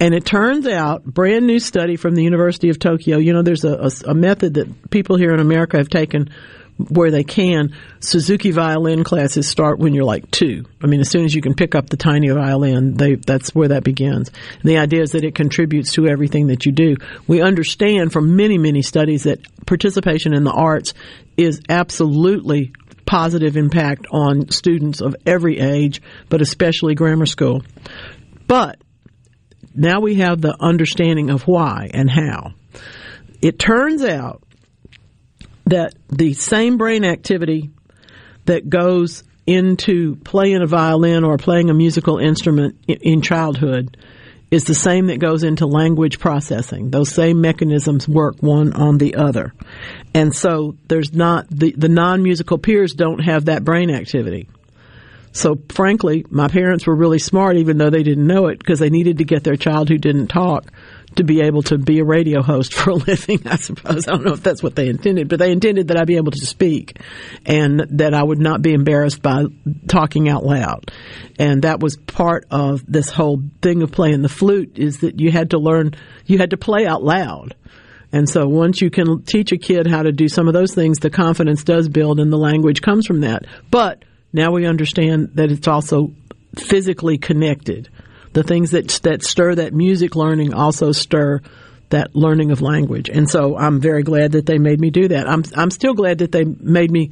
And 0.00 0.14
it 0.14 0.24
turns 0.24 0.66
out, 0.66 1.04
brand 1.04 1.46
new 1.46 1.58
study 1.58 1.96
from 1.96 2.14
the 2.14 2.22
University 2.22 2.70
of 2.70 2.78
Tokyo, 2.78 3.18
you 3.18 3.32
know, 3.32 3.42
there's 3.42 3.64
a, 3.64 3.74
a, 3.74 4.10
a 4.10 4.14
method 4.14 4.54
that 4.54 4.90
people 4.90 5.16
here 5.16 5.32
in 5.32 5.40
America 5.40 5.76
have 5.76 5.88
taken 5.88 6.30
where 6.88 7.10
they 7.10 7.24
can, 7.24 7.74
Suzuki 8.00 8.50
violin 8.50 9.04
classes 9.04 9.46
start 9.46 9.78
when 9.78 9.94
you're 9.94 10.04
like 10.04 10.30
two. 10.30 10.64
I 10.82 10.86
mean, 10.86 11.00
as 11.00 11.10
soon 11.10 11.24
as 11.24 11.34
you 11.34 11.42
can 11.42 11.54
pick 11.54 11.74
up 11.74 11.90
the 11.90 11.96
tiny 11.96 12.30
violin, 12.30 12.94
they, 12.94 13.16
that's 13.16 13.54
where 13.54 13.68
that 13.68 13.84
begins. 13.84 14.28
And 14.28 14.70
the 14.70 14.78
idea 14.78 15.02
is 15.02 15.12
that 15.12 15.24
it 15.24 15.34
contributes 15.34 15.92
to 15.92 16.06
everything 16.06 16.46
that 16.48 16.64
you 16.64 16.72
do. 16.72 16.96
We 17.26 17.42
understand 17.42 18.12
from 18.12 18.36
many, 18.36 18.58
many 18.58 18.82
studies 18.82 19.24
that 19.24 19.40
participation 19.66 20.32
in 20.32 20.44
the 20.44 20.52
arts 20.52 20.94
is 21.36 21.60
absolutely 21.68 22.72
positive 23.10 23.56
impact 23.56 24.06
on 24.12 24.48
students 24.50 25.00
of 25.00 25.16
every 25.26 25.58
age, 25.58 26.00
but 26.28 26.40
especially 26.40 26.94
grammar 26.94 27.26
school. 27.26 27.60
But 28.46 28.80
now 29.74 29.98
we 29.98 30.14
have 30.16 30.40
the 30.40 30.56
understanding 30.60 31.28
of 31.28 31.42
why 31.42 31.90
and 31.92 32.08
how. 32.08 32.52
It 33.42 33.58
turns 33.58 34.04
out 34.04 34.44
that 35.66 35.94
the 36.08 36.34
same 36.34 36.76
brain 36.76 37.04
activity 37.04 37.70
that 38.44 38.70
goes 38.70 39.24
into 39.44 40.14
playing 40.14 40.62
a 40.62 40.66
violin 40.68 41.24
or 41.24 41.36
playing 41.36 41.68
a 41.68 41.74
musical 41.74 42.18
instrument 42.18 42.76
in 42.86 43.22
childhood 43.22 43.96
is 44.50 44.64
the 44.64 44.74
same 44.74 45.06
that 45.06 45.20
goes 45.20 45.44
into 45.44 45.66
language 45.66 46.18
processing. 46.18 46.90
Those 46.90 47.12
same 47.12 47.40
mechanisms 47.40 48.08
work 48.08 48.36
one 48.40 48.72
on 48.72 48.98
the 48.98 49.14
other. 49.14 49.54
And 50.12 50.34
so 50.34 50.76
there's 50.88 51.12
not, 51.12 51.46
the, 51.48 51.72
the 51.76 51.88
non-musical 51.88 52.58
peers 52.58 52.94
don't 52.94 53.20
have 53.20 53.44
that 53.44 53.64
brain 53.64 53.90
activity. 53.90 54.48
So 55.32 55.58
frankly, 55.68 56.24
my 56.28 56.48
parents 56.48 56.86
were 56.86 56.96
really 56.96 57.20
smart 57.20 57.56
even 57.56 57.78
though 57.78 57.90
they 57.90 58.02
didn't 58.02 58.26
know 58.26 58.48
it 58.48 58.58
because 58.58 58.80
they 58.80 58.90
needed 58.90 59.18
to 59.18 59.24
get 59.24 59.44
their 59.44 59.56
child 59.56 59.88
who 59.88 59.98
didn't 59.98 60.26
talk 60.26 60.72
to 61.16 61.24
be 61.24 61.40
able 61.40 61.62
to 61.62 61.78
be 61.78 61.98
a 61.98 62.04
radio 62.04 62.42
host 62.42 62.72
for 62.74 62.90
a 62.90 62.94
living, 62.94 63.46
I 63.46 63.56
suppose. 63.56 64.06
I 64.06 64.12
don't 64.12 64.24
know 64.24 64.32
if 64.32 64.42
that's 64.42 64.62
what 64.62 64.76
they 64.76 64.88
intended, 64.88 65.28
but 65.28 65.38
they 65.38 65.50
intended 65.50 65.88
that 65.88 65.96
I'd 65.96 66.06
be 66.06 66.16
able 66.16 66.32
to 66.32 66.46
speak 66.46 66.98
and 67.46 67.80
that 67.90 68.14
I 68.14 68.22
would 68.22 68.38
not 68.38 68.62
be 68.62 68.72
embarrassed 68.72 69.22
by 69.22 69.44
talking 69.88 70.28
out 70.28 70.44
loud. 70.44 70.90
And 71.38 71.62
that 71.62 71.80
was 71.80 71.96
part 71.96 72.46
of 72.50 72.84
this 72.86 73.10
whole 73.10 73.42
thing 73.62 73.82
of 73.82 73.92
playing 73.92 74.22
the 74.22 74.28
flute 74.28 74.78
is 74.78 74.98
that 74.98 75.20
you 75.20 75.30
had 75.30 75.50
to 75.50 75.58
learn, 75.58 75.94
you 76.26 76.38
had 76.38 76.50
to 76.50 76.56
play 76.56 76.86
out 76.86 77.02
loud. 77.02 77.54
And 78.12 78.28
so 78.28 78.46
once 78.46 78.80
you 78.80 78.90
can 78.90 79.22
teach 79.22 79.52
a 79.52 79.56
kid 79.56 79.86
how 79.86 80.02
to 80.02 80.12
do 80.12 80.28
some 80.28 80.48
of 80.48 80.54
those 80.54 80.74
things, 80.74 80.98
the 80.98 81.10
confidence 81.10 81.62
does 81.62 81.88
build 81.88 82.18
and 82.18 82.32
the 82.32 82.36
language 82.36 82.82
comes 82.82 83.06
from 83.06 83.20
that. 83.20 83.44
But 83.70 84.04
now 84.32 84.50
we 84.50 84.66
understand 84.66 85.30
that 85.34 85.52
it's 85.52 85.68
also 85.68 86.12
physically 86.56 87.18
connected 87.18 87.88
the 88.32 88.42
things 88.42 88.70
that 88.72 88.88
that 89.02 89.22
stir 89.22 89.56
that 89.56 89.74
music 89.74 90.14
learning 90.16 90.54
also 90.54 90.92
stir 90.92 91.40
that 91.90 92.14
learning 92.14 92.52
of 92.52 92.62
language. 92.62 93.08
And 93.08 93.28
so 93.28 93.56
I'm 93.56 93.80
very 93.80 94.02
glad 94.02 94.32
that 94.32 94.46
they 94.46 94.58
made 94.58 94.80
me 94.80 94.90
do 94.90 95.08
that. 95.08 95.28
I'm 95.28 95.44
I'm 95.56 95.70
still 95.70 95.94
glad 95.94 96.18
that 96.18 96.32
they 96.32 96.44
made 96.44 96.90
me 96.90 97.10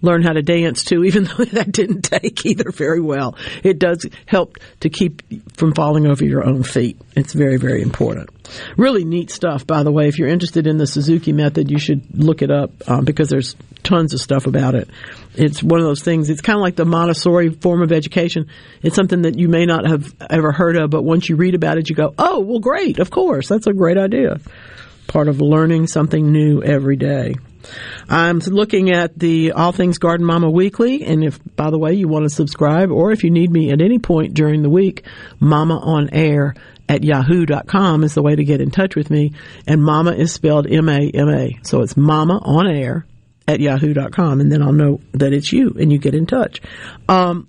learn 0.00 0.22
how 0.22 0.32
to 0.32 0.42
dance 0.42 0.84
too, 0.84 1.04
even 1.04 1.24
though 1.24 1.44
that 1.44 1.72
didn't 1.72 2.02
take 2.02 2.44
either 2.46 2.70
very 2.70 3.00
well. 3.00 3.36
It 3.62 3.78
does 3.78 4.06
help 4.26 4.56
to 4.80 4.90
keep 4.90 5.22
from 5.56 5.74
falling 5.74 6.06
over 6.06 6.24
your 6.24 6.44
own 6.44 6.62
feet. 6.62 7.00
It's 7.16 7.32
very, 7.32 7.56
very 7.56 7.82
important. 7.82 8.30
Really 8.76 9.04
neat 9.04 9.30
stuff, 9.30 9.66
by 9.66 9.82
the 9.82 9.92
way. 9.92 10.08
If 10.08 10.18
you're 10.18 10.28
interested 10.28 10.66
in 10.66 10.78
the 10.78 10.86
Suzuki 10.86 11.32
method, 11.32 11.70
you 11.70 11.78
should 11.78 12.02
look 12.14 12.42
it 12.42 12.50
up 12.50 12.70
um, 12.88 13.04
because 13.04 13.28
there's 13.28 13.56
tons 13.82 14.14
of 14.14 14.20
stuff 14.20 14.46
about 14.46 14.74
it. 14.74 14.88
It's 15.34 15.62
one 15.62 15.80
of 15.80 15.86
those 15.86 16.02
things. 16.02 16.30
It's 16.30 16.40
kind 16.40 16.56
of 16.56 16.62
like 16.62 16.76
the 16.76 16.84
Montessori 16.84 17.50
form 17.50 17.82
of 17.82 17.92
education. 17.92 18.48
It's 18.82 18.96
something 18.96 19.22
that 19.22 19.38
you 19.38 19.48
may 19.48 19.66
not 19.66 19.88
have 19.88 20.14
ever 20.28 20.52
heard 20.52 20.76
of, 20.76 20.90
but 20.90 21.02
once 21.02 21.28
you 21.28 21.36
read 21.36 21.54
about 21.54 21.78
it, 21.78 21.88
you 21.88 21.96
go, 21.96 22.14
"Oh, 22.18 22.40
well, 22.40 22.60
great! 22.60 22.98
Of 22.98 23.10
course, 23.10 23.48
that's 23.48 23.66
a 23.66 23.72
great 23.72 23.98
idea." 23.98 24.38
Part 25.06 25.28
of 25.28 25.40
learning 25.40 25.86
something 25.86 26.32
new 26.32 26.62
every 26.62 26.96
day. 26.96 27.34
I'm 28.08 28.38
looking 28.38 28.90
at 28.90 29.18
the 29.18 29.52
All 29.52 29.72
Things 29.72 29.98
Garden 29.98 30.26
Mama 30.26 30.50
Weekly, 30.50 31.04
and 31.04 31.24
if, 31.24 31.38
by 31.56 31.70
the 31.70 31.78
way, 31.78 31.94
you 31.94 32.08
want 32.08 32.24
to 32.24 32.30
subscribe, 32.30 32.90
or 32.90 33.12
if 33.12 33.24
you 33.24 33.30
need 33.30 33.50
me 33.50 33.70
at 33.70 33.80
any 33.80 33.98
point 33.98 34.34
during 34.34 34.62
the 34.62 34.70
week, 34.70 35.04
Mama 35.40 35.78
on 35.78 36.10
Air 36.10 36.54
at 36.88 37.04
yahoo.com 37.04 38.04
is 38.04 38.14
the 38.14 38.22
way 38.22 38.34
to 38.34 38.44
get 38.44 38.60
in 38.60 38.70
touch 38.70 38.96
with 38.96 39.10
me. 39.10 39.32
And 39.66 39.82
Mama 39.82 40.12
is 40.12 40.32
spelled 40.32 40.66
M-A-M-A. 40.66 41.58
So 41.62 41.82
it's 41.82 41.96
Mama 41.96 42.40
on 42.42 42.66
Air 42.66 43.06
at 43.48 43.60
yahoo.com, 43.60 44.40
and 44.40 44.52
then 44.52 44.62
I'll 44.62 44.72
know 44.72 45.00
that 45.12 45.32
it's 45.32 45.52
you, 45.52 45.74
and 45.80 45.90
you 45.90 45.98
get 45.98 46.14
in 46.14 46.26
touch. 46.26 46.60
Um, 47.08 47.48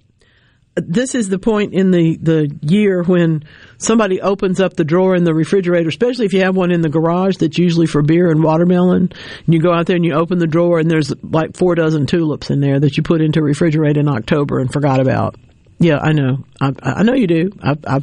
this 0.75 1.13
is 1.13 1.27
the 1.27 1.39
point 1.39 1.73
in 1.73 1.91
the, 1.91 2.17
the 2.17 2.57
year 2.61 3.03
when 3.03 3.43
somebody 3.77 4.21
opens 4.21 4.61
up 4.61 4.75
the 4.75 4.85
drawer 4.85 5.13
in 5.15 5.25
the 5.25 5.33
refrigerator, 5.33 5.89
especially 5.89 6.25
if 6.25 6.33
you 6.33 6.41
have 6.41 6.55
one 6.55 6.71
in 6.71 6.81
the 6.81 6.89
garage 6.89 7.35
that's 7.37 7.57
usually 7.57 7.85
for 7.85 8.01
beer 8.01 8.31
and 8.31 8.41
watermelon. 8.41 9.11
And 9.45 9.53
you 9.53 9.59
go 9.61 9.73
out 9.73 9.87
there 9.87 9.97
and 9.97 10.05
you 10.05 10.13
open 10.13 10.39
the 10.39 10.47
drawer 10.47 10.79
and 10.79 10.89
there's 10.89 11.13
like 11.21 11.57
four 11.57 11.75
dozen 11.75 12.05
tulips 12.05 12.49
in 12.49 12.61
there 12.61 12.79
that 12.79 12.95
you 12.95 13.03
put 13.03 13.19
into 13.21 13.41
refrigerator 13.41 13.99
in 13.99 14.07
October 14.07 14.59
and 14.59 14.71
forgot 14.71 15.01
about. 15.01 15.35
Yeah, 15.79 15.97
I 15.97 16.11
know. 16.11 16.45
I, 16.59 16.73
I 16.81 17.03
know 17.03 17.13
you 17.13 17.27
do. 17.27 17.51
I, 17.61 17.77
I, 17.87 18.01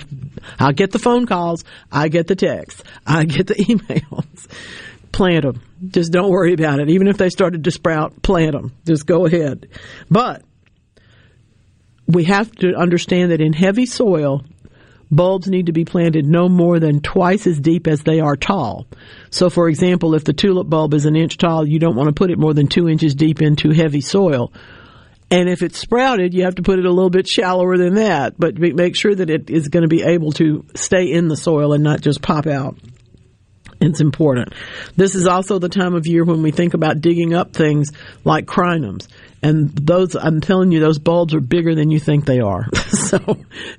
I 0.58 0.72
get 0.72 0.92
the 0.92 0.98
phone 0.98 1.26
calls. 1.26 1.62
I 1.92 2.08
get 2.08 2.26
the 2.26 2.36
texts. 2.36 2.82
I 3.06 3.24
get 3.24 3.46
the 3.46 3.54
emails. 3.56 4.48
Plant 5.16 5.44
them. 5.44 5.62
Just 5.88 6.12
don't 6.12 6.28
worry 6.28 6.52
about 6.52 6.78
it. 6.78 6.90
Even 6.90 7.08
if 7.08 7.16
they 7.16 7.30
started 7.30 7.64
to 7.64 7.70
sprout, 7.70 8.20
plant 8.20 8.52
them. 8.52 8.74
Just 8.84 9.06
go 9.06 9.24
ahead. 9.24 9.66
But 10.10 10.42
we 12.06 12.24
have 12.24 12.54
to 12.56 12.74
understand 12.74 13.30
that 13.30 13.40
in 13.40 13.54
heavy 13.54 13.86
soil, 13.86 14.44
bulbs 15.10 15.48
need 15.48 15.66
to 15.66 15.72
be 15.72 15.86
planted 15.86 16.26
no 16.26 16.50
more 16.50 16.78
than 16.80 17.00
twice 17.00 17.46
as 17.46 17.58
deep 17.58 17.86
as 17.86 18.02
they 18.02 18.20
are 18.20 18.36
tall. 18.36 18.86
So, 19.30 19.48
for 19.48 19.70
example, 19.70 20.14
if 20.14 20.24
the 20.24 20.34
tulip 20.34 20.68
bulb 20.68 20.92
is 20.92 21.06
an 21.06 21.16
inch 21.16 21.38
tall, 21.38 21.66
you 21.66 21.78
don't 21.78 21.96
want 21.96 22.08
to 22.08 22.14
put 22.14 22.30
it 22.30 22.38
more 22.38 22.52
than 22.52 22.66
two 22.66 22.86
inches 22.86 23.14
deep 23.14 23.40
into 23.40 23.70
heavy 23.70 24.02
soil. 24.02 24.52
And 25.30 25.48
if 25.48 25.62
it's 25.62 25.78
sprouted, 25.78 26.34
you 26.34 26.44
have 26.44 26.56
to 26.56 26.62
put 26.62 26.78
it 26.78 26.84
a 26.84 26.92
little 26.92 27.08
bit 27.08 27.26
shallower 27.26 27.78
than 27.78 27.94
that, 27.94 28.38
but 28.38 28.58
make 28.58 28.96
sure 28.96 29.14
that 29.14 29.30
it 29.30 29.48
is 29.48 29.68
going 29.68 29.80
to 29.80 29.88
be 29.88 30.02
able 30.02 30.32
to 30.32 30.66
stay 30.74 31.10
in 31.10 31.28
the 31.28 31.38
soil 31.38 31.72
and 31.72 31.82
not 31.82 32.02
just 32.02 32.20
pop 32.20 32.46
out. 32.46 32.76
It's 33.80 34.00
important. 34.00 34.54
This 34.96 35.14
is 35.14 35.26
also 35.26 35.58
the 35.58 35.68
time 35.68 35.94
of 35.94 36.06
year 36.06 36.24
when 36.24 36.42
we 36.42 36.50
think 36.50 36.74
about 36.74 37.00
digging 37.00 37.34
up 37.34 37.52
things 37.52 37.92
like 38.24 38.46
crinums. 38.46 39.06
And 39.42 39.70
those, 39.70 40.16
I'm 40.16 40.40
telling 40.40 40.72
you, 40.72 40.80
those 40.80 40.98
bulbs 40.98 41.34
are 41.34 41.40
bigger 41.40 41.74
than 41.74 41.90
you 41.90 42.00
think 42.00 42.24
they 42.24 42.40
are. 42.40 42.66
so 42.88 43.18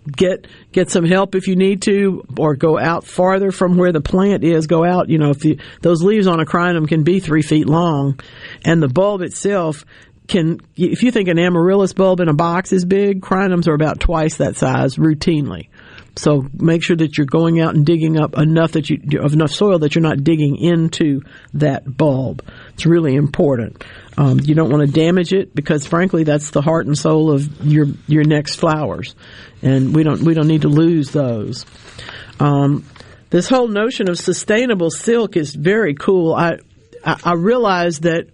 get, 0.06 0.48
get 0.72 0.92
some 0.92 1.04
help 1.04 1.36
if 1.36 1.48
you 1.48 1.56
need 1.56 1.82
to, 1.84 2.24
or 2.38 2.56
go 2.56 2.80
out 2.80 3.06
farther 3.06 3.52
from 3.52 3.76
where 3.76 3.92
the 3.92 4.02
plant 4.02 4.44
is. 4.44 4.68
Go 4.68 4.86
out, 4.86 5.10
you 5.10 5.18
know, 5.18 5.32
if 5.32 5.44
you, 5.44 5.58
those 5.82 6.04
leaves 6.04 6.28
on 6.28 6.40
a 6.40 6.46
crinum 6.46 6.88
can 6.88 7.04
be 7.04 7.20
three 7.20 7.42
feet 7.42 7.68
long 7.68 8.20
and 8.64 8.82
the 8.82 8.88
bulb 8.88 9.22
itself 9.22 9.84
can, 10.28 10.60
if 10.76 11.04
you 11.04 11.12
think 11.12 11.28
an 11.28 11.40
amaryllis 11.40 11.94
bulb 11.94 12.20
in 12.20 12.30
a 12.30 12.34
box 12.34 12.72
is 12.72 12.86
big, 12.86 13.22
crinums 13.22 13.68
are 13.68 13.74
about 13.74 14.00
twice 14.00 14.38
that 14.38 14.58
size 14.58 14.96
routinely. 14.96 15.70
So 16.18 16.48
make 16.54 16.84
sure 16.84 16.96
that 16.96 17.18
you're 17.18 17.28
going 17.28 17.62
out 17.62 17.76
and 17.76 17.86
digging 17.86 18.18
up 18.18 18.38
enough 18.38 18.74
that 18.74 18.90
you 18.90 19.00
of 19.22 19.34
enough 19.34 19.52
soil 19.52 19.80
that 19.80 19.96
you're 19.96 20.02
not 20.02 20.24
digging 20.24 20.58
into 20.58 21.22
that 21.54 21.98
bulb. 21.98 22.44
It's 22.74 22.86
really 22.86 23.16
important. 23.16 23.84
Um, 24.18 24.40
you 24.44 24.56
don't 24.56 24.72
want 24.72 24.86
to 24.86 24.92
damage 24.92 25.32
it 25.32 25.54
because, 25.54 25.86
frankly, 25.86 26.24
that's 26.24 26.50
the 26.50 26.62
heart 26.62 26.88
and 26.88 26.98
soul 26.98 27.32
of 27.32 27.66
your 27.66 27.88
your 28.08 28.24
next 28.24 28.56
flowers, 28.56 29.16
and 29.62 29.96
we 29.96 30.04
don't 30.04 30.22
we 30.24 30.34
don't 30.34 30.48
need 30.48 30.64
to 30.64 30.70
lose 30.70 31.12
those. 31.12 31.66
Um, 32.40 32.86
this 33.30 33.48
whole 33.48 33.68
notion 33.68 34.10
of 34.10 34.18
sustainable 34.18 34.90
silk 34.90 35.38
is 35.38 35.54
very 35.54 35.94
cool. 35.94 36.34
I 36.34 36.58
I, 37.06 37.20
I 37.24 37.34
realize 37.34 38.00
that 38.00 38.28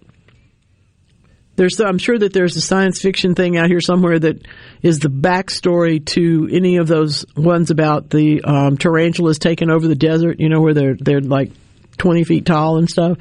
there's 1.56 1.80
I'm 1.80 1.98
sure 1.98 2.18
that 2.18 2.32
there's 2.32 2.56
a 2.56 2.60
science 2.60 3.00
fiction 3.00 3.34
thing 3.34 3.56
out 3.56 3.68
here 3.68 3.80
somewhere 3.80 4.18
that 4.18 4.46
is 4.82 4.98
the 4.98 5.08
backstory 5.08 6.04
to 6.06 6.48
any 6.50 6.76
of 6.76 6.88
those 6.88 7.24
ones 7.36 7.70
about 7.70 8.10
the 8.10 8.42
um, 8.42 8.76
tarantulas 8.76 9.38
taking 9.38 9.70
over 9.70 9.86
the 9.86 9.94
desert. 9.94 10.40
You 10.40 10.48
know 10.48 10.60
where 10.60 10.74
they're 10.74 10.96
they're 10.98 11.20
like 11.20 11.52
20 11.98 12.24
feet 12.24 12.46
tall 12.46 12.78
and 12.78 12.88
stuff. 12.88 13.18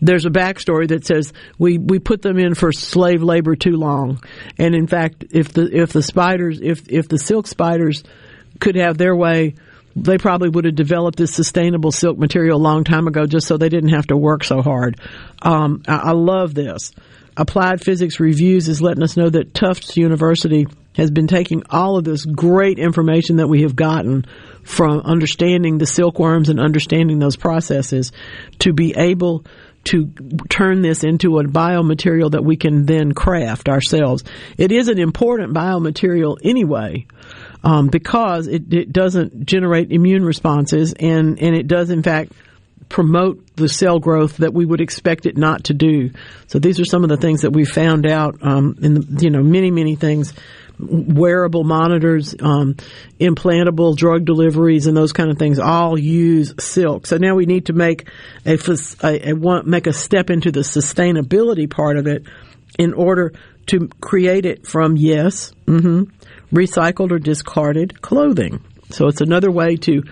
There's 0.00 0.26
a 0.26 0.30
backstory 0.30 0.88
that 0.88 1.06
says 1.06 1.32
we, 1.58 1.78
we 1.78 1.98
put 1.98 2.22
them 2.22 2.38
in 2.38 2.54
for 2.54 2.72
slave 2.72 3.22
labor 3.22 3.56
too 3.56 3.76
long. 3.76 4.22
And 4.58 4.74
in 4.74 4.86
fact, 4.86 5.24
if 5.30 5.52
the, 5.52 5.68
if 5.70 5.92
the 5.92 6.02
spiders, 6.02 6.60
if, 6.62 6.88
if 6.88 7.08
the 7.08 7.18
silk 7.18 7.46
spiders 7.46 8.02
could 8.60 8.76
have 8.76 8.98
their 8.98 9.14
way, 9.14 9.54
they 9.96 10.18
probably 10.18 10.48
would 10.48 10.64
have 10.64 10.74
developed 10.74 11.18
this 11.18 11.34
sustainable 11.34 11.92
silk 11.92 12.18
material 12.18 12.58
a 12.58 12.62
long 12.62 12.84
time 12.84 13.06
ago 13.06 13.26
just 13.26 13.46
so 13.46 13.56
they 13.56 13.68
didn't 13.68 13.90
have 13.90 14.06
to 14.08 14.16
work 14.16 14.42
so 14.42 14.60
hard. 14.60 14.98
Um, 15.42 15.82
I, 15.86 15.96
I 15.96 16.12
love 16.12 16.54
this. 16.54 16.92
Applied 17.36 17.82
Physics 17.82 18.20
Reviews 18.20 18.68
is 18.68 18.80
letting 18.80 19.02
us 19.02 19.16
know 19.16 19.28
that 19.28 19.54
Tufts 19.54 19.96
University 19.96 20.66
has 20.96 21.10
been 21.10 21.26
taking 21.26 21.64
all 21.70 21.98
of 21.98 22.04
this 22.04 22.24
great 22.24 22.78
information 22.78 23.36
that 23.36 23.48
we 23.48 23.62
have 23.62 23.74
gotten 23.74 24.24
from 24.62 25.00
understanding 25.00 25.78
the 25.78 25.86
silkworms 25.86 26.48
and 26.48 26.60
understanding 26.60 27.18
those 27.18 27.36
processes 27.36 28.12
to 28.60 28.72
be 28.72 28.94
able 28.96 29.44
to 29.84 30.06
turn 30.48 30.80
this 30.80 31.04
into 31.04 31.38
a 31.38 31.44
biomaterial 31.44 32.30
that 32.30 32.44
we 32.44 32.56
can 32.56 32.86
then 32.86 33.12
craft 33.12 33.68
ourselves. 33.68 34.24
It 34.56 34.72
is 34.72 34.88
an 34.88 34.98
important 34.98 35.52
biomaterial 35.54 36.38
anyway. 36.42 37.06
Um, 37.62 37.88
because 37.88 38.46
it, 38.46 38.74
it 38.74 38.92
doesn't 38.92 39.46
generate 39.46 39.90
immune 39.90 40.22
responses 40.22 40.92
and, 40.92 41.40
and 41.40 41.56
it 41.56 41.66
does 41.66 41.88
in 41.88 42.02
fact 42.02 42.32
promote 42.88 43.56
the 43.56 43.68
cell 43.68 43.98
growth 43.98 44.38
that 44.38 44.52
we 44.52 44.64
would 44.64 44.80
expect 44.80 45.26
it 45.26 45.36
not 45.36 45.64
to 45.64 45.74
do. 45.74 46.10
So 46.46 46.58
these 46.58 46.80
are 46.80 46.84
some 46.84 47.02
of 47.02 47.08
the 47.08 47.16
things 47.16 47.42
that 47.42 47.50
we 47.50 47.64
found 47.64 48.06
out 48.06 48.38
um, 48.42 48.76
in 48.82 48.94
the, 48.94 49.24
you 49.24 49.30
know 49.30 49.42
many 49.42 49.70
many 49.70 49.96
things 49.96 50.32
wearable 50.78 51.64
monitors, 51.64 52.34
um, 52.40 52.74
implantable 53.20 53.96
drug 53.96 54.24
deliveries, 54.24 54.86
and 54.86 54.96
those 54.96 55.12
kind 55.12 55.30
of 55.30 55.38
things 55.38 55.58
all 55.58 55.98
use 55.98 56.54
silk. 56.58 57.06
So 57.06 57.16
now 57.16 57.34
we 57.34 57.46
need 57.46 57.66
to 57.66 57.72
make 57.72 58.08
a, 58.44 58.58
a, 59.02 59.30
a 59.30 59.62
make 59.64 59.86
a 59.86 59.92
step 59.92 60.30
into 60.30 60.50
the 60.50 60.60
sustainability 60.60 61.70
part 61.70 61.96
of 61.96 62.06
it 62.06 62.24
in 62.78 62.92
order 62.92 63.32
to 63.66 63.88
create 64.00 64.46
it 64.46 64.66
from 64.66 64.96
yes, 64.96 65.52
mm-hmm, 65.66 66.04
recycled 66.54 67.12
or 67.12 67.18
discarded 67.18 68.02
clothing. 68.02 68.62
So 68.90 69.06
it's 69.06 69.20
another 69.20 69.50
way 69.50 69.76
to 69.76 70.02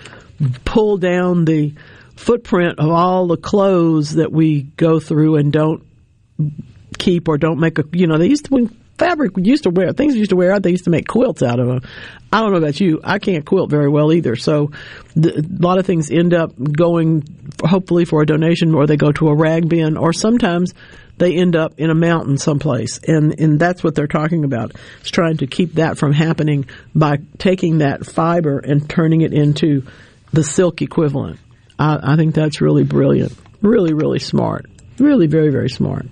pull 0.64 0.96
down 0.96 1.44
the 1.44 1.74
footprint 2.16 2.78
of 2.78 2.90
all 2.90 3.26
the 3.26 3.36
clothes 3.36 4.14
that 4.16 4.32
we 4.32 4.62
go 4.62 5.01
through 5.01 5.36
and 5.36 5.52
don't 5.52 5.84
keep 6.98 7.28
or 7.28 7.39
don't 7.39 7.59
make 7.59 7.78
a 7.78 7.84
you 7.93 8.06
know 8.06 8.18
they 8.18 8.28
used 8.28 8.44
to 8.44 8.51
when 8.51 8.68
fabric 8.98 9.32
used 9.36 9.64
to 9.64 9.70
wear 9.70 9.93
things 9.93 10.14
used 10.14 10.30
to 10.30 10.36
wear 10.36 10.52
out 10.52 10.62
they 10.62 10.70
used 10.70 10.84
to 10.84 10.90
make 10.90 11.09
quilts 11.09 11.43
out 11.43 11.59
of 11.59 11.66
them 11.66 11.80
i 12.32 12.40
don't 12.40 12.52
know 12.52 12.59
about 12.59 12.78
you 12.78 13.01
i 13.02 13.18
can't 13.18 13.47
quilt 13.47 13.70
very 13.70 13.89
well 13.89 14.12
either. 14.12 14.36
So 14.36 14.70
the, 15.14 15.40
a 15.40 15.62
lot 15.62 15.78
of 15.78 15.86
things 15.86 16.10
end 16.10 16.34
up 16.34 16.52
going 16.60 17.24
hopefully 17.64 18.05
for 18.05 18.22
a 18.22 18.26
donation 18.26 18.74
or 18.74 18.86
they 18.86 18.97
go 18.97 19.12
to 19.12 19.28
a 19.28 19.34
rag 19.34 19.68
bin 19.68 19.97
or 19.97 20.12
sometimes 20.12 20.74
they 21.18 21.36
end 21.36 21.55
up 21.55 21.74
in 21.78 21.90
a 21.90 21.94
mountain 21.94 22.39
someplace. 22.39 22.98
And 22.98 23.39
and 23.39 23.60
that's 23.60 23.84
what 23.84 23.94
they're 23.94 24.06
talking 24.06 24.44
about 24.44 24.72
it's 25.01 25.10
trying 25.10 25.39
to 25.39 25.47
keep 25.47 25.74
that 25.74 25.98
from 25.98 26.12
happening 26.12 26.66
by 26.94 27.18
taking 27.39 27.78
that 27.78 28.06
fiber 28.06 28.59
and 28.59 28.89
turning 28.89 29.20
it 29.20 29.32
into 29.32 29.84
the 30.32 30.43
silk 30.43 30.82
equivalent 30.82 31.39
I, 31.78 32.12
I 32.12 32.16
think 32.16 32.34
that's 32.34 32.60
really 32.60 32.84
brilliant. 32.84 33.32
Really, 33.60 33.92
really 33.94 34.18
smart. 34.18 34.66
Really, 34.98 35.26
very, 35.26 35.50
very 35.50 35.70
smart. 35.70 36.06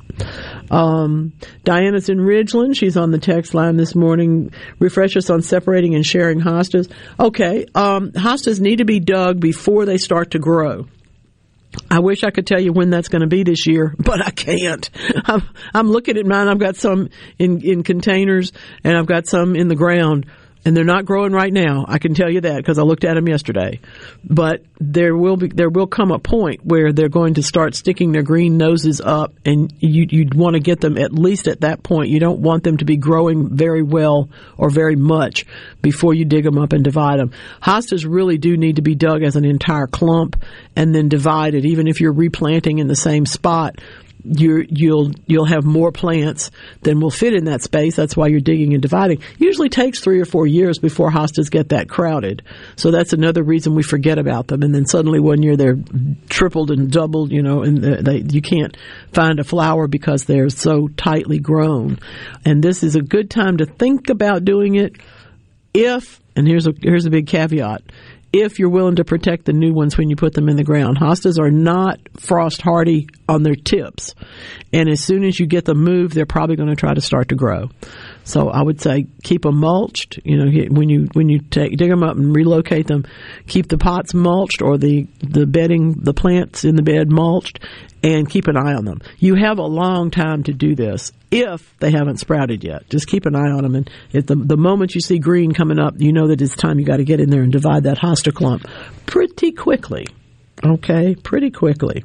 Um, 0.70 1.32
Diana's 1.64 2.08
in 2.08 2.18
Ridgeland. 2.18 2.76
She's 2.76 2.96
on 2.96 3.10
the 3.10 3.18
text 3.18 3.54
line 3.54 3.76
this 3.76 3.94
morning. 3.94 4.52
Refresh 4.78 5.16
us 5.16 5.30
on 5.30 5.42
separating 5.42 5.94
and 5.94 6.04
sharing 6.04 6.40
hostas. 6.40 6.90
Okay, 7.18 7.66
um, 7.74 8.12
hostas 8.12 8.60
need 8.60 8.76
to 8.76 8.84
be 8.84 9.00
dug 9.00 9.40
before 9.40 9.84
they 9.84 9.98
start 9.98 10.32
to 10.32 10.38
grow. 10.38 10.86
I 11.90 12.00
wish 12.00 12.24
I 12.24 12.30
could 12.30 12.46
tell 12.46 12.60
you 12.60 12.72
when 12.72 12.90
that's 12.90 13.08
going 13.08 13.20
to 13.20 13.28
be 13.28 13.42
this 13.42 13.66
year, 13.66 13.94
but 13.98 14.24
I 14.24 14.30
can't. 14.30 14.88
I'm, 15.24 15.48
I'm 15.72 15.90
looking 15.90 16.16
at 16.16 16.26
mine. 16.26 16.48
I've 16.48 16.58
got 16.58 16.76
some 16.76 17.10
in, 17.38 17.60
in 17.62 17.82
containers 17.82 18.52
and 18.82 18.96
I've 18.96 19.06
got 19.06 19.26
some 19.26 19.54
in 19.54 19.68
the 19.68 19.76
ground 19.76 20.26
and 20.64 20.76
they're 20.76 20.84
not 20.84 21.04
growing 21.04 21.32
right 21.32 21.52
now. 21.52 21.84
I 21.88 21.98
can 21.98 22.14
tell 22.14 22.30
you 22.30 22.42
that 22.42 22.56
because 22.58 22.78
I 22.78 22.82
looked 22.82 23.04
at 23.04 23.14
them 23.14 23.28
yesterday. 23.28 23.80
But 24.24 24.62
there 24.78 25.16
will 25.16 25.36
be 25.36 25.48
there 25.48 25.70
will 25.70 25.86
come 25.86 26.10
a 26.10 26.18
point 26.18 26.64
where 26.64 26.92
they're 26.92 27.08
going 27.08 27.34
to 27.34 27.42
start 27.42 27.74
sticking 27.74 28.12
their 28.12 28.22
green 28.22 28.56
noses 28.56 29.00
up, 29.00 29.32
and 29.44 29.72
you 29.78 30.06
you'd 30.08 30.34
want 30.34 30.54
to 30.54 30.60
get 30.60 30.80
them 30.80 30.98
at 30.98 31.12
least 31.12 31.48
at 31.48 31.62
that 31.62 31.82
point. 31.82 32.10
You 32.10 32.20
don't 32.20 32.40
want 32.40 32.64
them 32.64 32.76
to 32.78 32.84
be 32.84 32.96
growing 32.96 33.56
very 33.56 33.82
well 33.82 34.28
or 34.58 34.70
very 34.70 34.96
much 34.96 35.46
before 35.80 36.14
you 36.14 36.24
dig 36.24 36.44
them 36.44 36.58
up 36.58 36.72
and 36.72 36.84
divide 36.84 37.20
them. 37.20 37.32
Hostas 37.62 38.06
really 38.08 38.38
do 38.38 38.56
need 38.56 38.76
to 38.76 38.82
be 38.82 38.94
dug 38.94 39.22
as 39.22 39.36
an 39.36 39.44
entire 39.44 39.86
clump 39.86 40.42
and 40.76 40.94
then 40.94 41.08
divided, 41.08 41.64
even 41.64 41.86
if 41.86 42.00
you're 42.00 42.12
replanting 42.12 42.78
in 42.78 42.86
the 42.86 42.96
same 42.96 43.24
spot 43.24 43.78
you 44.24 44.66
you'll 44.68 45.12
you'll 45.26 45.46
have 45.46 45.64
more 45.64 45.92
plants 45.92 46.50
than 46.82 47.00
will 47.00 47.10
fit 47.10 47.34
in 47.34 47.44
that 47.44 47.62
space. 47.62 47.96
That's 47.96 48.16
why 48.16 48.28
you're 48.28 48.40
digging 48.40 48.72
and 48.72 48.82
dividing. 48.82 49.22
Usually 49.38 49.68
takes 49.68 50.00
three 50.00 50.20
or 50.20 50.24
four 50.24 50.46
years 50.46 50.78
before 50.78 51.10
hostas 51.10 51.50
get 51.50 51.70
that 51.70 51.88
crowded. 51.88 52.42
So 52.76 52.90
that's 52.90 53.12
another 53.12 53.42
reason 53.42 53.74
we 53.74 53.82
forget 53.82 54.18
about 54.18 54.48
them. 54.48 54.62
And 54.62 54.74
then 54.74 54.86
suddenly 54.86 55.20
one 55.20 55.42
year 55.42 55.56
they're 55.56 55.78
tripled 56.28 56.70
and 56.70 56.90
doubled, 56.90 57.32
you 57.32 57.42
know, 57.42 57.62
and 57.62 57.82
they, 57.82 58.22
you 58.28 58.42
can't 58.42 58.76
find 59.12 59.40
a 59.40 59.44
flower 59.44 59.86
because 59.86 60.24
they're 60.24 60.50
so 60.50 60.88
tightly 60.88 61.38
grown. 61.38 61.98
And 62.44 62.62
this 62.62 62.82
is 62.82 62.96
a 62.96 63.02
good 63.02 63.30
time 63.30 63.58
to 63.58 63.66
think 63.66 64.10
about 64.10 64.44
doing 64.44 64.76
it 64.76 64.96
if, 65.72 66.20
and 66.36 66.46
here's 66.46 66.66
a 66.66 66.72
here's 66.80 67.06
a 67.06 67.10
big 67.10 67.26
caveat 67.26 67.82
if 68.32 68.58
you're 68.58 68.70
willing 68.70 68.96
to 68.96 69.04
protect 69.04 69.44
the 69.44 69.52
new 69.52 69.72
ones 69.72 69.98
when 69.98 70.08
you 70.08 70.16
put 70.16 70.34
them 70.34 70.48
in 70.48 70.56
the 70.56 70.64
ground. 70.64 70.98
Hostas 70.98 71.38
are 71.38 71.50
not 71.50 71.98
frost 72.18 72.62
hardy 72.62 73.08
on 73.30 73.44
their 73.44 73.54
tips. 73.54 74.14
And 74.72 74.88
as 74.88 75.00
soon 75.02 75.24
as 75.24 75.38
you 75.38 75.46
get 75.46 75.64
them 75.64 75.78
moved, 75.78 76.14
they're 76.14 76.26
probably 76.26 76.56
going 76.56 76.68
to 76.68 76.76
try 76.76 76.92
to 76.92 77.00
start 77.00 77.28
to 77.28 77.36
grow. 77.36 77.70
So 78.24 78.48
I 78.48 78.62
would 78.62 78.80
say 78.80 79.06
keep 79.22 79.42
them 79.42 79.58
mulched. 79.58 80.18
You 80.24 80.36
know, 80.36 80.66
when 80.68 80.88
you 80.88 81.08
when 81.12 81.28
you 81.28 81.38
take 81.40 81.76
dig 81.76 81.88
them 81.88 82.02
up 82.02 82.16
and 82.16 82.34
relocate 82.34 82.86
them, 82.86 83.06
keep 83.46 83.68
the 83.68 83.78
pots 83.78 84.14
mulched 84.14 84.62
or 84.62 84.78
the 84.78 85.06
the 85.20 85.46
bedding 85.46 85.92
the 85.92 86.14
plants 86.14 86.64
in 86.64 86.74
the 86.74 86.82
bed 86.82 87.10
mulched, 87.10 87.60
and 88.02 88.28
keep 88.28 88.48
an 88.48 88.56
eye 88.56 88.74
on 88.74 88.84
them. 88.84 89.00
You 89.18 89.36
have 89.36 89.58
a 89.58 89.66
long 89.66 90.10
time 90.10 90.42
to 90.44 90.52
do 90.52 90.74
this 90.74 91.12
if 91.30 91.74
they 91.78 91.92
haven't 91.92 92.18
sprouted 92.18 92.64
yet. 92.64 92.88
Just 92.90 93.06
keep 93.06 93.26
an 93.26 93.36
eye 93.36 93.50
on 93.50 93.62
them, 93.62 93.74
and 93.74 93.90
if 94.12 94.26
the 94.26 94.34
the 94.34 94.56
moment 94.56 94.94
you 94.94 95.00
see 95.00 95.18
green 95.18 95.52
coming 95.52 95.78
up, 95.78 95.94
you 95.98 96.12
know 96.12 96.28
that 96.28 96.42
it's 96.42 96.56
time 96.56 96.78
you 96.78 96.84
got 96.84 96.98
to 96.98 97.04
get 97.04 97.20
in 97.20 97.30
there 97.30 97.42
and 97.42 97.52
divide 97.52 97.84
that 97.84 97.98
hosta 97.98 98.34
clump 98.34 98.66
pretty 99.06 99.52
quickly. 99.52 100.06
Okay, 100.64 101.14
pretty 101.14 101.50
quickly. 101.50 102.04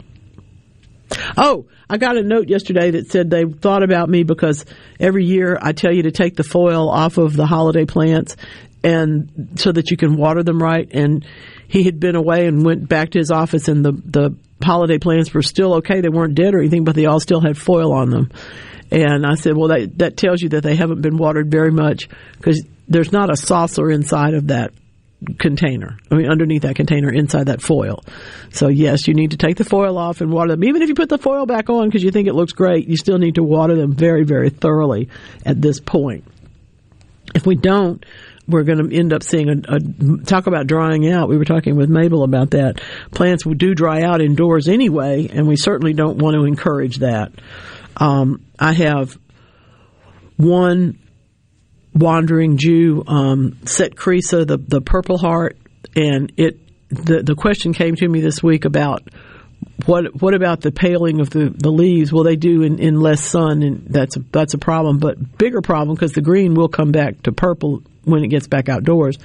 Oh, 1.38 1.68
I 1.90 1.98
got 1.98 2.18
a 2.18 2.24
note 2.24 2.50
yesterday 2.50 2.92
that 2.92 3.12
said 3.12 3.30
they 3.30 3.46
thought 3.46 3.84
about 3.84 4.10
me 4.10 4.24
because 4.24 4.66
every 5.00 5.26
year 5.26 5.58
I 5.62 5.74
tell 5.74 5.94
you 5.94 6.04
to 6.04 6.12
take 6.12 6.36
the 6.36 6.44
foil 6.44 6.90
off 6.90 7.18
of 7.18 7.36
the 7.36 7.46
holiday 7.46 7.86
plants 7.86 8.36
and 8.84 9.54
so 9.56 9.72
that 9.72 9.92
you 9.92 9.98
can 9.98 10.16
water 10.16 10.44
them 10.44 10.62
right. 10.62 10.88
And 10.92 11.26
he 11.68 11.84
had 11.84 12.00
been 12.00 12.16
away 12.16 12.48
and 12.48 12.66
went 12.66 12.88
back 12.88 13.12
to 13.12 13.20
his 13.20 13.32
office 13.32 13.68
and 13.68 13.84
the 13.84 13.92
the 13.92 14.36
holiday 14.64 14.98
plants 14.98 15.34
were 15.34 15.42
still 15.42 15.76
okay. 15.76 16.02
They 16.02 16.10
weren't 16.10 16.36
dead 16.36 16.54
or 16.54 16.60
anything 16.60 16.84
but 16.84 16.96
they 16.96 17.06
all 17.06 17.20
still 17.20 17.42
had 17.42 17.58
foil 17.58 17.92
on 17.94 18.10
them. 18.10 18.32
And 18.92 19.26
I 19.26 19.36
said 19.36 19.58
well 19.58 19.70
that 19.70 19.98
that 19.98 20.18
tells 20.18 20.42
you 20.42 20.50
that 20.50 20.64
they 20.64 20.76
haven't 20.76 21.02
been 21.02 21.18
watered 21.18 21.52
very 21.52 21.72
much 21.72 22.10
because 22.38 22.64
there's 22.88 23.12
not 23.12 23.32
a 23.32 23.36
saucer 23.36 23.90
inside 23.90 24.36
of 24.36 24.48
that 24.48 24.72
container. 25.26 25.98
I 26.12 26.16
mean, 26.16 26.30
underneath 26.30 26.64
that 26.64 26.76
container, 26.76 27.12
inside 27.12 27.48
that 27.48 27.62
foil. 27.62 28.04
So 28.52 28.68
yes, 28.68 29.08
you 29.08 29.14
need 29.14 29.32
to 29.32 29.38
take 29.38 29.58
the 29.58 29.66
foil 29.66 29.98
off 29.98 30.22
and 30.22 30.32
water 30.32 30.52
them. 30.52 30.64
Even 30.64 30.82
if 30.82 30.90
you 30.90 30.96
put 30.96 31.10
the 31.10 31.18
foil 31.18 31.46
back 31.46 31.70
on 31.70 31.88
because 31.88 32.04
you 32.04 32.12
think 32.12 32.28
it 32.28 32.36
looks 32.36 32.54
great, 32.54 32.88
you 32.88 32.98
still 32.98 33.18
need 33.18 33.36
to 33.36 33.44
water 33.44 33.76
them 33.76 33.94
very, 33.94 34.24
very 34.24 34.50
thoroughly 34.50 35.10
at 35.46 35.62
this 35.62 35.80
point. 35.80 36.26
If 37.34 37.46
we 37.46 37.56
don't, 37.56 38.06
we're 38.48 38.64
going 38.64 38.90
to 38.90 38.96
end 38.96 39.12
up 39.12 39.24
seeing 39.24 39.50
a, 39.50 39.76
a, 39.76 39.80
talk 40.24 40.48
about 40.48 40.68
drying 40.68 41.12
out. 41.12 41.30
We 41.30 41.38
were 41.38 41.46
talking 41.46 41.76
with 41.76 41.90
Mabel 41.90 42.24
about 42.24 42.52
that. 42.52 42.82
Plants 43.12 43.44
do 43.44 43.74
dry 43.74 44.04
out 44.04 44.22
indoors 44.22 44.68
anyway, 44.68 45.28
and 45.32 45.48
we 45.48 45.56
certainly 45.56 45.94
don't 45.94 46.18
want 46.18 46.36
to 46.36 46.46
encourage 46.46 46.98
that. 46.98 47.32
Um, 47.98 48.46
I 48.60 48.74
have 48.74 49.18
one 50.38 51.00
wandering 51.96 52.58
Jew, 52.58 53.04
um, 53.08 53.58
Set 53.66 53.96
the 53.96 54.64
the 54.68 54.82
Purple 54.82 55.18
Heart, 55.18 55.58
and 55.96 56.32
it. 56.38 56.60
The 56.90 57.24
the 57.24 57.36
question 57.36 57.74
came 57.74 57.96
to 57.96 58.08
me 58.08 58.22
this 58.22 58.44
week 58.44 58.64
about 58.64 59.10
what 59.86 60.22
what 60.22 60.34
about 60.34 60.62
the 60.62 60.72
paling 60.72 61.20
of 61.20 61.30
the, 61.30 61.50
the 61.50 61.72
leaves? 61.72 62.14
Well, 62.14 62.24
they 62.24 62.36
do 62.36 62.62
in, 62.62 62.80
in 62.80 63.00
less 63.00 63.22
sun, 63.22 63.64
and 63.64 63.86
that's 63.88 64.18
a, 64.18 64.20
that's 64.32 64.54
a 64.54 64.58
problem. 64.58 65.00
But 65.00 65.38
bigger 65.38 65.62
problem 65.62 65.96
because 65.96 66.12
the 66.12 66.22
green 66.22 66.54
will 66.54 66.70
come 66.70 66.92
back 66.92 67.24
to 67.24 67.32
purple 67.32 67.82
when 68.04 68.24
it 68.24 68.28
gets 68.28 68.48
back 68.48 68.70
outdoors. 68.70 69.18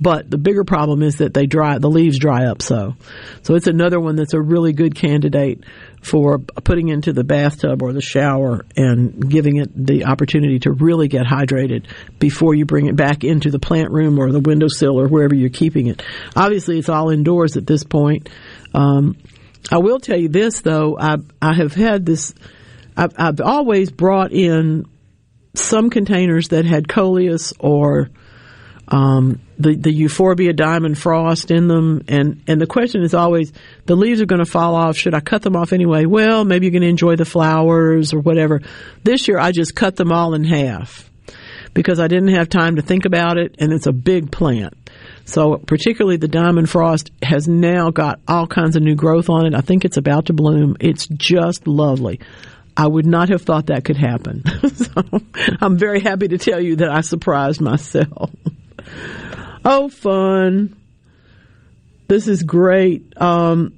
But 0.00 0.30
the 0.30 0.38
bigger 0.38 0.64
problem 0.64 1.02
is 1.02 1.16
that 1.16 1.34
they 1.34 1.46
dry 1.46 1.78
the 1.78 1.90
leaves 1.90 2.18
dry 2.18 2.46
up 2.46 2.62
so. 2.62 2.94
So 3.42 3.54
it's 3.54 3.66
another 3.66 3.98
one 3.98 4.16
that's 4.16 4.34
a 4.34 4.40
really 4.40 4.72
good 4.72 4.94
candidate 4.94 5.64
for 6.00 6.38
putting 6.38 6.88
into 6.88 7.12
the 7.12 7.24
bathtub 7.24 7.82
or 7.82 7.92
the 7.92 8.00
shower 8.00 8.64
and 8.76 9.28
giving 9.28 9.56
it 9.56 9.70
the 9.74 10.04
opportunity 10.04 10.60
to 10.60 10.70
really 10.70 11.08
get 11.08 11.26
hydrated 11.26 11.86
before 12.18 12.54
you 12.54 12.64
bring 12.64 12.86
it 12.86 12.94
back 12.94 13.24
into 13.24 13.50
the 13.50 13.58
plant 13.58 13.90
room 13.90 14.18
or 14.18 14.30
the 14.30 14.40
windowsill 14.40 15.00
or 15.00 15.08
wherever 15.08 15.34
you're 15.34 15.50
keeping 15.50 15.88
it. 15.88 16.02
Obviously, 16.36 16.78
it's 16.78 16.88
all 16.88 17.10
indoors 17.10 17.56
at 17.56 17.66
this 17.66 17.82
point. 17.82 18.28
Um, 18.74 19.16
I 19.70 19.78
will 19.78 19.98
tell 19.98 20.18
you 20.18 20.28
this 20.28 20.60
though, 20.60 20.96
I 20.98 21.16
I 21.42 21.54
have 21.54 21.74
had 21.74 22.06
this. 22.06 22.32
I've, 22.96 23.14
I've 23.16 23.40
always 23.40 23.90
brought 23.90 24.32
in 24.32 24.86
some 25.54 25.90
containers 25.90 26.48
that 26.48 26.64
had 26.64 26.88
coleus 26.88 27.52
or 27.58 28.10
um, 28.86 29.40
the 29.58 29.74
the 29.74 29.92
euphorbia 29.92 30.52
diamond 30.52 30.98
frost 30.98 31.50
in 31.50 31.68
them, 31.68 32.04
and 32.08 32.42
and 32.46 32.60
the 32.60 32.66
question 32.66 33.02
is 33.02 33.14
always 33.14 33.52
the 33.86 33.96
leaves 33.96 34.20
are 34.20 34.26
going 34.26 34.44
to 34.44 34.50
fall 34.50 34.74
off. 34.74 34.96
Should 34.96 35.14
I 35.14 35.20
cut 35.20 35.42
them 35.42 35.56
off 35.56 35.72
anyway? 35.72 36.06
Well, 36.06 36.44
maybe 36.44 36.66
you're 36.66 36.72
going 36.72 36.82
to 36.82 36.88
enjoy 36.88 37.16
the 37.16 37.24
flowers 37.24 38.12
or 38.12 38.20
whatever. 38.20 38.60
This 39.02 39.26
year, 39.28 39.38
I 39.38 39.52
just 39.52 39.74
cut 39.74 39.96
them 39.96 40.12
all 40.12 40.34
in 40.34 40.44
half 40.44 41.10
because 41.74 42.00
I 42.00 42.08
didn't 42.08 42.28
have 42.28 42.48
time 42.48 42.76
to 42.76 42.82
think 42.82 43.04
about 43.04 43.36
it, 43.36 43.56
and 43.58 43.72
it's 43.72 43.86
a 43.86 43.92
big 43.92 44.30
plant. 44.30 44.74
So 45.24 45.58
particularly 45.58 46.16
the 46.16 46.28
diamond 46.28 46.70
frost 46.70 47.10
has 47.22 47.46
now 47.46 47.90
got 47.90 48.20
all 48.26 48.46
kinds 48.46 48.76
of 48.76 48.82
new 48.82 48.94
growth 48.94 49.28
on 49.28 49.46
it. 49.46 49.54
I 49.54 49.60
think 49.60 49.84
it's 49.84 49.98
about 49.98 50.26
to 50.26 50.32
bloom. 50.32 50.76
It's 50.80 51.06
just 51.06 51.66
lovely. 51.66 52.20
I 52.76 52.86
would 52.86 53.06
not 53.06 53.28
have 53.28 53.42
thought 53.42 53.66
that 53.66 53.84
could 53.84 53.96
happen. 53.96 54.44
so 54.74 55.02
I'm 55.60 55.76
very 55.76 56.00
happy 56.00 56.28
to 56.28 56.38
tell 56.38 56.60
you 56.60 56.76
that 56.76 56.90
I 56.90 57.02
surprised 57.02 57.60
myself. 57.60 58.30
oh, 59.64 59.88
fun. 59.88 60.76
This 62.08 62.26
is 62.28 62.42
great. 62.42 63.12
Um, 63.20 63.74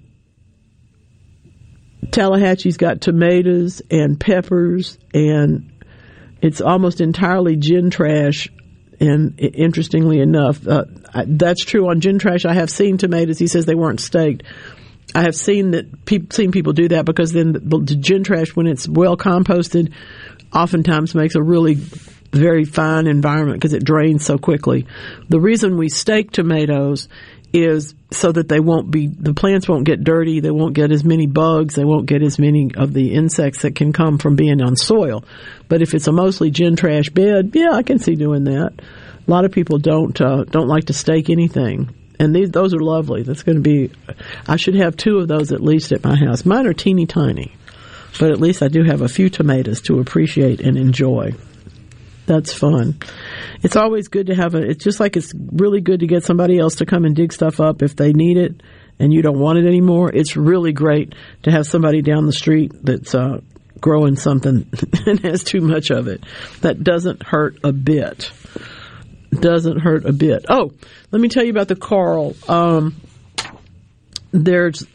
Tallahassee's 2.07 2.77
got 2.77 3.01
tomatoes 3.01 3.83
and 3.91 4.19
peppers, 4.19 4.99
and 5.13 5.71
it's 6.41 6.61
almost 6.61 7.01
entirely 7.01 7.57
gin 7.57 7.91
trash. 7.91 8.49
And 9.01 9.41
interestingly 9.41 10.21
enough, 10.21 10.67
uh, 10.67 10.85
that's 11.27 11.65
true 11.65 11.89
on 11.89 12.01
gin 12.01 12.19
trash. 12.19 12.45
I 12.45 12.53
have 12.53 12.71
seen 12.71 12.99
tomatoes. 12.99 13.39
He 13.39 13.47
says 13.47 13.65
they 13.65 13.75
weren't 13.75 14.01
staked. 14.01 14.43
I 15.15 15.23
have 15.23 15.35
seen 15.35 15.73
that 15.73 16.05
pe- 16.05 16.27
seen 16.31 16.53
people 16.53 16.73
do 16.73 16.89
that 16.89 17.05
because 17.05 17.33
then 17.33 17.53
the, 17.53 17.61
the 17.61 17.97
gin 17.97 18.25
trash, 18.25 18.55
when 18.55 18.67
it's 18.67 18.87
well 18.87 19.17
composted, 19.17 19.93
oftentimes 20.53 21.15
makes 21.15 21.35
a 21.35 21.43
really 21.43 21.79
very 22.33 22.65
fine 22.65 23.07
environment 23.07 23.61
because 23.61 23.75
it 23.75 23.85
drains 23.85 24.25
so 24.25 24.39
quickly. 24.39 24.87
The 25.29 25.41
reason 25.41 25.77
we 25.77 25.89
stake 25.89 26.31
tomatoes 26.31 27.09
is 27.53 27.95
so 28.13 28.31
that 28.31 28.49
they 28.49 28.61
won't 28.61 28.91
be 28.91 29.09
the 29.09 29.35
plants 29.35 29.69
won't 29.69 29.85
get 29.85 30.05
dirty, 30.05 30.41
they 30.41 30.51
won't 30.51 30.75
get 30.75 30.93
as 30.93 31.05
many 31.05 31.27
bugs, 31.27 31.75
they 31.75 31.85
won't 31.85 32.07
get 32.07 32.23
as 32.23 32.39
many 32.39 32.71
of 32.77 32.93
the 32.93 33.15
insects 33.15 33.63
that 33.63 33.75
can 33.75 33.93
come 33.93 34.19
from 34.19 34.37
being 34.37 34.61
on 34.61 34.77
soil. 34.77 35.25
But 35.69 35.83
if 35.83 35.95
it's 35.95 36.07
a 36.07 36.13
mostly 36.13 36.51
gin 36.51 36.77
trash 36.77 37.11
bed, 37.11 37.51
yeah, 37.55 37.73
I 37.73 37.83
can 37.83 37.99
see 37.99 38.15
doing 38.15 38.45
that. 38.45 38.73
A 39.27 39.31
lot 39.31 39.45
of 39.45 39.53
people 39.53 39.79
don't 39.79 40.19
uh, 40.21 40.45
don't 40.45 40.69
like 40.69 40.87
to 40.87 40.93
stake 40.93 41.31
anything. 41.31 41.95
And 42.21 42.35
these 42.35 42.51
those 42.51 42.75
are 42.75 42.81
lovely. 42.81 43.23
That's 43.23 43.43
going 43.43 43.57
to 43.57 43.63
be 43.63 43.91
I 44.47 44.57
should 44.57 44.77
have 44.77 44.97
two 44.97 45.19
of 45.19 45.29
those 45.29 45.53
at 45.53 45.63
least 45.63 45.93
at 45.93 46.05
my 46.05 46.17
house. 46.17 46.45
Mine 46.45 46.67
are 46.67 46.75
teeny 46.75 47.07
tiny. 47.07 47.53
But 48.19 48.33
at 48.33 48.41
least 48.41 48.63
I 48.63 48.69
do 48.69 48.83
have 48.83 49.03
a 49.03 49.09
few 49.09 49.31
tomatoes 49.31 49.81
to 49.83 50.01
appreciate 50.01 50.61
and 50.61 50.77
enjoy. 50.77 51.33
That's 52.31 52.53
fun. 52.53 52.97
It's 53.65 53.75
always 53.75 54.07
good 54.07 54.29
to 54.29 54.37
have 54.37 54.55
a, 54.55 54.59
it's 54.59 54.85
just 54.85 55.01
like 55.01 55.17
it's 55.17 55.33
really 55.35 55.81
good 55.81 55.99
to 55.99 56.07
get 56.07 56.23
somebody 56.23 56.61
else 56.61 56.77
to 56.77 56.87
come 56.87 57.05
and 57.05 57.17
dig 57.17 57.33
stuff 57.33 57.59
up 57.59 57.83
if 57.83 57.97
they 57.97 58.13
need 58.13 58.37
it 58.37 58.63
and 59.01 59.13
you 59.13 59.21
don't 59.21 59.41
want 59.41 59.59
it 59.59 59.67
anymore. 59.67 60.13
It's 60.15 60.37
really 60.37 60.73
great 60.73 61.17
to 61.43 61.51
have 61.51 61.67
somebody 61.67 62.03
down 62.03 62.27
the 62.27 62.33
street 62.33 62.71
that's, 62.85 63.17
uh, 63.17 63.41
growing 63.81 64.15
something 64.15 64.71
and 65.07 65.19
has 65.25 65.43
too 65.43 65.61
much 65.61 65.91
of 65.91 66.07
it. 66.07 66.23
That 66.61 66.85
doesn't 66.85 67.25
hurt 67.25 67.59
a 67.65 67.73
bit. 67.73 68.31
Doesn't 69.33 69.81
hurt 69.81 70.07
a 70.07 70.13
bit. 70.13 70.47
Oh, 70.49 70.71
let 71.11 71.21
me 71.21 71.29
tell 71.29 71.43
you 71.43 71.51
about 71.51 71.67
the 71.67 71.75
coral. 71.75 72.37
Um, 72.47 72.95
there's, 74.31 74.87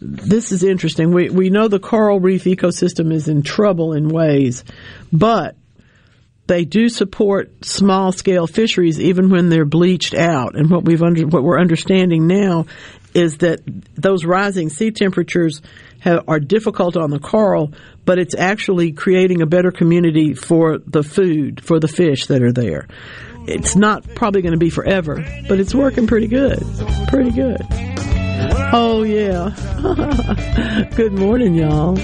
this 0.00 0.50
is 0.50 0.64
interesting. 0.64 1.12
We, 1.12 1.28
we 1.28 1.50
know 1.50 1.68
the 1.68 1.78
coral 1.78 2.20
reef 2.20 2.44
ecosystem 2.44 3.12
is 3.12 3.28
in 3.28 3.42
trouble 3.42 3.92
in 3.92 4.08
ways, 4.08 4.64
but 5.12 5.56
they 6.50 6.64
do 6.64 6.88
support 6.88 7.64
small 7.64 8.10
scale 8.10 8.48
fisheries 8.48 8.98
even 8.98 9.30
when 9.30 9.50
they're 9.50 9.64
bleached 9.64 10.14
out. 10.14 10.56
And 10.56 10.68
what 10.68 10.84
we've 10.84 11.00
under, 11.00 11.24
what 11.28 11.44
we're 11.44 11.60
understanding 11.60 12.26
now 12.26 12.66
is 13.14 13.38
that 13.38 13.60
those 13.94 14.24
rising 14.24 14.68
sea 14.68 14.90
temperatures 14.90 15.62
have, 16.00 16.24
are 16.26 16.40
difficult 16.40 16.96
on 16.96 17.10
the 17.10 17.20
coral, 17.20 17.72
but 18.04 18.18
it's 18.18 18.34
actually 18.34 18.90
creating 18.90 19.42
a 19.42 19.46
better 19.46 19.70
community 19.70 20.34
for 20.34 20.78
the 20.78 21.04
food, 21.04 21.62
for 21.64 21.78
the 21.78 21.86
fish 21.86 22.26
that 22.26 22.42
are 22.42 22.52
there. 22.52 22.88
It's 23.46 23.76
not 23.76 24.04
probably 24.16 24.42
going 24.42 24.50
to 24.50 24.58
be 24.58 24.70
forever, 24.70 25.24
but 25.48 25.60
it's 25.60 25.72
working 25.72 26.08
pretty 26.08 26.26
good. 26.26 26.58
Pretty 27.06 27.30
good. 27.30 27.64
Oh, 28.72 29.04
yeah. 29.04 29.50
good 30.96 31.12
morning, 31.12 31.54
y'all. 31.54 31.96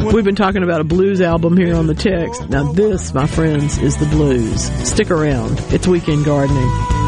We've 0.00 0.24
been 0.24 0.34
talking 0.34 0.62
about 0.62 0.80
a 0.80 0.84
blues 0.84 1.20
album 1.20 1.56
here 1.56 1.74
on 1.74 1.86
the 1.86 1.94
text. 1.94 2.48
Now, 2.48 2.72
this, 2.72 3.12
my 3.12 3.26
friends, 3.26 3.78
is 3.78 3.96
the 3.98 4.06
blues. 4.06 4.62
Stick 4.88 5.10
around. 5.10 5.60
It's 5.72 5.86
weekend 5.86 6.24
gardening. 6.24 6.99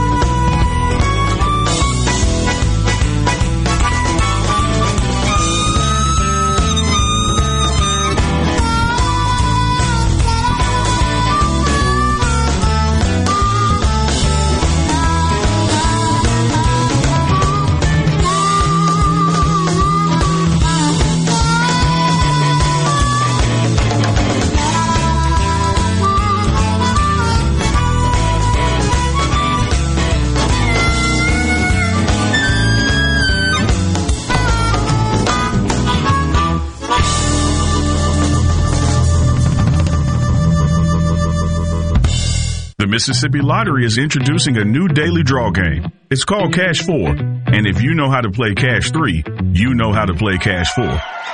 Mississippi 42.93 43.41
Lottery 43.41 43.87
is 43.87 43.97
introducing 43.97 44.59
a 44.59 44.65
new 44.67 44.87
daily 44.87 45.23
draw 45.23 45.51
game. 45.51 45.91
It's 46.11 46.27
called 46.27 46.53
Cash 46.53 46.83
4. 46.83 47.09
And 47.09 47.67
if 47.67 47.81
you 47.81 47.95
know 47.95 48.11
how 48.11 48.21
to 48.21 48.31
play 48.31 48.53
Cash 48.55 48.91
3, 48.91 49.25
you 49.55 49.73
know 49.73 49.95
how 49.95 50.05
to 50.05 50.13
play 50.13 50.37
Cash 50.37 50.71
4. 50.75 50.85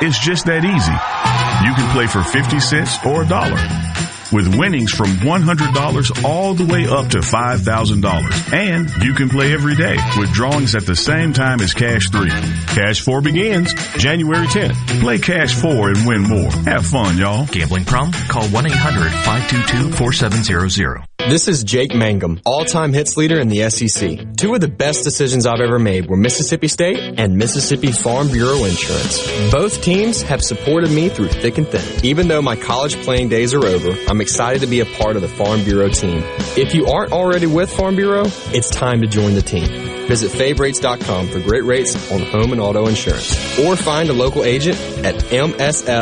It's 0.00 0.20
just 0.24 0.46
that 0.46 0.64
easy. 0.64 1.66
You 1.66 1.74
can 1.74 1.92
play 1.92 2.06
for 2.06 2.22
50 2.22 2.60
cents 2.60 3.04
or 3.04 3.24
a 3.24 3.26
dollar. 3.26 4.07
With 4.32 4.58
winnings 4.58 4.92
from 4.92 5.08
$100 5.08 6.24
all 6.24 6.54
the 6.54 6.66
way 6.66 6.86
up 6.86 7.08
to 7.10 7.18
$5,000. 7.18 8.52
And 8.52 8.90
you 9.02 9.14
can 9.14 9.28
play 9.28 9.52
every 9.52 9.74
day 9.74 9.96
with 10.18 10.30
drawings 10.32 10.74
at 10.74 10.84
the 10.84 10.96
same 10.96 11.32
time 11.32 11.60
as 11.60 11.72
Cash 11.72 12.10
3. 12.10 12.28
Cash 12.28 13.00
4 13.00 13.20
begins 13.22 13.72
January 13.96 14.46
10th. 14.46 15.00
Play 15.00 15.18
Cash 15.18 15.54
4 15.54 15.90
and 15.90 16.06
win 16.06 16.22
more. 16.22 16.50
Have 16.66 16.86
fun, 16.86 17.16
y'all. 17.16 17.46
Gambling 17.46 17.84
problem? 17.84 18.12
Call 18.28 18.44
1-800-522-4700. 18.44 21.04
This 21.28 21.48
is 21.48 21.64
Jake 21.64 21.94
Mangum, 21.94 22.40
all-time 22.46 22.92
hits 22.92 23.16
leader 23.16 23.38
in 23.40 23.48
the 23.48 23.68
SEC. 23.70 24.36
Two 24.36 24.54
of 24.54 24.60
the 24.60 24.68
best 24.68 25.04
decisions 25.04 25.46
I've 25.46 25.60
ever 25.60 25.78
made 25.78 26.08
were 26.08 26.16
Mississippi 26.16 26.68
State 26.68 27.18
and 27.18 27.36
Mississippi 27.36 27.92
Farm 27.92 28.28
Bureau 28.28 28.64
Insurance. 28.64 29.50
Both 29.50 29.82
teams 29.82 30.22
have 30.22 30.42
supported 30.42 30.90
me 30.90 31.08
through 31.08 31.28
thick 31.28 31.58
and 31.58 31.66
thin. 31.68 32.04
Even 32.04 32.28
though 32.28 32.40
my 32.40 32.56
college 32.56 32.96
playing 33.02 33.28
days 33.28 33.52
are 33.52 33.66
over, 33.66 33.90
I'm 34.08 34.17
excited 34.20 34.60
to 34.60 34.66
be 34.66 34.80
a 34.80 34.86
part 34.86 35.16
of 35.16 35.22
the 35.22 35.28
Farm 35.28 35.64
Bureau 35.64 35.88
team. 35.88 36.22
If 36.56 36.74
you 36.74 36.86
aren't 36.86 37.12
already 37.12 37.46
with 37.46 37.70
Farm 37.74 37.96
Bureau, 37.96 38.24
it's 38.52 38.70
time 38.70 39.00
to 39.02 39.06
join 39.06 39.34
the 39.34 39.42
team. 39.42 39.68
Visit 40.08 40.30
favrates.com 40.30 41.28
for 41.28 41.40
great 41.40 41.64
rates 41.64 42.10
on 42.10 42.20
home 42.20 42.52
and 42.52 42.60
auto 42.60 42.86
insurance. 42.86 43.58
Or 43.58 43.76
find 43.76 44.08
a 44.08 44.14
local 44.14 44.44
agent 44.44 44.78
at 45.04 45.16
msfbins.com. 45.16 46.00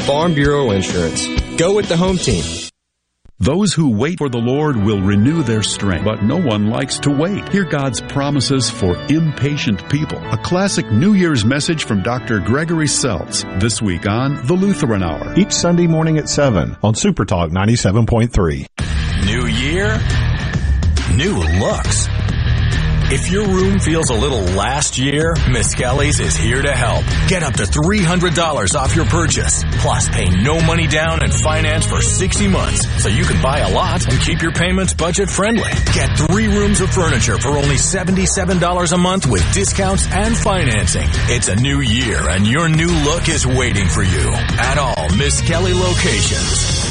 Farm 0.00 0.34
Bureau 0.34 0.70
Insurance. 0.70 1.26
Go 1.56 1.74
with 1.74 1.88
the 1.88 1.96
home 1.96 2.18
team. 2.18 2.65
Those 3.38 3.74
who 3.74 3.90
wait 3.90 4.16
for 4.16 4.30
the 4.30 4.38
Lord 4.38 4.76
will 4.76 5.02
renew 5.02 5.42
their 5.42 5.62
strength, 5.62 6.06
but 6.06 6.22
no 6.22 6.38
one 6.38 6.70
likes 6.70 6.98
to 7.00 7.10
wait. 7.10 7.46
Hear 7.50 7.64
God's 7.64 8.00
promises 8.00 8.70
for 8.70 8.96
impatient 9.10 9.86
people. 9.90 10.16
A 10.32 10.38
classic 10.38 10.90
New 10.90 11.12
Year's 11.12 11.44
message 11.44 11.84
from 11.84 12.02
Dr. 12.02 12.40
Gregory 12.40 12.86
Seltz 12.86 13.44
this 13.60 13.82
week 13.82 14.06
on 14.06 14.46
The 14.46 14.54
Lutheran 14.54 15.02
Hour. 15.02 15.34
Each 15.36 15.52
Sunday 15.52 15.86
morning 15.86 16.16
at 16.16 16.30
7 16.30 16.78
on 16.82 16.94
Super 16.94 17.26
Talk 17.26 17.50
97.3. 17.50 18.66
New 19.26 19.46
year, 19.46 20.00
new 21.14 21.36
looks. 21.60 22.08
If 23.08 23.30
your 23.30 23.46
room 23.46 23.78
feels 23.78 24.10
a 24.10 24.14
little 24.14 24.42
last 24.42 24.98
year, 24.98 25.32
Miskelly's 25.46 26.18
is 26.18 26.34
here 26.34 26.60
to 26.60 26.72
help. 26.72 27.04
Get 27.28 27.44
up 27.44 27.54
to 27.54 27.62
$300 27.62 28.74
off 28.74 28.96
your 28.96 29.04
purchase. 29.04 29.62
Plus, 29.78 30.08
pay 30.08 30.28
no 30.42 30.60
money 30.60 30.88
down 30.88 31.22
and 31.22 31.32
finance 31.32 31.86
for 31.86 32.02
60 32.02 32.48
months 32.48 32.84
so 33.00 33.08
you 33.08 33.24
can 33.24 33.40
buy 33.40 33.60
a 33.60 33.70
lot 33.70 34.04
and 34.08 34.20
keep 34.20 34.42
your 34.42 34.50
payments 34.50 34.92
budget 34.92 35.30
friendly. 35.30 35.70
Get 35.94 36.18
three 36.18 36.48
rooms 36.48 36.80
of 36.80 36.90
furniture 36.92 37.38
for 37.38 37.50
only 37.50 37.76
$77 37.76 38.92
a 38.92 38.98
month 38.98 39.26
with 39.26 39.54
discounts 39.54 40.08
and 40.10 40.36
financing. 40.36 41.06
It's 41.28 41.46
a 41.46 41.54
new 41.54 41.78
year 41.78 42.28
and 42.28 42.44
your 42.44 42.68
new 42.68 42.90
look 43.04 43.28
is 43.28 43.46
waiting 43.46 43.86
for 43.86 44.02
you 44.02 44.32
at 44.58 44.78
all 44.78 45.16
Miss 45.16 45.40
Kelly 45.42 45.74
locations. 45.74 46.85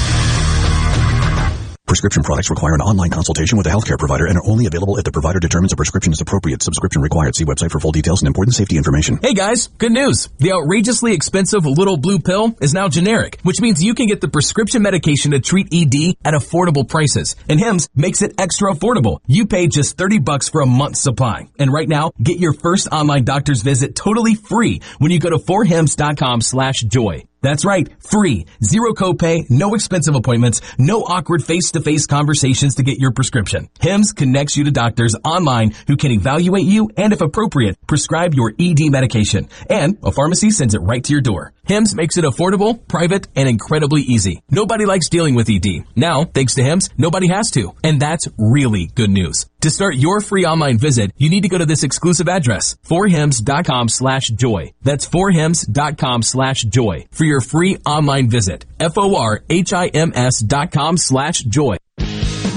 Prescription 1.95 2.23
products 2.23 2.49
require 2.49 2.73
an 2.73 2.81
online 2.81 3.09
consultation 3.09 3.57
with 3.57 3.67
a 3.67 3.69
healthcare 3.69 3.97
provider 3.97 4.25
and 4.25 4.37
are 4.37 4.45
only 4.45 4.65
available 4.65 4.97
if 4.97 5.05
the 5.05 5.13
provider 5.13 5.39
determines 5.39 5.71
a 5.71 5.77
prescription 5.77 6.11
is 6.11 6.19
appropriate. 6.19 6.61
Subscription 6.61 7.01
required. 7.01 7.37
See 7.37 7.45
website 7.45 7.71
for 7.71 7.79
full 7.79 7.93
details 7.93 8.21
and 8.21 8.27
important 8.27 8.53
safety 8.53 8.75
information. 8.75 9.17
Hey 9.21 9.33
guys, 9.33 9.67
good 9.67 9.93
news. 9.93 10.27
The 10.39 10.51
outrageously 10.51 11.13
expensive 11.13 11.65
little 11.65 11.95
blue 11.95 12.19
pill 12.19 12.53
is 12.59 12.73
now 12.73 12.89
generic, 12.89 13.39
which 13.43 13.61
means 13.61 13.81
you 13.81 13.95
can 13.95 14.07
get 14.07 14.19
the 14.19 14.27
prescription 14.27 14.81
medication 14.81 15.31
to 15.31 15.39
treat 15.39 15.69
ED 15.71 16.17
at 16.25 16.33
affordable 16.33 16.85
prices. 16.85 17.37
And 17.47 17.61
HIMS 17.61 17.87
makes 17.95 18.21
it 18.21 18.33
extra 18.37 18.73
affordable. 18.73 19.19
You 19.25 19.45
pay 19.45 19.67
just 19.67 19.97
30 19.97 20.19
bucks 20.19 20.49
for 20.49 20.59
a 20.59 20.65
month's 20.65 20.99
supply. 20.99 21.47
And 21.57 21.71
right 21.71 21.87
now, 21.87 22.11
get 22.21 22.39
your 22.39 22.51
first 22.51 22.89
online 22.91 23.23
doctor's 23.23 23.61
visit 23.61 23.95
totally 23.95 24.35
free 24.35 24.81
when 24.97 25.11
you 25.11 25.19
go 25.19 25.29
to 25.29 25.37
forhims.com 25.37 26.41
slash 26.41 26.81
joy. 26.81 27.23
That's 27.45 27.63
right, 27.63 27.87
free, 28.01 28.47
zero 28.63 28.93
copay, 28.93 29.47
no 29.51 29.75
expensive 29.75 30.15
appointments, 30.15 30.61
no 30.79 31.03
awkward 31.03 31.43
face-to-face 31.43 32.07
conversations 32.07 32.73
to 32.75 32.83
get 32.83 32.97
your 32.97 33.11
prescription. 33.11 33.69
HIMS 33.79 34.13
connects 34.13 34.57
you 34.57 34.63
to 34.63 34.71
doctors 34.71 35.15
online 35.23 35.75
who 35.85 35.95
can 35.95 36.11
evaluate 36.11 36.65
you 36.65 36.89
and, 36.97 37.13
if 37.13 37.21
appropriate, 37.21 37.77
prescribe 37.85 38.33
your 38.33 38.51
ED 38.59 38.89
medication. 38.89 39.47
And 39.69 39.99
a 40.03 40.11
pharmacy 40.11 40.49
sends 40.49 40.73
it 40.73 40.79
right 40.79 41.03
to 41.03 41.11
your 41.11 41.21
door. 41.21 41.53
HIMS 41.65 41.95
makes 41.95 42.17
it 42.17 42.25
affordable, 42.25 42.87
private, 42.87 43.27
and 43.35 43.49
incredibly 43.49 44.01
easy. 44.01 44.41
Nobody 44.49 44.85
likes 44.85 45.09
dealing 45.09 45.35
with 45.35 45.49
ED. 45.49 45.85
Now, 45.95 46.25
thanks 46.25 46.55
to 46.55 46.63
HIMS, 46.63 46.89
nobody 46.97 47.27
has 47.27 47.51
to. 47.51 47.73
And 47.83 47.99
that's 47.99 48.27
really 48.37 48.87
good 48.95 49.09
news. 49.09 49.45
To 49.61 49.69
start 49.71 49.95
your 49.95 50.21
free 50.21 50.45
online 50.45 50.77
visit, 50.77 51.11
you 51.17 51.29
need 51.29 51.41
to 51.41 51.49
go 51.49 51.57
to 51.57 51.65
this 51.65 51.83
exclusive 51.83 52.29
address, 52.29 52.75
forhims.com 52.87 53.89
slash 53.89 54.27
joy. 54.27 54.73
That's 54.83 55.07
forhims.com 55.07 56.21
slash 56.21 56.61
joy 56.61 57.07
for 57.11 57.23
your 57.23 57.41
free 57.41 57.77
online 57.85 58.29
visit. 58.29 58.65
F-O-R-H-I-M-S 58.79 60.39
dot 60.41 60.71
com 60.71 60.97
slash 60.97 61.39
joy. 61.39 61.77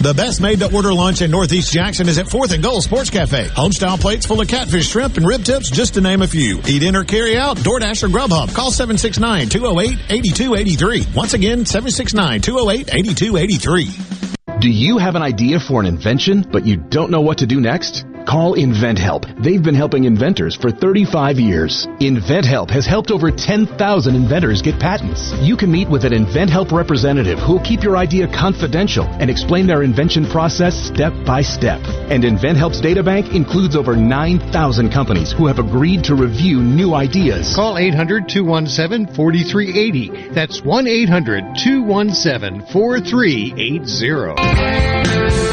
The 0.00 0.14
best 0.14 0.40
made 0.40 0.60
to 0.60 0.74
order 0.74 0.94
lunch 0.94 1.20
in 1.22 1.30
Northeast 1.30 1.72
Jackson 1.72 2.08
is 2.08 2.18
at 2.18 2.26
4th 2.26 2.52
and 2.52 2.62
Gold 2.62 2.82
Sports 2.82 3.10
Cafe. 3.10 3.46
Homestyle 3.48 4.00
plates 4.00 4.26
full 4.26 4.40
of 4.40 4.48
catfish, 4.48 4.88
shrimp, 4.88 5.16
and 5.16 5.26
rib 5.26 5.44
tips, 5.44 5.70
just 5.70 5.94
to 5.94 6.00
name 6.00 6.22
a 6.22 6.26
few. 6.26 6.60
Eat 6.66 6.82
in 6.82 6.96
or 6.96 7.04
carry 7.04 7.36
out, 7.36 7.58
DoorDash 7.58 8.02
or 8.02 8.08
Grubhub. 8.08 8.54
Call 8.54 8.70
769-208-8283. 8.70 11.14
Once 11.14 11.34
again, 11.34 11.64
769-208-8283. 11.64 14.60
Do 14.60 14.68
you 14.68 14.98
have 14.98 15.14
an 15.14 15.22
idea 15.22 15.60
for 15.60 15.80
an 15.80 15.86
invention, 15.86 16.44
but 16.50 16.66
you 16.66 16.76
don't 16.76 17.10
know 17.10 17.20
what 17.20 17.38
to 17.38 17.46
do 17.46 17.60
next? 17.60 18.04
Call 18.26 18.56
InventHelp. 18.56 19.42
They've 19.42 19.62
been 19.62 19.74
helping 19.74 20.04
inventors 20.04 20.56
for 20.56 20.70
35 20.70 21.38
years. 21.38 21.86
InventHelp 22.00 22.70
has 22.70 22.86
helped 22.86 23.10
over 23.10 23.30
10,000 23.30 24.14
inventors 24.14 24.62
get 24.62 24.78
patents. 24.78 25.32
You 25.40 25.56
can 25.56 25.70
meet 25.70 25.88
with 25.88 26.04
an 26.04 26.12
InventHelp 26.12 26.72
representative 26.72 27.38
who'll 27.38 27.62
keep 27.62 27.82
your 27.82 27.96
idea 27.96 28.28
confidential 28.28 29.04
and 29.04 29.30
explain 29.30 29.66
their 29.66 29.82
invention 29.82 30.26
process 30.26 30.74
step 30.74 31.12
by 31.26 31.42
step. 31.42 31.80
And 32.10 32.24
InventHelp's 32.24 32.80
databank 32.80 33.34
includes 33.34 33.76
over 33.76 33.96
9,000 33.96 34.90
companies 34.90 35.32
who 35.32 35.46
have 35.46 35.58
agreed 35.58 36.04
to 36.04 36.14
review 36.14 36.62
new 36.62 36.94
ideas. 36.94 37.54
Call 37.54 37.78
800 37.78 38.28
217 38.28 39.14
4380. 39.14 40.34
That's 40.34 40.62
1 40.62 40.86
800 40.86 41.56
217 41.56 42.66
4380. 42.72 45.49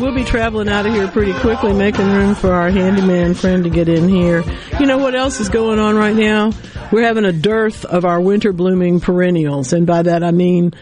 We'll 0.00 0.14
be 0.14 0.24
traveling 0.24 0.68
out 0.68 0.86
of 0.86 0.92
here 0.92 1.08
pretty 1.08 1.32
quickly, 1.34 1.72
making 1.72 2.06
room 2.06 2.34
for 2.34 2.52
our 2.52 2.70
handyman 2.70 3.34
friend 3.34 3.64
to 3.64 3.70
get 3.70 3.88
in 3.88 4.08
here. 4.08 4.44
You 4.78 4.86
know 4.86 4.98
what 4.98 5.14
else 5.14 5.40
is 5.40 5.48
going 5.48 5.78
on 5.78 5.96
right 5.96 6.16
now? 6.16 6.52
We're 6.92 7.04
having 7.04 7.24
a 7.24 7.32
dearth 7.32 7.84
of 7.84 8.04
our 8.04 8.20
winter 8.20 8.52
blooming 8.52 9.00
perennials, 9.00 9.72
and 9.72 9.86
by 9.86 10.02
that 10.02 10.22
I 10.22 10.30
mean 10.30 10.72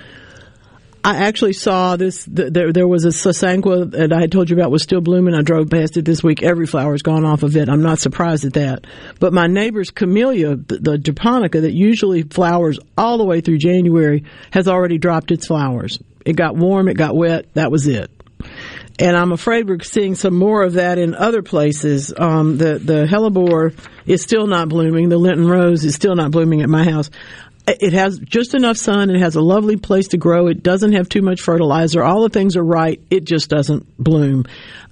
I 1.07 1.19
actually 1.19 1.53
saw 1.53 1.95
this. 1.95 2.25
There, 2.25 2.73
there 2.73 2.89
was 2.89 3.05
a 3.05 3.11
sasanqua 3.11 3.93
that 3.93 4.13
I 4.13 4.21
had 4.21 4.33
told 4.33 4.51
you 4.51 4.57
about 4.57 4.73
was 4.73 4.83
still 4.83 5.01
blooming. 5.01 5.35
I 5.35 5.43
drove 5.43 5.71
past 5.71 5.97
it 5.97 6.05
this 6.05 6.21
week. 6.21 6.43
Every 6.43 6.67
flower's 6.67 7.03
gone 7.03 7.25
off 7.25 7.45
of 7.45 7.57
it. 7.57 7.69
I'm 7.69 7.81
not 7.81 8.01
surprised 8.01 8.45
at 8.45 8.55
that. 8.55 8.89
But 9.21 9.33
my 9.33 9.47
neighbor's 9.47 9.93
camellia, 9.93 10.57
the, 10.57 10.79
the 10.79 10.99
japonica 10.99 11.61
that 11.61 11.73
usually 11.73 12.25
flowers 12.25 12.81
all 12.99 13.19
the 13.19 13.25
way 13.25 13.41
through 13.41 13.59
January, 13.59 14.25
has 14.51 14.67
already 14.67 14.99
dropped 14.99 15.31
its 15.31 15.47
flowers. 15.47 16.01
It 16.25 16.35
got 16.35 16.57
warm. 16.57 16.89
It 16.89 16.95
got 16.95 17.15
wet. 17.15 17.55
That 17.55 17.71
was 17.71 17.87
it. 17.87 18.11
And 18.99 19.17
I'm 19.17 19.33
afraid 19.33 19.69
we're 19.69 19.81
seeing 19.81 20.15
some 20.15 20.35
more 20.35 20.63
of 20.63 20.75
that 20.75 20.99
in 20.99 21.15
other 21.15 21.43
places. 21.43 22.15
Um, 22.17 22.57
the 22.57 22.79
the 22.79 23.07
hellebore 23.07 23.77
is 24.07 24.23
still 24.23 24.47
not 24.47 24.69
blooming. 24.69 25.11
The 25.11 25.19
Lenten 25.19 25.47
rose 25.47 25.85
is 25.85 25.95
still 25.95 26.17
not 26.17 26.31
blooming 26.31 26.63
at 26.63 26.69
my 26.69 26.85
house. 26.85 27.11
It 27.67 27.93
has 27.93 28.19
just 28.19 28.55
enough 28.55 28.77
sun. 28.77 29.11
It 29.11 29.21
has 29.21 29.35
a 29.35 29.41
lovely 29.41 29.77
place 29.77 30.09
to 30.09 30.19
grow. 30.19 30.47
It 30.47 30.63
doesn't 30.63 30.93
have 30.93 31.09
too 31.09 31.23
much 31.23 31.41
fertilizer. 31.41 32.03
All 32.03 32.23
the 32.23 32.29
things 32.29 32.57
are 32.57 32.65
right. 32.65 33.01
It 33.11 33.25
just 33.25 33.51
doesn't 33.51 33.87
bloom. 33.99 34.45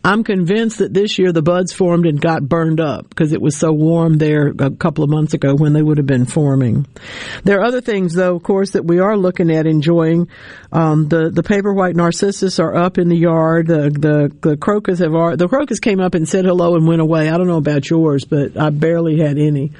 I'm 0.06 0.22
convinced 0.22 0.78
that 0.78 0.92
this 0.92 1.18
year 1.18 1.32
the 1.32 1.40
buds 1.40 1.72
formed 1.72 2.04
and 2.04 2.20
got 2.20 2.46
burned 2.46 2.78
up 2.78 3.08
because 3.08 3.32
it 3.32 3.40
was 3.40 3.56
so 3.56 3.72
warm 3.72 4.18
there 4.18 4.52
a 4.58 4.70
couple 4.70 5.02
of 5.02 5.08
months 5.08 5.32
ago 5.32 5.54
when 5.54 5.72
they 5.72 5.80
would 5.80 5.96
have 5.96 6.06
been 6.06 6.26
forming. 6.26 6.86
There 7.42 7.58
are 7.58 7.64
other 7.64 7.80
things, 7.80 8.12
though, 8.12 8.36
of 8.36 8.42
course, 8.42 8.72
that 8.72 8.84
we 8.84 8.98
are 8.98 9.16
looking 9.16 9.50
at 9.50 9.66
enjoying. 9.66 10.28
Um, 10.70 11.08
the 11.08 11.30
the 11.30 11.42
paper 11.42 11.72
white 11.72 11.96
narcissus 11.96 12.58
are 12.58 12.76
up 12.76 12.98
in 12.98 13.08
the 13.08 13.16
yard. 13.16 13.68
The 13.68 13.88
the 13.88 14.36
the 14.46 14.56
crocus 14.58 14.98
have 14.98 15.14
are, 15.14 15.36
the 15.36 15.48
crocus 15.48 15.80
came 15.80 16.00
up 16.00 16.14
and 16.14 16.28
said 16.28 16.44
hello 16.44 16.76
and 16.76 16.86
went 16.86 17.00
away. 17.00 17.30
I 17.30 17.38
don't 17.38 17.46
know 17.46 17.56
about 17.56 17.88
yours, 17.88 18.26
but 18.26 18.58
I 18.58 18.68
barely 18.68 19.18
had 19.20 19.38
any 19.38 19.72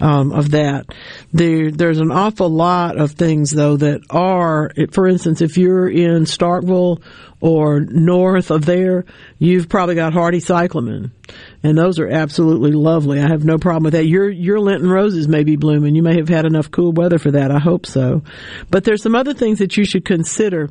um, 0.00 0.32
of 0.32 0.52
that. 0.52 0.86
There 1.34 1.70
there's 1.70 1.98
an 1.98 2.12
awful 2.36 2.50
lot 2.50 2.98
of 2.98 3.12
things 3.12 3.50
though 3.50 3.78
that 3.78 4.02
are, 4.10 4.70
for 4.90 5.08
instance, 5.08 5.40
if 5.40 5.56
you're 5.56 5.88
in 5.88 6.24
Starkville 6.24 7.00
or 7.40 7.80
north 7.80 8.50
of 8.50 8.66
there, 8.66 9.06
you've 9.38 9.70
probably 9.70 9.94
got 9.94 10.12
hardy 10.12 10.40
cyclamen. 10.40 11.12
And 11.62 11.78
those 11.78 11.98
are 11.98 12.08
absolutely 12.08 12.72
lovely. 12.72 13.20
I 13.20 13.28
have 13.28 13.44
no 13.46 13.56
problem 13.56 13.84
with 13.84 13.94
that. 13.94 14.04
Your 14.04 14.28
your 14.28 14.60
Lenten 14.60 14.90
roses 14.90 15.28
may 15.28 15.44
be 15.44 15.56
blooming. 15.56 15.94
You 15.94 16.02
may 16.02 16.16
have 16.16 16.28
had 16.28 16.44
enough 16.44 16.70
cool 16.70 16.92
weather 16.92 17.18
for 17.18 17.30
that. 17.30 17.50
I 17.50 17.58
hope 17.58 17.86
so. 17.86 18.22
But 18.70 18.84
there's 18.84 19.02
some 19.02 19.14
other 19.14 19.32
things 19.32 19.58
that 19.60 19.78
you 19.78 19.86
should 19.86 20.04
consider. 20.04 20.68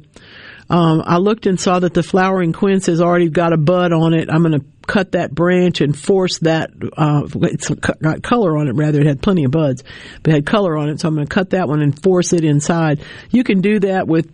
Um, 0.70 1.04
I 1.06 1.18
looked 1.18 1.46
and 1.46 1.60
saw 1.60 1.80
that 1.80 1.94
the 1.94 2.04
flowering 2.04 2.54
quince 2.54 2.88
has 2.88 3.02
already 3.02 3.30
got 3.30 3.54
a 3.54 3.58
bud 3.58 3.94
on 3.94 4.14
it. 4.14 4.30
I'm 4.32 4.42
going 4.42 4.60
to 4.60 4.66
cut 4.88 5.14
that 5.14 5.34
branch 5.34 5.82
and 5.82 5.98
force 5.98 6.40
that. 6.40 6.72
Uh, 6.98 7.28
it's 7.44 7.70
got 7.70 8.24
color 8.24 8.58
on 8.58 8.68
it. 8.68 8.76
Rather, 8.76 9.00
it 9.00 9.08
had 9.08 9.22
plenty 9.22 9.44
of 9.44 9.52
buds, 9.52 9.84
but 10.24 10.32
it 10.32 10.36
had 10.36 10.46
color 10.46 10.78
on 10.78 10.90
it. 10.90 11.00
So 11.00 11.08
I'm 11.08 11.16
going 11.16 11.28
to 11.28 11.34
cut 11.34 11.52
that 11.52 11.68
one 11.68 11.82
and 11.82 12.02
force 12.02 12.34
it 12.34 12.44
inside. 12.44 13.02
You 13.30 13.44
can 13.44 13.62
do 13.62 13.80
that 13.80 14.08
with 14.08 14.32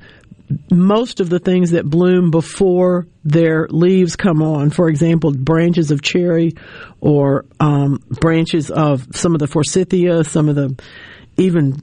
most 0.69 1.19
of 1.19 1.29
the 1.29 1.39
things 1.39 1.71
that 1.71 1.85
bloom 1.85 2.31
before 2.31 3.07
their 3.23 3.67
leaves 3.69 4.15
come 4.15 4.41
on. 4.41 4.69
For 4.69 4.89
example, 4.89 5.31
branches 5.31 5.91
of 5.91 6.01
cherry 6.01 6.53
or 6.99 7.45
um, 7.59 7.99
branches 8.09 8.69
of 8.69 9.15
some 9.15 9.33
of 9.33 9.39
the 9.39 9.47
forsythia, 9.47 10.23
some 10.23 10.49
of 10.49 10.55
the 10.55 10.81
even 11.37 11.81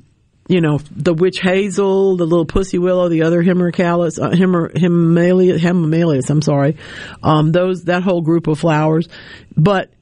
you 0.49 0.61
know 0.63 0.81
the 0.91 1.15
witch 1.15 1.39
hazel, 1.41 2.17
the 2.17 2.27
little 2.27 2.47
pussy 2.47 2.79
willow, 2.79 3.09
the 3.09 3.23
other 3.23 3.43
himmericallis, 3.43 4.19
uh, 4.19 4.31
himmer, 4.31 4.73
himalayas, 4.75 5.61
himalayas. 5.61 6.31
I'm 6.31 6.43
sorry, 6.43 6.77
um, 7.23 7.53
those 7.53 7.85
that 7.85 8.03
whole 8.03 8.23
group 8.23 8.47
of 8.47 8.59
flowers. 8.59 9.09
But 9.57 9.93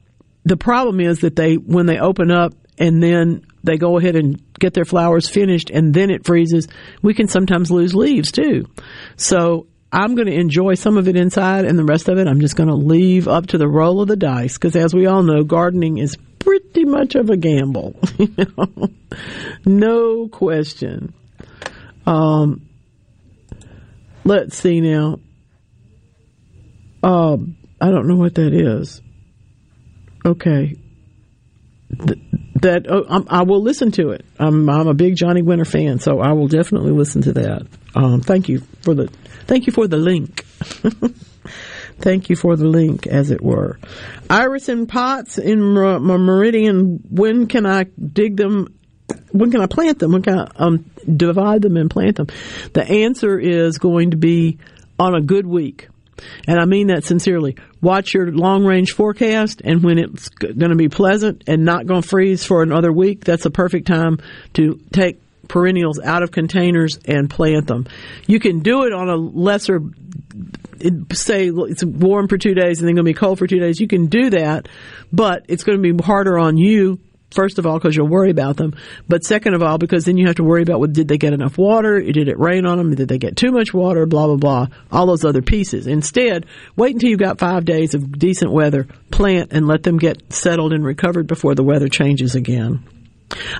the 0.45 0.57
problem 0.57 1.01
is 1.01 1.19
that 1.19 1.35
they 1.35 1.55
when 1.55 1.85
they 1.85 1.99
open 1.99 2.31
up 2.31 2.53
and 2.77 3.03
then 3.03 3.45
they 3.63 3.77
go 3.77 3.97
ahead 3.97 4.15
and 4.15 4.41
get 4.59 4.73
their 4.73 4.85
flowers 4.85 5.29
finished 5.29 5.69
and 5.69 5.93
then 5.93 6.09
it 6.09 6.25
freezes, 6.25 6.67
we 7.01 7.13
can 7.13 7.27
sometimes 7.27 7.69
lose 7.69 7.93
leaves 7.93 8.31
too. 8.31 8.65
So 9.17 9.67
I'm 9.91 10.15
going 10.15 10.27
to 10.27 10.33
enjoy 10.33 10.75
some 10.75 10.97
of 10.97 11.07
it 11.07 11.17
inside 11.17 11.65
and 11.65 11.77
the 11.77 11.83
rest 11.83 12.07
of 12.07 12.17
it 12.17 12.27
I'm 12.27 12.39
just 12.39 12.55
going 12.55 12.69
to 12.69 12.75
leave 12.75 13.27
up 13.27 13.47
to 13.47 13.57
the 13.57 13.67
roll 13.67 14.01
of 14.01 14.07
the 14.07 14.15
dice 14.15 14.53
because 14.53 14.75
as 14.75 14.93
we 14.93 15.05
all 15.05 15.23
know, 15.23 15.43
gardening 15.43 15.97
is 15.97 16.17
pretty 16.47 16.85
much 16.85 17.15
of 17.15 17.29
a 17.29 17.35
gamble. 17.37 17.95
You 18.17 18.33
know? 18.37 18.89
no 19.65 20.27
question. 20.29 21.13
Um, 22.05 22.67
let's 24.23 24.57
see 24.57 24.79
now. 24.81 25.19
Uh, 27.03 27.37
I 27.81 27.91
don't 27.91 28.07
know 28.07 28.15
what 28.15 28.35
that 28.35 28.53
is. 28.53 29.01
Okay. 30.25 30.77
Th- 32.05 32.19
that 32.61 32.85
oh, 32.89 33.25
I 33.29 33.43
will 33.43 33.61
listen 33.61 33.91
to 33.93 34.11
it. 34.11 34.25
I'm, 34.39 34.69
I'm 34.69 34.87
a 34.87 34.93
big 34.93 35.15
Johnny 35.15 35.41
Winter 35.41 35.65
fan, 35.65 35.99
so 35.99 36.19
I 36.19 36.33
will 36.33 36.47
definitely 36.47 36.91
listen 36.91 37.21
to 37.23 37.33
that. 37.33 37.67
Um, 37.95 38.21
thank 38.21 38.49
you 38.49 38.61
for 38.81 38.93
the 38.93 39.07
thank 39.45 39.67
you 39.67 39.73
for 39.73 39.87
the 39.87 39.97
link. 39.97 40.45
thank 41.99 42.29
you 42.29 42.35
for 42.35 42.55
the 42.55 42.67
link, 42.67 43.07
as 43.07 43.31
it 43.31 43.41
were. 43.41 43.79
Iris 44.29 44.69
in 44.69 44.87
pots 44.87 45.37
in 45.37 45.61
Mer- 45.61 45.99
Meridian. 45.99 47.03
When 47.09 47.47
can 47.47 47.65
I 47.65 47.83
dig 47.83 48.37
them? 48.37 48.73
When 49.31 49.51
can 49.51 49.61
I 49.61 49.67
plant 49.67 49.99
them? 49.99 50.11
When 50.11 50.21
can 50.21 50.39
I 50.39 50.47
um, 50.55 50.89
divide 51.05 51.61
them 51.61 51.77
and 51.77 51.89
plant 51.89 52.17
them? 52.17 52.27
The 52.73 52.83
answer 52.83 53.39
is 53.39 53.77
going 53.77 54.11
to 54.11 54.17
be 54.17 54.57
on 54.99 55.15
a 55.15 55.21
good 55.21 55.45
week. 55.45 55.87
And 56.47 56.59
I 56.59 56.65
mean 56.65 56.87
that 56.87 57.03
sincerely. 57.03 57.57
Watch 57.81 58.13
your 58.13 58.31
long 58.31 58.65
range 58.65 58.93
forecast, 58.93 59.61
and 59.63 59.83
when 59.83 59.99
it's 59.99 60.29
going 60.29 60.71
to 60.71 60.75
be 60.75 60.89
pleasant 60.89 61.43
and 61.47 61.63
not 61.63 61.85
going 61.85 62.01
to 62.01 62.07
freeze 62.07 62.43
for 62.43 62.63
another 62.63 62.91
week, 62.91 63.23
that's 63.23 63.45
a 63.45 63.51
perfect 63.51 63.87
time 63.87 64.17
to 64.53 64.79
take 64.91 65.21
perennials 65.47 65.99
out 65.99 66.23
of 66.23 66.31
containers 66.31 66.99
and 67.05 67.29
plant 67.29 67.67
them. 67.67 67.87
You 68.25 68.39
can 68.39 68.59
do 68.59 68.83
it 68.83 68.93
on 68.93 69.09
a 69.09 69.15
lesser, 69.15 69.79
say 71.13 71.49
it's 71.49 71.83
warm 71.83 72.27
for 72.27 72.37
two 72.37 72.53
days 72.53 72.79
and 72.79 72.87
then 72.87 72.95
going 72.95 73.05
to 73.05 73.11
be 73.11 73.13
cold 73.13 73.39
for 73.39 73.47
two 73.47 73.59
days. 73.59 73.79
You 73.79 73.87
can 73.87 74.07
do 74.07 74.29
that, 74.31 74.67
but 75.11 75.45
it's 75.47 75.63
going 75.63 75.81
to 75.81 75.93
be 75.93 76.03
harder 76.03 76.37
on 76.37 76.57
you 76.57 76.99
First 77.31 77.59
of 77.59 77.65
all, 77.65 77.77
because 77.77 77.95
you'll 77.95 78.07
worry 78.07 78.31
about 78.31 78.55
them. 78.55 78.73
But 79.07 79.25
second 79.25 79.53
of 79.53 79.61
all, 79.61 79.77
because 79.77 80.05
then 80.05 80.17
you 80.17 80.27
have 80.27 80.37
to 80.37 80.43
worry 80.43 80.61
about, 80.61 80.79
well, 80.79 80.89
did 80.89 81.09
they 81.09 81.17
get 81.17 81.33
enough 81.33 81.57
water? 81.57 81.99
Did 82.01 82.29
it 82.29 82.39
rain 82.39 82.65
on 82.65 82.77
them? 82.77 82.95
Did 82.95 83.09
they 83.09 83.17
get 83.17 83.35
too 83.35 83.51
much 83.51 83.73
water? 83.73 84.05
Blah, 84.05 84.27
blah, 84.27 84.37
blah. 84.37 84.67
All 84.91 85.07
those 85.07 85.25
other 85.25 85.41
pieces. 85.41 85.87
Instead, 85.87 86.45
wait 86.77 86.93
until 86.93 87.09
you've 87.09 87.19
got 87.19 87.37
five 87.37 87.65
days 87.65 87.93
of 87.93 88.17
decent 88.17 88.51
weather, 88.51 88.87
plant, 89.11 89.51
and 89.51 89.67
let 89.67 89.83
them 89.83 89.97
get 89.97 90.31
settled 90.31 90.71
and 90.71 90.85
recovered 90.85 91.27
before 91.27 91.53
the 91.53 91.63
weather 91.63 91.89
changes 91.89 92.35
again. 92.35 92.87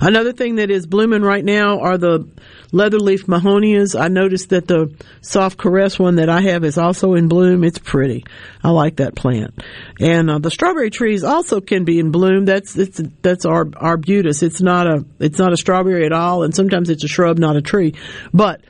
Another 0.00 0.32
thing 0.32 0.56
that 0.56 0.70
is 0.70 0.86
blooming 0.86 1.22
right 1.22 1.44
now 1.44 1.80
are 1.80 1.98
the 1.98 2.26
leatherleaf 2.72 3.24
mahonias. 3.24 3.98
I 3.98 4.08
noticed 4.08 4.50
that 4.50 4.66
the 4.66 4.94
soft 5.20 5.58
caress 5.58 5.98
one 5.98 6.16
that 6.16 6.28
I 6.28 6.40
have 6.42 6.64
is 6.64 6.78
also 6.78 7.14
in 7.14 7.28
bloom. 7.28 7.64
It's 7.64 7.78
pretty. 7.78 8.24
I 8.62 8.70
like 8.70 8.96
that 8.96 9.14
plant. 9.14 9.58
And 10.00 10.30
uh, 10.30 10.38
the 10.38 10.50
strawberry 10.50 10.90
trees 10.90 11.24
also 11.24 11.60
can 11.60 11.84
be 11.84 11.98
in 11.98 12.10
bloom. 12.10 12.44
That's 12.44 12.76
it's 12.76 13.00
that's 13.22 13.44
our 13.44 13.66
arbutus. 13.76 14.42
It's 14.42 14.60
not 14.60 14.86
a 14.86 15.04
it's 15.18 15.38
not 15.38 15.52
a 15.52 15.56
strawberry 15.56 16.04
at 16.06 16.12
all, 16.12 16.42
and 16.42 16.54
sometimes 16.54 16.90
it's 16.90 17.04
a 17.04 17.08
shrub, 17.08 17.38
not 17.38 17.56
a 17.56 17.62
tree. 17.62 17.94
But 18.32 18.62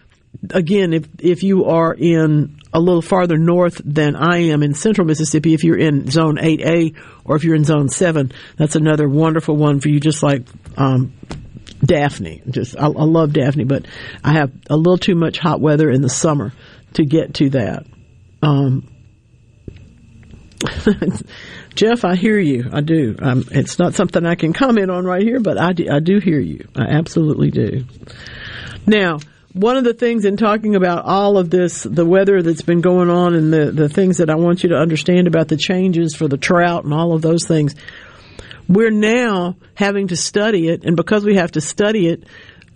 again, 0.51 0.93
if 0.93 1.09
if 1.19 1.43
you 1.43 1.67
are 1.67 1.95
in 1.95 2.59
a 2.73 2.81
little 2.81 3.03
farther 3.03 3.39
north 3.39 3.81
than 3.85 4.15
I 4.15 4.39
am 4.51 4.63
in 4.63 4.75
central 4.75 5.07
Mississippi, 5.07 5.55
if 5.55 5.65
you're 5.65 5.79
in 5.79 6.11
zone 6.11 6.37
8A 6.37 6.97
or 7.25 7.37
if 7.37 7.45
you're 7.45 7.55
in 7.55 7.65
zone 7.65 7.89
7, 7.89 8.33
that's 8.57 8.77
another 8.77 9.09
wonderful 9.09 9.57
one 9.57 9.81
for 9.81 9.89
you, 9.89 10.01
just 10.01 10.23
like 10.23 10.43
um, 10.77 11.15
Daphne. 11.85 12.43
Just 12.49 12.77
I, 12.77 12.87
I 12.87 13.05
love 13.05 13.33
Daphne, 13.33 13.65
but 13.65 13.87
I 14.23 14.33
have 14.33 14.53
a 14.69 14.77
little 14.77 14.99
too 14.99 15.15
much 15.15 15.39
hot 15.39 15.61
weather 15.61 15.91
in 15.91 16.03
the 16.03 16.09
summer 16.09 16.53
to 16.95 17.05
get 17.05 17.35
to 17.35 17.51
that. 17.51 17.87
Um, 18.43 18.89
Jeff, 21.75 22.05
I 22.05 22.17
hear 22.17 22.39
you. 22.39 22.69
I 22.73 22.81
do. 22.81 23.17
Um, 23.21 23.45
it's 23.51 23.79
not 23.79 23.95
something 23.95 24.27
I 24.27 24.35
can 24.35 24.53
comment 24.53 24.91
on 24.91 25.05
right 25.05 25.23
here, 25.23 25.41
but 25.41 25.59
I 25.59 25.73
do, 25.73 25.89
I 25.91 26.01
do 26.01 26.19
hear 26.19 26.41
you. 26.41 26.67
I 26.77 26.85
absolutely 26.85 27.51
do. 27.51 27.85
Now, 28.87 29.19
one 29.53 29.77
of 29.77 29.85
the 29.85 29.95
things 29.95 30.25
in 30.25 30.37
talking 30.37 30.77
about 30.77 31.05
all 31.05 31.39
of 31.39 31.51
this, 31.51 31.83
the 31.83 32.05
weather 32.05 32.43
that's 32.43 32.63
been 32.63 32.81
going 32.81 33.11
on 33.11 33.35
and 33.35 33.53
the, 33.53 33.71
the 33.71 33.89
things 33.89 34.19
that 34.19 34.31
I 34.31 34.37
want 34.37 34.63
you 34.63 34.71
to 34.71 34.77
understand 34.77 35.27
about 35.27 35.49
the 35.49 35.57
changes 35.57 36.15
for 36.15 36.29
the 36.29 36.37
trout 36.37 36.85
and 36.85 36.93
all 36.93 37.13
of 37.13 37.23
those 37.23 37.47
things, 37.47 37.75
we're 38.69 38.91
now 38.91 39.57
having 39.75 40.09
to 40.09 40.17
study 40.17 40.69
it. 40.69 40.85
And 40.85 40.97
because 40.97 41.25
we 41.25 41.37
have 41.37 41.53
to 41.53 41.61
study 41.61 42.09
it, 42.09 42.25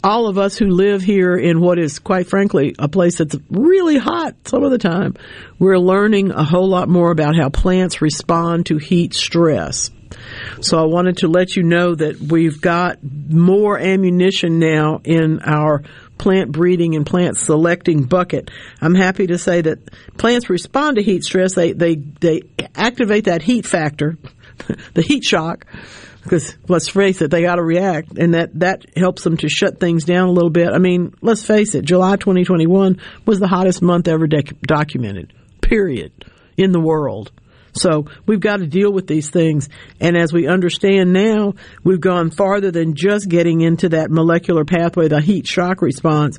all 0.05 0.27
of 0.27 0.37
us 0.37 0.57
who 0.57 0.67
live 0.67 1.03
here 1.03 1.37
in 1.37 1.61
what 1.61 1.79
is 1.79 1.99
quite 1.99 2.27
frankly 2.27 2.75
a 2.79 2.89
place 2.89 3.19
that's 3.19 3.37
really 3.51 3.99
hot 3.99 4.35
some 4.47 4.65
of 4.65 4.71
the 4.71 4.79
time, 4.79 5.15
we're 5.59 5.79
learning 5.79 6.33
a 6.33 6.43
whole 6.43 6.69
lot 6.69 6.89
more 6.89 7.13
about 7.13 7.37
how 7.37 7.49
plants 7.49 8.03
respond 8.03 8.67
to 8.67 8.79
heat 8.79 9.15
stress. 9.15 9.91
So 10.61 10.79
I 10.79 10.87
wanted 10.87 11.19
to 11.19 11.29
let 11.29 11.57
you 11.57 11.63
know 11.63 11.95
that 11.95 12.19
we've 12.21 12.61
got 12.61 12.99
more 13.03 13.79
ammunition 13.79 14.59
now 14.59 15.01
in 15.05 15.41
our 15.41 15.83
plant 16.19 16.53
breeding 16.53 16.95
and 16.95 17.07
plant 17.07 17.37
selecting 17.37 18.05
bucket. 18.05 18.51
I'm 18.81 18.95
happy 18.95 19.29
to 19.29 19.39
say 19.39 19.63
that 19.63 19.79
plants 20.19 20.51
respond 20.51 20.97
to 20.97 21.03
heat 21.03 21.25
stress. 21.25 21.55
They 21.55 21.73
they 21.73 21.97
they 21.97 22.43
activate 22.75 23.25
that 23.25 23.43
heat 23.43 23.67
factor, 23.67 24.19
the 24.95 25.03
heat 25.03 25.25
shock, 25.25 25.67
because 26.23 26.57
let's 26.69 26.89
face 26.89 27.21
it, 27.23 27.31
they 27.31 27.43
got 27.43 27.57
to 27.57 27.63
react, 27.63 28.17
and 28.19 28.35
that 28.35 28.59
that 28.61 28.87
helps 28.97 29.23
them 29.25 29.37
to 29.39 29.49
shut 29.49 29.81
things 29.81 30.05
down 30.05 30.29
a 30.29 30.33
little 30.33 30.51
bit. 30.51 30.69
I 30.73 30.79
mean, 30.79 31.15
let's 31.21 31.45
face 31.45 31.75
it, 31.75 31.85
July 31.85 32.17
2021 32.17 33.01
was 33.27 33.41
the 33.41 33.49
hottest 33.49 33.83
month 33.83 34.09
ever 34.09 34.27
dec- 34.27 34.61
documented. 34.63 35.33
Period 35.61 36.13
in 36.57 36.73
the 36.73 36.81
world. 36.81 37.33
So 37.75 38.07
we've 38.27 38.41
got 38.41 38.59
to 38.59 38.67
deal 38.67 38.93
with 38.93 39.07
these 39.07 39.31
things. 39.31 39.69
And 40.01 40.17
as 40.17 40.33
we 40.33 40.47
understand 40.47 41.13
now, 41.13 41.55
we've 41.83 42.01
gone 42.01 42.31
farther 42.31 42.71
than 42.71 42.95
just 42.95 43.29
getting 43.29 43.63
into 43.63 43.91
that 43.91 44.11
molecular 44.11 44.65
pathway, 44.65 45.09
the 45.09 45.21
heat 45.21 45.47
shock 45.47 45.81
response. 45.81 46.39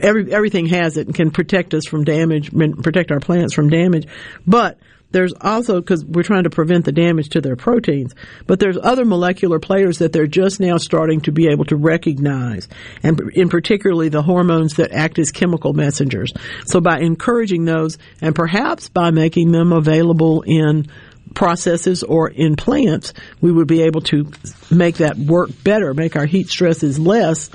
Every, 0.00 0.32
everything 0.32 0.66
has 0.66 0.96
it 0.96 1.06
and 1.08 1.14
can 1.14 1.30
protect 1.30 1.74
us 1.74 1.86
from 1.86 2.04
damage, 2.04 2.52
protect 2.52 3.10
our 3.10 3.20
plants 3.20 3.52
from 3.52 3.68
damage. 3.68 4.06
But 4.46 4.78
there's 5.12 5.32
also 5.40 5.80
because 5.80 6.04
we're 6.04 6.22
trying 6.22 6.44
to 6.44 6.50
prevent 6.50 6.84
the 6.84 6.92
damage 6.92 7.30
to 7.30 7.40
their 7.40 7.56
proteins, 7.56 8.14
but 8.46 8.60
there's 8.60 8.78
other 8.80 9.04
molecular 9.04 9.58
players 9.58 9.98
that 9.98 10.12
they're 10.12 10.26
just 10.26 10.60
now 10.60 10.76
starting 10.76 11.20
to 11.22 11.32
be 11.32 11.48
able 11.48 11.64
to 11.66 11.76
recognize, 11.76 12.68
and 13.02 13.20
in 13.34 13.48
particularly 13.48 14.08
the 14.08 14.22
hormones 14.22 14.74
that 14.74 14.92
act 14.92 15.18
as 15.18 15.32
chemical 15.32 15.72
messengers. 15.72 16.32
So 16.66 16.80
by 16.80 17.00
encouraging 17.00 17.64
those, 17.64 17.98
and 18.20 18.34
perhaps 18.34 18.88
by 18.88 19.10
making 19.10 19.52
them 19.52 19.72
available 19.72 20.42
in 20.42 20.86
processes 21.34 22.02
or 22.02 22.28
in 22.28 22.56
plants, 22.56 23.12
we 23.40 23.52
would 23.52 23.68
be 23.68 23.82
able 23.82 24.00
to 24.02 24.30
make 24.70 24.96
that 24.96 25.16
work 25.16 25.50
better, 25.62 25.94
make 25.94 26.16
our 26.16 26.26
heat 26.26 26.48
stresses 26.48 26.98
less 26.98 27.50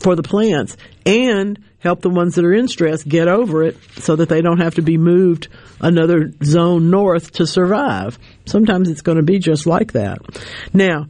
for 0.00 0.14
the 0.14 0.22
plants, 0.22 0.76
and 1.04 1.58
help 1.78 2.00
the 2.00 2.10
ones 2.10 2.34
that 2.34 2.44
are 2.44 2.52
in 2.52 2.68
stress 2.68 3.02
get 3.04 3.28
over 3.28 3.62
it 3.62 3.76
so 3.98 4.16
that 4.16 4.28
they 4.28 4.42
don't 4.42 4.60
have 4.60 4.74
to 4.74 4.82
be 4.82 4.98
moved 4.98 5.48
another 5.80 6.32
zone 6.42 6.90
north 6.90 7.32
to 7.32 7.46
survive. 7.46 8.18
Sometimes 8.46 8.88
it's 8.88 9.02
going 9.02 9.18
to 9.18 9.24
be 9.24 9.38
just 9.38 9.66
like 9.66 9.92
that. 9.92 10.18
Now, 10.72 11.06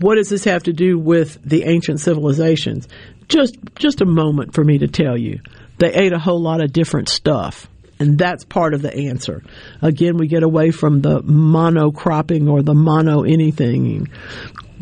what 0.00 0.16
does 0.16 0.28
this 0.28 0.44
have 0.44 0.64
to 0.64 0.72
do 0.72 0.98
with 0.98 1.38
the 1.44 1.64
ancient 1.64 2.00
civilizations? 2.00 2.88
Just 3.28 3.56
just 3.74 4.00
a 4.00 4.06
moment 4.06 4.54
for 4.54 4.64
me 4.64 4.78
to 4.78 4.88
tell 4.88 5.16
you. 5.16 5.40
They 5.78 5.92
ate 5.92 6.12
a 6.12 6.18
whole 6.18 6.40
lot 6.40 6.60
of 6.60 6.72
different 6.72 7.08
stuff. 7.08 7.68
And 8.00 8.16
that's 8.16 8.44
part 8.44 8.74
of 8.74 8.82
the 8.82 8.94
answer. 8.94 9.42
Again, 9.82 10.18
we 10.18 10.28
get 10.28 10.44
away 10.44 10.70
from 10.70 11.00
the 11.00 11.20
monocropping 11.20 12.48
or 12.48 12.62
the 12.62 12.74
mono 12.74 13.22
anything. 13.22 14.08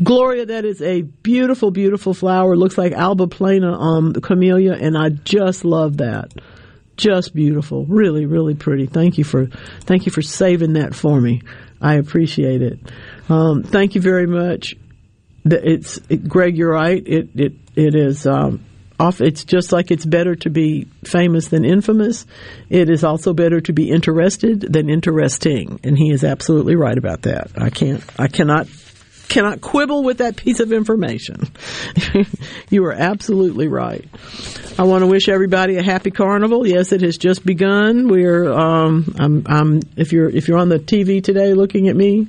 Gloria, 0.01 0.45
that 0.45 0.65
is 0.65 0.81
a 0.81 1.01
beautiful, 1.01 1.71
beautiful 1.71 2.13
flower. 2.13 2.53
It 2.53 2.57
Looks 2.57 2.77
like 2.77 2.93
Alba 2.93 3.27
Plena 3.27 3.73
um, 3.73 4.11
the 4.11 4.21
camellia, 4.21 4.73
and 4.73 4.97
I 4.97 5.09
just 5.09 5.65
love 5.65 5.97
that. 5.97 6.33
Just 6.97 7.33
beautiful, 7.33 7.85
really, 7.85 8.25
really 8.25 8.55
pretty. 8.55 8.87
Thank 8.87 9.17
you 9.17 9.23
for, 9.23 9.47
thank 9.81 10.05
you 10.05 10.11
for 10.11 10.21
saving 10.21 10.73
that 10.73 10.95
for 10.95 11.19
me. 11.21 11.41
I 11.81 11.95
appreciate 11.95 12.61
it. 12.61 12.79
Um, 13.29 13.63
thank 13.63 13.95
you 13.95 14.01
very 14.01 14.25
much. 14.25 14.75
It's 15.45 15.99
it, 16.09 16.27
Greg. 16.27 16.57
You're 16.57 16.71
right. 16.71 17.01
It 17.05 17.29
it 17.35 17.53
it 17.75 17.95
is. 17.95 18.27
Um, 18.27 18.65
off, 18.99 19.21
it's 19.21 19.43
just 19.43 19.71
like 19.71 19.91
it's 19.91 20.05
better 20.05 20.35
to 20.37 20.49
be 20.49 20.87
famous 21.05 21.49
than 21.49 21.63
infamous. 21.63 22.25
It 22.69 22.89
is 22.89 23.03
also 23.03 23.33
better 23.33 23.61
to 23.61 23.73
be 23.73 23.91
interested 23.91 24.61
than 24.61 24.89
interesting, 24.89 25.79
and 25.83 25.97
he 25.97 26.09
is 26.09 26.23
absolutely 26.23 26.75
right 26.75 26.97
about 26.97 27.21
that. 27.21 27.51
I 27.55 27.69
can't, 27.69 28.03
I 28.17 28.27
cannot 28.27 28.67
cannot 29.27 29.61
quibble 29.61 30.03
with 30.03 30.19
that 30.19 30.35
piece 30.35 30.59
of 30.59 30.71
information. 30.71 31.51
you 32.69 32.85
are 32.85 32.93
absolutely 32.93 33.67
right. 33.67 34.05
I 34.79 34.83
want 34.83 35.01
to 35.01 35.07
wish 35.07 35.27
everybody 35.27 35.77
a 35.77 35.83
happy 35.83 36.11
carnival. 36.11 36.67
Yes, 36.67 36.91
it 36.91 37.01
has 37.01 37.17
just 37.17 37.45
begun. 37.45 38.07
We're 38.07 38.51
um, 38.51 39.15
I'm, 39.19 39.43
I'm 39.47 39.81
if 39.95 40.13
you're 40.13 40.29
if 40.29 40.47
you're 40.47 40.59
on 40.59 40.69
the 40.69 40.79
TV 40.79 41.23
today 41.23 41.53
looking 41.53 41.87
at 41.87 41.95
me, 41.95 42.27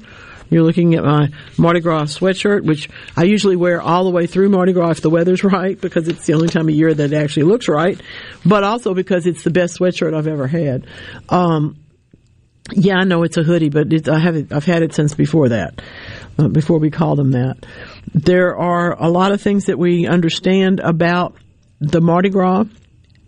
you're 0.51 0.63
looking 0.63 0.95
at 0.95 1.05
my 1.05 1.29
Mardi 1.57 1.81
Gras 1.81 2.19
sweatshirt, 2.19 2.65
which 2.65 2.89
I 3.17 3.25
usually 3.25 3.57
wear 3.57 3.83
all 3.83 4.05
the 4.05 4.11
way 4.11 4.27
through 4.27 4.49
Mardi 4.49 4.73
Gras 4.73 4.93
if 4.93 5.01
the 5.03 5.11
weather's 5.11 5.45
right, 5.45 5.79
because 5.79 6.09
it's 6.09 6.27
the 6.27 6.35
only 6.35 6.49
time 6.49 6.69
of 6.69 6.75
year 6.75 6.93
that 6.93 7.13
it 7.13 7.17
actually 7.17 7.45
looks 7.45 7.69
right, 7.69 8.01
but 8.45 8.65
also 8.65 8.95
because 8.95 9.27
it's 9.27 9.43
the 9.43 9.51
best 9.51 9.79
sweatshirt 9.79 10.15
I've 10.15 10.27
ever 10.27 10.47
had. 10.47 10.87
Um, 11.29 11.77
yeah, 12.73 12.97
I 12.97 13.05
know 13.05 13.23
it's 13.23 13.37
a 13.37 13.43
hoodie, 13.43 13.71
but 13.71 13.93
it, 13.93 14.09
I 14.09 14.19
have 14.19 14.37
it, 14.37 14.53
I've 14.53 14.65
had 14.65 14.83
it 14.83 14.95
since 14.95 15.15
before 15.15 15.51
that, 15.51 15.81
uh, 16.39 16.49
before 16.49 16.79
we 16.79 16.91
call 16.91 17.17
them 17.17 17.33
that. 17.33 17.67
There 18.15 18.57
are 18.57 18.97
a 18.99 19.09
lot 19.09 19.33
of 19.33 19.43
things 19.43 19.67
that 19.67 19.79
we 19.79 20.07
understand 20.07 20.81
about 20.81 21.37
the 21.81 22.01
Mardi 22.01 22.31
Gras, 22.31 22.65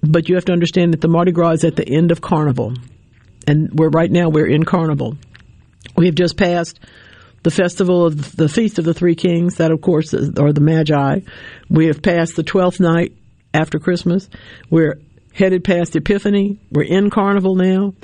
but 0.02 0.28
you 0.28 0.36
have 0.36 0.46
to 0.46 0.52
understand 0.52 0.92
that 0.92 1.00
the 1.00 1.08
Mardi 1.08 1.32
Gras 1.32 1.52
is 1.52 1.64
at 1.64 1.76
the 1.76 1.88
end 1.88 2.10
of 2.10 2.20
Carnival, 2.20 2.74
and 3.46 3.70
we're 3.72 3.90
right 3.90 4.10
now 4.10 4.28
we're 4.28 4.48
in 4.48 4.64
Carnival. 4.64 5.16
We 5.96 6.06
have 6.06 6.14
just 6.14 6.36
passed 6.36 6.80
the 7.42 7.50
festival 7.50 8.04
of 8.04 8.36
the 8.36 8.48
Feast 8.48 8.78
of 8.78 8.84
the 8.84 8.94
Three 8.94 9.14
Kings, 9.14 9.56
that 9.56 9.70
of 9.70 9.80
course 9.80 10.12
is, 10.12 10.38
are 10.38 10.52
the 10.52 10.60
Magi. 10.60 11.20
We 11.68 11.86
have 11.86 12.02
passed 12.02 12.36
the 12.36 12.42
twelfth 12.42 12.80
night 12.80 13.14
after 13.54 13.78
Christmas. 13.78 14.28
We're 14.68 15.00
headed 15.32 15.64
past 15.64 15.96
Epiphany. 15.96 16.58
We're 16.70 16.82
in 16.82 17.08
Carnival 17.08 17.54
now. 17.54 17.94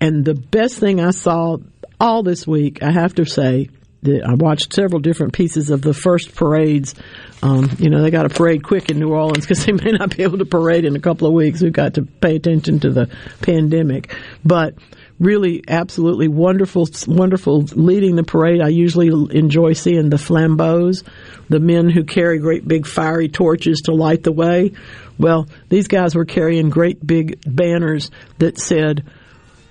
And 0.00 0.24
the 0.24 0.34
best 0.34 0.78
thing 0.78 1.00
I 1.00 1.10
saw 1.10 1.56
all 1.98 2.22
this 2.22 2.46
week, 2.46 2.82
I 2.82 2.92
have 2.92 3.14
to 3.16 3.24
say, 3.24 3.68
that 4.04 4.24
I 4.24 4.34
watched 4.34 4.72
several 4.72 5.00
different 5.00 5.32
pieces 5.32 5.70
of 5.70 5.82
the 5.82 5.94
first 5.94 6.34
parades. 6.34 6.94
Um, 7.42 7.70
you 7.78 7.90
know, 7.90 8.02
they 8.02 8.10
got 8.10 8.22
to 8.22 8.28
parade 8.28 8.62
quick 8.62 8.90
in 8.90 8.98
New 8.98 9.12
Orleans 9.12 9.44
because 9.44 9.64
they 9.66 9.72
may 9.72 9.92
not 9.92 10.16
be 10.16 10.22
able 10.22 10.38
to 10.38 10.46
parade 10.46 10.84
in 10.84 10.96
a 10.96 11.00
couple 11.00 11.26
of 11.26 11.34
weeks. 11.34 11.60
We've 11.60 11.72
got 11.72 11.94
to 11.94 12.02
pay 12.02 12.36
attention 12.36 12.80
to 12.80 12.90
the 12.90 13.10
pandemic. 13.42 14.14
But 14.44 14.74
really 15.18 15.62
absolutely 15.68 16.28
wonderful, 16.28 16.88
wonderful 17.06 17.62
leading 17.72 18.16
the 18.16 18.24
parade. 18.24 18.60
I 18.60 18.68
usually 18.68 19.08
enjoy 19.36 19.74
seeing 19.74 20.10
the 20.10 20.16
flambeaux, 20.16 21.02
the 21.48 21.60
men 21.60 21.88
who 21.88 22.04
carry 22.04 22.38
great 22.38 22.66
big 22.66 22.86
fiery 22.86 23.28
torches 23.28 23.82
to 23.82 23.92
light 23.92 24.22
the 24.22 24.32
way. 24.32 24.72
Well, 25.18 25.48
these 25.68 25.88
guys 25.88 26.14
were 26.14 26.24
carrying 26.24 26.70
great 26.70 27.04
big 27.04 27.40
banners 27.46 28.10
that 28.38 28.58
said, 28.58 29.04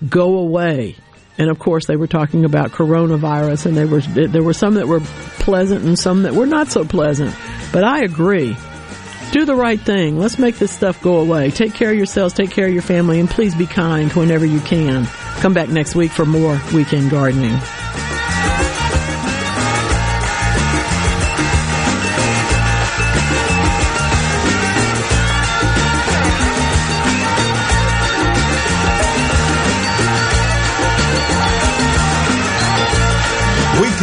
go 0.08 0.38
away. 0.38 0.96
And 1.38 1.50
of 1.50 1.60
course, 1.60 1.88
they 1.88 1.96
were 1.96 2.08
talking 2.08 2.46
about 2.46 2.72
coronavirus, 2.72 3.66
and 3.66 3.78
they 3.78 3.86
were 3.86 4.02
there 4.02 4.44
were 4.44 4.54
some 4.54 4.76
that 4.76 4.88
were 4.88 5.00
pleasant 5.00 5.84
and 5.84 5.98
some 5.98 6.24
that 6.24 6.34
were 6.34 6.46
not 6.46 6.70
so 6.70 6.86
pleasant. 6.86 7.36
But 7.72 7.84
I 7.84 8.04
agree. 8.04 8.56
Do 9.32 9.46
the 9.46 9.56
right 9.56 9.80
thing. 9.80 10.20
Let's 10.20 10.38
make 10.38 10.58
this 10.58 10.72
stuff 10.72 11.02
go 11.02 11.18
away. 11.18 11.50
Take 11.50 11.74
care 11.74 11.90
of 11.90 11.98
yourselves, 11.98 12.36
take 12.36 12.52
care 12.52 12.68
of 12.68 12.74
your 12.74 12.84
family, 12.84 13.20
and 13.20 13.28
please 13.28 13.56
be 13.56 13.66
kind 13.66 14.14
whenever 14.14 14.46
you 14.46 14.60
can. 14.60 15.08
Come 15.42 15.56
back 15.56 15.70
next 15.70 15.96
week 15.96 16.12
for 16.12 16.26
more 16.26 16.62
weekend 16.72 17.10
gardening. 17.10 17.58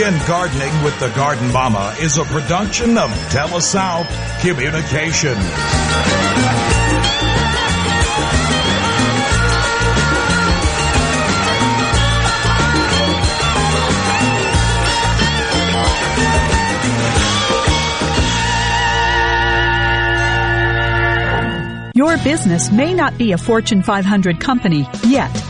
Weekend 0.01 0.27
Gardening 0.27 0.83
with 0.83 0.99
the 0.99 1.11
Garden 1.11 1.53
Mama 1.53 1.95
is 2.01 2.17
a 2.17 2.25
production 2.25 2.97
of 2.97 3.11
TeleSouth 3.29 4.09
Communication. 4.41 5.37
Your 21.95 22.17
business 22.25 22.73
may 22.73 22.95
not 22.95 23.19
be 23.19 23.33
a 23.33 23.37
Fortune 23.37 23.83
500 23.83 24.41
company 24.41 24.89
yet. 25.07 25.50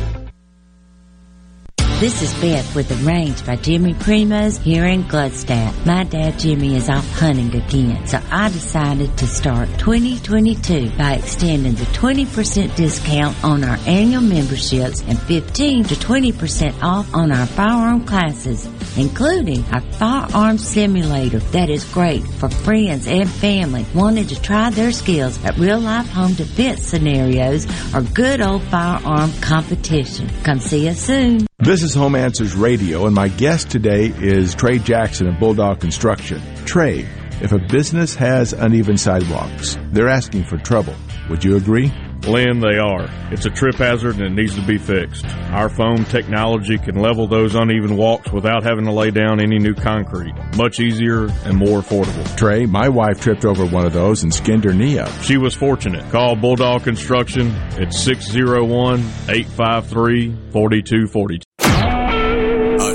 This 2.01 2.23
is 2.23 2.33
Beth 2.41 2.75
with 2.75 2.89
The 2.89 2.95
Range 3.05 3.45
by 3.45 3.57
Jimmy 3.57 3.93
Primos 3.93 4.57
here 4.57 4.85
in 4.85 5.03
Gladstadt. 5.03 5.85
My 5.85 6.03
dad 6.03 6.39
Jimmy 6.39 6.75
is 6.75 6.89
off 6.89 7.07
hunting 7.11 7.55
again, 7.55 8.07
so 8.07 8.19
I 8.31 8.49
decided 8.49 9.15
to 9.19 9.27
start 9.27 9.69
2022 9.77 10.97
by 10.97 11.17
extending 11.17 11.75
the 11.75 11.85
20% 11.93 12.75
discount 12.75 13.43
on 13.43 13.63
our 13.63 13.77
annual 13.85 14.23
memberships 14.23 15.01
and 15.01 15.19
15 15.19 15.83
to 15.83 15.93
20% 15.93 16.81
off 16.81 17.13
on 17.13 17.31
our 17.31 17.45
firearm 17.45 18.03
classes, 18.03 18.65
including 18.97 19.63
our 19.65 19.81
firearm 19.81 20.57
simulator 20.57 21.37
that 21.51 21.69
is 21.69 21.85
great 21.93 22.23
for 22.23 22.49
friends 22.49 23.05
and 23.05 23.29
family 23.29 23.85
wanting 23.93 24.25
to 24.25 24.41
try 24.41 24.71
their 24.71 24.91
skills 24.91 25.37
at 25.45 25.55
real 25.59 25.79
life 25.79 26.09
home 26.09 26.33
defense 26.33 26.81
scenarios 26.81 27.67
or 27.93 28.01
good 28.01 28.41
old 28.41 28.63
firearm 28.63 29.31
competition. 29.33 30.27
Come 30.41 30.59
see 30.59 30.89
us 30.89 30.99
soon. 30.99 31.45
This 31.61 31.83
is 31.83 31.93
Home 31.93 32.15
Answers 32.15 32.55
Radio, 32.55 33.05
and 33.05 33.13
my 33.13 33.27
guest 33.27 33.69
today 33.69 34.07
is 34.07 34.55
Trey 34.55 34.79
Jackson 34.79 35.27
of 35.27 35.39
Bulldog 35.39 35.79
Construction. 35.79 36.41
Trey, 36.65 37.07
if 37.39 37.51
a 37.51 37.59
business 37.59 38.15
has 38.15 38.51
uneven 38.51 38.97
sidewalks, 38.97 39.77
they're 39.91 40.09
asking 40.09 40.45
for 40.45 40.57
trouble. 40.57 40.95
Would 41.29 41.43
you 41.43 41.57
agree? 41.57 41.93
Lynn, 42.23 42.61
they 42.61 42.79
are. 42.79 43.07
It's 43.31 43.45
a 43.45 43.51
trip 43.51 43.75
hazard 43.75 44.15
and 44.15 44.23
it 44.23 44.31
needs 44.31 44.55
to 44.55 44.65
be 44.65 44.79
fixed. 44.79 45.25
Our 45.51 45.69
foam 45.69 46.03
technology 46.05 46.79
can 46.79 46.95
level 46.95 47.27
those 47.27 47.53
uneven 47.53 47.95
walks 47.95 48.31
without 48.31 48.63
having 48.63 48.85
to 48.85 48.91
lay 48.91 49.11
down 49.11 49.39
any 49.39 49.59
new 49.59 49.75
concrete. 49.75 50.33
Much 50.55 50.79
easier 50.79 51.27
and 51.45 51.57
more 51.57 51.81
affordable. 51.81 52.35
Trey, 52.37 52.65
my 52.65 52.89
wife 52.89 53.21
tripped 53.21 53.45
over 53.45 53.65
one 53.65 53.85
of 53.85 53.93
those 53.93 54.23
and 54.23 54.33
skinned 54.33 54.63
her 54.63 54.73
knee 54.73 54.97
up. 54.97 55.11
She 55.21 55.37
was 55.37 55.53
fortunate. 55.55 56.09
Call 56.11 56.35
Bulldog 56.35 56.83
Construction 56.83 57.51
at 57.79 57.93
601 57.93 58.99
853 59.29 60.51
4242. 60.51 61.50